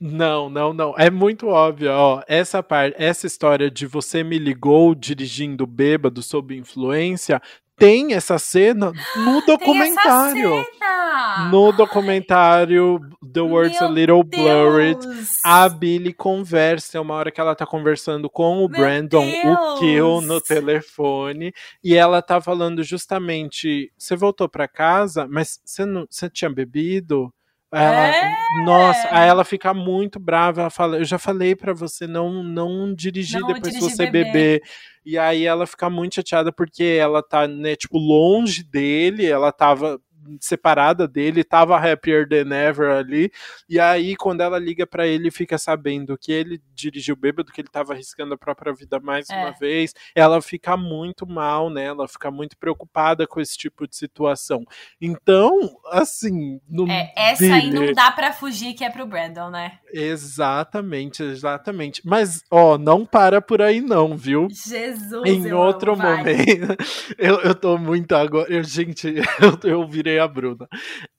Não, 0.00 0.50
não, 0.50 0.72
não. 0.72 0.94
É 0.98 1.09
muito 1.09 1.46
óbvio, 1.46 1.90
ó. 1.92 2.22
Essa 2.26 2.62
parte, 2.62 2.96
essa 2.98 3.26
história 3.26 3.70
de 3.70 3.86
você 3.86 4.24
me 4.24 4.36
ligou 4.36 4.94
dirigindo 4.94 5.64
bêbado 5.66 6.20
sob 6.20 6.55
influência 6.55 7.40
tem 7.77 8.14
essa 8.14 8.39
cena 8.39 8.93
no 9.16 9.41
documentário. 9.45 10.64
Cena! 10.64 11.49
No 11.51 11.72
documentário 11.72 12.99
The 13.33 13.41
Words 13.41 13.81
Meu 13.81 13.89
a 13.89 13.93
Little 13.93 14.25
Blurred, 14.25 14.99
a 15.45 15.68
Billy 15.68 16.12
conversa, 16.12 16.99
é 16.99 17.01
uma 17.01 17.14
hora 17.14 17.31
que 17.31 17.41
ela 17.41 17.55
tá 17.55 17.66
conversando 17.66 18.29
com 18.31 18.64
o 18.64 18.68
Meu 18.68 18.81
Brandon, 18.81 19.25
Deus! 19.25 19.59
o 19.59 19.79
Kill, 19.79 20.20
no 20.20 20.41
telefone, 20.41 21.53
e 21.83 21.95
ela 21.95 22.22
tá 22.22 22.41
falando 22.41 22.83
justamente, 22.83 23.93
você 23.97 24.16
voltou 24.16 24.49
para 24.49 24.68
casa, 24.68 25.27
mas 25.29 25.61
você 25.64 25.85
não, 25.85 26.07
você 26.09 26.29
tinha 26.29 26.51
bebido? 26.51 27.33
Ela, 27.75 28.09
é. 28.09 28.37
Nossa, 28.64 29.09
aí 29.11 29.29
ela 29.29 29.45
fica 29.45 29.75
muito 29.75 30.18
brava. 30.20 30.62
Ela 30.62 30.70
fala: 30.70 30.99
Eu 30.99 31.05
já 31.05 31.18
falei 31.18 31.55
para 31.57 31.72
você 31.72 32.07
não 32.07 32.43
não 32.43 32.95
dirigir 32.95 33.41
não 33.41 33.49
depois 33.49 33.75
que 33.75 33.81
você 33.81 34.07
beber. 34.07 34.33
beber. 34.33 34.62
E 35.05 35.18
aí 35.18 35.45
ela 35.45 35.66
fica 35.66 35.91
muito 35.91 36.14
chateada 36.14 36.53
porque 36.53 36.85
ela 36.99 37.22
tá, 37.22 37.47
né, 37.47 37.77
tipo, 37.77 37.99
longe 37.99 38.62
dele, 38.64 39.27
ela 39.27 39.53
tava 39.53 40.01
separada 40.41 41.07
dele, 41.07 41.45
tava 41.45 41.77
happier 41.77 42.29
than 42.29 42.55
ever 42.55 42.91
ali. 42.91 43.31
E 43.68 43.79
aí, 43.79 44.16
quando 44.16 44.41
ela 44.41 44.59
liga 44.59 44.87
para 44.87 45.07
ele, 45.07 45.31
fica 45.31 45.59
sabendo 45.59 46.16
que 46.18 46.33
ele 46.33 46.61
dirigiu 46.75 47.16
bêbado, 47.16 47.53
que 47.53 47.61
ele 47.61 47.68
tava 47.68 47.93
arriscando 47.93 48.35
a 48.35 48.39
própria 48.39 48.72
vida 48.72 49.01
mais 49.01 49.29
é. 49.31 49.37
uma 49.37 49.53
vez. 49.53 49.95
Ela 50.14 50.41
fica 50.41 50.77
muito 50.77 51.27
mal, 51.27 51.70
né? 51.70 51.85
Ela 51.85 52.09
fica 52.09 52.31
muito 52.31 52.57
preocupada 52.57 53.27
com 53.27 53.41
esse 53.41 53.57
tipo 53.57 53.87
de 53.87 53.97
situação. 53.97 54.64
Então, 55.01 55.77
assim. 55.91 56.61
No 56.68 56.91
é, 56.91 57.12
essa 57.16 57.45
aí 57.45 57.70
não 57.70 57.93
dá 57.93 58.11
para 58.11 58.33
fugir 58.33 58.75
que 58.75 58.85
é 58.85 58.91
pro 58.91 59.07
Brandon, 59.07 59.51
né? 59.51 59.79
Exatamente, 59.93 61.22
exatamente. 61.22 62.03
Mas, 62.05 62.43
ó, 62.51 62.77
não 62.77 63.07
para 63.07 63.41
por 63.41 63.62
aí, 63.62 63.81
não, 63.81 64.16
viu? 64.16 64.49
Jesus! 64.51 65.25
Em 65.25 65.53
outro 65.53 65.93
amo, 65.93 66.03
momento. 66.03 66.77
Eu, 67.18 67.41
eu 67.41 67.55
tô 67.55 67.79
muito 67.79 68.14
agora. 68.14 68.51
Eu, 68.53 68.62
gente, 68.62 69.14
eu, 69.41 69.70
eu 69.70 69.87
virei 69.87 70.13
a 70.18 70.28
Bruna. 70.28 70.68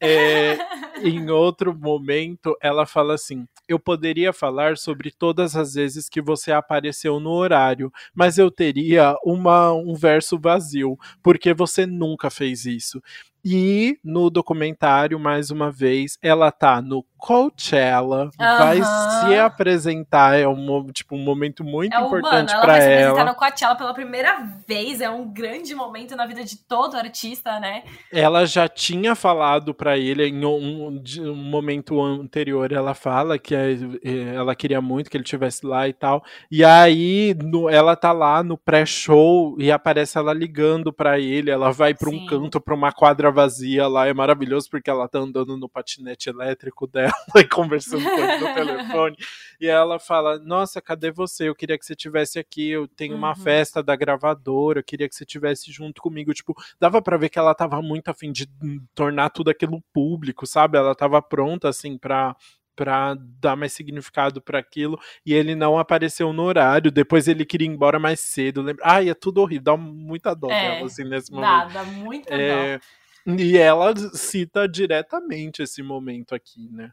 É, 0.01 0.57
em 1.03 1.29
outro 1.29 1.73
momento, 1.77 2.55
ela 2.61 2.85
fala 2.85 3.15
assim: 3.15 3.47
Eu 3.67 3.79
poderia 3.79 4.31
falar 4.33 4.77
sobre 4.77 5.11
todas 5.11 5.55
as 5.55 5.73
vezes 5.75 6.09
que 6.09 6.21
você 6.21 6.51
apareceu 6.51 7.19
no 7.19 7.31
horário, 7.31 7.91
mas 8.13 8.37
eu 8.37 8.51
teria 8.51 9.15
uma, 9.23 9.73
um 9.73 9.93
verso 9.93 10.39
vazio, 10.39 10.97
porque 11.21 11.53
você 11.53 11.85
nunca 11.85 12.29
fez 12.29 12.65
isso. 12.65 13.01
E 13.45 13.99
no 14.03 14.31
documentário, 14.31 15.19
mais 15.19 15.51
uma 15.51 15.71
vez, 15.71 16.17
ela 16.19 16.51
tá 16.51 16.81
no 16.81 17.05
Coachella, 17.15 18.29
vai 18.37 18.81
se 18.83 19.35
apresentar, 19.39 20.39
é 20.39 20.47
um, 20.47 20.85
tipo, 20.91 21.15
um 21.15 21.23
momento 21.23 21.63
muito 21.63 21.95
é 21.95 21.99
importante 21.99 22.51
para 22.59 22.77
ela. 22.77 22.79
Ela 22.79 22.79
vai 22.79 22.81
se 22.81 22.93
apresentar 22.93 23.25
no 23.25 23.35
Coachella 23.35 23.75
pela 23.75 23.93
primeira 23.93 24.43
vez, 24.67 25.01
é 25.01 25.09
um 25.09 25.31
grande 25.31 25.73
momento 25.73 26.15
na 26.15 26.25
vida 26.25 26.43
de 26.43 26.57
todo 26.57 26.95
artista, 26.95 27.59
né? 27.59 27.83
Ela 28.11 28.45
já 28.45 28.67
tinha 28.67 29.15
falado 29.15 29.73
para 29.73 29.97
ele 29.97 30.27
em 30.27 30.45
um, 30.45 31.01
um, 31.19 31.35
momento 31.35 32.01
anterior, 32.01 32.71
ela 32.71 32.93
fala 32.93 33.39
que 33.39 33.55
é, 33.55 33.73
é, 34.03 34.35
ela 34.35 34.55
queria 34.55 34.81
muito 34.81 35.09
que 35.09 35.17
ele 35.17 35.23
estivesse 35.23 35.65
lá 35.65 35.87
e 35.87 35.93
tal. 35.93 36.23
E 36.49 36.63
aí 36.63 37.35
no, 37.43 37.69
ela 37.69 37.95
tá 37.95 38.11
lá 38.11 38.43
no 38.43 38.57
pré-show 38.57 39.55
e 39.59 39.71
aparece 39.71 40.17
ela 40.17 40.33
ligando 40.33 40.91
para 40.91 41.19
ele, 41.19 41.49
ela 41.49 41.71
vai 41.71 41.93
para 41.93 42.09
um 42.09 42.25
canto, 42.25 42.61
para 42.61 42.73
uma 42.75 42.91
quadra 42.91 43.31
vazia 43.35 43.87
lá, 43.87 44.07
é 44.07 44.13
maravilhoso 44.13 44.69
porque 44.69 44.89
ela 44.89 45.07
tá 45.07 45.19
andando 45.19 45.55
no 45.57 45.69
patinete 45.69 46.29
elétrico 46.29 46.87
dela 46.87 47.13
e 47.35 47.43
conversando 47.43 48.03
com 48.03 48.17
ele 48.17 48.37
no 48.39 48.53
telefone. 48.55 49.15
E 49.59 49.67
ela 49.67 49.99
fala: 49.99 50.39
Nossa, 50.39 50.81
cadê 50.81 51.11
você? 51.11 51.47
Eu 51.49 51.55
queria 51.55 51.77
que 51.77 51.85
você 51.85 51.95
tivesse 51.95 52.39
aqui. 52.39 52.69
Eu 52.69 52.87
tenho 52.87 53.13
uhum. 53.13 53.19
uma 53.19 53.35
festa 53.35 53.83
da 53.83 53.95
gravadora, 53.95 54.79
eu 54.79 54.83
queria 54.83 55.07
que 55.07 55.15
você 55.15 55.25
tivesse 55.25 55.71
junto 55.71 56.01
comigo. 56.01 56.33
Tipo, 56.33 56.55
dava 56.79 57.01
para 57.01 57.17
ver 57.17 57.29
que 57.29 57.37
ela 57.37 57.53
tava 57.53 57.81
muito 57.81 58.07
afim 58.09 58.31
de 58.31 58.49
tornar 58.95 59.29
tudo 59.29 59.51
aquilo 59.51 59.83
público, 59.93 60.47
sabe? 60.47 60.77
Ela 60.77 60.95
tava 60.95 61.21
pronta, 61.21 61.69
assim, 61.69 61.97
pra 61.97 62.35
para 62.75 63.15
dar 63.39 63.55
mais 63.55 63.73
significado 63.73 64.41
para 64.41 64.59
aquilo 64.59 64.99
e 65.25 65.33
ele 65.33 65.55
não 65.55 65.79
apareceu 65.79 66.33
no 66.33 66.43
horário. 66.43 66.91
Depois 66.91 67.27
ele 67.27 67.45
queria 67.45 67.67
ir 67.67 67.71
embora 67.71 67.97
mais 67.97 68.19
cedo. 68.19 68.61
Lembra? 68.61 68.83
Ai, 68.85 69.09
é 69.09 69.13
tudo 69.13 69.41
horrível, 69.41 69.63
dá 69.63 69.77
muita 69.77 70.35
dó 70.35 70.51
é, 70.51 70.75
dela 70.75 70.85
assim 70.85 71.05
nesse 71.05 71.31
momento. 71.31 71.47
Dá, 71.49 71.65
dá 71.65 71.83
muita 71.83 72.33
é, 72.33 72.77
dó. 72.77 72.83
E 73.27 73.57
ela 73.57 73.93
cita 74.15 74.67
diretamente 74.67 75.63
esse 75.63 75.81
momento 75.81 76.35
aqui, 76.35 76.69
né? 76.71 76.91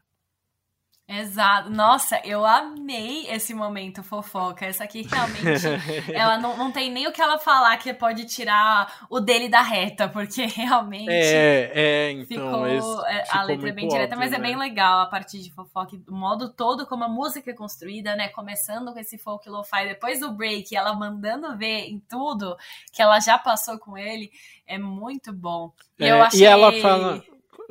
Exato. 1.07 1.69
Nossa, 1.69 2.21
eu 2.23 2.45
amei 2.45 3.27
esse 3.27 3.53
momento 3.53 4.01
fofoca. 4.01 4.65
Essa 4.65 4.85
aqui 4.85 5.01
realmente. 5.01 5.67
ela 6.13 6.37
não, 6.37 6.55
não 6.55 6.71
tem 6.71 6.89
nem 6.89 7.07
o 7.07 7.11
que 7.11 7.21
ela 7.21 7.37
falar 7.37 7.75
que 7.77 7.93
pode 7.93 8.25
tirar 8.25 9.05
o 9.09 9.19
dele 9.19 9.49
da 9.49 9.61
reta, 9.61 10.07
porque 10.07 10.45
realmente. 10.47 11.09
É, 11.11 11.71
é, 11.73 12.11
então. 12.11 12.25
Ficou, 12.25 13.05
é, 13.05 13.23
a 13.29 13.43
letra 13.43 13.69
é 13.69 13.71
bem 13.73 13.87
direta, 13.87 14.15
mas 14.15 14.31
é 14.31 14.37
né? 14.37 14.47
é 14.47 14.49
bem 14.49 14.57
legal 14.57 15.01
a 15.01 15.05
partir 15.05 15.39
de 15.39 15.51
fofoca. 15.51 15.97
O 16.07 16.15
modo 16.15 16.53
todo 16.53 16.87
como 16.87 17.03
a 17.03 17.09
música 17.09 17.51
é 17.51 17.53
construída, 17.53 18.15
né? 18.15 18.29
Começando 18.29 18.93
com 18.93 18.99
esse 18.99 19.17
folk 19.17 19.47
lo-fi, 19.49 19.85
depois 19.85 20.21
do 20.21 20.31
break, 20.31 20.73
ela 20.73 20.93
mandando 20.93 21.57
ver 21.57 21.89
em 21.89 21.99
tudo 21.99 22.55
que 22.93 23.01
ela 23.01 23.19
já 23.19 23.37
passou 23.37 23.77
com 23.77 23.97
ele, 23.97 24.31
é 24.65 24.77
muito 24.77 25.33
bom. 25.33 25.73
É, 25.99 26.11
eu 26.11 26.21
achei... 26.23 26.39
E 26.39 26.45
ela 26.45 26.71
fala 26.81 27.21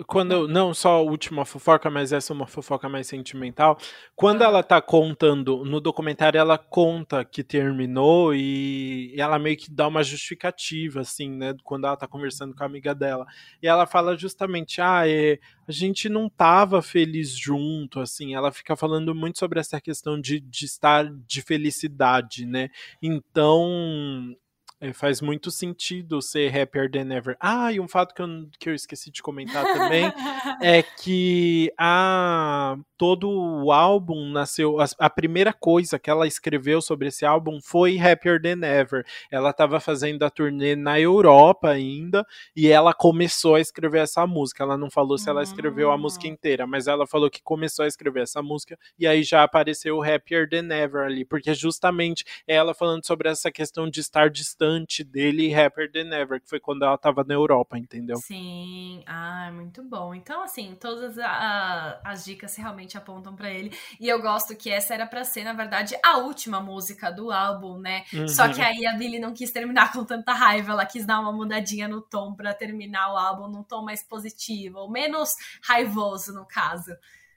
quando 0.07 0.49
não 0.49 0.73
só 0.73 0.99
a 0.99 1.01
última 1.01 1.45
fofoca, 1.45 1.91
mas 1.91 2.13
essa 2.13 2.33
é 2.33 2.35
uma 2.35 2.47
fofoca 2.47 2.89
mais 2.89 3.07
sentimental. 3.07 3.79
Quando 4.17 4.43
ela 4.43 4.63
tá 4.63 4.81
contando 4.81 5.65
no 5.65 5.81
documentário, 5.81 6.39
ela 6.39 6.57
conta 6.57 7.25
que 7.25 7.43
terminou 7.45 8.35
e 8.35 9.15
ela 9.19 9.39
meio 9.39 9.57
que 9.57 9.71
dá 9.71 9.87
uma 9.89 10.03
justificativa, 10.03 11.01
assim, 11.01 11.31
né? 11.31 11.55
Quando 11.63 11.87
ela 11.87 11.97
tá 11.97 12.07
conversando 12.07 12.55
com 12.55 12.63
a 12.63 12.67
amiga 12.67 12.95
dela. 12.95 13.27
E 13.63 13.67
ela 13.67 13.87
fala 13.87 14.17
justamente: 14.17 14.81
ah, 14.81 15.09
é, 15.09 15.39
a 15.67 15.73
gente 15.73 16.09
não 16.09 16.29
tava 16.29 16.81
feliz 16.83 17.31
junto, 17.31 18.01
assim. 18.01 18.35
Ela 18.35 18.51
fica 18.51 18.77
falando 18.77 19.15
muito 19.15 19.39
sobre 19.39 19.61
essa 19.61 19.81
questão 19.81 20.21
de, 20.21 20.41
de 20.41 20.65
estar 20.65 21.05
de 21.27 21.43
felicidade, 21.43 22.47
né? 22.47 22.69
Então 23.03 24.35
é, 24.83 24.93
faz 24.93 25.21
muito 25.21 25.49
sentido 25.49 26.21
ser 26.21 26.49
Happier 26.49 26.91
Than 26.91 27.15
Ever. 27.15 27.37
Ah, 27.39 27.73
e 27.73 27.79
um 27.79 27.87
fato 27.87 28.13
que 28.13 28.21
eu, 28.21 28.27
que 28.59 28.69
eu 28.69 28.75
esqueci 28.75 29.13
de 29.13 29.23
comentar 29.23 29.63
também 29.65 30.13
é 30.61 30.83
que 30.83 31.73
a, 31.79 32.77
todo 32.99 33.31
o 33.31 33.71
álbum 33.71 34.29
nasceu. 34.33 34.81
A, 34.81 34.87
a, 34.99 35.09
primeira 35.09 35.53
coisa 35.53 36.01
que 36.01 36.11
ela 36.11 36.27
escreveu 36.27 36.83
sobre 36.83 37.07
esse 37.07 37.25
álbum 37.25 37.61
foi 37.63 37.97
Happier 37.97 38.43
Than 38.43 38.67
Ever. 38.67 39.07
Ela 39.31 39.51
estava 39.51 39.79
fazendo 39.79 40.25
a 40.25 40.31
turnê 40.31 40.75
na 40.75 40.99
Europa 40.99 41.69
ainda 41.69 42.27
e 42.57 42.67
ela 42.67 42.93
começou 42.93 43.55
a 43.55 43.61
escrever 43.61 44.01
essa 44.01 44.27
música. 44.27 44.65
Ela 44.65 44.77
não 44.77 44.91
falou 44.91 45.17
se 45.17 45.31
ela 45.31 45.45
escreveu 45.45 45.93
a 45.93 45.97
música 45.97 46.27
hum. 46.27 46.31
inteira, 46.31 46.67
mas 46.67 46.89
ela 46.89 47.07
falou 47.07 47.31
que 47.31 47.41
começou 47.41 47.85
a 47.85 47.89
escrever 47.89 48.25
essa 48.25 48.43
música 48.43 48.77
e 48.99 49.07
aí 49.07 49.23
já 49.23 49.45
apareceu 49.45 49.97
o 49.97 50.03
Happier 50.03 50.51
Than 50.51 50.75
Ever 50.75 51.05
ali, 51.05 51.25
porque 51.25 51.55
justamente 51.55 52.25
ela 52.49 52.75
falando 52.75 53.07
sobre 53.07 53.29
essa 53.29 53.49
questão 53.53 53.89
de 53.89 54.01
estar 54.01 54.29
distante 54.29 54.72
dele 55.05 55.55
Happier 55.55 55.91
Than 55.91 56.15
Ever, 56.15 56.41
que 56.41 56.49
foi 56.49 56.61
quando 56.61 56.85
ela 56.85 56.97
tava 56.99 57.25
na 57.25 57.35
Europa, 57.35 57.79
entendeu? 57.79 58.17
Sim, 58.17 59.03
ah, 59.07 59.51
muito 59.53 59.83
bom. 59.83 60.15
Então, 60.15 60.43
assim, 60.43 60.77
todas 60.81 61.19
a, 61.19 62.01
as 62.05 62.25
dicas 62.25 62.57
realmente 62.57 62.97
apontam 62.97 63.35
para 63.35 63.51
ele. 63.51 63.73
E 64.01 64.09
eu 64.09 64.21
gosto 64.21 64.57
que 64.57 64.71
essa 64.71 64.95
era 64.95 65.07
para 65.07 65.25
ser, 65.25 65.45
na 65.45 65.53
verdade, 65.53 65.97
a 66.05 66.19
última 66.19 66.61
música 66.61 67.11
do 67.11 67.31
álbum, 67.31 67.79
né? 67.79 68.05
Uhum. 68.13 68.29
Só 68.29 68.49
que 68.49 68.61
aí 68.61 68.87
a 68.87 68.95
Billy 68.95 69.19
não 69.19 69.33
quis 69.33 69.51
terminar 69.51 69.93
com 69.93 70.05
tanta 70.05 70.33
raiva, 70.33 70.73
ela 70.73 70.87
quis 70.87 71.07
dar 71.07 71.21
uma 71.21 71.33
mudadinha 71.33 71.89
no 71.89 72.01
tom 72.01 72.35
para 72.35 72.55
terminar 72.55 73.13
o 73.13 73.17
álbum 73.17 73.49
num 73.49 73.63
tom 73.63 73.83
mais 73.83 74.03
positivo, 74.03 74.79
ou 74.79 74.91
menos 74.91 75.35
raivoso, 75.63 76.33
no 76.33 76.47
caso. 76.47 76.93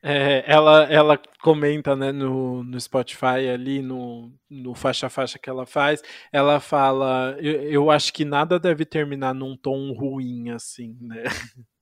É, 0.07 0.43
ela, 0.45 0.83
ela 0.83 1.17
comenta 1.41 1.95
né, 1.95 2.11
no, 2.11 2.63
no 2.63 2.79
Spotify 2.79 3.49
ali, 3.51 3.81
no, 3.81 4.31
no 4.47 4.75
faixa 4.75 5.09
faixa 5.09 5.39
que 5.39 5.49
ela 5.49 5.65
faz, 5.65 6.03
ela 6.31 6.59
fala, 6.59 7.35
eu, 7.39 7.63
eu 7.63 7.89
acho 7.91 8.13
que 8.13 8.23
nada 8.23 8.59
deve 8.59 8.85
terminar 8.85 9.33
num 9.33 9.57
tom 9.57 9.91
ruim, 9.93 10.51
assim, 10.51 10.95
né? 11.01 11.23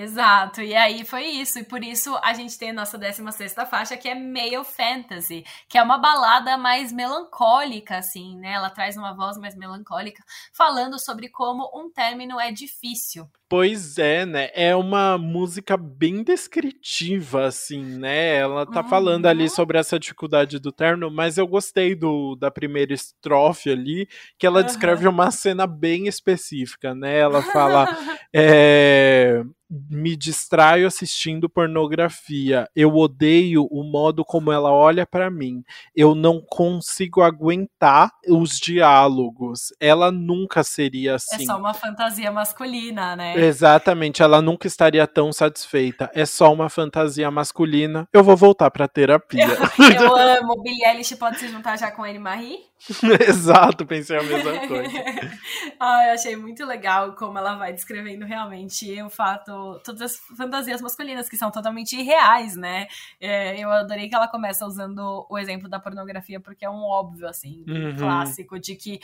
Exato, 0.00 0.62
e 0.62 0.76
aí 0.76 1.04
foi 1.04 1.24
isso, 1.24 1.58
e 1.58 1.64
por 1.64 1.82
isso 1.82 2.16
a 2.22 2.32
gente 2.32 2.56
tem 2.56 2.70
a 2.70 2.72
nossa 2.72 2.96
16 2.96 3.52
faixa, 3.68 3.96
que 3.96 4.08
é 4.08 4.14
Male 4.14 4.64
Fantasy, 4.64 5.44
que 5.68 5.76
é 5.76 5.82
uma 5.82 5.98
balada 5.98 6.56
mais 6.56 6.92
melancólica, 6.92 7.96
assim, 7.96 8.38
né? 8.38 8.52
Ela 8.52 8.70
traz 8.70 8.96
uma 8.96 9.12
voz 9.12 9.36
mais 9.36 9.56
melancólica, 9.56 10.22
falando 10.52 11.00
sobre 11.00 11.28
como 11.28 11.68
um 11.74 11.90
término 11.90 12.38
é 12.38 12.52
difícil. 12.52 13.28
Pois 13.48 13.98
é, 13.98 14.24
né? 14.24 14.50
É 14.54 14.76
uma 14.76 15.18
música 15.18 15.76
bem 15.76 16.22
descritiva, 16.22 17.46
assim, 17.46 17.82
né? 17.82 18.36
Ela 18.36 18.66
tá 18.66 18.82
uhum. 18.82 18.88
falando 18.88 19.26
ali 19.26 19.44
uhum. 19.44 19.48
sobre 19.48 19.78
essa 19.78 19.98
dificuldade 19.98 20.60
do 20.60 20.70
término, 20.70 21.10
mas 21.10 21.38
eu 21.38 21.46
gostei 21.46 21.96
do, 21.96 22.36
da 22.36 22.52
primeira 22.52 22.94
estrofe 22.94 23.68
ali, 23.68 24.08
que 24.38 24.46
ela 24.46 24.60
uhum. 24.60 24.66
descreve 24.66 25.08
uma 25.08 25.32
cena 25.32 25.66
bem 25.66 26.06
específica, 26.06 26.94
né? 26.94 27.18
Ela 27.18 27.42
fala. 27.42 27.88
é 28.32 29.42
me 29.70 30.16
distraio 30.16 30.86
assistindo 30.86 31.48
pornografia. 31.48 32.68
Eu 32.74 32.94
odeio 32.96 33.66
o 33.70 33.82
modo 33.82 34.24
como 34.24 34.50
ela 34.50 34.72
olha 34.72 35.06
para 35.06 35.30
mim. 35.30 35.62
Eu 35.94 36.14
não 36.14 36.40
consigo 36.40 37.22
aguentar 37.22 38.10
os 38.26 38.58
diálogos. 38.58 39.72
Ela 39.78 40.10
nunca 40.10 40.64
seria 40.64 41.16
assim. 41.16 41.42
É 41.42 41.46
só 41.46 41.58
uma 41.58 41.74
fantasia 41.74 42.30
masculina, 42.32 43.14
né? 43.14 43.38
Exatamente, 43.38 44.22
ela 44.22 44.40
nunca 44.40 44.66
estaria 44.66 45.06
tão 45.06 45.32
satisfeita. 45.32 46.10
É 46.14 46.24
só 46.24 46.52
uma 46.52 46.68
fantasia 46.68 47.30
masculina. 47.30 48.08
Eu 48.12 48.24
vou 48.24 48.36
voltar 48.36 48.70
pra 48.70 48.88
terapia. 48.88 49.46
Eu, 49.78 50.06
eu 50.06 50.16
amo. 50.38 50.62
Billie 50.62 50.84
Eilish 50.84 51.14
pode 51.16 51.38
se 51.38 51.48
juntar 51.48 51.76
já 51.76 51.90
com 51.90 52.04
ele 52.04 52.18
Marie? 52.18 52.58
Exato, 53.28 53.84
pensei 53.84 54.16
a 54.16 54.22
mesma 54.22 54.66
coisa. 54.66 54.92
ah, 55.80 56.06
eu 56.06 56.14
achei 56.14 56.36
muito 56.36 56.64
legal 56.64 57.14
como 57.14 57.38
ela 57.38 57.56
vai 57.56 57.72
descrevendo 57.72 58.24
realmente 58.24 59.00
o 59.02 59.10
fato, 59.10 59.80
todas 59.84 60.02
as 60.02 60.16
fantasias 60.36 60.80
masculinas 60.80 61.28
que 61.28 61.36
são 61.36 61.50
totalmente 61.50 61.96
irreais, 61.96 62.56
né? 62.56 62.86
É, 63.20 63.58
eu 63.58 63.70
adorei 63.70 64.08
que 64.08 64.14
ela 64.14 64.28
começa 64.28 64.64
usando 64.66 65.26
o 65.28 65.38
exemplo 65.38 65.68
da 65.68 65.80
pornografia 65.80 66.40
porque 66.40 66.64
é 66.64 66.70
um 66.70 66.82
óbvio, 66.82 67.26
assim, 67.26 67.64
uhum. 67.68 67.96
clássico 67.96 68.58
de 68.58 68.76
que 68.76 69.00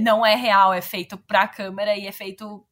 não 0.00 0.24
é 0.24 0.34
real, 0.34 0.72
é 0.72 0.80
feito 0.80 1.16
pra 1.16 1.46
câmera 1.46 1.96
e 1.96 2.06
é 2.06 2.12
feito 2.12 2.64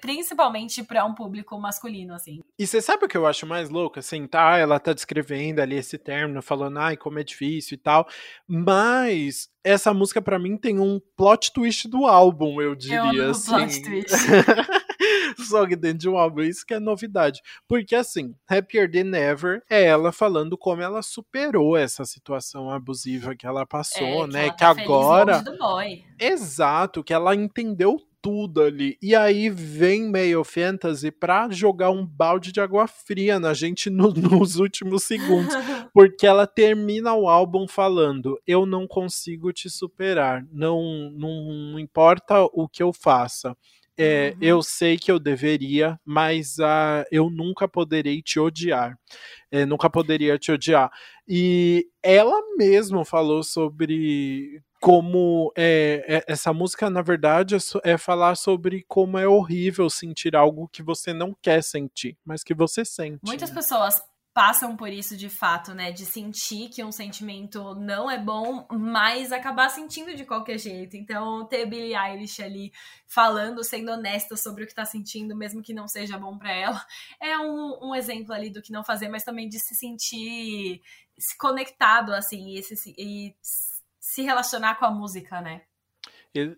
principalmente 0.00 0.82
para 0.82 1.04
um 1.04 1.14
público 1.14 1.58
masculino, 1.58 2.14
assim. 2.14 2.40
E 2.58 2.66
você 2.66 2.80
sabe 2.80 3.04
o 3.04 3.08
que 3.08 3.16
eu 3.16 3.26
acho 3.26 3.46
mais 3.46 3.70
louco? 3.70 3.98
Assim, 3.98 4.26
tá, 4.26 4.56
ela 4.58 4.78
tá 4.78 4.92
descrevendo 4.92 5.60
ali 5.60 5.76
esse 5.76 5.98
término, 5.98 6.42
falando, 6.42 6.78
ai, 6.78 6.96
como 6.96 7.18
é 7.18 7.24
difícil 7.24 7.74
e 7.74 7.78
tal, 7.78 8.08
mas 8.46 9.48
essa 9.62 9.92
música 9.92 10.22
para 10.22 10.38
mim 10.38 10.56
tem 10.56 10.78
um 10.78 11.00
plot 11.16 11.52
twist 11.52 11.88
do 11.88 12.06
álbum, 12.06 12.60
eu 12.60 12.74
diria, 12.74 13.12
eu 13.14 13.30
assim. 13.30 13.52
plot 13.52 13.82
twist. 13.82 14.10
Só 15.38 15.66
que 15.66 15.76
dentro 15.76 15.98
de 15.98 16.08
um 16.08 16.16
álbum, 16.16 16.42
isso 16.42 16.64
que 16.66 16.74
é 16.74 16.80
novidade. 16.80 17.40
Porque, 17.66 17.94
assim, 17.94 18.34
Happier 18.48 18.90
Than 18.90 19.16
Ever 19.16 19.62
é 19.68 19.84
ela 19.84 20.12
falando 20.12 20.56
como 20.58 20.82
ela 20.82 21.02
superou 21.02 21.76
essa 21.76 22.04
situação 22.04 22.70
abusiva 22.70 23.34
que 23.34 23.46
ela 23.46 23.64
passou, 23.66 24.24
é, 24.24 24.26
né? 24.26 24.44
Que, 24.44 24.52
que 24.52 24.58
tá 24.58 24.70
agora. 24.70 25.42
Exato, 26.18 27.02
que 27.02 27.12
ela 27.12 27.34
entendeu 27.34 27.98
tudo 28.22 28.62
ali. 28.62 28.96
E 29.02 29.14
aí 29.14 29.48
vem 29.48 30.10
Male 30.10 30.44
Fantasy 30.44 31.10
pra 31.10 31.48
jogar 31.50 31.90
um 31.90 32.04
balde 32.04 32.52
de 32.52 32.60
água 32.60 32.86
fria 32.86 33.40
na 33.40 33.54
gente 33.54 33.90
no, 33.90 34.12
nos 34.14 34.56
últimos 34.56 35.04
segundos. 35.04 35.54
Porque 35.92 36.26
ela 36.26 36.46
termina 36.46 37.14
o 37.14 37.28
álbum 37.28 37.66
falando: 37.66 38.40
Eu 38.46 38.66
não 38.66 38.86
consigo 38.86 39.52
te 39.52 39.68
superar. 39.68 40.44
Não, 40.52 41.10
não 41.12 41.78
importa 41.78 42.42
o 42.52 42.68
que 42.68 42.82
eu 42.82 42.92
faça. 42.92 43.56
É, 44.02 44.30
uhum. 44.30 44.38
Eu 44.40 44.62
sei 44.62 44.96
que 44.96 45.12
eu 45.12 45.18
deveria, 45.18 46.00
mas 46.02 46.56
uh, 46.58 47.04
eu 47.12 47.28
nunca 47.28 47.68
poderei 47.68 48.22
te 48.22 48.40
odiar. 48.40 48.98
É, 49.50 49.66
nunca 49.66 49.90
poderia 49.90 50.38
te 50.38 50.50
odiar. 50.50 50.90
E 51.28 51.86
ela 52.02 52.40
mesma 52.56 53.04
falou 53.04 53.42
sobre 53.42 54.62
como 54.80 55.52
é, 55.56 56.04
é, 56.08 56.32
essa 56.32 56.54
música, 56.54 56.88
na 56.88 57.02
verdade, 57.02 57.54
é, 57.54 57.58
é, 57.92 57.98
falar 57.98 58.34
sobre 58.34 58.82
como 58.88 59.18
é 59.18 59.28
horrível 59.28 59.90
sentir 59.90 60.34
algo 60.34 60.68
que 60.68 60.82
você 60.82 61.12
não 61.12 61.36
quer 61.40 61.62
sentir, 61.62 62.16
mas 62.24 62.42
que 62.42 62.54
você 62.54 62.82
sente. 62.82 63.20
Muitas 63.22 63.50
pessoas 63.50 64.02
passam 64.32 64.76
por 64.76 64.88
isso 64.88 65.16
de 65.16 65.28
fato, 65.28 65.74
né? 65.74 65.92
De 65.92 66.06
sentir 66.06 66.70
que 66.70 66.82
um 66.82 66.92
sentimento 66.92 67.74
não 67.74 68.10
é 68.10 68.16
bom, 68.16 68.66
mas 68.70 69.32
acabar 69.32 69.68
sentindo 69.68 70.14
de 70.14 70.24
qualquer 70.24 70.56
jeito. 70.56 70.96
Então, 70.96 71.44
ter 71.46 71.66
Billie 71.66 71.94
Eilish 71.94 72.42
ali 72.42 72.72
falando, 73.06 73.62
sendo 73.62 73.90
honesta 73.90 74.34
sobre 74.34 74.64
o 74.64 74.66
que 74.66 74.74
tá 74.74 74.86
sentindo, 74.86 75.36
mesmo 75.36 75.62
que 75.62 75.74
não 75.74 75.86
seja 75.86 76.16
bom 76.16 76.38
para 76.38 76.52
ela, 76.52 76.86
é 77.20 77.36
um, 77.36 77.90
um, 77.90 77.94
exemplo 77.94 78.32
ali 78.32 78.48
do 78.48 78.62
que 78.62 78.72
não 78.72 78.84
fazer, 78.84 79.10
mas 79.10 79.24
também 79.24 79.46
de 79.46 79.58
se 79.58 79.74
sentir 79.74 80.80
se 81.18 81.36
conectado, 81.36 82.14
assim, 82.14 82.54
e 82.54 82.62
se, 82.62 82.94
e 82.96 83.34
se 84.10 84.22
relacionar 84.22 84.74
com 84.74 84.84
a 84.84 84.90
música, 84.90 85.40
né? 85.40 85.62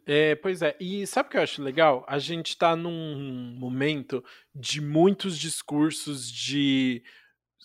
É, 0.07 0.35
pois 0.37 0.63
é, 0.63 0.77
e 0.81 1.07
sabe 1.07 1.29
o 1.29 1.31
que 1.31 1.37
eu 1.37 1.43
acho 1.43 1.63
legal? 1.63 2.05
A 2.09 2.19
gente 2.19 2.49
está 2.49 2.75
num 2.75 3.55
momento 3.59 4.25
de 4.55 4.81
muitos 4.81 5.39
discursos 5.39 6.31
de 6.31 7.03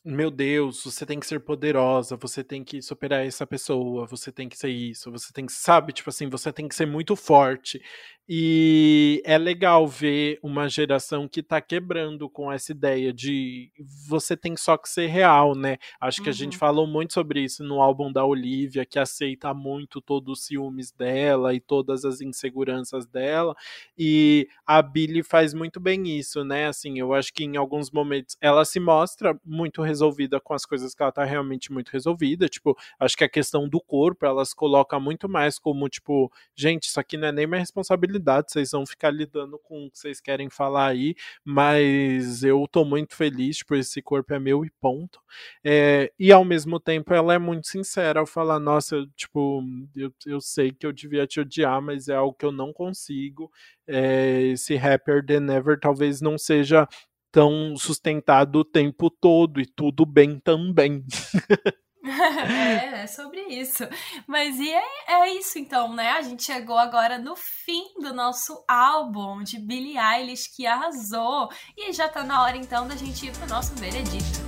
meu 0.05 0.31
Deus, 0.31 0.83
você 0.85 1.05
tem 1.05 1.19
que 1.19 1.27
ser 1.27 1.39
poderosa, 1.41 2.15
você 2.15 2.41
tem 2.43 2.63
que 2.63 2.81
superar 2.81 3.25
essa 3.25 3.45
pessoa, 3.45 4.05
você 4.07 4.31
tem 4.31 4.47
que 4.47 4.57
ser 4.57 4.69
isso, 4.69 5.11
você 5.11 5.33
tem 5.33 5.45
que, 5.45 5.51
sabe, 5.51 5.91
tipo 5.91 6.09
assim, 6.09 6.29
você 6.29 6.51
tem 6.51 6.67
que 6.67 6.75
ser 6.75 6.85
muito 6.85 7.13
forte. 7.15 7.81
E 8.29 9.21
é 9.23 9.37
legal 9.37 9.87
ver 9.87 10.37
uma 10.43 10.67
geração 10.67 11.29
que 11.29 11.41
tá 11.41 11.61
quebrando 11.61 12.29
com 12.29 12.51
essa 12.51 12.73
ideia 12.73 13.13
de 13.13 13.71
você 14.05 14.35
tem 14.35 14.57
só 14.57 14.75
que 14.75 14.89
ser 14.89 15.07
real, 15.07 15.55
né? 15.55 15.77
Acho 16.01 16.21
que 16.21 16.27
uhum. 16.27 16.33
a 16.33 16.35
gente 16.35 16.53
uhum. 16.53 16.59
falou 16.59 16.85
muito 16.85 17.13
sobre 17.13 17.41
isso 17.41 17.63
no 17.63 17.81
álbum 17.81 18.11
da 18.11 18.25
Olivia, 18.25 18.85
que 18.85 18.99
aceita 18.99 19.53
muito 19.53 20.01
todos 20.01 20.39
os 20.39 20.45
ciúmes 20.45 20.91
dela 20.91 21.53
e 21.53 21.61
todas 21.61 22.03
as 22.03 22.19
inseguranças 22.19 23.05
dela. 23.05 23.55
E 23.97 24.49
a 24.65 24.81
Billy 24.81 25.23
faz 25.23 25.53
muito 25.53 25.79
bem 25.79 26.17
isso, 26.19 26.43
né? 26.43 26.67
Assim, 26.67 26.99
eu 26.99 27.13
acho 27.13 27.33
que 27.33 27.45
em 27.45 27.55
alguns 27.55 27.89
momentos 27.91 28.35
ela 28.41 28.65
se 28.65 28.79
mostra 28.79 29.39
muito 29.45 29.81
resolvida 29.81 30.37
com 30.37 30.53
as 30.53 30.65
coisas 30.65 30.93
que 30.93 31.01
ela 31.01 31.13
tá 31.13 31.23
realmente 31.23 31.71
muito 31.71 31.91
resolvida. 31.91 32.49
Tipo, 32.49 32.77
acho 32.99 33.15
que 33.15 33.23
a 33.23 33.29
questão 33.29 33.69
do 33.69 33.79
corpo, 33.79 34.25
elas 34.25 34.53
colocam 34.53 34.99
muito 34.99 35.29
mais 35.29 35.57
como, 35.57 35.87
tipo, 35.87 36.29
gente, 36.53 36.89
isso 36.89 36.99
aqui 36.99 37.15
não 37.15 37.29
é 37.29 37.31
nem 37.31 37.47
minha 37.47 37.59
responsabilidade 37.59 38.16
responsabilidade, 38.17 38.51
vocês 38.51 38.71
vão 38.71 38.85
ficar 38.85 39.11
lidando 39.11 39.57
com 39.59 39.85
o 39.85 39.91
que 39.91 39.99
vocês 39.99 40.19
querem 40.19 40.49
falar 40.49 40.87
aí, 40.87 41.15
mas 41.43 42.43
eu 42.43 42.67
tô 42.71 42.83
muito 42.83 43.15
feliz, 43.15 43.57
tipo, 43.57 43.75
esse 43.75 44.01
corpo 44.01 44.33
é 44.33 44.39
meu 44.39 44.65
e 44.65 44.69
ponto. 44.81 45.19
É, 45.63 46.11
e 46.19 46.31
ao 46.31 46.43
mesmo 46.43 46.79
tempo 46.79 47.13
ela 47.13 47.33
é 47.33 47.37
muito 47.37 47.67
sincera 47.67 48.19
ao 48.19 48.25
falar, 48.25 48.59
nossa, 48.59 49.05
tipo, 49.15 49.63
eu, 49.95 50.11
eu 50.25 50.41
sei 50.41 50.71
que 50.71 50.85
eu 50.85 50.91
devia 50.91 51.25
te 51.27 51.39
odiar, 51.39 51.81
mas 51.81 52.09
é 52.09 52.15
algo 52.15 52.35
que 52.37 52.45
eu 52.45 52.51
não 52.51 52.73
consigo. 52.73 53.51
É, 53.87 54.41
esse 54.47 54.75
rapper 54.75 55.25
The 55.25 55.39
Never 55.39 55.79
talvez 55.79 56.21
não 56.21 56.37
seja 56.37 56.87
tão 57.31 57.75
sustentado 57.77 58.59
o 58.59 58.65
tempo 58.65 59.09
todo 59.09 59.61
e 59.61 59.65
tudo 59.65 60.05
bem 60.05 60.39
também. 60.39 61.03
é, 62.09 63.03
é 63.03 63.07
sobre 63.07 63.41
isso. 63.41 63.87
Mas 64.25 64.59
e 64.59 64.71
é, 64.71 64.83
é 65.07 65.33
isso 65.33 65.59
então, 65.59 65.93
né? 65.93 66.11
A 66.11 66.21
gente 66.21 66.43
chegou 66.43 66.77
agora 66.77 67.17
no 67.17 67.35
fim 67.35 67.83
do 68.01 68.13
nosso 68.13 68.63
álbum 68.67 69.43
de 69.43 69.59
Billie 69.59 69.97
Eilish 69.97 70.49
que 70.55 70.65
arrasou. 70.65 71.49
E 71.77 71.91
já 71.93 72.07
tá 72.07 72.23
na 72.23 72.43
hora 72.43 72.57
então 72.57 72.87
da 72.87 72.95
gente 72.95 73.27
ir 73.27 73.31
pro 73.31 73.47
nosso 73.47 73.73
veredito. 73.75 74.39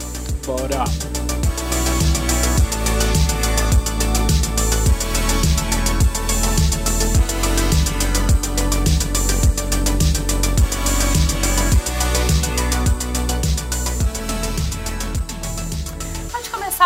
Bora! 0.46 1.29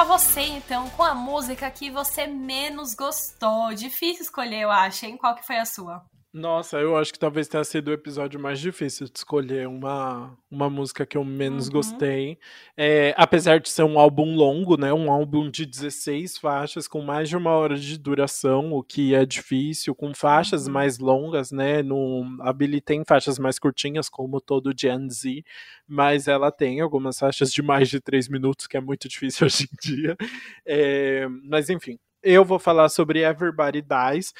Começar 0.03 0.05
você, 0.05 0.41
então, 0.41 0.89
com 0.91 1.03
a 1.03 1.15
música 1.15 1.69
que 1.71 1.89
você 1.89 2.27
menos 2.27 2.93
gostou. 2.93 3.73
Difícil 3.73 4.23
escolher, 4.23 4.61
eu 4.61 4.71
acho, 4.71 5.05
hein? 5.05 5.17
Qual 5.17 5.35
que 5.35 5.45
foi 5.45 5.57
a 5.57 5.65
sua? 5.65 6.03
Nossa, 6.33 6.79
eu 6.79 6.97
acho 6.97 7.13
que 7.13 7.19
talvez 7.19 7.47
tenha 7.47 7.63
sido 7.63 7.89
o 7.89 7.93
episódio 7.93 8.39
mais 8.39 8.59
difícil 8.59 9.05
de 9.05 9.19
escolher 9.19 9.67
uma, 9.67 10.35
uma 10.49 10.67
música 10.67 11.05
que 11.05 11.15
eu 11.15 11.23
menos 11.23 11.67
uhum. 11.67 11.73
gostei. 11.73 12.39
É, 12.75 13.13
apesar 13.15 13.59
de 13.59 13.69
ser 13.69 13.83
um 13.83 13.99
álbum 13.99 14.35
longo, 14.35 14.75
né? 14.75 14.91
Um 14.91 15.11
álbum 15.11 15.47
de 15.47 15.63
16 15.63 16.39
faixas, 16.39 16.87
com 16.87 17.03
mais 17.03 17.29
de 17.29 17.37
uma 17.37 17.51
hora 17.51 17.75
de 17.77 17.99
duração, 17.99 18.73
o 18.73 18.81
que 18.81 19.13
é 19.13 19.23
difícil, 19.27 19.93
com 19.93 20.11
faixas 20.11 20.65
uhum. 20.65 20.73
mais 20.73 20.97
longas, 20.97 21.51
né? 21.51 21.83
No, 21.83 22.25
a 22.41 22.51
Billy 22.51 22.81
tem 22.81 23.03
faixas 23.05 23.37
mais 23.37 23.59
curtinhas, 23.59 24.09
como 24.09 24.41
todo 24.41 24.73
Gen 24.75 25.07
Z, 25.11 25.43
mas 25.87 26.27
ela 26.27 26.51
tem 26.51 26.81
algumas 26.81 27.19
faixas 27.19 27.53
de 27.53 27.61
mais 27.61 27.89
de 27.89 28.01
3 28.01 28.27
minutos, 28.27 28.65
que 28.65 28.75
é 28.75 28.81
muito 28.81 29.07
difícil 29.07 29.45
hoje 29.45 29.65
em 29.71 29.87
dia. 29.87 30.17
É, 30.65 31.27
mas 31.43 31.69
enfim, 31.69 31.99
eu 32.23 32.43
vou 32.43 32.57
falar 32.57 32.89
sobre 32.89 33.19
Everybody 33.19 33.83
Dies, 33.83 34.33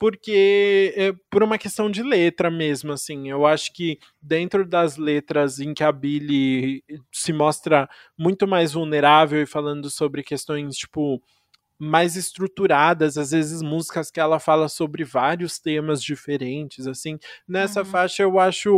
porque 0.00 0.94
é 0.96 1.12
por 1.30 1.42
uma 1.42 1.58
questão 1.58 1.90
de 1.90 2.02
letra 2.02 2.50
mesmo, 2.50 2.90
assim. 2.90 3.28
Eu 3.28 3.44
acho 3.44 3.70
que 3.74 3.98
dentro 4.20 4.66
das 4.66 4.96
letras 4.96 5.60
em 5.60 5.74
que 5.74 5.84
a 5.84 5.92
Billy 5.92 6.82
se 7.12 7.34
mostra 7.34 7.86
muito 8.18 8.48
mais 8.48 8.72
vulnerável 8.72 9.42
e 9.42 9.46
falando 9.46 9.90
sobre 9.90 10.22
questões 10.22 10.74
tipo 10.74 11.22
mais 11.78 12.16
estruturadas, 12.16 13.18
às 13.18 13.30
vezes 13.30 13.60
músicas 13.62 14.10
que 14.10 14.20
ela 14.20 14.38
fala 14.38 14.68
sobre 14.68 15.04
vários 15.04 15.58
temas 15.58 16.02
diferentes, 16.02 16.86
assim. 16.86 17.18
Nessa 17.46 17.80
uhum. 17.80 17.86
faixa 17.86 18.22
eu 18.22 18.38
acho 18.38 18.70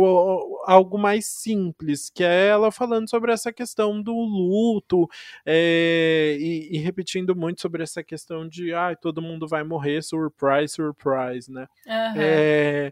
algo 0.65 0.97
mais 0.97 1.25
simples, 1.25 2.09
que 2.09 2.23
é 2.23 2.47
ela 2.47 2.71
falando 2.71 3.09
sobre 3.09 3.31
essa 3.31 3.51
questão 3.51 4.01
do 4.01 4.13
luto 4.13 5.07
é, 5.45 6.37
e, 6.39 6.75
e, 6.75 6.77
repetindo 6.77 7.35
muito 7.35 7.61
sobre 7.61 7.83
essa 7.83 8.03
questão 8.03 8.47
de, 8.47 8.73
ah, 8.73 8.95
todo 8.95 9.21
mundo 9.21 9.47
vai 9.47 9.63
morrer, 9.63 10.01
surprise, 10.01 10.73
surprise, 10.73 11.51
né? 11.51 11.67
Uhum. 11.85 12.13
É, 12.17 12.91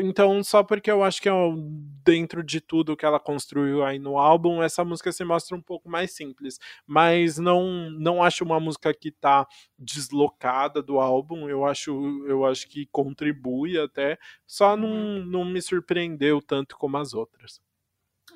então, 0.00 0.42
só 0.42 0.62
porque 0.62 0.90
eu 0.90 1.02
acho 1.02 1.20
que 1.20 1.28
é 1.28 1.32
dentro 2.04 2.42
de 2.42 2.60
tudo 2.60 2.96
que 2.96 3.04
ela 3.04 3.20
construiu 3.20 3.84
aí 3.84 3.98
no 3.98 4.18
álbum, 4.18 4.62
essa 4.62 4.84
música 4.84 5.12
se 5.12 5.24
mostra 5.24 5.56
um 5.56 5.62
pouco 5.62 5.88
mais 5.88 6.12
simples, 6.12 6.58
mas 6.86 7.38
não, 7.38 7.90
não 7.90 8.22
acho 8.22 8.44
uma 8.44 8.60
música 8.60 8.92
que 8.92 9.10
tá 9.10 9.46
deslocada 9.78 10.82
do 10.82 10.98
álbum. 10.98 11.48
Eu 11.48 11.64
acho, 11.64 11.92
eu 12.26 12.44
acho 12.44 12.68
que 12.68 12.86
contribui 12.86 13.78
até, 13.78 14.18
só 14.46 14.76
não, 14.76 14.88
uhum. 14.88 15.24
não 15.24 15.44
me 15.44 15.60
surpreendeu 15.60 16.40
tanto 16.40 16.76
como 16.84 16.98
as 16.98 17.14
outras. 17.14 17.62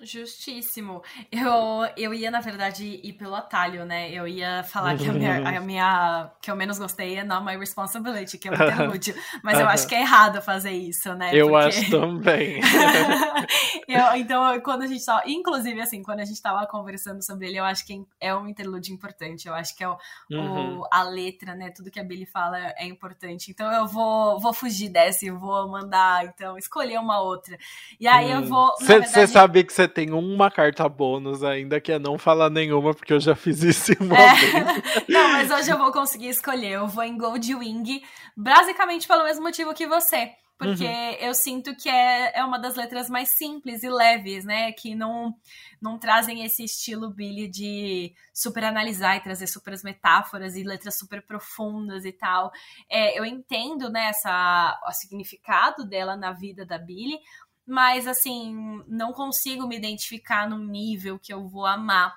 Justíssimo. 0.02 1.02
Eu, 1.32 1.88
eu 1.96 2.14
ia, 2.14 2.30
na 2.30 2.40
verdade, 2.40 3.00
ir 3.02 3.14
pelo 3.14 3.34
atalho, 3.34 3.84
né? 3.84 4.10
Eu 4.12 4.28
ia 4.28 4.62
falar 4.62 4.96
que 4.96 5.08
a 5.08 5.12
minha, 5.12 5.48
a 5.48 5.60
minha 5.60 6.30
que 6.40 6.50
eu 6.50 6.56
menos 6.56 6.78
gostei 6.78 7.16
é 7.16 7.24
Not 7.24 7.44
My 7.44 7.56
Responsibility, 7.56 8.38
que 8.38 8.48
é 8.48 8.50
um 8.52 8.54
interlúdio. 8.62 9.14
Mas 9.42 9.58
eu 9.58 9.66
acho 9.66 9.88
que 9.88 9.94
é 9.94 10.00
errado 10.02 10.40
fazer 10.40 10.70
isso, 10.70 11.14
né? 11.14 11.30
Eu 11.34 11.48
Porque... 11.48 11.66
acho 11.66 11.90
também. 11.90 12.60
eu, 13.88 14.16
então, 14.16 14.60
quando 14.60 14.82
a 14.82 14.86
gente 14.86 15.04
tava. 15.04 15.22
Inclusive, 15.26 15.80
assim, 15.80 16.02
quando 16.02 16.20
a 16.20 16.24
gente 16.24 16.40
tava 16.40 16.64
conversando 16.66 17.20
sobre 17.24 17.48
ele, 17.48 17.58
eu 17.58 17.64
acho 17.64 17.84
que 17.84 18.00
é 18.20 18.34
um 18.34 18.46
interlúdio 18.46 18.94
importante. 18.94 19.48
Eu 19.48 19.54
acho 19.54 19.76
que 19.76 19.82
é 19.82 19.88
o, 19.88 19.96
uhum. 20.30 20.78
o, 20.80 20.88
a 20.92 21.02
letra, 21.02 21.56
né? 21.56 21.70
Tudo 21.70 21.90
que 21.90 21.98
a 21.98 22.04
Billy 22.04 22.26
fala 22.26 22.56
é 22.76 22.86
importante. 22.86 23.50
Então 23.50 23.72
eu 23.72 23.86
vou, 23.86 24.38
vou 24.38 24.52
fugir 24.52 24.90
dessa 24.90 25.26
e 25.26 25.30
vou 25.30 25.68
mandar, 25.68 26.24
então, 26.24 26.56
escolher 26.56 26.98
uma 26.98 27.20
outra. 27.20 27.58
E 27.98 28.06
aí 28.06 28.26
hum. 28.26 28.40
eu 28.40 28.44
vou. 28.44 28.74
Você 28.78 29.26
sabe 29.26 29.64
que 29.64 29.72
você 29.78 29.86
tem 29.86 30.10
uma 30.10 30.50
carta 30.50 30.88
bônus 30.88 31.44
ainda, 31.44 31.80
que 31.80 31.92
é 31.92 31.98
não 32.00 32.18
falar 32.18 32.50
nenhuma, 32.50 32.92
porque 32.92 33.12
eu 33.12 33.20
já 33.20 33.36
fiz 33.36 33.62
isso 33.62 33.92
uma 34.00 34.18
é. 34.18 34.34
vez. 34.34 34.52
não, 35.08 35.28
mas 35.28 35.50
hoje 35.50 35.70
eu 35.70 35.78
vou 35.78 35.92
conseguir 35.92 36.28
escolher. 36.28 36.72
Eu 36.72 36.88
vou 36.88 37.04
em 37.04 37.16
Gold 37.16 37.54
Wing, 37.54 38.02
basicamente 38.36 39.06
pelo 39.06 39.22
mesmo 39.22 39.44
motivo 39.44 39.72
que 39.72 39.86
você. 39.86 40.32
Porque 40.58 40.84
uhum. 40.84 41.12
eu 41.20 41.34
sinto 41.34 41.76
que 41.76 41.88
é, 41.88 42.36
é 42.36 42.44
uma 42.44 42.58
das 42.58 42.74
letras 42.74 43.08
mais 43.08 43.36
simples 43.36 43.84
e 43.84 43.88
leves, 43.88 44.44
né? 44.44 44.72
Que 44.72 44.92
não, 44.92 45.32
não 45.80 45.96
trazem 45.96 46.44
esse 46.44 46.64
estilo 46.64 47.14
Billy 47.14 47.46
de 47.46 48.12
super 48.34 48.64
analisar 48.64 49.16
e 49.16 49.20
trazer 49.20 49.46
super 49.46 49.72
metáforas 49.84 50.56
e 50.56 50.64
letras 50.64 50.98
super 50.98 51.24
profundas 51.24 52.04
e 52.04 52.10
tal. 52.10 52.50
É, 52.90 53.16
eu 53.16 53.24
entendo, 53.24 53.88
né, 53.88 54.06
essa, 54.06 54.80
o 54.84 54.92
significado 54.92 55.86
dela 55.86 56.16
na 56.16 56.32
vida 56.32 56.66
da 56.66 56.76
Billy, 56.76 57.20
mas 57.68 58.08
assim, 58.08 58.82
não 58.88 59.12
consigo 59.12 59.68
me 59.68 59.76
identificar 59.76 60.48
num 60.48 60.64
nível 60.64 61.18
que 61.18 61.32
eu 61.32 61.46
vou 61.46 61.66
amar. 61.66 62.16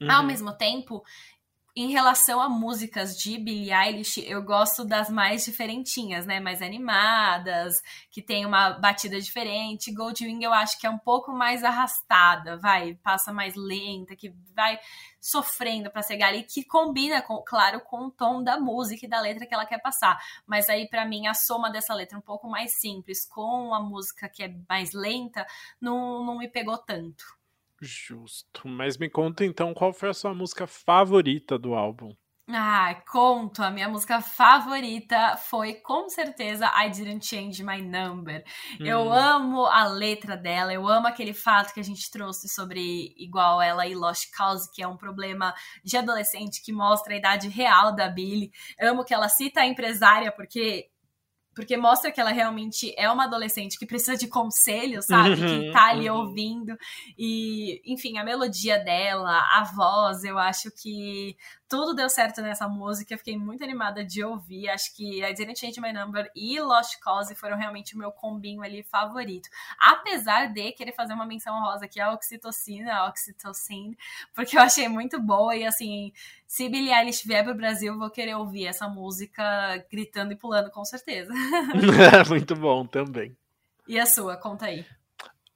Uhum. 0.00 0.10
Ao 0.10 0.22
mesmo 0.22 0.52
tempo, 0.52 1.02
em 1.74 1.90
relação 1.90 2.38
a 2.38 2.50
músicas 2.50 3.16
de 3.16 3.38
Billie 3.38 3.72
Eilish, 3.72 4.18
eu 4.26 4.42
gosto 4.42 4.84
das 4.84 5.08
mais 5.08 5.44
diferentinhas, 5.44 6.26
né? 6.26 6.38
Mais 6.38 6.60
animadas, 6.60 7.80
que 8.10 8.20
tem 8.20 8.44
uma 8.44 8.70
batida 8.72 9.18
diferente. 9.18 9.92
Goldwing 9.92 10.44
eu 10.44 10.52
acho 10.52 10.78
que 10.78 10.86
é 10.86 10.90
um 10.90 10.98
pouco 10.98 11.32
mais 11.32 11.64
arrastada, 11.64 12.58
vai, 12.58 12.94
passa 12.96 13.32
mais 13.32 13.54
lenta, 13.56 14.14
que 14.14 14.34
vai 14.54 14.78
sofrendo 15.18 15.90
para 15.90 16.02
chegar 16.02 16.28
ali, 16.28 16.42
que 16.42 16.62
combina, 16.62 17.22
com, 17.22 17.42
claro, 17.42 17.80
com 17.80 18.06
o 18.06 18.10
tom 18.10 18.42
da 18.42 18.60
música 18.60 19.06
e 19.06 19.08
da 19.08 19.20
letra 19.20 19.46
que 19.46 19.54
ela 19.54 19.64
quer 19.64 19.80
passar. 19.80 20.18
Mas 20.46 20.68
aí, 20.68 20.86
para 20.88 21.06
mim, 21.06 21.26
a 21.26 21.32
soma 21.32 21.70
dessa 21.70 21.94
letra 21.94 22.18
um 22.18 22.22
pouco 22.22 22.48
mais 22.48 22.78
simples 22.80 23.26
com 23.26 23.72
a 23.72 23.80
música 23.80 24.28
que 24.28 24.42
é 24.42 24.54
mais 24.68 24.92
lenta 24.92 25.46
não, 25.80 26.22
não 26.24 26.38
me 26.38 26.48
pegou 26.48 26.76
tanto. 26.76 27.24
Justo. 27.82 28.68
Mas 28.68 28.96
me 28.96 29.10
conta 29.10 29.44
então 29.44 29.74
qual 29.74 29.92
foi 29.92 30.10
a 30.10 30.14
sua 30.14 30.32
música 30.32 30.68
favorita 30.68 31.58
do 31.58 31.74
álbum? 31.74 32.14
Ah, 32.48 33.02
conto. 33.10 33.62
A 33.62 33.70
minha 33.70 33.88
música 33.88 34.20
favorita 34.20 35.36
foi 35.36 35.74
com 35.74 36.08
certeza 36.08 36.70
I 36.76 36.90
Didn't 36.90 37.24
Change 37.24 37.64
My 37.64 37.80
Number. 37.80 38.44
Hum. 38.80 38.86
Eu 38.86 39.12
amo 39.12 39.64
a 39.66 39.86
letra 39.86 40.36
dela, 40.36 40.72
eu 40.72 40.86
amo 40.86 41.06
aquele 41.06 41.32
fato 41.32 41.72
que 41.72 41.80
a 41.80 41.84
gente 41.84 42.10
trouxe 42.10 42.48
sobre 42.48 43.14
igual 43.16 43.62
ela 43.62 43.86
e 43.86 43.94
Lost 43.94 44.30
Cause, 44.36 44.70
que 44.72 44.82
é 44.82 44.86
um 44.86 44.96
problema 44.96 45.54
de 45.84 45.96
adolescente 45.96 46.62
que 46.62 46.72
mostra 46.72 47.14
a 47.14 47.16
idade 47.16 47.48
real 47.48 47.94
da 47.94 48.08
Billy. 48.08 48.52
Amo 48.80 49.04
que 49.04 49.14
ela 49.14 49.28
cita 49.28 49.60
a 49.60 49.66
empresária, 49.66 50.30
porque 50.30 50.91
porque 51.54 51.76
mostra 51.76 52.10
que 52.10 52.20
ela 52.20 52.30
realmente 52.30 52.94
é 52.96 53.10
uma 53.10 53.24
adolescente 53.24 53.78
que 53.78 53.86
precisa 53.86 54.16
de 54.16 54.28
conselho, 54.28 55.02
sabe? 55.02 55.36
que 55.36 55.72
tá 55.72 55.88
ali 55.88 56.08
uhum. 56.08 56.20
ouvindo. 56.20 56.76
E, 57.18 57.82
enfim, 57.84 58.18
a 58.18 58.24
melodia 58.24 58.78
dela, 58.78 59.38
a 59.52 59.64
voz, 59.74 60.24
eu 60.24 60.38
acho 60.38 60.70
que 60.70 61.36
tudo 61.72 61.94
deu 61.94 62.10
certo 62.10 62.42
nessa 62.42 62.68
música. 62.68 63.14
Eu 63.14 63.18
fiquei 63.18 63.34
muito 63.34 63.64
animada 63.64 64.04
de 64.04 64.22
ouvir. 64.22 64.68
Acho 64.68 64.94
que 64.94 65.24
I 65.24 65.32
Didn't 65.32 65.58
Change 65.58 65.80
My 65.80 65.90
Number 65.90 66.30
e 66.36 66.60
Lost 66.60 67.00
Cause 67.00 67.34
foram 67.34 67.56
realmente 67.56 67.94
o 67.94 67.98
meu 67.98 68.12
combinho 68.12 68.60
ali 68.60 68.82
favorito. 68.82 69.48
Apesar 69.78 70.52
de 70.52 70.70
querer 70.72 70.92
fazer 70.92 71.14
uma 71.14 71.24
menção 71.24 71.58
rosa 71.62 71.86
aqui 71.86 71.98
à 71.98 72.12
oxitocina, 72.12 72.92
a 72.92 73.12
porque 74.34 74.58
eu 74.58 74.60
achei 74.60 74.86
muito 74.86 75.18
boa. 75.18 75.56
E 75.56 75.64
assim, 75.64 76.12
se 76.46 76.68
Billie 76.68 76.92
Eilish 76.92 77.26
vier 77.26 77.42
pro 77.42 77.54
Brasil, 77.54 77.94
eu 77.94 77.98
vou 77.98 78.10
querer 78.10 78.34
ouvir 78.34 78.66
essa 78.66 78.86
música 78.86 79.42
gritando 79.90 80.34
e 80.34 80.36
pulando, 80.36 80.70
com 80.70 80.84
certeza. 80.84 81.32
muito 82.28 82.54
bom 82.54 82.84
também. 82.84 83.34
E 83.88 83.98
a 83.98 84.04
sua? 84.04 84.36
Conta 84.36 84.66
aí. 84.66 84.84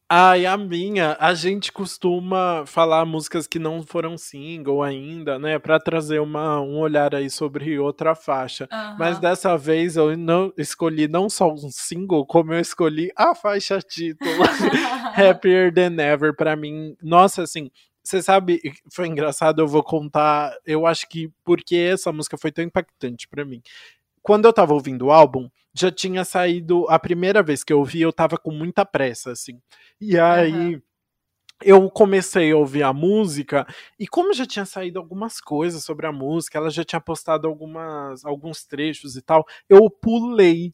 Ah, 0.09 0.39
e 0.39 0.47
a 0.47 0.57
minha, 0.57 1.17
a 1.19 1.35
gente 1.35 1.73
costuma 1.73 2.65
falar 2.65 3.05
músicas 3.05 3.45
que 3.49 3.59
não 3.59 3.83
foram 3.83 4.17
single 4.17 4.81
ainda, 4.81 5.37
né? 5.37 5.59
Pra 5.59 5.81
trazer 5.81 6.21
uma, 6.21 6.61
um 6.61 6.79
olhar 6.79 7.13
aí 7.13 7.29
sobre 7.29 7.77
outra 7.81 8.15
faixa. 8.15 8.69
Uhum. 8.73 8.97
Mas 9.01 9.19
dessa 9.19 9.59
vez 9.59 9.97
eu 9.97 10.17
não 10.17 10.53
escolhi 10.57 11.09
não 11.09 11.29
só 11.29 11.53
um 11.53 11.69
single, 11.73 12.25
como 12.25 12.55
eu 12.55 12.61
escolhi 12.61 13.11
a 13.17 13.35
faixa 13.35 13.81
título 13.81 14.31
Happier 15.17 15.75
Than 15.75 16.01
Ever. 16.01 16.37
Pra 16.37 16.55
mim, 16.55 16.95
nossa, 17.03 17.43
assim, 17.43 17.69
você 18.05 18.23
sabe, 18.23 18.61
foi 18.93 19.09
engraçado, 19.09 19.61
eu 19.61 19.67
vou 19.67 19.83
contar. 19.83 20.57
Eu 20.65 20.87
acho 20.87 21.09
que 21.09 21.29
porque 21.45 21.75
essa 21.75 22.13
música 22.13 22.39
foi 22.39 22.53
tão 22.53 22.65
impactante 22.65 23.27
para 23.27 23.45
mim 23.45 23.61
quando 24.27 24.47
eu 24.47 24.53
tava 24.53 24.75
ouvindo 24.75 25.07
o 25.07 25.13
álbum, 25.13 25.49
já 25.73 25.89
tinha 25.89 26.25
saído 26.25 26.85
a 26.89 26.99
primeira 26.99 27.45
vez 27.45 27.63
que 27.63 27.73
eu 27.73 27.79
ouvi, 27.79 28.01
eu 28.01 28.13
tava 28.13 28.37
com 28.37 28.51
muita 28.51 28.85
pressa, 28.85 29.31
assim. 29.31 29.61
E 30.01 30.19
aí. 30.19 30.75
Uhum. 30.75 30.83
Eu 31.63 31.91
comecei 31.91 32.53
a 32.53 32.57
ouvir 32.57 32.83
a 32.83 32.93
música 32.93 33.67
e 33.99 34.07
como 34.07 34.33
já 34.35 34.45
tinha 34.45 34.65
saído 34.65 34.99
algumas 34.99 35.41
coisas 35.41 35.85
sobre 35.85 36.07
a 36.07 36.13
música, 36.13 36.59
ela 36.59 36.71
já 36.71 36.85
tinha 36.85 37.01
postado 37.01 37.49
algumas 37.49 38.25
alguns 38.25 38.65
trechos 38.65 39.17
e 39.17 39.23
tal, 39.23 39.45
eu 39.69 39.89
pulei. 39.89 40.73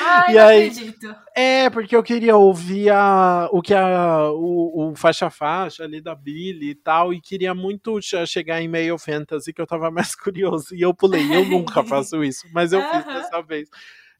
Ai, 0.00 0.34
e 0.34 0.38
aí, 0.38 0.68
acredito. 0.68 1.16
É, 1.36 1.70
porque 1.70 1.94
eu 1.94 2.02
queria 2.02 2.36
ouvir 2.36 2.90
a, 2.90 3.48
o 3.52 3.60
que 3.60 3.74
a 3.74 4.30
o, 4.32 4.90
o 4.90 4.96
faixa 4.96 5.28
faixa 5.30 5.84
ali 5.84 6.00
da 6.00 6.14
Billy 6.14 6.70
e 6.70 6.74
tal 6.74 7.12
e 7.12 7.20
queria 7.20 7.54
muito 7.54 8.00
chegar 8.26 8.60
em 8.60 8.68
Meio 8.68 8.98
Fantasy 8.98 9.52
que 9.52 9.60
eu 9.60 9.66
tava 9.66 9.90
mais 9.92 10.14
curioso 10.14 10.74
e 10.74 10.80
eu 10.80 10.94
pulei. 10.94 11.34
Eu 11.34 11.44
nunca 11.44 11.82
faço 11.84 12.24
isso, 12.24 12.46
mas 12.52 12.72
eu 12.72 12.80
fiz 12.82 13.04
dessa 13.04 13.42
vez. 13.42 13.68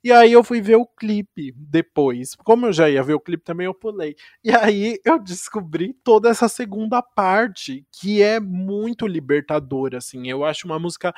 E 0.07 0.13
aí 0.13 0.31
eu 0.35 0.45
fui 0.45 0.61
ver 0.61 0.77
o 0.77 0.87
clipe 0.87 1.53
depois. 1.57 2.37
Como 2.37 2.67
eu 2.67 2.73
já 2.73 2.89
ia 2.89 3.03
ver 3.03 3.15
o 3.15 3.21
clipe 3.21 3.43
também, 3.43 3.65
eu 3.65 3.75
pulei. 3.75 4.15
E 4.45 4.53
aí 4.53 5.01
eu 5.05 5.19
descobri 5.19 5.93
toda 6.05 6.29
essa 6.29 6.47
segunda 6.49 7.03
parte, 7.03 7.85
que 7.91 8.23
é 8.23 8.39
muito 8.39 9.05
libertadora, 9.05 9.99
assim. 9.99 10.29
Eu 10.29 10.45
acho 10.45 10.65
uma 10.65 10.79
música 10.79 11.13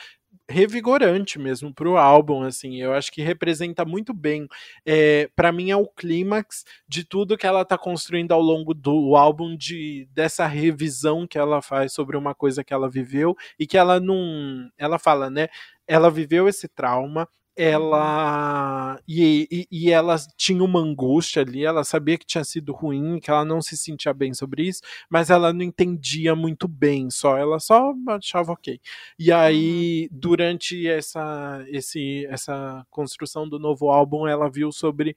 revigorante 0.48 1.39
mesmo 1.39 1.74
pro 1.74 1.98
álbum, 1.98 2.43
assim, 2.44 2.77
eu 2.81 2.94
acho 2.94 3.12
que 3.12 3.20
representa 3.20 3.85
muito 3.85 4.15
bem, 4.15 4.48
é, 4.86 5.28
para 5.36 5.52
mim 5.52 5.70
é 5.70 5.77
o 5.77 5.86
clímax 5.86 6.65
de 6.89 7.05
tudo 7.05 7.36
que 7.36 7.47
ela 7.47 7.65
tá 7.66 7.77
construindo 7.77 8.32
ao 8.32 8.40
longo 8.40 8.73
do 8.73 9.15
álbum, 9.16 9.55
de 9.56 10.09
dessa 10.12 10.47
revisão 10.47 11.27
que 11.27 11.39
ela 11.39 11.60
faz 11.60 11.93
sobre 11.93 12.16
uma 12.16 12.35
coisa 12.35 12.65
que 12.65 12.73
ela 12.73 12.89
viveu 12.89 13.36
e 13.59 13.66
que 13.66 13.77
ela 13.77 14.01
não, 14.01 14.70
ela 14.78 14.98
fala, 14.98 15.28
né, 15.28 15.48
ela 15.86 16.10
viveu 16.10 16.48
esse 16.48 16.66
trauma, 16.69 17.28
ela 17.59 19.01
e, 19.06 19.48
e, 19.51 19.68
e, 19.70 19.90
ela 19.90 20.16
tinha 20.36 20.62
uma 20.62 20.78
angústia 20.78 21.43
ali, 21.43 21.64
ela 21.64 21.82
sabia 21.82 22.16
que 22.16 22.24
tinha 22.24 22.44
sido 22.44 22.72
ruim, 22.72 23.18
que 23.18 23.28
ela 23.30 23.44
não 23.44 23.60
se 23.60 23.76
sentia 23.76 24.14
bem 24.14 24.32
sobre 24.32 24.62
isso, 24.68 24.80
mas 25.10 25.28
ela 25.28 25.52
não 25.52 25.62
entendia 25.62 26.36
muito 26.36 26.68
bem, 26.68 27.10
só 27.10 27.36
ela 27.36 27.59
só 27.59 27.93
achava 28.10 28.52
ok. 28.52 28.80
E 29.18 29.32
aí, 29.32 30.09
uhum. 30.12 30.18
durante 30.20 30.86
essa, 30.86 31.64
esse, 31.68 32.24
essa 32.26 32.86
construção 32.90 33.48
do 33.48 33.59
novo 33.59 33.90
álbum, 33.90 34.28
ela 34.28 34.48
viu 34.48 34.70
sobre 34.70 35.16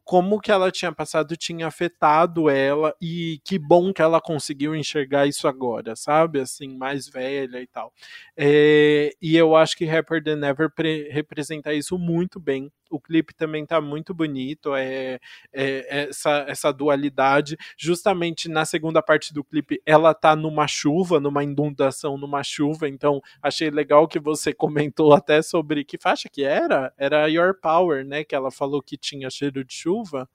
como 0.00 0.40
que 0.40 0.50
ela 0.50 0.70
tinha 0.70 0.92
passado 0.92 1.36
tinha 1.36 1.66
afetado 1.66 2.48
ela 2.48 2.94
e 3.00 3.40
que 3.44 3.58
bom 3.58 3.92
que 3.92 4.02
ela 4.02 4.20
conseguiu 4.20 4.74
enxergar 4.74 5.26
isso 5.26 5.46
agora, 5.46 5.94
sabe? 5.96 6.40
Assim, 6.40 6.76
mais 6.76 7.08
velha 7.08 7.60
e 7.60 7.66
tal. 7.66 7.92
É, 8.36 9.12
e 9.20 9.36
eu 9.36 9.54
acho 9.54 9.76
que 9.76 9.84
Rapper 9.84 10.22
Than 10.22 10.46
Ever 10.46 10.70
representa 11.10 11.72
isso 11.74 11.98
muito 11.98 12.40
bem. 12.40 12.70
O 12.92 13.00
clipe 13.00 13.34
também 13.34 13.64
tá 13.64 13.80
muito 13.80 14.12
bonito, 14.12 14.74
é, 14.74 15.18
é, 15.52 16.08
essa, 16.08 16.44
essa 16.46 16.72
dualidade. 16.72 17.56
Justamente 17.76 18.48
na 18.48 18.64
segunda 18.64 19.02
parte 19.02 19.32
do 19.32 19.42
clipe, 19.42 19.80
ela 19.86 20.12
tá 20.12 20.36
numa 20.36 20.68
chuva, 20.68 21.18
numa 21.18 21.42
inundação, 21.42 22.18
numa 22.18 22.42
chuva. 22.42 22.88
Então, 22.88 23.20
achei 23.42 23.70
legal 23.70 24.06
que 24.06 24.18
você 24.18 24.52
comentou 24.54 25.14
até 25.14 25.40
sobre 25.40 25.84
que 25.84 25.98
faixa 25.98 26.28
que 26.28 26.44
era? 26.44 26.92
Era 26.98 27.26
Your 27.28 27.54
Power, 27.60 28.04
né? 28.04 28.24
Que 28.24 28.34
ela 28.34 28.50
falou 28.50 28.82
que 28.82 28.96
tinha 28.96 29.30
cheiro 29.30 29.64
de 29.64 29.74
chuva. 29.74 30.28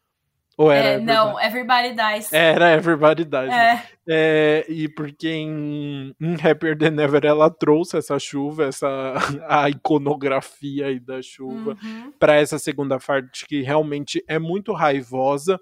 Ou 0.57 0.71
era 0.71 0.87
é, 0.87 0.99
não, 0.99 1.39
Everybody 1.39 1.93
Dies. 1.93 2.33
Era 2.33 2.73
Everybody 2.73 3.23
Dies. 3.23 3.53
É. 3.53 3.83
é 4.09 4.65
e 4.67 4.89
porque 4.89 5.29
em, 5.29 6.15
em 6.19 6.33
Happier 6.33 6.75
Than 6.75 6.99
Ever 6.99 7.23
ela 7.25 7.47
trouxe 7.51 7.95
essa 7.97 8.17
chuva, 8.17 8.65
essa 8.65 8.87
a 9.47 9.69
iconografia 9.69 10.87
aí 10.87 10.99
da 10.99 11.21
chuva 11.21 11.77
uhum. 11.81 12.11
para 12.19 12.35
essa 12.35 12.57
segunda 12.57 12.97
parte 12.97 13.45
que 13.45 13.61
realmente 13.61 14.23
é 14.27 14.39
muito 14.39 14.73
raivosa 14.73 15.59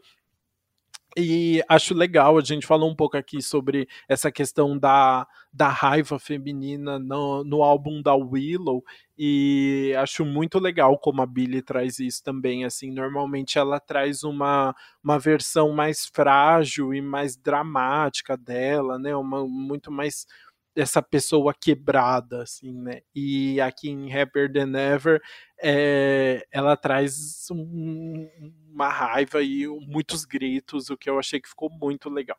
e 1.18 1.64
acho 1.70 1.94
legal, 1.94 2.38
a 2.38 2.42
gente 2.42 2.68
falou 2.68 2.90
um 2.90 2.96
pouco 2.96 3.16
aqui 3.16 3.42
sobre 3.42 3.88
essa 4.08 4.32
questão 4.32 4.78
da, 4.78 5.26
da 5.52 5.70
raiva 5.70 6.20
feminina 6.20 7.00
no, 7.00 7.44
no 7.44 7.64
álbum 7.64 8.02
da 8.02 8.14
Willow, 8.14 8.84
e 9.18 9.94
acho 9.98 10.26
muito 10.26 10.60
legal 10.60 10.98
como 11.00 11.22
a 11.22 11.26
Billy 11.26 11.62
traz 11.62 12.00
isso 12.00 12.22
também, 12.22 12.66
assim, 12.66 12.92
normalmente 12.92 13.58
ela 13.58 13.80
traz 13.80 14.24
uma, 14.24 14.76
uma 15.02 15.18
versão 15.18 15.72
mais 15.72 16.06
frágil 16.06 16.94
e 16.94 17.02
mais 17.02 17.38
dramática 17.38 18.36
dela, 18.36 19.00
né, 19.00 19.16
uma, 19.16 19.48
muito 19.48 19.90
mais 19.92 20.26
essa 20.76 21.02
pessoa 21.02 21.54
quebrada, 21.54 22.44
assim, 22.44 22.74
né? 22.74 23.02
E 23.14 23.60
aqui 23.62 23.90
em 23.90 24.14
Happier 24.14 24.52
Than 24.52 24.78
Ever, 24.78 25.22
é, 25.62 26.46
ela 26.52 26.76
traz 26.76 27.48
um, 27.52 28.30
uma 28.72 28.90
raiva 28.90 29.42
e 29.42 29.68
muitos 29.68 30.26
gritos, 30.26 30.90
o 30.90 30.98
que 30.98 31.10
eu 31.10 31.18
achei 31.20 31.40
que 31.40 31.50
ficou 31.50 31.70
muito 31.70 32.10
legal. 32.10 32.38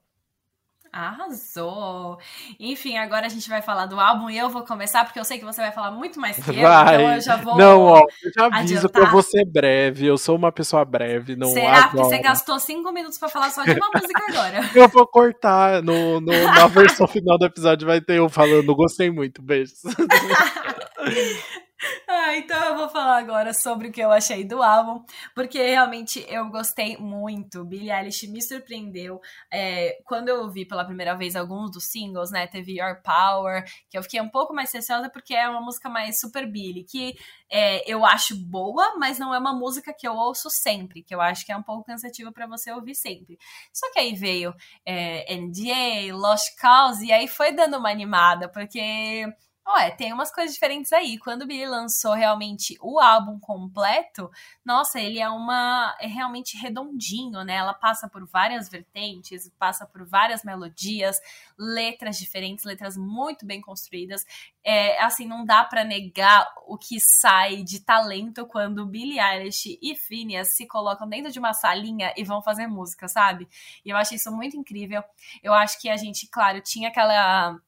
Arrasou! 0.97 2.19
Enfim, 2.59 2.97
agora 2.97 3.27
a 3.27 3.29
gente 3.29 3.51
vai 3.51 3.61
falar 3.61 3.85
do 3.85 4.01
álbum 4.01 4.31
e 4.31 4.39
eu 4.39 4.49
vou 4.49 4.63
começar, 4.63 5.05
porque 5.05 5.21
eu 5.21 5.25
sei 5.25 5.39
que 5.39 5.45
você 5.45 5.61
vai 5.61 5.71
falar 5.71 5.91
muito 5.91 6.19
mais 6.19 6.43
que 6.43 6.51
eu, 6.51 6.63
vai. 6.63 6.95
então 6.95 7.15
eu 7.15 7.21
já 7.21 7.37
vou. 7.37 7.59
Não, 7.59 7.83
ó, 7.83 8.07
eu 8.25 8.33
já 8.35 8.47
aviso 8.47 8.79
adiantar. 8.79 8.91
que 8.91 8.99
eu 9.01 9.13
vou 9.13 9.23
ser 9.23 9.45
breve, 9.45 10.07
eu 10.07 10.17
sou 10.17 10.35
uma 10.35 10.51
pessoa 10.51 10.87
breve, 10.87 11.37
não 11.37 11.49
Será? 11.49 11.89
Porque 11.89 11.99
você 11.99 12.19
gastou 12.19 12.59
cinco 12.59 12.91
minutos 12.93 13.19
para 13.19 13.29
falar 13.29 13.51
só 13.51 13.63
de 13.63 13.73
uma 13.73 13.91
música 13.95 14.23
agora. 14.27 14.61
Eu 14.75 14.89
vou 14.89 15.07
cortar, 15.07 15.83
no, 15.83 16.21
no, 16.21 16.33
na 16.33 16.67
versão 16.67 17.07
final 17.07 17.39
do 17.39 17.47
episódio 17.47 17.87
vai 17.87 18.01
ter 18.01 18.17
eu 18.17 18.29
falando, 18.29 18.75
gostei 18.75 19.11
muito, 19.11 19.43
beijos. 19.43 19.81
Ah, 22.09 22.37
então 22.37 22.63
eu 22.69 22.77
vou 22.77 22.89
falar 22.89 23.19
agora 23.19 23.53
sobre 23.53 23.89
o 23.89 23.93
que 23.93 24.01
eu 24.01 24.11
achei 24.11 24.45
do 24.45 24.63
álbum, 24.63 25.05
porque 25.35 25.59
realmente 25.59 26.25
eu 26.29 26.49
gostei 26.49 26.97
muito. 26.97 27.65
Billie 27.65 27.91
Eilish 27.91 28.27
me 28.29 28.43
surpreendeu. 28.43 29.21
É, 29.53 29.99
quando 30.05 30.29
eu 30.29 30.43
ouvi 30.43 30.65
pela 30.65 30.85
primeira 30.85 31.15
vez 31.15 31.37
alguns 31.37 31.71
dos 31.71 31.85
singles, 31.91 32.31
né? 32.31 32.47
Teve 32.47 32.81
Your 32.81 33.03
Power, 33.03 33.65
que 33.91 33.99
eu 33.99 34.03
fiquei 34.03 34.21
um 34.21 34.29
pouco 34.29 34.55
mais 34.55 34.73
receosa 34.73 35.11
porque 35.11 35.35
é 35.35 35.49
uma 35.49 35.61
música 35.61 35.89
mais 35.89 36.19
super 36.19 36.51
Billie, 36.51 36.85
que 36.85 37.15
é, 37.51 37.91
eu 37.91 38.05
acho 38.05 38.37
boa, 38.37 38.97
mas 38.99 39.19
não 39.19 39.35
é 39.35 39.39
uma 39.39 39.53
música 39.53 39.93
que 39.97 40.07
eu 40.07 40.15
ouço 40.15 40.49
sempre, 40.51 41.03
que 41.03 41.15
eu 41.15 41.21
acho 41.21 41.45
que 41.45 41.53
é 41.53 41.57
um 41.57 41.63
pouco 41.63 41.85
cansativa 41.85 42.33
para 42.33 42.47
você 42.47 42.73
ouvir 42.73 42.95
sempre. 42.95 43.39
Só 43.73 43.91
que 43.93 43.99
aí 43.99 44.15
veio 44.15 44.55
é, 44.85 45.35
NDA, 45.37 46.15
Lost 46.15 46.55
Cause, 46.61 47.05
e 47.05 47.13
aí 47.13 47.29
foi 47.29 47.53
dando 47.53 47.77
uma 47.77 47.91
animada, 47.91 48.49
porque 48.49 49.27
Ué, 49.69 49.91
tem 49.91 50.13
umas 50.13 50.31
coisas 50.31 50.55
diferentes 50.55 50.93
aí. 50.93 51.19
Quando 51.19 51.43
o 51.43 51.47
Billy 51.47 51.67
lançou 51.67 52.13
realmente 52.15 52.79
o 52.81 53.01
álbum 53.01 53.37
completo, 53.41 54.31
nossa, 54.65 55.01
ele 55.01 55.19
é 55.19 55.29
uma. 55.29 55.97
é 56.01 56.07
realmente 56.07 56.57
redondinho, 56.57 57.43
né? 57.43 57.57
Ela 57.57 57.75
passa 57.75 58.09
por 58.09 58.25
várias 58.27 58.69
vertentes, 58.69 59.51
passa 59.59 59.85
por 59.85 60.07
várias 60.07 60.45
melodias, 60.45 61.21
letras 61.59 62.17
diferentes, 62.17 62.65
letras 62.65 62.97
muito 62.97 63.45
bem 63.45 63.61
construídas. 63.61 64.25
É, 64.63 65.03
assim, 65.03 65.27
não 65.27 65.45
dá 65.45 65.65
para 65.65 65.83
negar 65.83 66.47
o 66.69 66.79
que 66.79 67.01
sai 67.01 67.65
de 67.65 67.81
talento 67.81 68.47
quando 68.47 68.87
Billie 68.87 69.19
Eilish 69.19 69.79
e 69.83 69.97
Phineas 69.97 70.55
se 70.55 70.65
colocam 70.67 71.09
dentro 71.09 71.33
de 71.33 71.41
uma 71.41 71.53
salinha 71.53 72.15
e 72.17 72.23
vão 72.23 72.41
fazer 72.41 72.69
música, 72.69 73.09
sabe? 73.09 73.49
E 73.85 73.91
eu 73.91 73.97
acho 73.97 74.15
isso 74.15 74.31
muito 74.31 74.57
incrível. 74.57 75.03
Eu 75.43 75.53
acho 75.53 75.81
que 75.81 75.89
a 75.89 75.97
gente, 75.97 76.29
claro, 76.29 76.61
tinha 76.61 76.89
aquela 76.89 77.59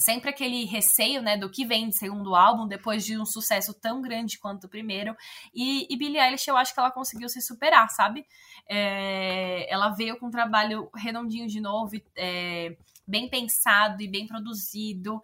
sempre 0.00 0.30
aquele 0.30 0.64
receio, 0.64 1.22
né, 1.22 1.36
do 1.36 1.50
que 1.50 1.64
vem 1.64 1.88
de 1.88 1.96
segundo 1.96 2.34
álbum, 2.34 2.66
depois 2.66 3.04
de 3.04 3.18
um 3.18 3.26
sucesso 3.26 3.74
tão 3.74 4.00
grande 4.00 4.38
quanto 4.38 4.64
o 4.64 4.68
primeiro. 4.68 5.14
E, 5.54 5.86
e 5.92 5.96
Billie 5.96 6.18
Eilish, 6.18 6.48
eu 6.48 6.56
acho 6.56 6.72
que 6.72 6.80
ela 6.80 6.90
conseguiu 6.90 7.28
se 7.28 7.40
superar, 7.40 7.88
sabe? 7.90 8.24
É, 8.68 9.72
ela 9.72 9.90
veio 9.90 10.18
com 10.18 10.26
um 10.26 10.30
trabalho 10.30 10.88
redondinho 10.94 11.46
de 11.46 11.60
novo, 11.60 11.92
é, 12.16 12.76
bem 13.06 13.28
pensado 13.28 14.02
e 14.02 14.08
bem 14.08 14.26
produzido 14.26 15.20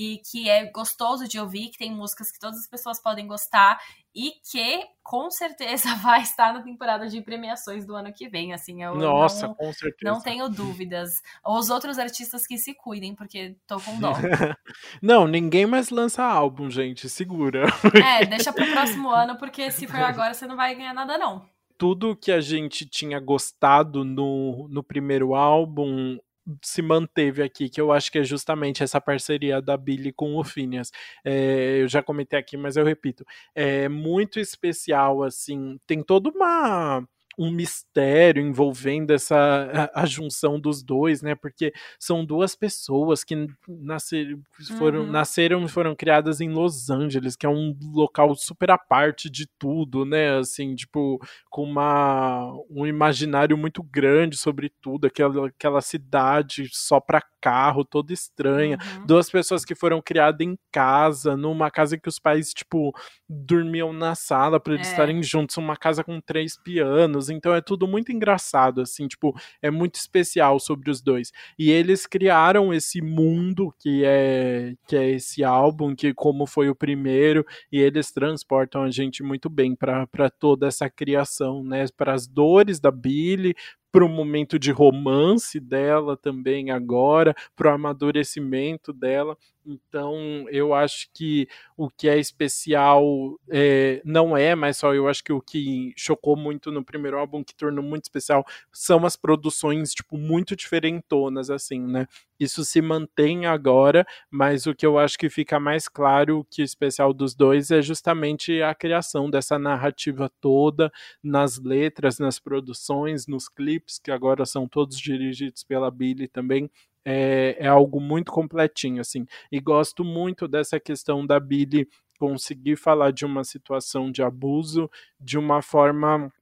e 0.00 0.16
que 0.16 0.48
é 0.48 0.64
gostoso 0.70 1.28
de 1.28 1.38
ouvir, 1.38 1.68
que 1.68 1.76
tem 1.76 1.94
músicas 1.94 2.30
que 2.30 2.38
todas 2.38 2.58
as 2.58 2.66
pessoas 2.66 2.98
podem 2.98 3.26
gostar 3.26 3.78
e 4.14 4.32
que 4.50 4.82
com 5.02 5.30
certeza 5.30 5.94
vai 6.02 6.22
estar 6.22 6.54
na 6.54 6.62
temporada 6.62 7.06
de 7.06 7.20
premiações 7.20 7.84
do 7.84 7.94
ano 7.94 8.10
que 8.10 8.26
vem, 8.26 8.54
assim, 8.54 8.82
eu 8.82 8.94
Nossa, 8.94 9.48
não, 9.48 9.54
com 9.54 9.70
certeza. 9.74 10.10
não 10.10 10.18
tenho 10.18 10.48
dúvidas. 10.48 11.20
Os 11.46 11.68
outros 11.68 11.98
artistas 11.98 12.46
que 12.46 12.56
se 12.56 12.72
cuidem, 12.72 13.14
porque 13.14 13.54
tô 13.66 13.78
com 13.78 14.00
dó. 14.00 14.14
não, 15.02 15.28
ninguém 15.28 15.66
mais 15.66 15.90
lança 15.90 16.24
álbum, 16.24 16.70
gente, 16.70 17.06
segura. 17.06 17.66
É, 18.22 18.24
deixa 18.24 18.54
pro 18.54 18.66
próximo 18.72 19.10
ano, 19.10 19.36
porque 19.36 19.70
se 19.70 19.86
for 19.86 20.00
agora 20.00 20.32
você 20.32 20.46
não 20.46 20.56
vai 20.56 20.74
ganhar 20.74 20.94
nada 20.94 21.18
não. 21.18 21.44
Tudo 21.76 22.16
que 22.16 22.32
a 22.32 22.40
gente 22.40 22.86
tinha 22.86 23.20
gostado 23.20 24.02
no, 24.02 24.66
no 24.70 24.82
primeiro 24.82 25.34
álbum, 25.34 26.18
se 26.62 26.82
manteve 26.82 27.42
aqui, 27.42 27.68
que 27.68 27.80
eu 27.80 27.92
acho 27.92 28.10
que 28.10 28.18
é 28.18 28.24
justamente 28.24 28.82
essa 28.82 29.00
parceria 29.00 29.60
da 29.60 29.76
Billy 29.76 30.12
com 30.12 30.36
o 30.36 30.44
Phineas. 30.44 30.90
É, 31.24 31.82
eu 31.82 31.88
já 31.88 32.02
comentei 32.02 32.38
aqui, 32.38 32.56
mas 32.56 32.76
eu 32.76 32.84
repito, 32.84 33.24
é 33.54 33.88
muito 33.88 34.38
especial, 34.40 35.22
assim, 35.22 35.78
tem 35.86 36.02
toda 36.02 36.30
uma 36.30 37.06
um 37.40 37.50
mistério 37.50 38.42
envolvendo 38.42 39.12
essa 39.12 39.90
a, 39.94 40.02
a, 40.02 40.04
junção 40.04 40.60
dos 40.60 40.82
dois, 40.82 41.22
né? 41.22 41.34
Porque 41.34 41.72
são 41.98 42.22
duas 42.22 42.54
pessoas 42.54 43.24
que 43.24 43.34
nasceram, 43.66 44.42
foram, 44.76 45.00
uhum. 45.00 45.10
nasceram 45.10 45.64
e 45.64 45.68
foram 45.68 45.96
criadas 45.96 46.42
em 46.42 46.50
Los 46.50 46.90
Angeles, 46.90 47.36
que 47.36 47.46
é 47.46 47.48
um 47.48 47.74
local 47.94 48.34
super 48.34 48.70
à 48.70 48.76
parte 48.76 49.30
de 49.30 49.46
tudo, 49.58 50.04
né? 50.04 50.36
Assim, 50.36 50.74
tipo, 50.74 51.18
com 51.48 51.62
uma, 51.62 52.52
um 52.68 52.86
imaginário 52.86 53.56
muito 53.56 53.82
grande 53.82 54.36
sobre 54.36 54.70
tudo, 54.82 55.06
aquela, 55.06 55.46
aquela 55.46 55.80
cidade 55.80 56.68
só 56.70 57.00
para 57.00 57.22
carro, 57.40 57.84
toda 57.84 58.12
estranha. 58.12 58.78
Uhum. 58.98 59.06
Duas 59.06 59.30
pessoas 59.30 59.64
que 59.64 59.74
foram 59.74 60.02
criadas 60.02 60.46
em 60.46 60.58
casa, 60.70 61.36
numa 61.36 61.70
casa 61.70 61.96
que 61.96 62.08
os 62.08 62.18
pais, 62.18 62.52
tipo, 62.52 62.94
dormiam 63.26 63.92
na 63.92 64.14
sala 64.14 64.60
para 64.60 64.74
eles 64.74 64.88
é. 64.88 64.90
estarem 64.90 65.22
juntos, 65.22 65.56
uma 65.56 65.76
casa 65.76 66.04
com 66.04 66.20
três 66.20 66.56
pianos. 66.62 67.29
Então 67.30 67.54
é 67.54 67.60
tudo 67.60 67.86
muito 67.88 68.12
engraçado, 68.12 68.80
assim, 68.80 69.06
tipo, 69.08 69.34
é 69.62 69.70
muito 69.70 69.94
especial 69.96 70.58
sobre 70.60 70.90
os 70.90 71.00
dois. 71.00 71.30
E 71.58 71.70
eles 71.70 72.06
criaram 72.06 72.72
esse 72.72 73.00
mundo 73.00 73.74
que 73.78 74.02
é 74.04 74.74
que 74.86 74.96
é 74.96 75.10
esse 75.10 75.42
álbum, 75.44 75.94
que 75.94 76.12
como 76.14 76.46
foi 76.46 76.68
o 76.68 76.74
primeiro, 76.74 77.44
e 77.72 77.78
eles 77.80 78.10
transportam 78.12 78.82
a 78.82 78.90
gente 78.90 79.22
muito 79.22 79.48
bem 79.48 79.74
para 79.74 80.30
toda 80.38 80.66
essa 80.66 80.88
criação, 80.90 81.62
né? 81.64 81.84
Para 81.96 82.14
as 82.14 82.26
dores 82.26 82.80
da 82.80 82.90
Billy, 82.90 83.54
para 83.92 84.04
o 84.04 84.08
momento 84.08 84.58
de 84.58 84.70
romance 84.70 85.58
dela 85.58 86.16
também 86.16 86.70
agora, 86.70 87.34
para 87.56 87.70
o 87.72 87.74
amadurecimento 87.74 88.92
dela. 88.92 89.36
Então, 89.64 90.46
eu 90.50 90.72
acho 90.72 91.08
que 91.12 91.46
o 91.76 91.88
que 91.90 92.08
é 92.08 92.18
especial 92.18 93.38
é, 93.50 94.00
não 94.04 94.36
é, 94.36 94.54
mas 94.54 94.78
só 94.78 94.94
eu 94.94 95.06
acho 95.06 95.22
que 95.22 95.32
o 95.32 95.40
que 95.40 95.92
chocou 95.96 96.34
muito 96.36 96.72
no 96.72 96.82
primeiro 96.84 97.18
álbum, 97.18 97.44
que 97.44 97.54
tornou 97.54 97.84
muito 97.84 98.04
especial, 98.04 98.44
são 98.72 99.04
as 99.04 99.16
produções, 99.16 99.92
tipo, 99.92 100.16
muito 100.16 100.56
diferentonas, 100.56 101.50
assim, 101.50 101.80
né? 101.80 102.06
Isso 102.38 102.64
se 102.64 102.80
mantém 102.80 103.44
agora, 103.44 104.06
mas 104.30 104.66
o 104.66 104.74
que 104.74 104.86
eu 104.86 104.98
acho 104.98 105.18
que 105.18 105.28
fica 105.28 105.60
mais 105.60 105.88
claro 105.88 106.46
que 106.50 106.62
o 106.62 106.64
especial 106.64 107.12
dos 107.12 107.34
dois 107.34 107.70
é 107.70 107.82
justamente 107.82 108.62
a 108.62 108.74
criação 108.74 109.28
dessa 109.28 109.58
narrativa 109.58 110.30
toda 110.40 110.90
nas 111.22 111.58
letras, 111.58 112.18
nas 112.18 112.38
produções, 112.38 113.26
nos 113.26 113.46
clipes, 113.46 113.98
que 113.98 114.10
agora 114.10 114.46
são 114.46 114.66
todos 114.66 114.98
dirigidos 114.98 115.62
pela 115.62 115.90
Billy 115.90 116.26
também 116.28 116.70
é, 117.10 117.56
é 117.58 117.66
algo 117.66 118.00
muito 118.00 118.30
completinho, 118.32 119.00
assim. 119.00 119.26
E 119.50 119.60
gosto 119.60 120.04
muito 120.04 120.46
dessa 120.46 120.78
questão 120.78 121.26
da 121.26 121.40
Billy 121.40 121.88
conseguir 122.18 122.76
falar 122.76 123.12
de 123.12 123.24
uma 123.24 123.44
situação 123.44 124.12
de 124.12 124.22
abuso 124.22 124.90
de 125.18 125.38
uma 125.38 125.62
forma 125.62 126.32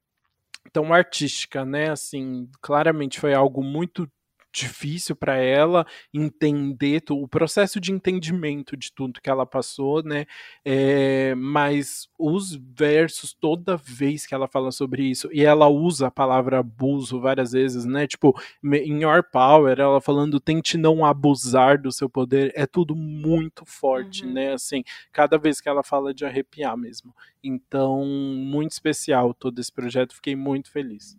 tão 0.71 0.93
artística, 0.93 1.65
né? 1.65 1.89
Assim, 1.89 2.49
claramente 2.61 3.19
foi 3.19 3.33
algo 3.33 3.63
muito 3.63 4.09
difícil 4.51 5.15
para 5.15 5.37
ela 5.37 5.85
entender 6.13 7.03
o 7.09 7.27
processo 7.27 7.79
de 7.79 7.91
entendimento 7.91 8.75
de 8.75 8.91
tudo 8.91 9.21
que 9.21 9.29
ela 9.29 9.45
passou, 9.45 10.03
né? 10.03 10.25
É, 10.65 11.33
mas 11.35 12.09
os 12.17 12.55
versos 12.55 13.33
toda 13.33 13.77
vez 13.77 14.25
que 14.25 14.33
ela 14.33 14.47
fala 14.47 14.71
sobre 14.71 15.03
isso 15.03 15.29
e 15.31 15.43
ela 15.43 15.67
usa 15.67 16.07
a 16.07 16.11
palavra 16.11 16.59
abuso 16.59 17.19
várias 17.19 17.51
vezes, 17.51 17.85
né? 17.85 18.07
Tipo 18.07 18.39
em 18.63 19.03
Your 19.03 19.23
Power, 19.23 19.79
ela 19.79 20.01
falando 20.01 20.39
tente 20.39 20.77
não 20.77 21.05
abusar 21.05 21.81
do 21.81 21.91
seu 21.91 22.09
poder, 22.09 22.51
é 22.55 22.65
tudo 22.65 22.95
muito 22.95 23.65
forte, 23.65 24.25
uhum. 24.25 24.33
né? 24.33 24.53
Assim, 24.53 24.83
cada 25.11 25.37
vez 25.37 25.61
que 25.61 25.69
ela 25.69 25.83
fala 25.83 26.13
de 26.13 26.25
arrepiar 26.25 26.75
mesmo. 26.77 27.13
Então, 27.43 28.05
muito 28.05 28.71
especial 28.71 29.33
todo 29.33 29.59
esse 29.59 29.71
projeto, 29.71 30.15
fiquei 30.15 30.35
muito 30.35 30.71
feliz. 30.71 31.17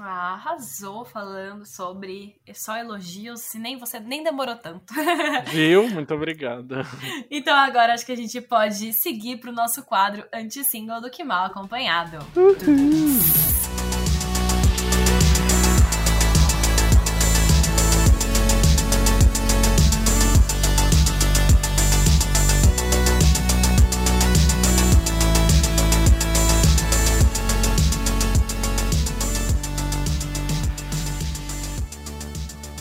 Ah, 0.00 0.34
arrasou 0.34 1.04
falando 1.04 1.66
sobre 1.66 2.36
só 2.54 2.76
elogios, 2.76 3.40
se 3.40 3.58
nem 3.58 3.78
você 3.78 4.00
nem 4.00 4.22
demorou 4.22 4.56
tanto. 4.56 4.92
Viu? 5.52 5.88
Muito 5.90 6.14
obrigada. 6.14 6.86
Então 7.30 7.54
agora 7.54 7.94
acho 7.94 8.06
que 8.06 8.12
a 8.12 8.16
gente 8.16 8.40
pode 8.40 8.92
seguir 8.92 9.38
para 9.38 9.50
o 9.50 9.54
nosso 9.54 9.84
quadro 9.84 10.24
anti-single 10.32 11.00
do 11.00 11.10
Que 11.10 11.24
Mal 11.24 11.46
Acompanhado. 11.46 12.18
Uhum. 12.36 13.51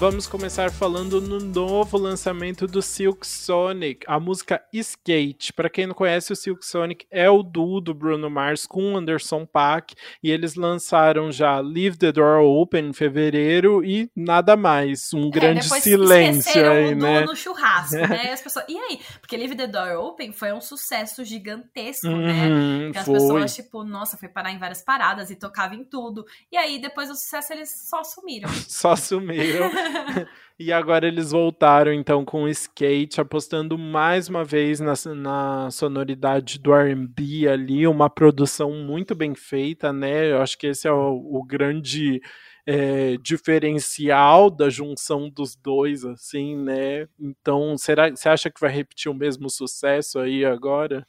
Vamos 0.02 0.26
começar 0.26 0.72
falando 0.72 1.22
no 1.22 1.38
novo 1.38 1.96
lançamento 1.96 2.66
do 2.66 2.82
Silk 2.82 3.26
Sonic, 3.26 4.04
a 4.08 4.20
música 4.20 4.60
Skate. 4.74 5.54
Para 5.54 5.70
quem 5.70 5.86
não 5.86 5.94
conhece, 5.94 6.34
o 6.34 6.36
Silk 6.36 6.66
Sonic 6.66 7.06
é 7.12 7.30
o 7.30 7.44
duo 7.44 7.80
do 7.80 7.94
Bruno 7.94 8.28
Mars 8.28 8.66
com 8.66 8.98
Anderson 8.98 9.46
Paak 9.46 9.94
e 10.24 10.32
eles 10.32 10.56
lançaram 10.56 11.32
já 11.32 11.60
Leave 11.60 11.98
the 11.98 12.12
Door 12.12 12.42
Open 12.42 12.88
em 12.88 12.94
fevereiro 12.94 13.86
e 13.86 14.10
nada 14.16 14.58
mais, 14.58 15.14
um 15.14 15.28
é, 15.28 15.30
grande 15.30 15.66
silêncio 15.66 16.72
aí, 16.72 16.96
né? 16.96 17.22
no 17.22 17.36
churrasco, 17.36 17.98
né? 17.98 18.32
As 18.34 18.42
pessoas, 18.42 18.66
e 18.68 18.76
aí? 18.76 19.00
Porque 19.20 19.38
Leave 19.38 19.56
the 19.56 19.68
Door 19.68 20.04
Open 20.04 20.34
foi 20.34 20.52
um 20.52 20.62
sucesso 20.62 21.24
gigantesco, 21.24 22.08
né? 22.08 22.48
uhum, 22.48 22.88
né? 22.88 22.92
Que 22.92 22.98
as 22.98 23.06
foi. 23.06 23.14
pessoas 23.14 23.56
tipo, 23.56 23.84
nossa, 23.84 24.18
foi 24.18 24.30
parar 24.30 24.50
em 24.50 24.58
várias 24.58 24.82
paradas 24.82 25.30
e 25.30 25.36
tocava 25.36 25.76
em 25.76 25.84
tudo. 25.84 26.26
E 26.52 26.58
aí 26.58 26.82
depois 26.82 27.08
do 27.08 27.14
sucesso 27.14 27.54
eles 27.54 27.70
só 27.88 28.04
sumiram. 28.04 28.50
só 28.68 28.96
sumiram. 28.96 29.70
e 30.60 30.72
agora 30.72 31.08
eles 31.08 31.32
voltaram 31.32 31.94
então 31.94 32.24
com 32.26 32.44
o 32.44 32.50
skate, 32.50 33.22
apostando 33.22 33.78
mais 33.78 34.30
uma 34.30 34.44
vez 34.44 34.80
na, 34.80 34.94
na 35.16 35.72
sonoridade 35.72 36.60
do 36.60 36.74
RB 36.74 37.48
ali, 37.48 37.88
uma 37.88 38.10
produção 38.10 38.72
muito 38.74 39.16
bem 39.16 39.36
feita, 39.36 39.92
né? 39.94 40.32
Eu 40.32 40.42
acho 40.42 40.58
que 40.58 40.68
esse 40.68 40.88
é 40.88 40.92
o, 40.92 41.38
o 41.40 41.44
grande. 41.44 42.22
É, 42.64 43.18
diferencial 43.18 44.48
da 44.52 44.70
junção 44.70 45.28
dos 45.28 45.56
dois, 45.56 46.06
assim, 46.06 46.56
né? 46.56 47.08
Então, 47.20 47.76
será, 47.76 48.12
você 48.12 48.30
acha 48.30 48.52
que 48.52 48.62
vai 48.62 48.72
repetir 48.72 49.12
o 49.12 49.16
mesmo 49.16 49.50
sucesso 49.50 50.20
aí 50.20 50.46
agora? 50.46 51.06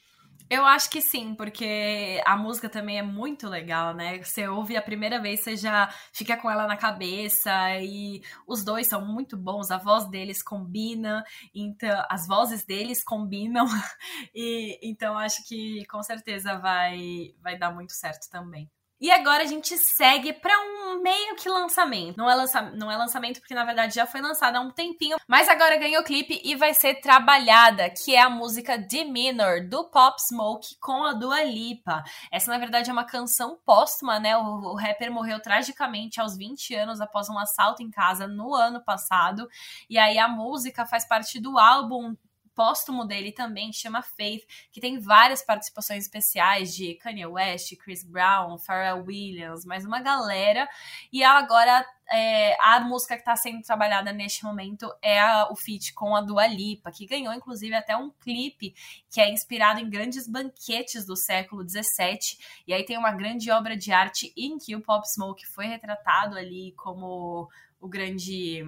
Eu 0.50 0.64
acho 0.66 0.90
que 0.90 1.00
sim, 1.00 1.34
porque 1.34 2.20
a 2.26 2.36
música 2.36 2.68
também 2.68 2.98
é 2.98 3.02
muito 3.02 3.48
legal, 3.48 3.94
né? 3.94 4.22
Você 4.22 4.46
ouve 4.46 4.76
a 4.76 4.82
primeira 4.82 5.20
vez, 5.20 5.40
você 5.40 5.56
já 5.56 5.88
fica 6.12 6.36
com 6.36 6.50
ela 6.50 6.66
na 6.66 6.76
cabeça 6.76 7.50
e 7.80 8.22
os 8.46 8.62
dois 8.64 8.86
são 8.86 9.04
muito 9.06 9.36
bons, 9.36 9.70
a 9.70 9.78
voz 9.78 10.08
deles 10.10 10.42
combina, 10.42 11.24
então 11.54 12.04
as 12.10 12.26
vozes 12.26 12.64
deles 12.64 13.02
combinam 13.02 13.64
e 14.34 14.78
então 14.82 15.16
acho 15.16 15.42
que 15.48 15.84
com 15.86 16.02
certeza 16.02 16.58
vai 16.58 17.34
vai 17.42 17.58
dar 17.58 17.72
muito 17.72 17.92
certo 17.94 18.28
também. 18.30 18.70
E 19.02 19.10
agora 19.10 19.42
a 19.42 19.46
gente 19.46 19.76
segue 19.76 20.32
para 20.32 20.56
um 20.60 21.02
meio 21.02 21.34
que 21.34 21.48
lançamento. 21.48 22.16
Não 22.16 22.30
é, 22.30 22.36
lança 22.36 22.62
não 22.62 22.88
é 22.88 22.96
lançamento 22.96 23.40
porque 23.40 23.52
na 23.52 23.64
verdade 23.64 23.96
já 23.96 24.06
foi 24.06 24.20
lançada 24.20 24.58
há 24.58 24.60
um 24.60 24.70
tempinho, 24.70 25.16
mas 25.26 25.48
agora 25.48 25.76
ganhou 25.76 26.04
clipe 26.04 26.40
e 26.44 26.54
vai 26.54 26.72
ser 26.72 27.00
trabalhada, 27.00 27.90
que 27.90 28.14
é 28.14 28.20
a 28.20 28.30
música 28.30 28.78
Demeanor 28.78 29.68
do 29.68 29.90
Pop 29.90 30.22
Smoke 30.22 30.76
com 30.80 31.02
a 31.02 31.14
Dua 31.14 31.42
Lipa. 31.42 32.04
Essa 32.30 32.52
na 32.52 32.58
verdade 32.58 32.90
é 32.90 32.92
uma 32.92 33.02
canção 33.02 33.58
póstuma, 33.66 34.20
né? 34.20 34.36
O, 34.36 34.72
o 34.72 34.76
rapper 34.76 35.10
morreu 35.10 35.42
tragicamente 35.42 36.20
aos 36.20 36.36
20 36.36 36.72
anos 36.76 37.00
após 37.00 37.28
um 37.28 37.36
assalto 37.36 37.82
em 37.82 37.90
casa 37.90 38.28
no 38.28 38.54
ano 38.54 38.84
passado. 38.84 39.48
E 39.90 39.98
aí 39.98 40.16
a 40.16 40.28
música 40.28 40.86
faz 40.86 41.04
parte 41.04 41.40
do 41.40 41.58
álbum 41.58 42.14
póstumo 42.54 43.04
dele 43.04 43.32
também, 43.32 43.72
chama 43.72 44.02
Faith, 44.02 44.46
que 44.70 44.80
tem 44.80 44.98
várias 44.98 45.42
participações 45.42 46.04
especiais 46.04 46.74
de 46.74 46.94
Kanye 46.94 47.26
West, 47.26 47.76
Chris 47.76 48.04
Brown, 48.04 48.58
Pharrell 48.58 49.04
Williams, 49.04 49.64
mais 49.64 49.84
uma 49.84 50.00
galera. 50.00 50.68
E 51.12 51.22
agora 51.22 51.84
é, 52.10 52.56
a 52.60 52.80
música 52.80 53.14
que 53.14 53.22
está 53.22 53.34
sendo 53.36 53.62
trabalhada 53.62 54.12
neste 54.12 54.44
momento 54.44 54.92
é 55.00 55.18
a, 55.18 55.48
o 55.50 55.56
feat 55.56 55.94
com 55.94 56.14
a 56.14 56.20
Dua 56.20 56.46
Lipa, 56.46 56.90
que 56.90 57.06
ganhou 57.06 57.32
inclusive 57.32 57.74
até 57.74 57.96
um 57.96 58.10
clipe 58.10 58.74
que 59.10 59.20
é 59.20 59.30
inspirado 59.30 59.80
em 59.80 59.88
grandes 59.88 60.28
banquetes 60.28 61.06
do 61.06 61.16
século 61.16 61.66
XVII. 61.68 62.38
E 62.66 62.74
aí 62.74 62.84
tem 62.84 62.98
uma 62.98 63.12
grande 63.12 63.50
obra 63.50 63.76
de 63.76 63.92
arte 63.92 64.32
em 64.36 64.58
que 64.58 64.76
o 64.76 64.82
Pop 64.82 65.08
Smoke 65.08 65.46
foi 65.46 65.66
retratado 65.66 66.36
ali 66.36 66.72
como 66.76 67.48
o 67.80 67.88
grande 67.88 68.62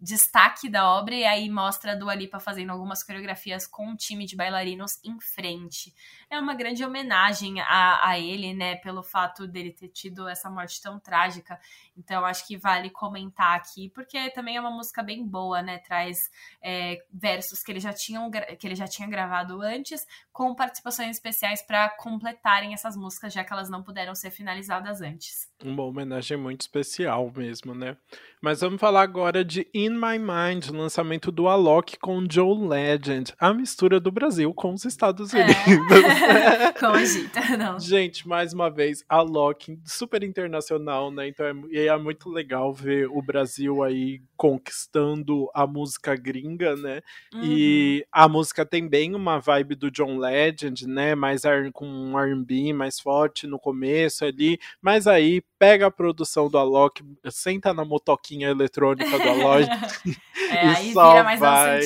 destaque 0.00 0.68
da 0.68 0.88
obra 0.88 1.14
e 1.14 1.24
aí 1.24 1.50
mostra 1.50 1.92
a 1.92 1.94
Dua 1.94 2.14
Lipa 2.14 2.38
fazendo 2.38 2.70
algumas 2.70 3.02
coreografias 3.02 3.66
com 3.66 3.88
um 3.88 3.96
time 3.96 4.26
de 4.26 4.36
bailarinos 4.36 4.98
em 5.04 5.18
frente. 5.20 5.94
É 6.30 6.38
uma 6.38 6.54
grande 6.54 6.84
homenagem 6.84 7.60
a, 7.60 8.08
a 8.08 8.18
ele, 8.18 8.52
né, 8.52 8.76
pelo 8.76 9.02
fato 9.02 9.46
dele 9.46 9.72
ter 9.72 9.88
tido 9.88 10.28
essa 10.28 10.50
morte 10.50 10.80
tão 10.82 10.98
trágica. 10.98 11.58
Então 11.96 12.24
acho 12.24 12.46
que 12.46 12.56
vale 12.56 12.90
comentar 12.90 13.56
aqui, 13.56 13.90
porque 13.90 14.30
também 14.30 14.56
é 14.56 14.60
uma 14.60 14.70
música 14.70 15.02
bem 15.02 15.26
boa, 15.26 15.62
né, 15.62 15.78
traz 15.78 16.30
é, 16.62 17.02
versos 17.12 17.62
que 17.62 17.72
ele 17.72 17.80
já 17.80 17.92
tinha 17.92 18.18
que 18.58 18.66
ele 18.66 18.74
já 18.74 18.86
tinha 18.86 19.08
gravado 19.08 19.60
antes, 19.62 20.06
com 20.32 20.54
participações 20.54 21.10
especiais 21.10 21.62
para 21.62 21.88
completarem 21.88 22.74
essas 22.74 22.96
músicas, 22.96 23.32
já 23.32 23.42
que 23.42 23.52
elas 23.52 23.70
não 23.70 23.82
puderam 23.82 24.14
ser 24.14 24.30
finalizadas 24.30 25.00
antes. 25.00 25.48
Uma 25.64 25.82
homenagem 25.82 26.36
muito 26.36 26.60
especial 26.60 27.32
mesmo, 27.34 27.74
né? 27.74 27.96
Mas 28.40 28.60
vamos 28.60 28.80
falar 28.80 29.02
agora 29.02 29.44
de 29.44 29.68
In 29.74 29.90
My 29.90 30.18
Mind, 30.18 30.68
lançamento 30.70 31.32
do 31.32 31.48
Alok 31.48 31.98
com 31.98 32.24
Joe 32.30 32.68
Legend, 32.68 33.34
a 33.38 33.52
mistura 33.52 33.98
do 33.98 34.12
Brasil 34.12 34.54
com 34.54 34.72
os 34.72 34.84
Estados 34.84 35.34
é. 35.34 35.42
Unidos. 35.42 36.04
É. 36.04 36.17
com 36.78 36.86
a 36.86 37.04
Gita, 37.04 37.56
não. 37.56 37.78
Gente, 37.78 38.26
mais 38.26 38.52
uma 38.52 38.70
vez, 38.70 39.04
Alok, 39.08 39.78
super 39.84 40.22
internacional, 40.22 41.10
né? 41.10 41.28
Então 41.28 41.46
é, 41.72 41.86
é 41.86 41.96
muito 41.96 42.28
legal 42.28 42.72
ver 42.72 43.08
o 43.08 43.20
Brasil 43.22 43.82
aí 43.82 44.20
conquistando 44.36 45.50
a 45.54 45.66
música 45.66 46.14
gringa, 46.14 46.76
né? 46.76 47.00
Uhum. 47.34 47.40
E 47.44 48.06
a 48.12 48.28
música 48.28 48.64
tem 48.64 48.88
bem 48.88 49.14
uma 49.14 49.38
vibe 49.38 49.74
do 49.74 49.90
John 49.90 50.18
Legend, 50.18 50.86
né? 50.86 51.14
Mais 51.14 51.42
com 51.72 51.86
um 51.86 52.18
R&B 52.18 52.72
mais 52.72 53.00
forte 53.00 53.46
no 53.46 53.58
começo 53.58 54.24
ali, 54.24 54.58
mas 54.80 55.06
aí 55.06 55.42
pega 55.58 55.86
a 55.86 55.90
produção 55.90 56.48
do 56.48 56.58
Alok, 56.58 57.02
senta 57.30 57.74
na 57.74 57.84
motoquinha 57.84 58.48
eletrônica 58.48 59.18
do 59.18 59.28
Alok 59.28 59.68
é, 60.50 60.64
e 60.66 60.68
aí 60.68 60.92
só 60.92 61.10
vira 61.10 61.24
mais 61.24 61.40
vai. 61.40 61.80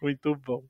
Muito 0.00 0.34
bom. 0.36 0.62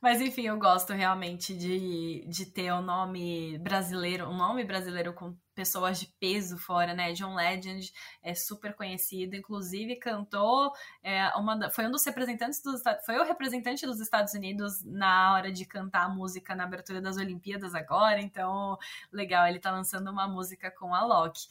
Mas 0.00 0.20
enfim, 0.22 0.46
eu 0.46 0.58
gosto 0.58 0.94
realmente 0.94 1.54
de, 1.54 2.24
de 2.26 2.46
ter 2.46 2.72
o 2.72 2.76
um 2.76 2.82
nome 2.82 3.58
brasileiro, 3.58 4.26
um 4.28 4.36
nome 4.36 4.64
brasileiro 4.64 5.12
com 5.12 5.36
pessoas 5.54 6.00
de 6.00 6.06
peso 6.18 6.56
fora, 6.56 6.94
né? 6.94 7.12
John 7.12 7.34
Legend 7.34 7.92
é 8.22 8.34
super 8.34 8.74
conhecido, 8.74 9.36
inclusive 9.36 9.96
cantou, 9.96 10.72
é, 11.02 11.28
uma, 11.36 11.70
foi 11.70 11.86
um 11.86 11.90
dos 11.90 12.02
representantes 12.06 12.62
dos 12.62 12.80
foi 13.04 13.18
o 13.18 13.24
representante 13.24 13.84
dos 13.84 14.00
Estados 14.00 14.32
Unidos 14.32 14.82
na 14.84 15.34
hora 15.34 15.52
de 15.52 15.66
cantar 15.66 16.06
a 16.06 16.08
música 16.08 16.54
na 16.54 16.64
abertura 16.64 17.02
das 17.02 17.18
Olimpíadas 17.18 17.74
agora, 17.74 18.22
então 18.22 18.78
legal, 19.12 19.46
ele 19.46 19.60
tá 19.60 19.70
lançando 19.70 20.10
uma 20.10 20.26
música 20.26 20.70
com 20.70 20.94
a 20.94 21.04
Loki. 21.04 21.46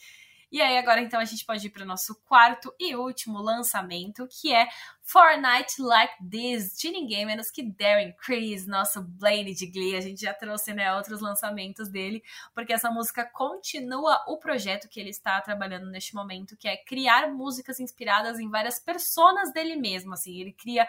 E 0.52 0.60
aí, 0.60 0.76
agora 0.78 1.00
então 1.00 1.20
a 1.20 1.24
gente 1.24 1.44
pode 1.44 1.64
ir 1.64 1.70
para 1.70 1.84
o 1.84 1.86
nosso 1.86 2.14
quarto 2.26 2.74
e 2.78 2.96
último 2.96 3.40
lançamento, 3.40 4.26
que 4.28 4.52
é 4.52 4.66
Fortnite 5.00 5.80
Like 5.80 6.14
This, 6.28 6.76
de 6.76 6.90
ninguém 6.90 7.24
menos 7.24 7.52
que 7.52 7.62
Darren 7.62 8.12
Criss, 8.14 8.66
nosso 8.66 9.00
Blade 9.00 9.54
de 9.54 9.66
Glee. 9.66 9.96
A 9.96 10.00
gente 10.00 10.22
já 10.22 10.34
trouxe 10.34 10.74
né, 10.74 10.92
outros 10.92 11.20
lançamentos 11.20 11.88
dele, 11.88 12.20
porque 12.52 12.72
essa 12.72 12.90
música 12.90 13.24
continua 13.24 14.24
o 14.26 14.38
projeto 14.38 14.88
que 14.88 14.98
ele 14.98 15.10
está 15.10 15.40
trabalhando 15.40 15.88
neste 15.88 16.16
momento, 16.16 16.56
que 16.56 16.66
é 16.66 16.76
criar 16.76 17.32
músicas 17.32 17.78
inspiradas 17.78 18.40
em 18.40 18.50
várias 18.50 18.80
personas 18.80 19.52
dele 19.52 19.76
mesmo. 19.76 20.14
Assim, 20.14 20.40
ele 20.40 20.52
cria 20.52 20.88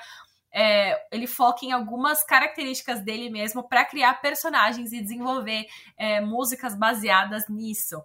é, 0.52 1.08
ele 1.12 1.28
foca 1.28 1.66
em 1.66 1.72
algumas 1.72 2.24
características 2.24 3.00
dele 3.02 3.30
mesmo 3.30 3.64
para 3.64 3.86
criar 3.86 4.16
personagens 4.22 4.92
e 4.92 5.02
desenvolver 5.02 5.66
é, 5.96 6.20
músicas 6.20 6.76
baseadas 6.76 7.48
nisso. 7.48 8.04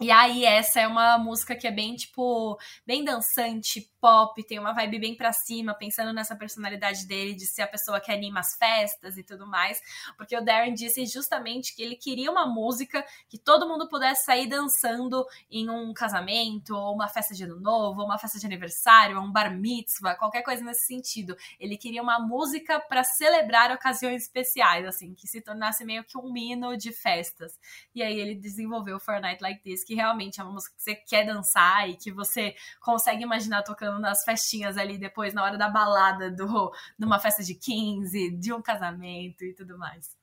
E 0.00 0.10
aí, 0.10 0.44
essa 0.46 0.80
é 0.80 0.86
uma 0.86 1.18
música 1.18 1.54
que 1.54 1.66
é 1.66 1.70
bem, 1.70 1.94
tipo, 1.94 2.58
bem 2.86 3.04
dançante, 3.04 3.89
pop, 4.00 4.42
tem 4.44 4.58
uma 4.58 4.72
vibe 4.72 4.98
bem 4.98 5.14
pra 5.14 5.32
cima, 5.32 5.74
pensando 5.74 6.12
nessa 6.12 6.34
personalidade 6.34 7.06
dele 7.06 7.34
de 7.34 7.46
ser 7.46 7.62
a 7.62 7.68
pessoa 7.68 8.00
que 8.00 8.10
anima 8.10 8.40
as 8.40 8.56
festas 8.56 9.16
e 9.18 9.22
tudo 9.22 9.46
mais. 9.46 9.80
Porque 10.16 10.36
o 10.36 10.44
Darren 10.44 10.74
disse 10.74 11.04
justamente 11.06 11.74
que 11.74 11.82
ele 11.82 11.96
queria 11.96 12.30
uma 12.30 12.46
música 12.46 13.04
que 13.28 13.38
todo 13.38 13.68
mundo 13.68 13.88
pudesse 13.88 14.24
sair 14.24 14.48
dançando 14.48 15.26
em 15.50 15.68
um 15.68 15.92
casamento, 15.92 16.74
ou 16.74 16.94
uma 16.94 17.08
festa 17.08 17.34
de 17.34 17.44
ano 17.44 17.60
novo, 17.60 18.00
ou 18.00 18.06
uma 18.06 18.18
festa 18.18 18.38
de 18.38 18.46
aniversário, 18.46 19.18
ou 19.18 19.24
um 19.24 19.30
bar 19.30 19.54
mitzvah, 19.54 20.14
qualquer 20.14 20.42
coisa 20.42 20.64
nesse 20.64 20.86
sentido. 20.86 21.36
Ele 21.58 21.76
queria 21.76 22.02
uma 22.02 22.18
música 22.18 22.80
para 22.80 23.04
celebrar 23.04 23.70
ocasiões 23.72 24.22
especiais, 24.22 24.86
assim, 24.86 25.14
que 25.14 25.26
se 25.26 25.40
tornasse 25.40 25.84
meio 25.84 26.04
que 26.04 26.16
um 26.16 26.36
hino 26.36 26.76
de 26.76 26.92
festas. 26.92 27.58
E 27.94 28.02
aí 28.02 28.18
ele 28.18 28.34
desenvolveu 28.34 28.98
Fortnite 28.98 29.42
Like 29.42 29.62
This, 29.62 29.84
que 29.84 29.94
realmente 29.94 30.40
é 30.40 30.44
uma 30.44 30.52
música 30.52 30.74
que 30.74 30.82
você 30.82 30.94
quer 30.94 31.24
dançar 31.26 31.88
e 31.88 31.96
que 31.96 32.10
você 32.10 32.54
consegue 32.80 33.22
imaginar 33.22 33.62
tocando 33.62 33.89
nas 33.98 34.22
festinhas 34.24 34.76
ali 34.76 34.98
depois, 34.98 35.34
na 35.34 35.42
hora 35.42 35.58
da 35.58 35.68
balada, 35.68 36.30
do, 36.30 36.72
de 36.98 37.04
uma 37.04 37.18
festa 37.18 37.42
de 37.42 37.54
15, 37.54 38.36
de 38.36 38.52
um 38.52 38.62
casamento 38.62 39.44
e 39.44 39.54
tudo 39.54 39.78
mais. 39.78 40.19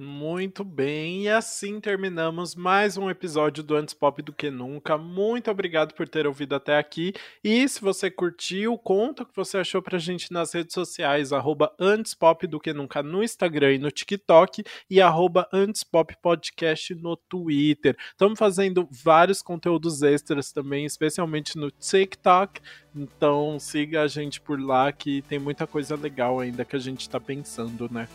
Muito 0.00 0.62
bem, 0.62 1.24
e 1.24 1.28
assim 1.28 1.80
terminamos 1.80 2.54
mais 2.54 2.96
um 2.96 3.10
episódio 3.10 3.64
do 3.64 3.74
Antes 3.74 3.92
Pop 3.92 4.22
do 4.22 4.32
que 4.32 4.48
Nunca. 4.48 4.96
Muito 4.96 5.50
obrigado 5.50 5.92
por 5.92 6.08
ter 6.08 6.24
ouvido 6.24 6.54
até 6.54 6.78
aqui. 6.78 7.12
E 7.42 7.68
se 7.68 7.80
você 7.80 8.08
curtiu, 8.08 8.78
conta 8.78 9.24
o 9.24 9.26
que 9.26 9.34
você 9.34 9.58
achou 9.58 9.82
pra 9.82 9.98
gente 9.98 10.32
nas 10.32 10.54
redes 10.54 10.72
sociais, 10.72 11.32
arroba 11.32 11.74
Antes 11.80 12.14
Pop 12.14 12.46
do 12.46 12.60
que 12.60 12.72
Nunca 12.72 13.02
no 13.02 13.24
Instagram 13.24 13.74
e 13.74 13.78
no 13.78 13.90
TikTok, 13.90 14.62
e 14.88 15.00
arroba 15.00 15.48
Antes 15.52 15.82
Pop 15.82 16.16
Podcast 16.22 16.94
no 16.94 17.16
Twitter. 17.16 17.96
Estamos 18.12 18.38
fazendo 18.38 18.88
vários 18.88 19.42
conteúdos 19.42 20.02
extras 20.02 20.52
também, 20.52 20.84
especialmente 20.84 21.58
no 21.58 21.72
TikTok. 21.72 22.60
Então 22.94 23.58
siga 23.58 24.02
a 24.02 24.06
gente 24.06 24.40
por 24.40 24.60
lá 24.60 24.92
que 24.92 25.22
tem 25.22 25.40
muita 25.40 25.66
coisa 25.66 25.96
legal 25.96 26.38
ainda 26.38 26.64
que 26.64 26.76
a 26.76 26.78
gente 26.78 27.10
tá 27.10 27.18
pensando, 27.18 27.92
né? 27.92 28.06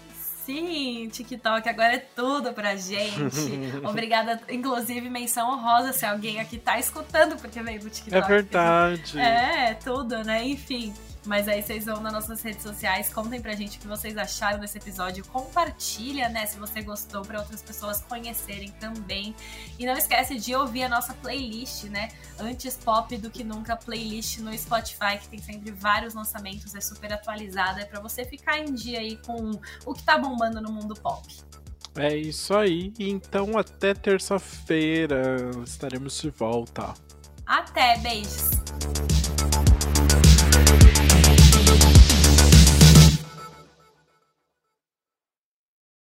Sim, 0.45 1.07
TikTok 1.09 1.69
agora 1.69 1.95
é 1.95 2.05
tudo 2.15 2.53
pra 2.53 2.75
gente. 2.75 3.13
Obrigada, 3.87 4.41
inclusive, 4.49 5.09
menção 5.09 5.49
honrosa 5.51 5.93
se 5.93 6.05
alguém 6.05 6.39
aqui 6.39 6.57
tá 6.57 6.77
escutando 6.77 7.37
porque 7.37 7.61
veio 7.61 7.79
do 7.79 7.89
TikTok. 7.89 8.23
É 8.23 8.27
verdade. 8.27 9.19
É, 9.19 9.73
tudo, 9.75 10.23
né? 10.23 10.43
Enfim. 10.45 10.93
Mas 11.25 11.47
aí 11.47 11.61
vocês 11.61 11.85
vão 11.85 12.01
nas 12.01 12.11
nossas 12.11 12.41
redes 12.41 12.63
sociais, 12.63 13.07
contem 13.07 13.41
pra 13.41 13.53
gente 13.53 13.77
o 13.77 13.81
que 13.81 13.87
vocês 13.87 14.17
acharam 14.17 14.59
desse 14.59 14.77
episódio, 14.77 15.23
compartilha, 15.25 16.27
né, 16.29 16.45
se 16.45 16.57
você 16.57 16.81
gostou, 16.81 17.21
para 17.21 17.39
outras 17.39 17.61
pessoas 17.61 18.01
conhecerem 18.01 18.71
também. 18.79 19.33
E 19.79 19.85
não 19.85 19.93
esquece 19.93 20.37
de 20.37 20.53
ouvir 20.53 20.83
a 20.83 20.89
nossa 20.89 21.13
playlist, 21.13 21.85
né, 21.85 22.09
Antes 22.39 22.75
Pop 22.75 23.15
do 23.17 23.29
que 23.29 23.43
Nunca 23.43 23.75
playlist 23.75 24.39
no 24.39 24.57
Spotify, 24.57 25.17
que 25.21 25.29
tem 25.29 25.39
sempre 25.39 25.71
vários 25.71 26.13
lançamentos, 26.13 26.75
é 26.75 26.81
super 26.81 27.13
atualizada, 27.13 27.81
é 27.81 27.85
para 27.85 27.99
você 28.01 28.25
ficar 28.25 28.59
em 28.59 28.73
dia 28.73 28.99
aí 28.99 29.17
com 29.17 29.51
o 29.85 29.93
que 29.93 30.03
tá 30.03 30.17
bombando 30.17 30.59
no 30.61 30.71
mundo 30.71 30.93
pop. 30.93 31.27
É 31.95 32.15
isso 32.15 32.55
aí. 32.55 32.91
Então 32.99 33.57
até 33.57 33.93
terça-feira 33.93 35.51
estaremos 35.63 36.19
de 36.19 36.29
volta. 36.31 36.93
Até, 37.45 37.97
beijos. 37.99 38.49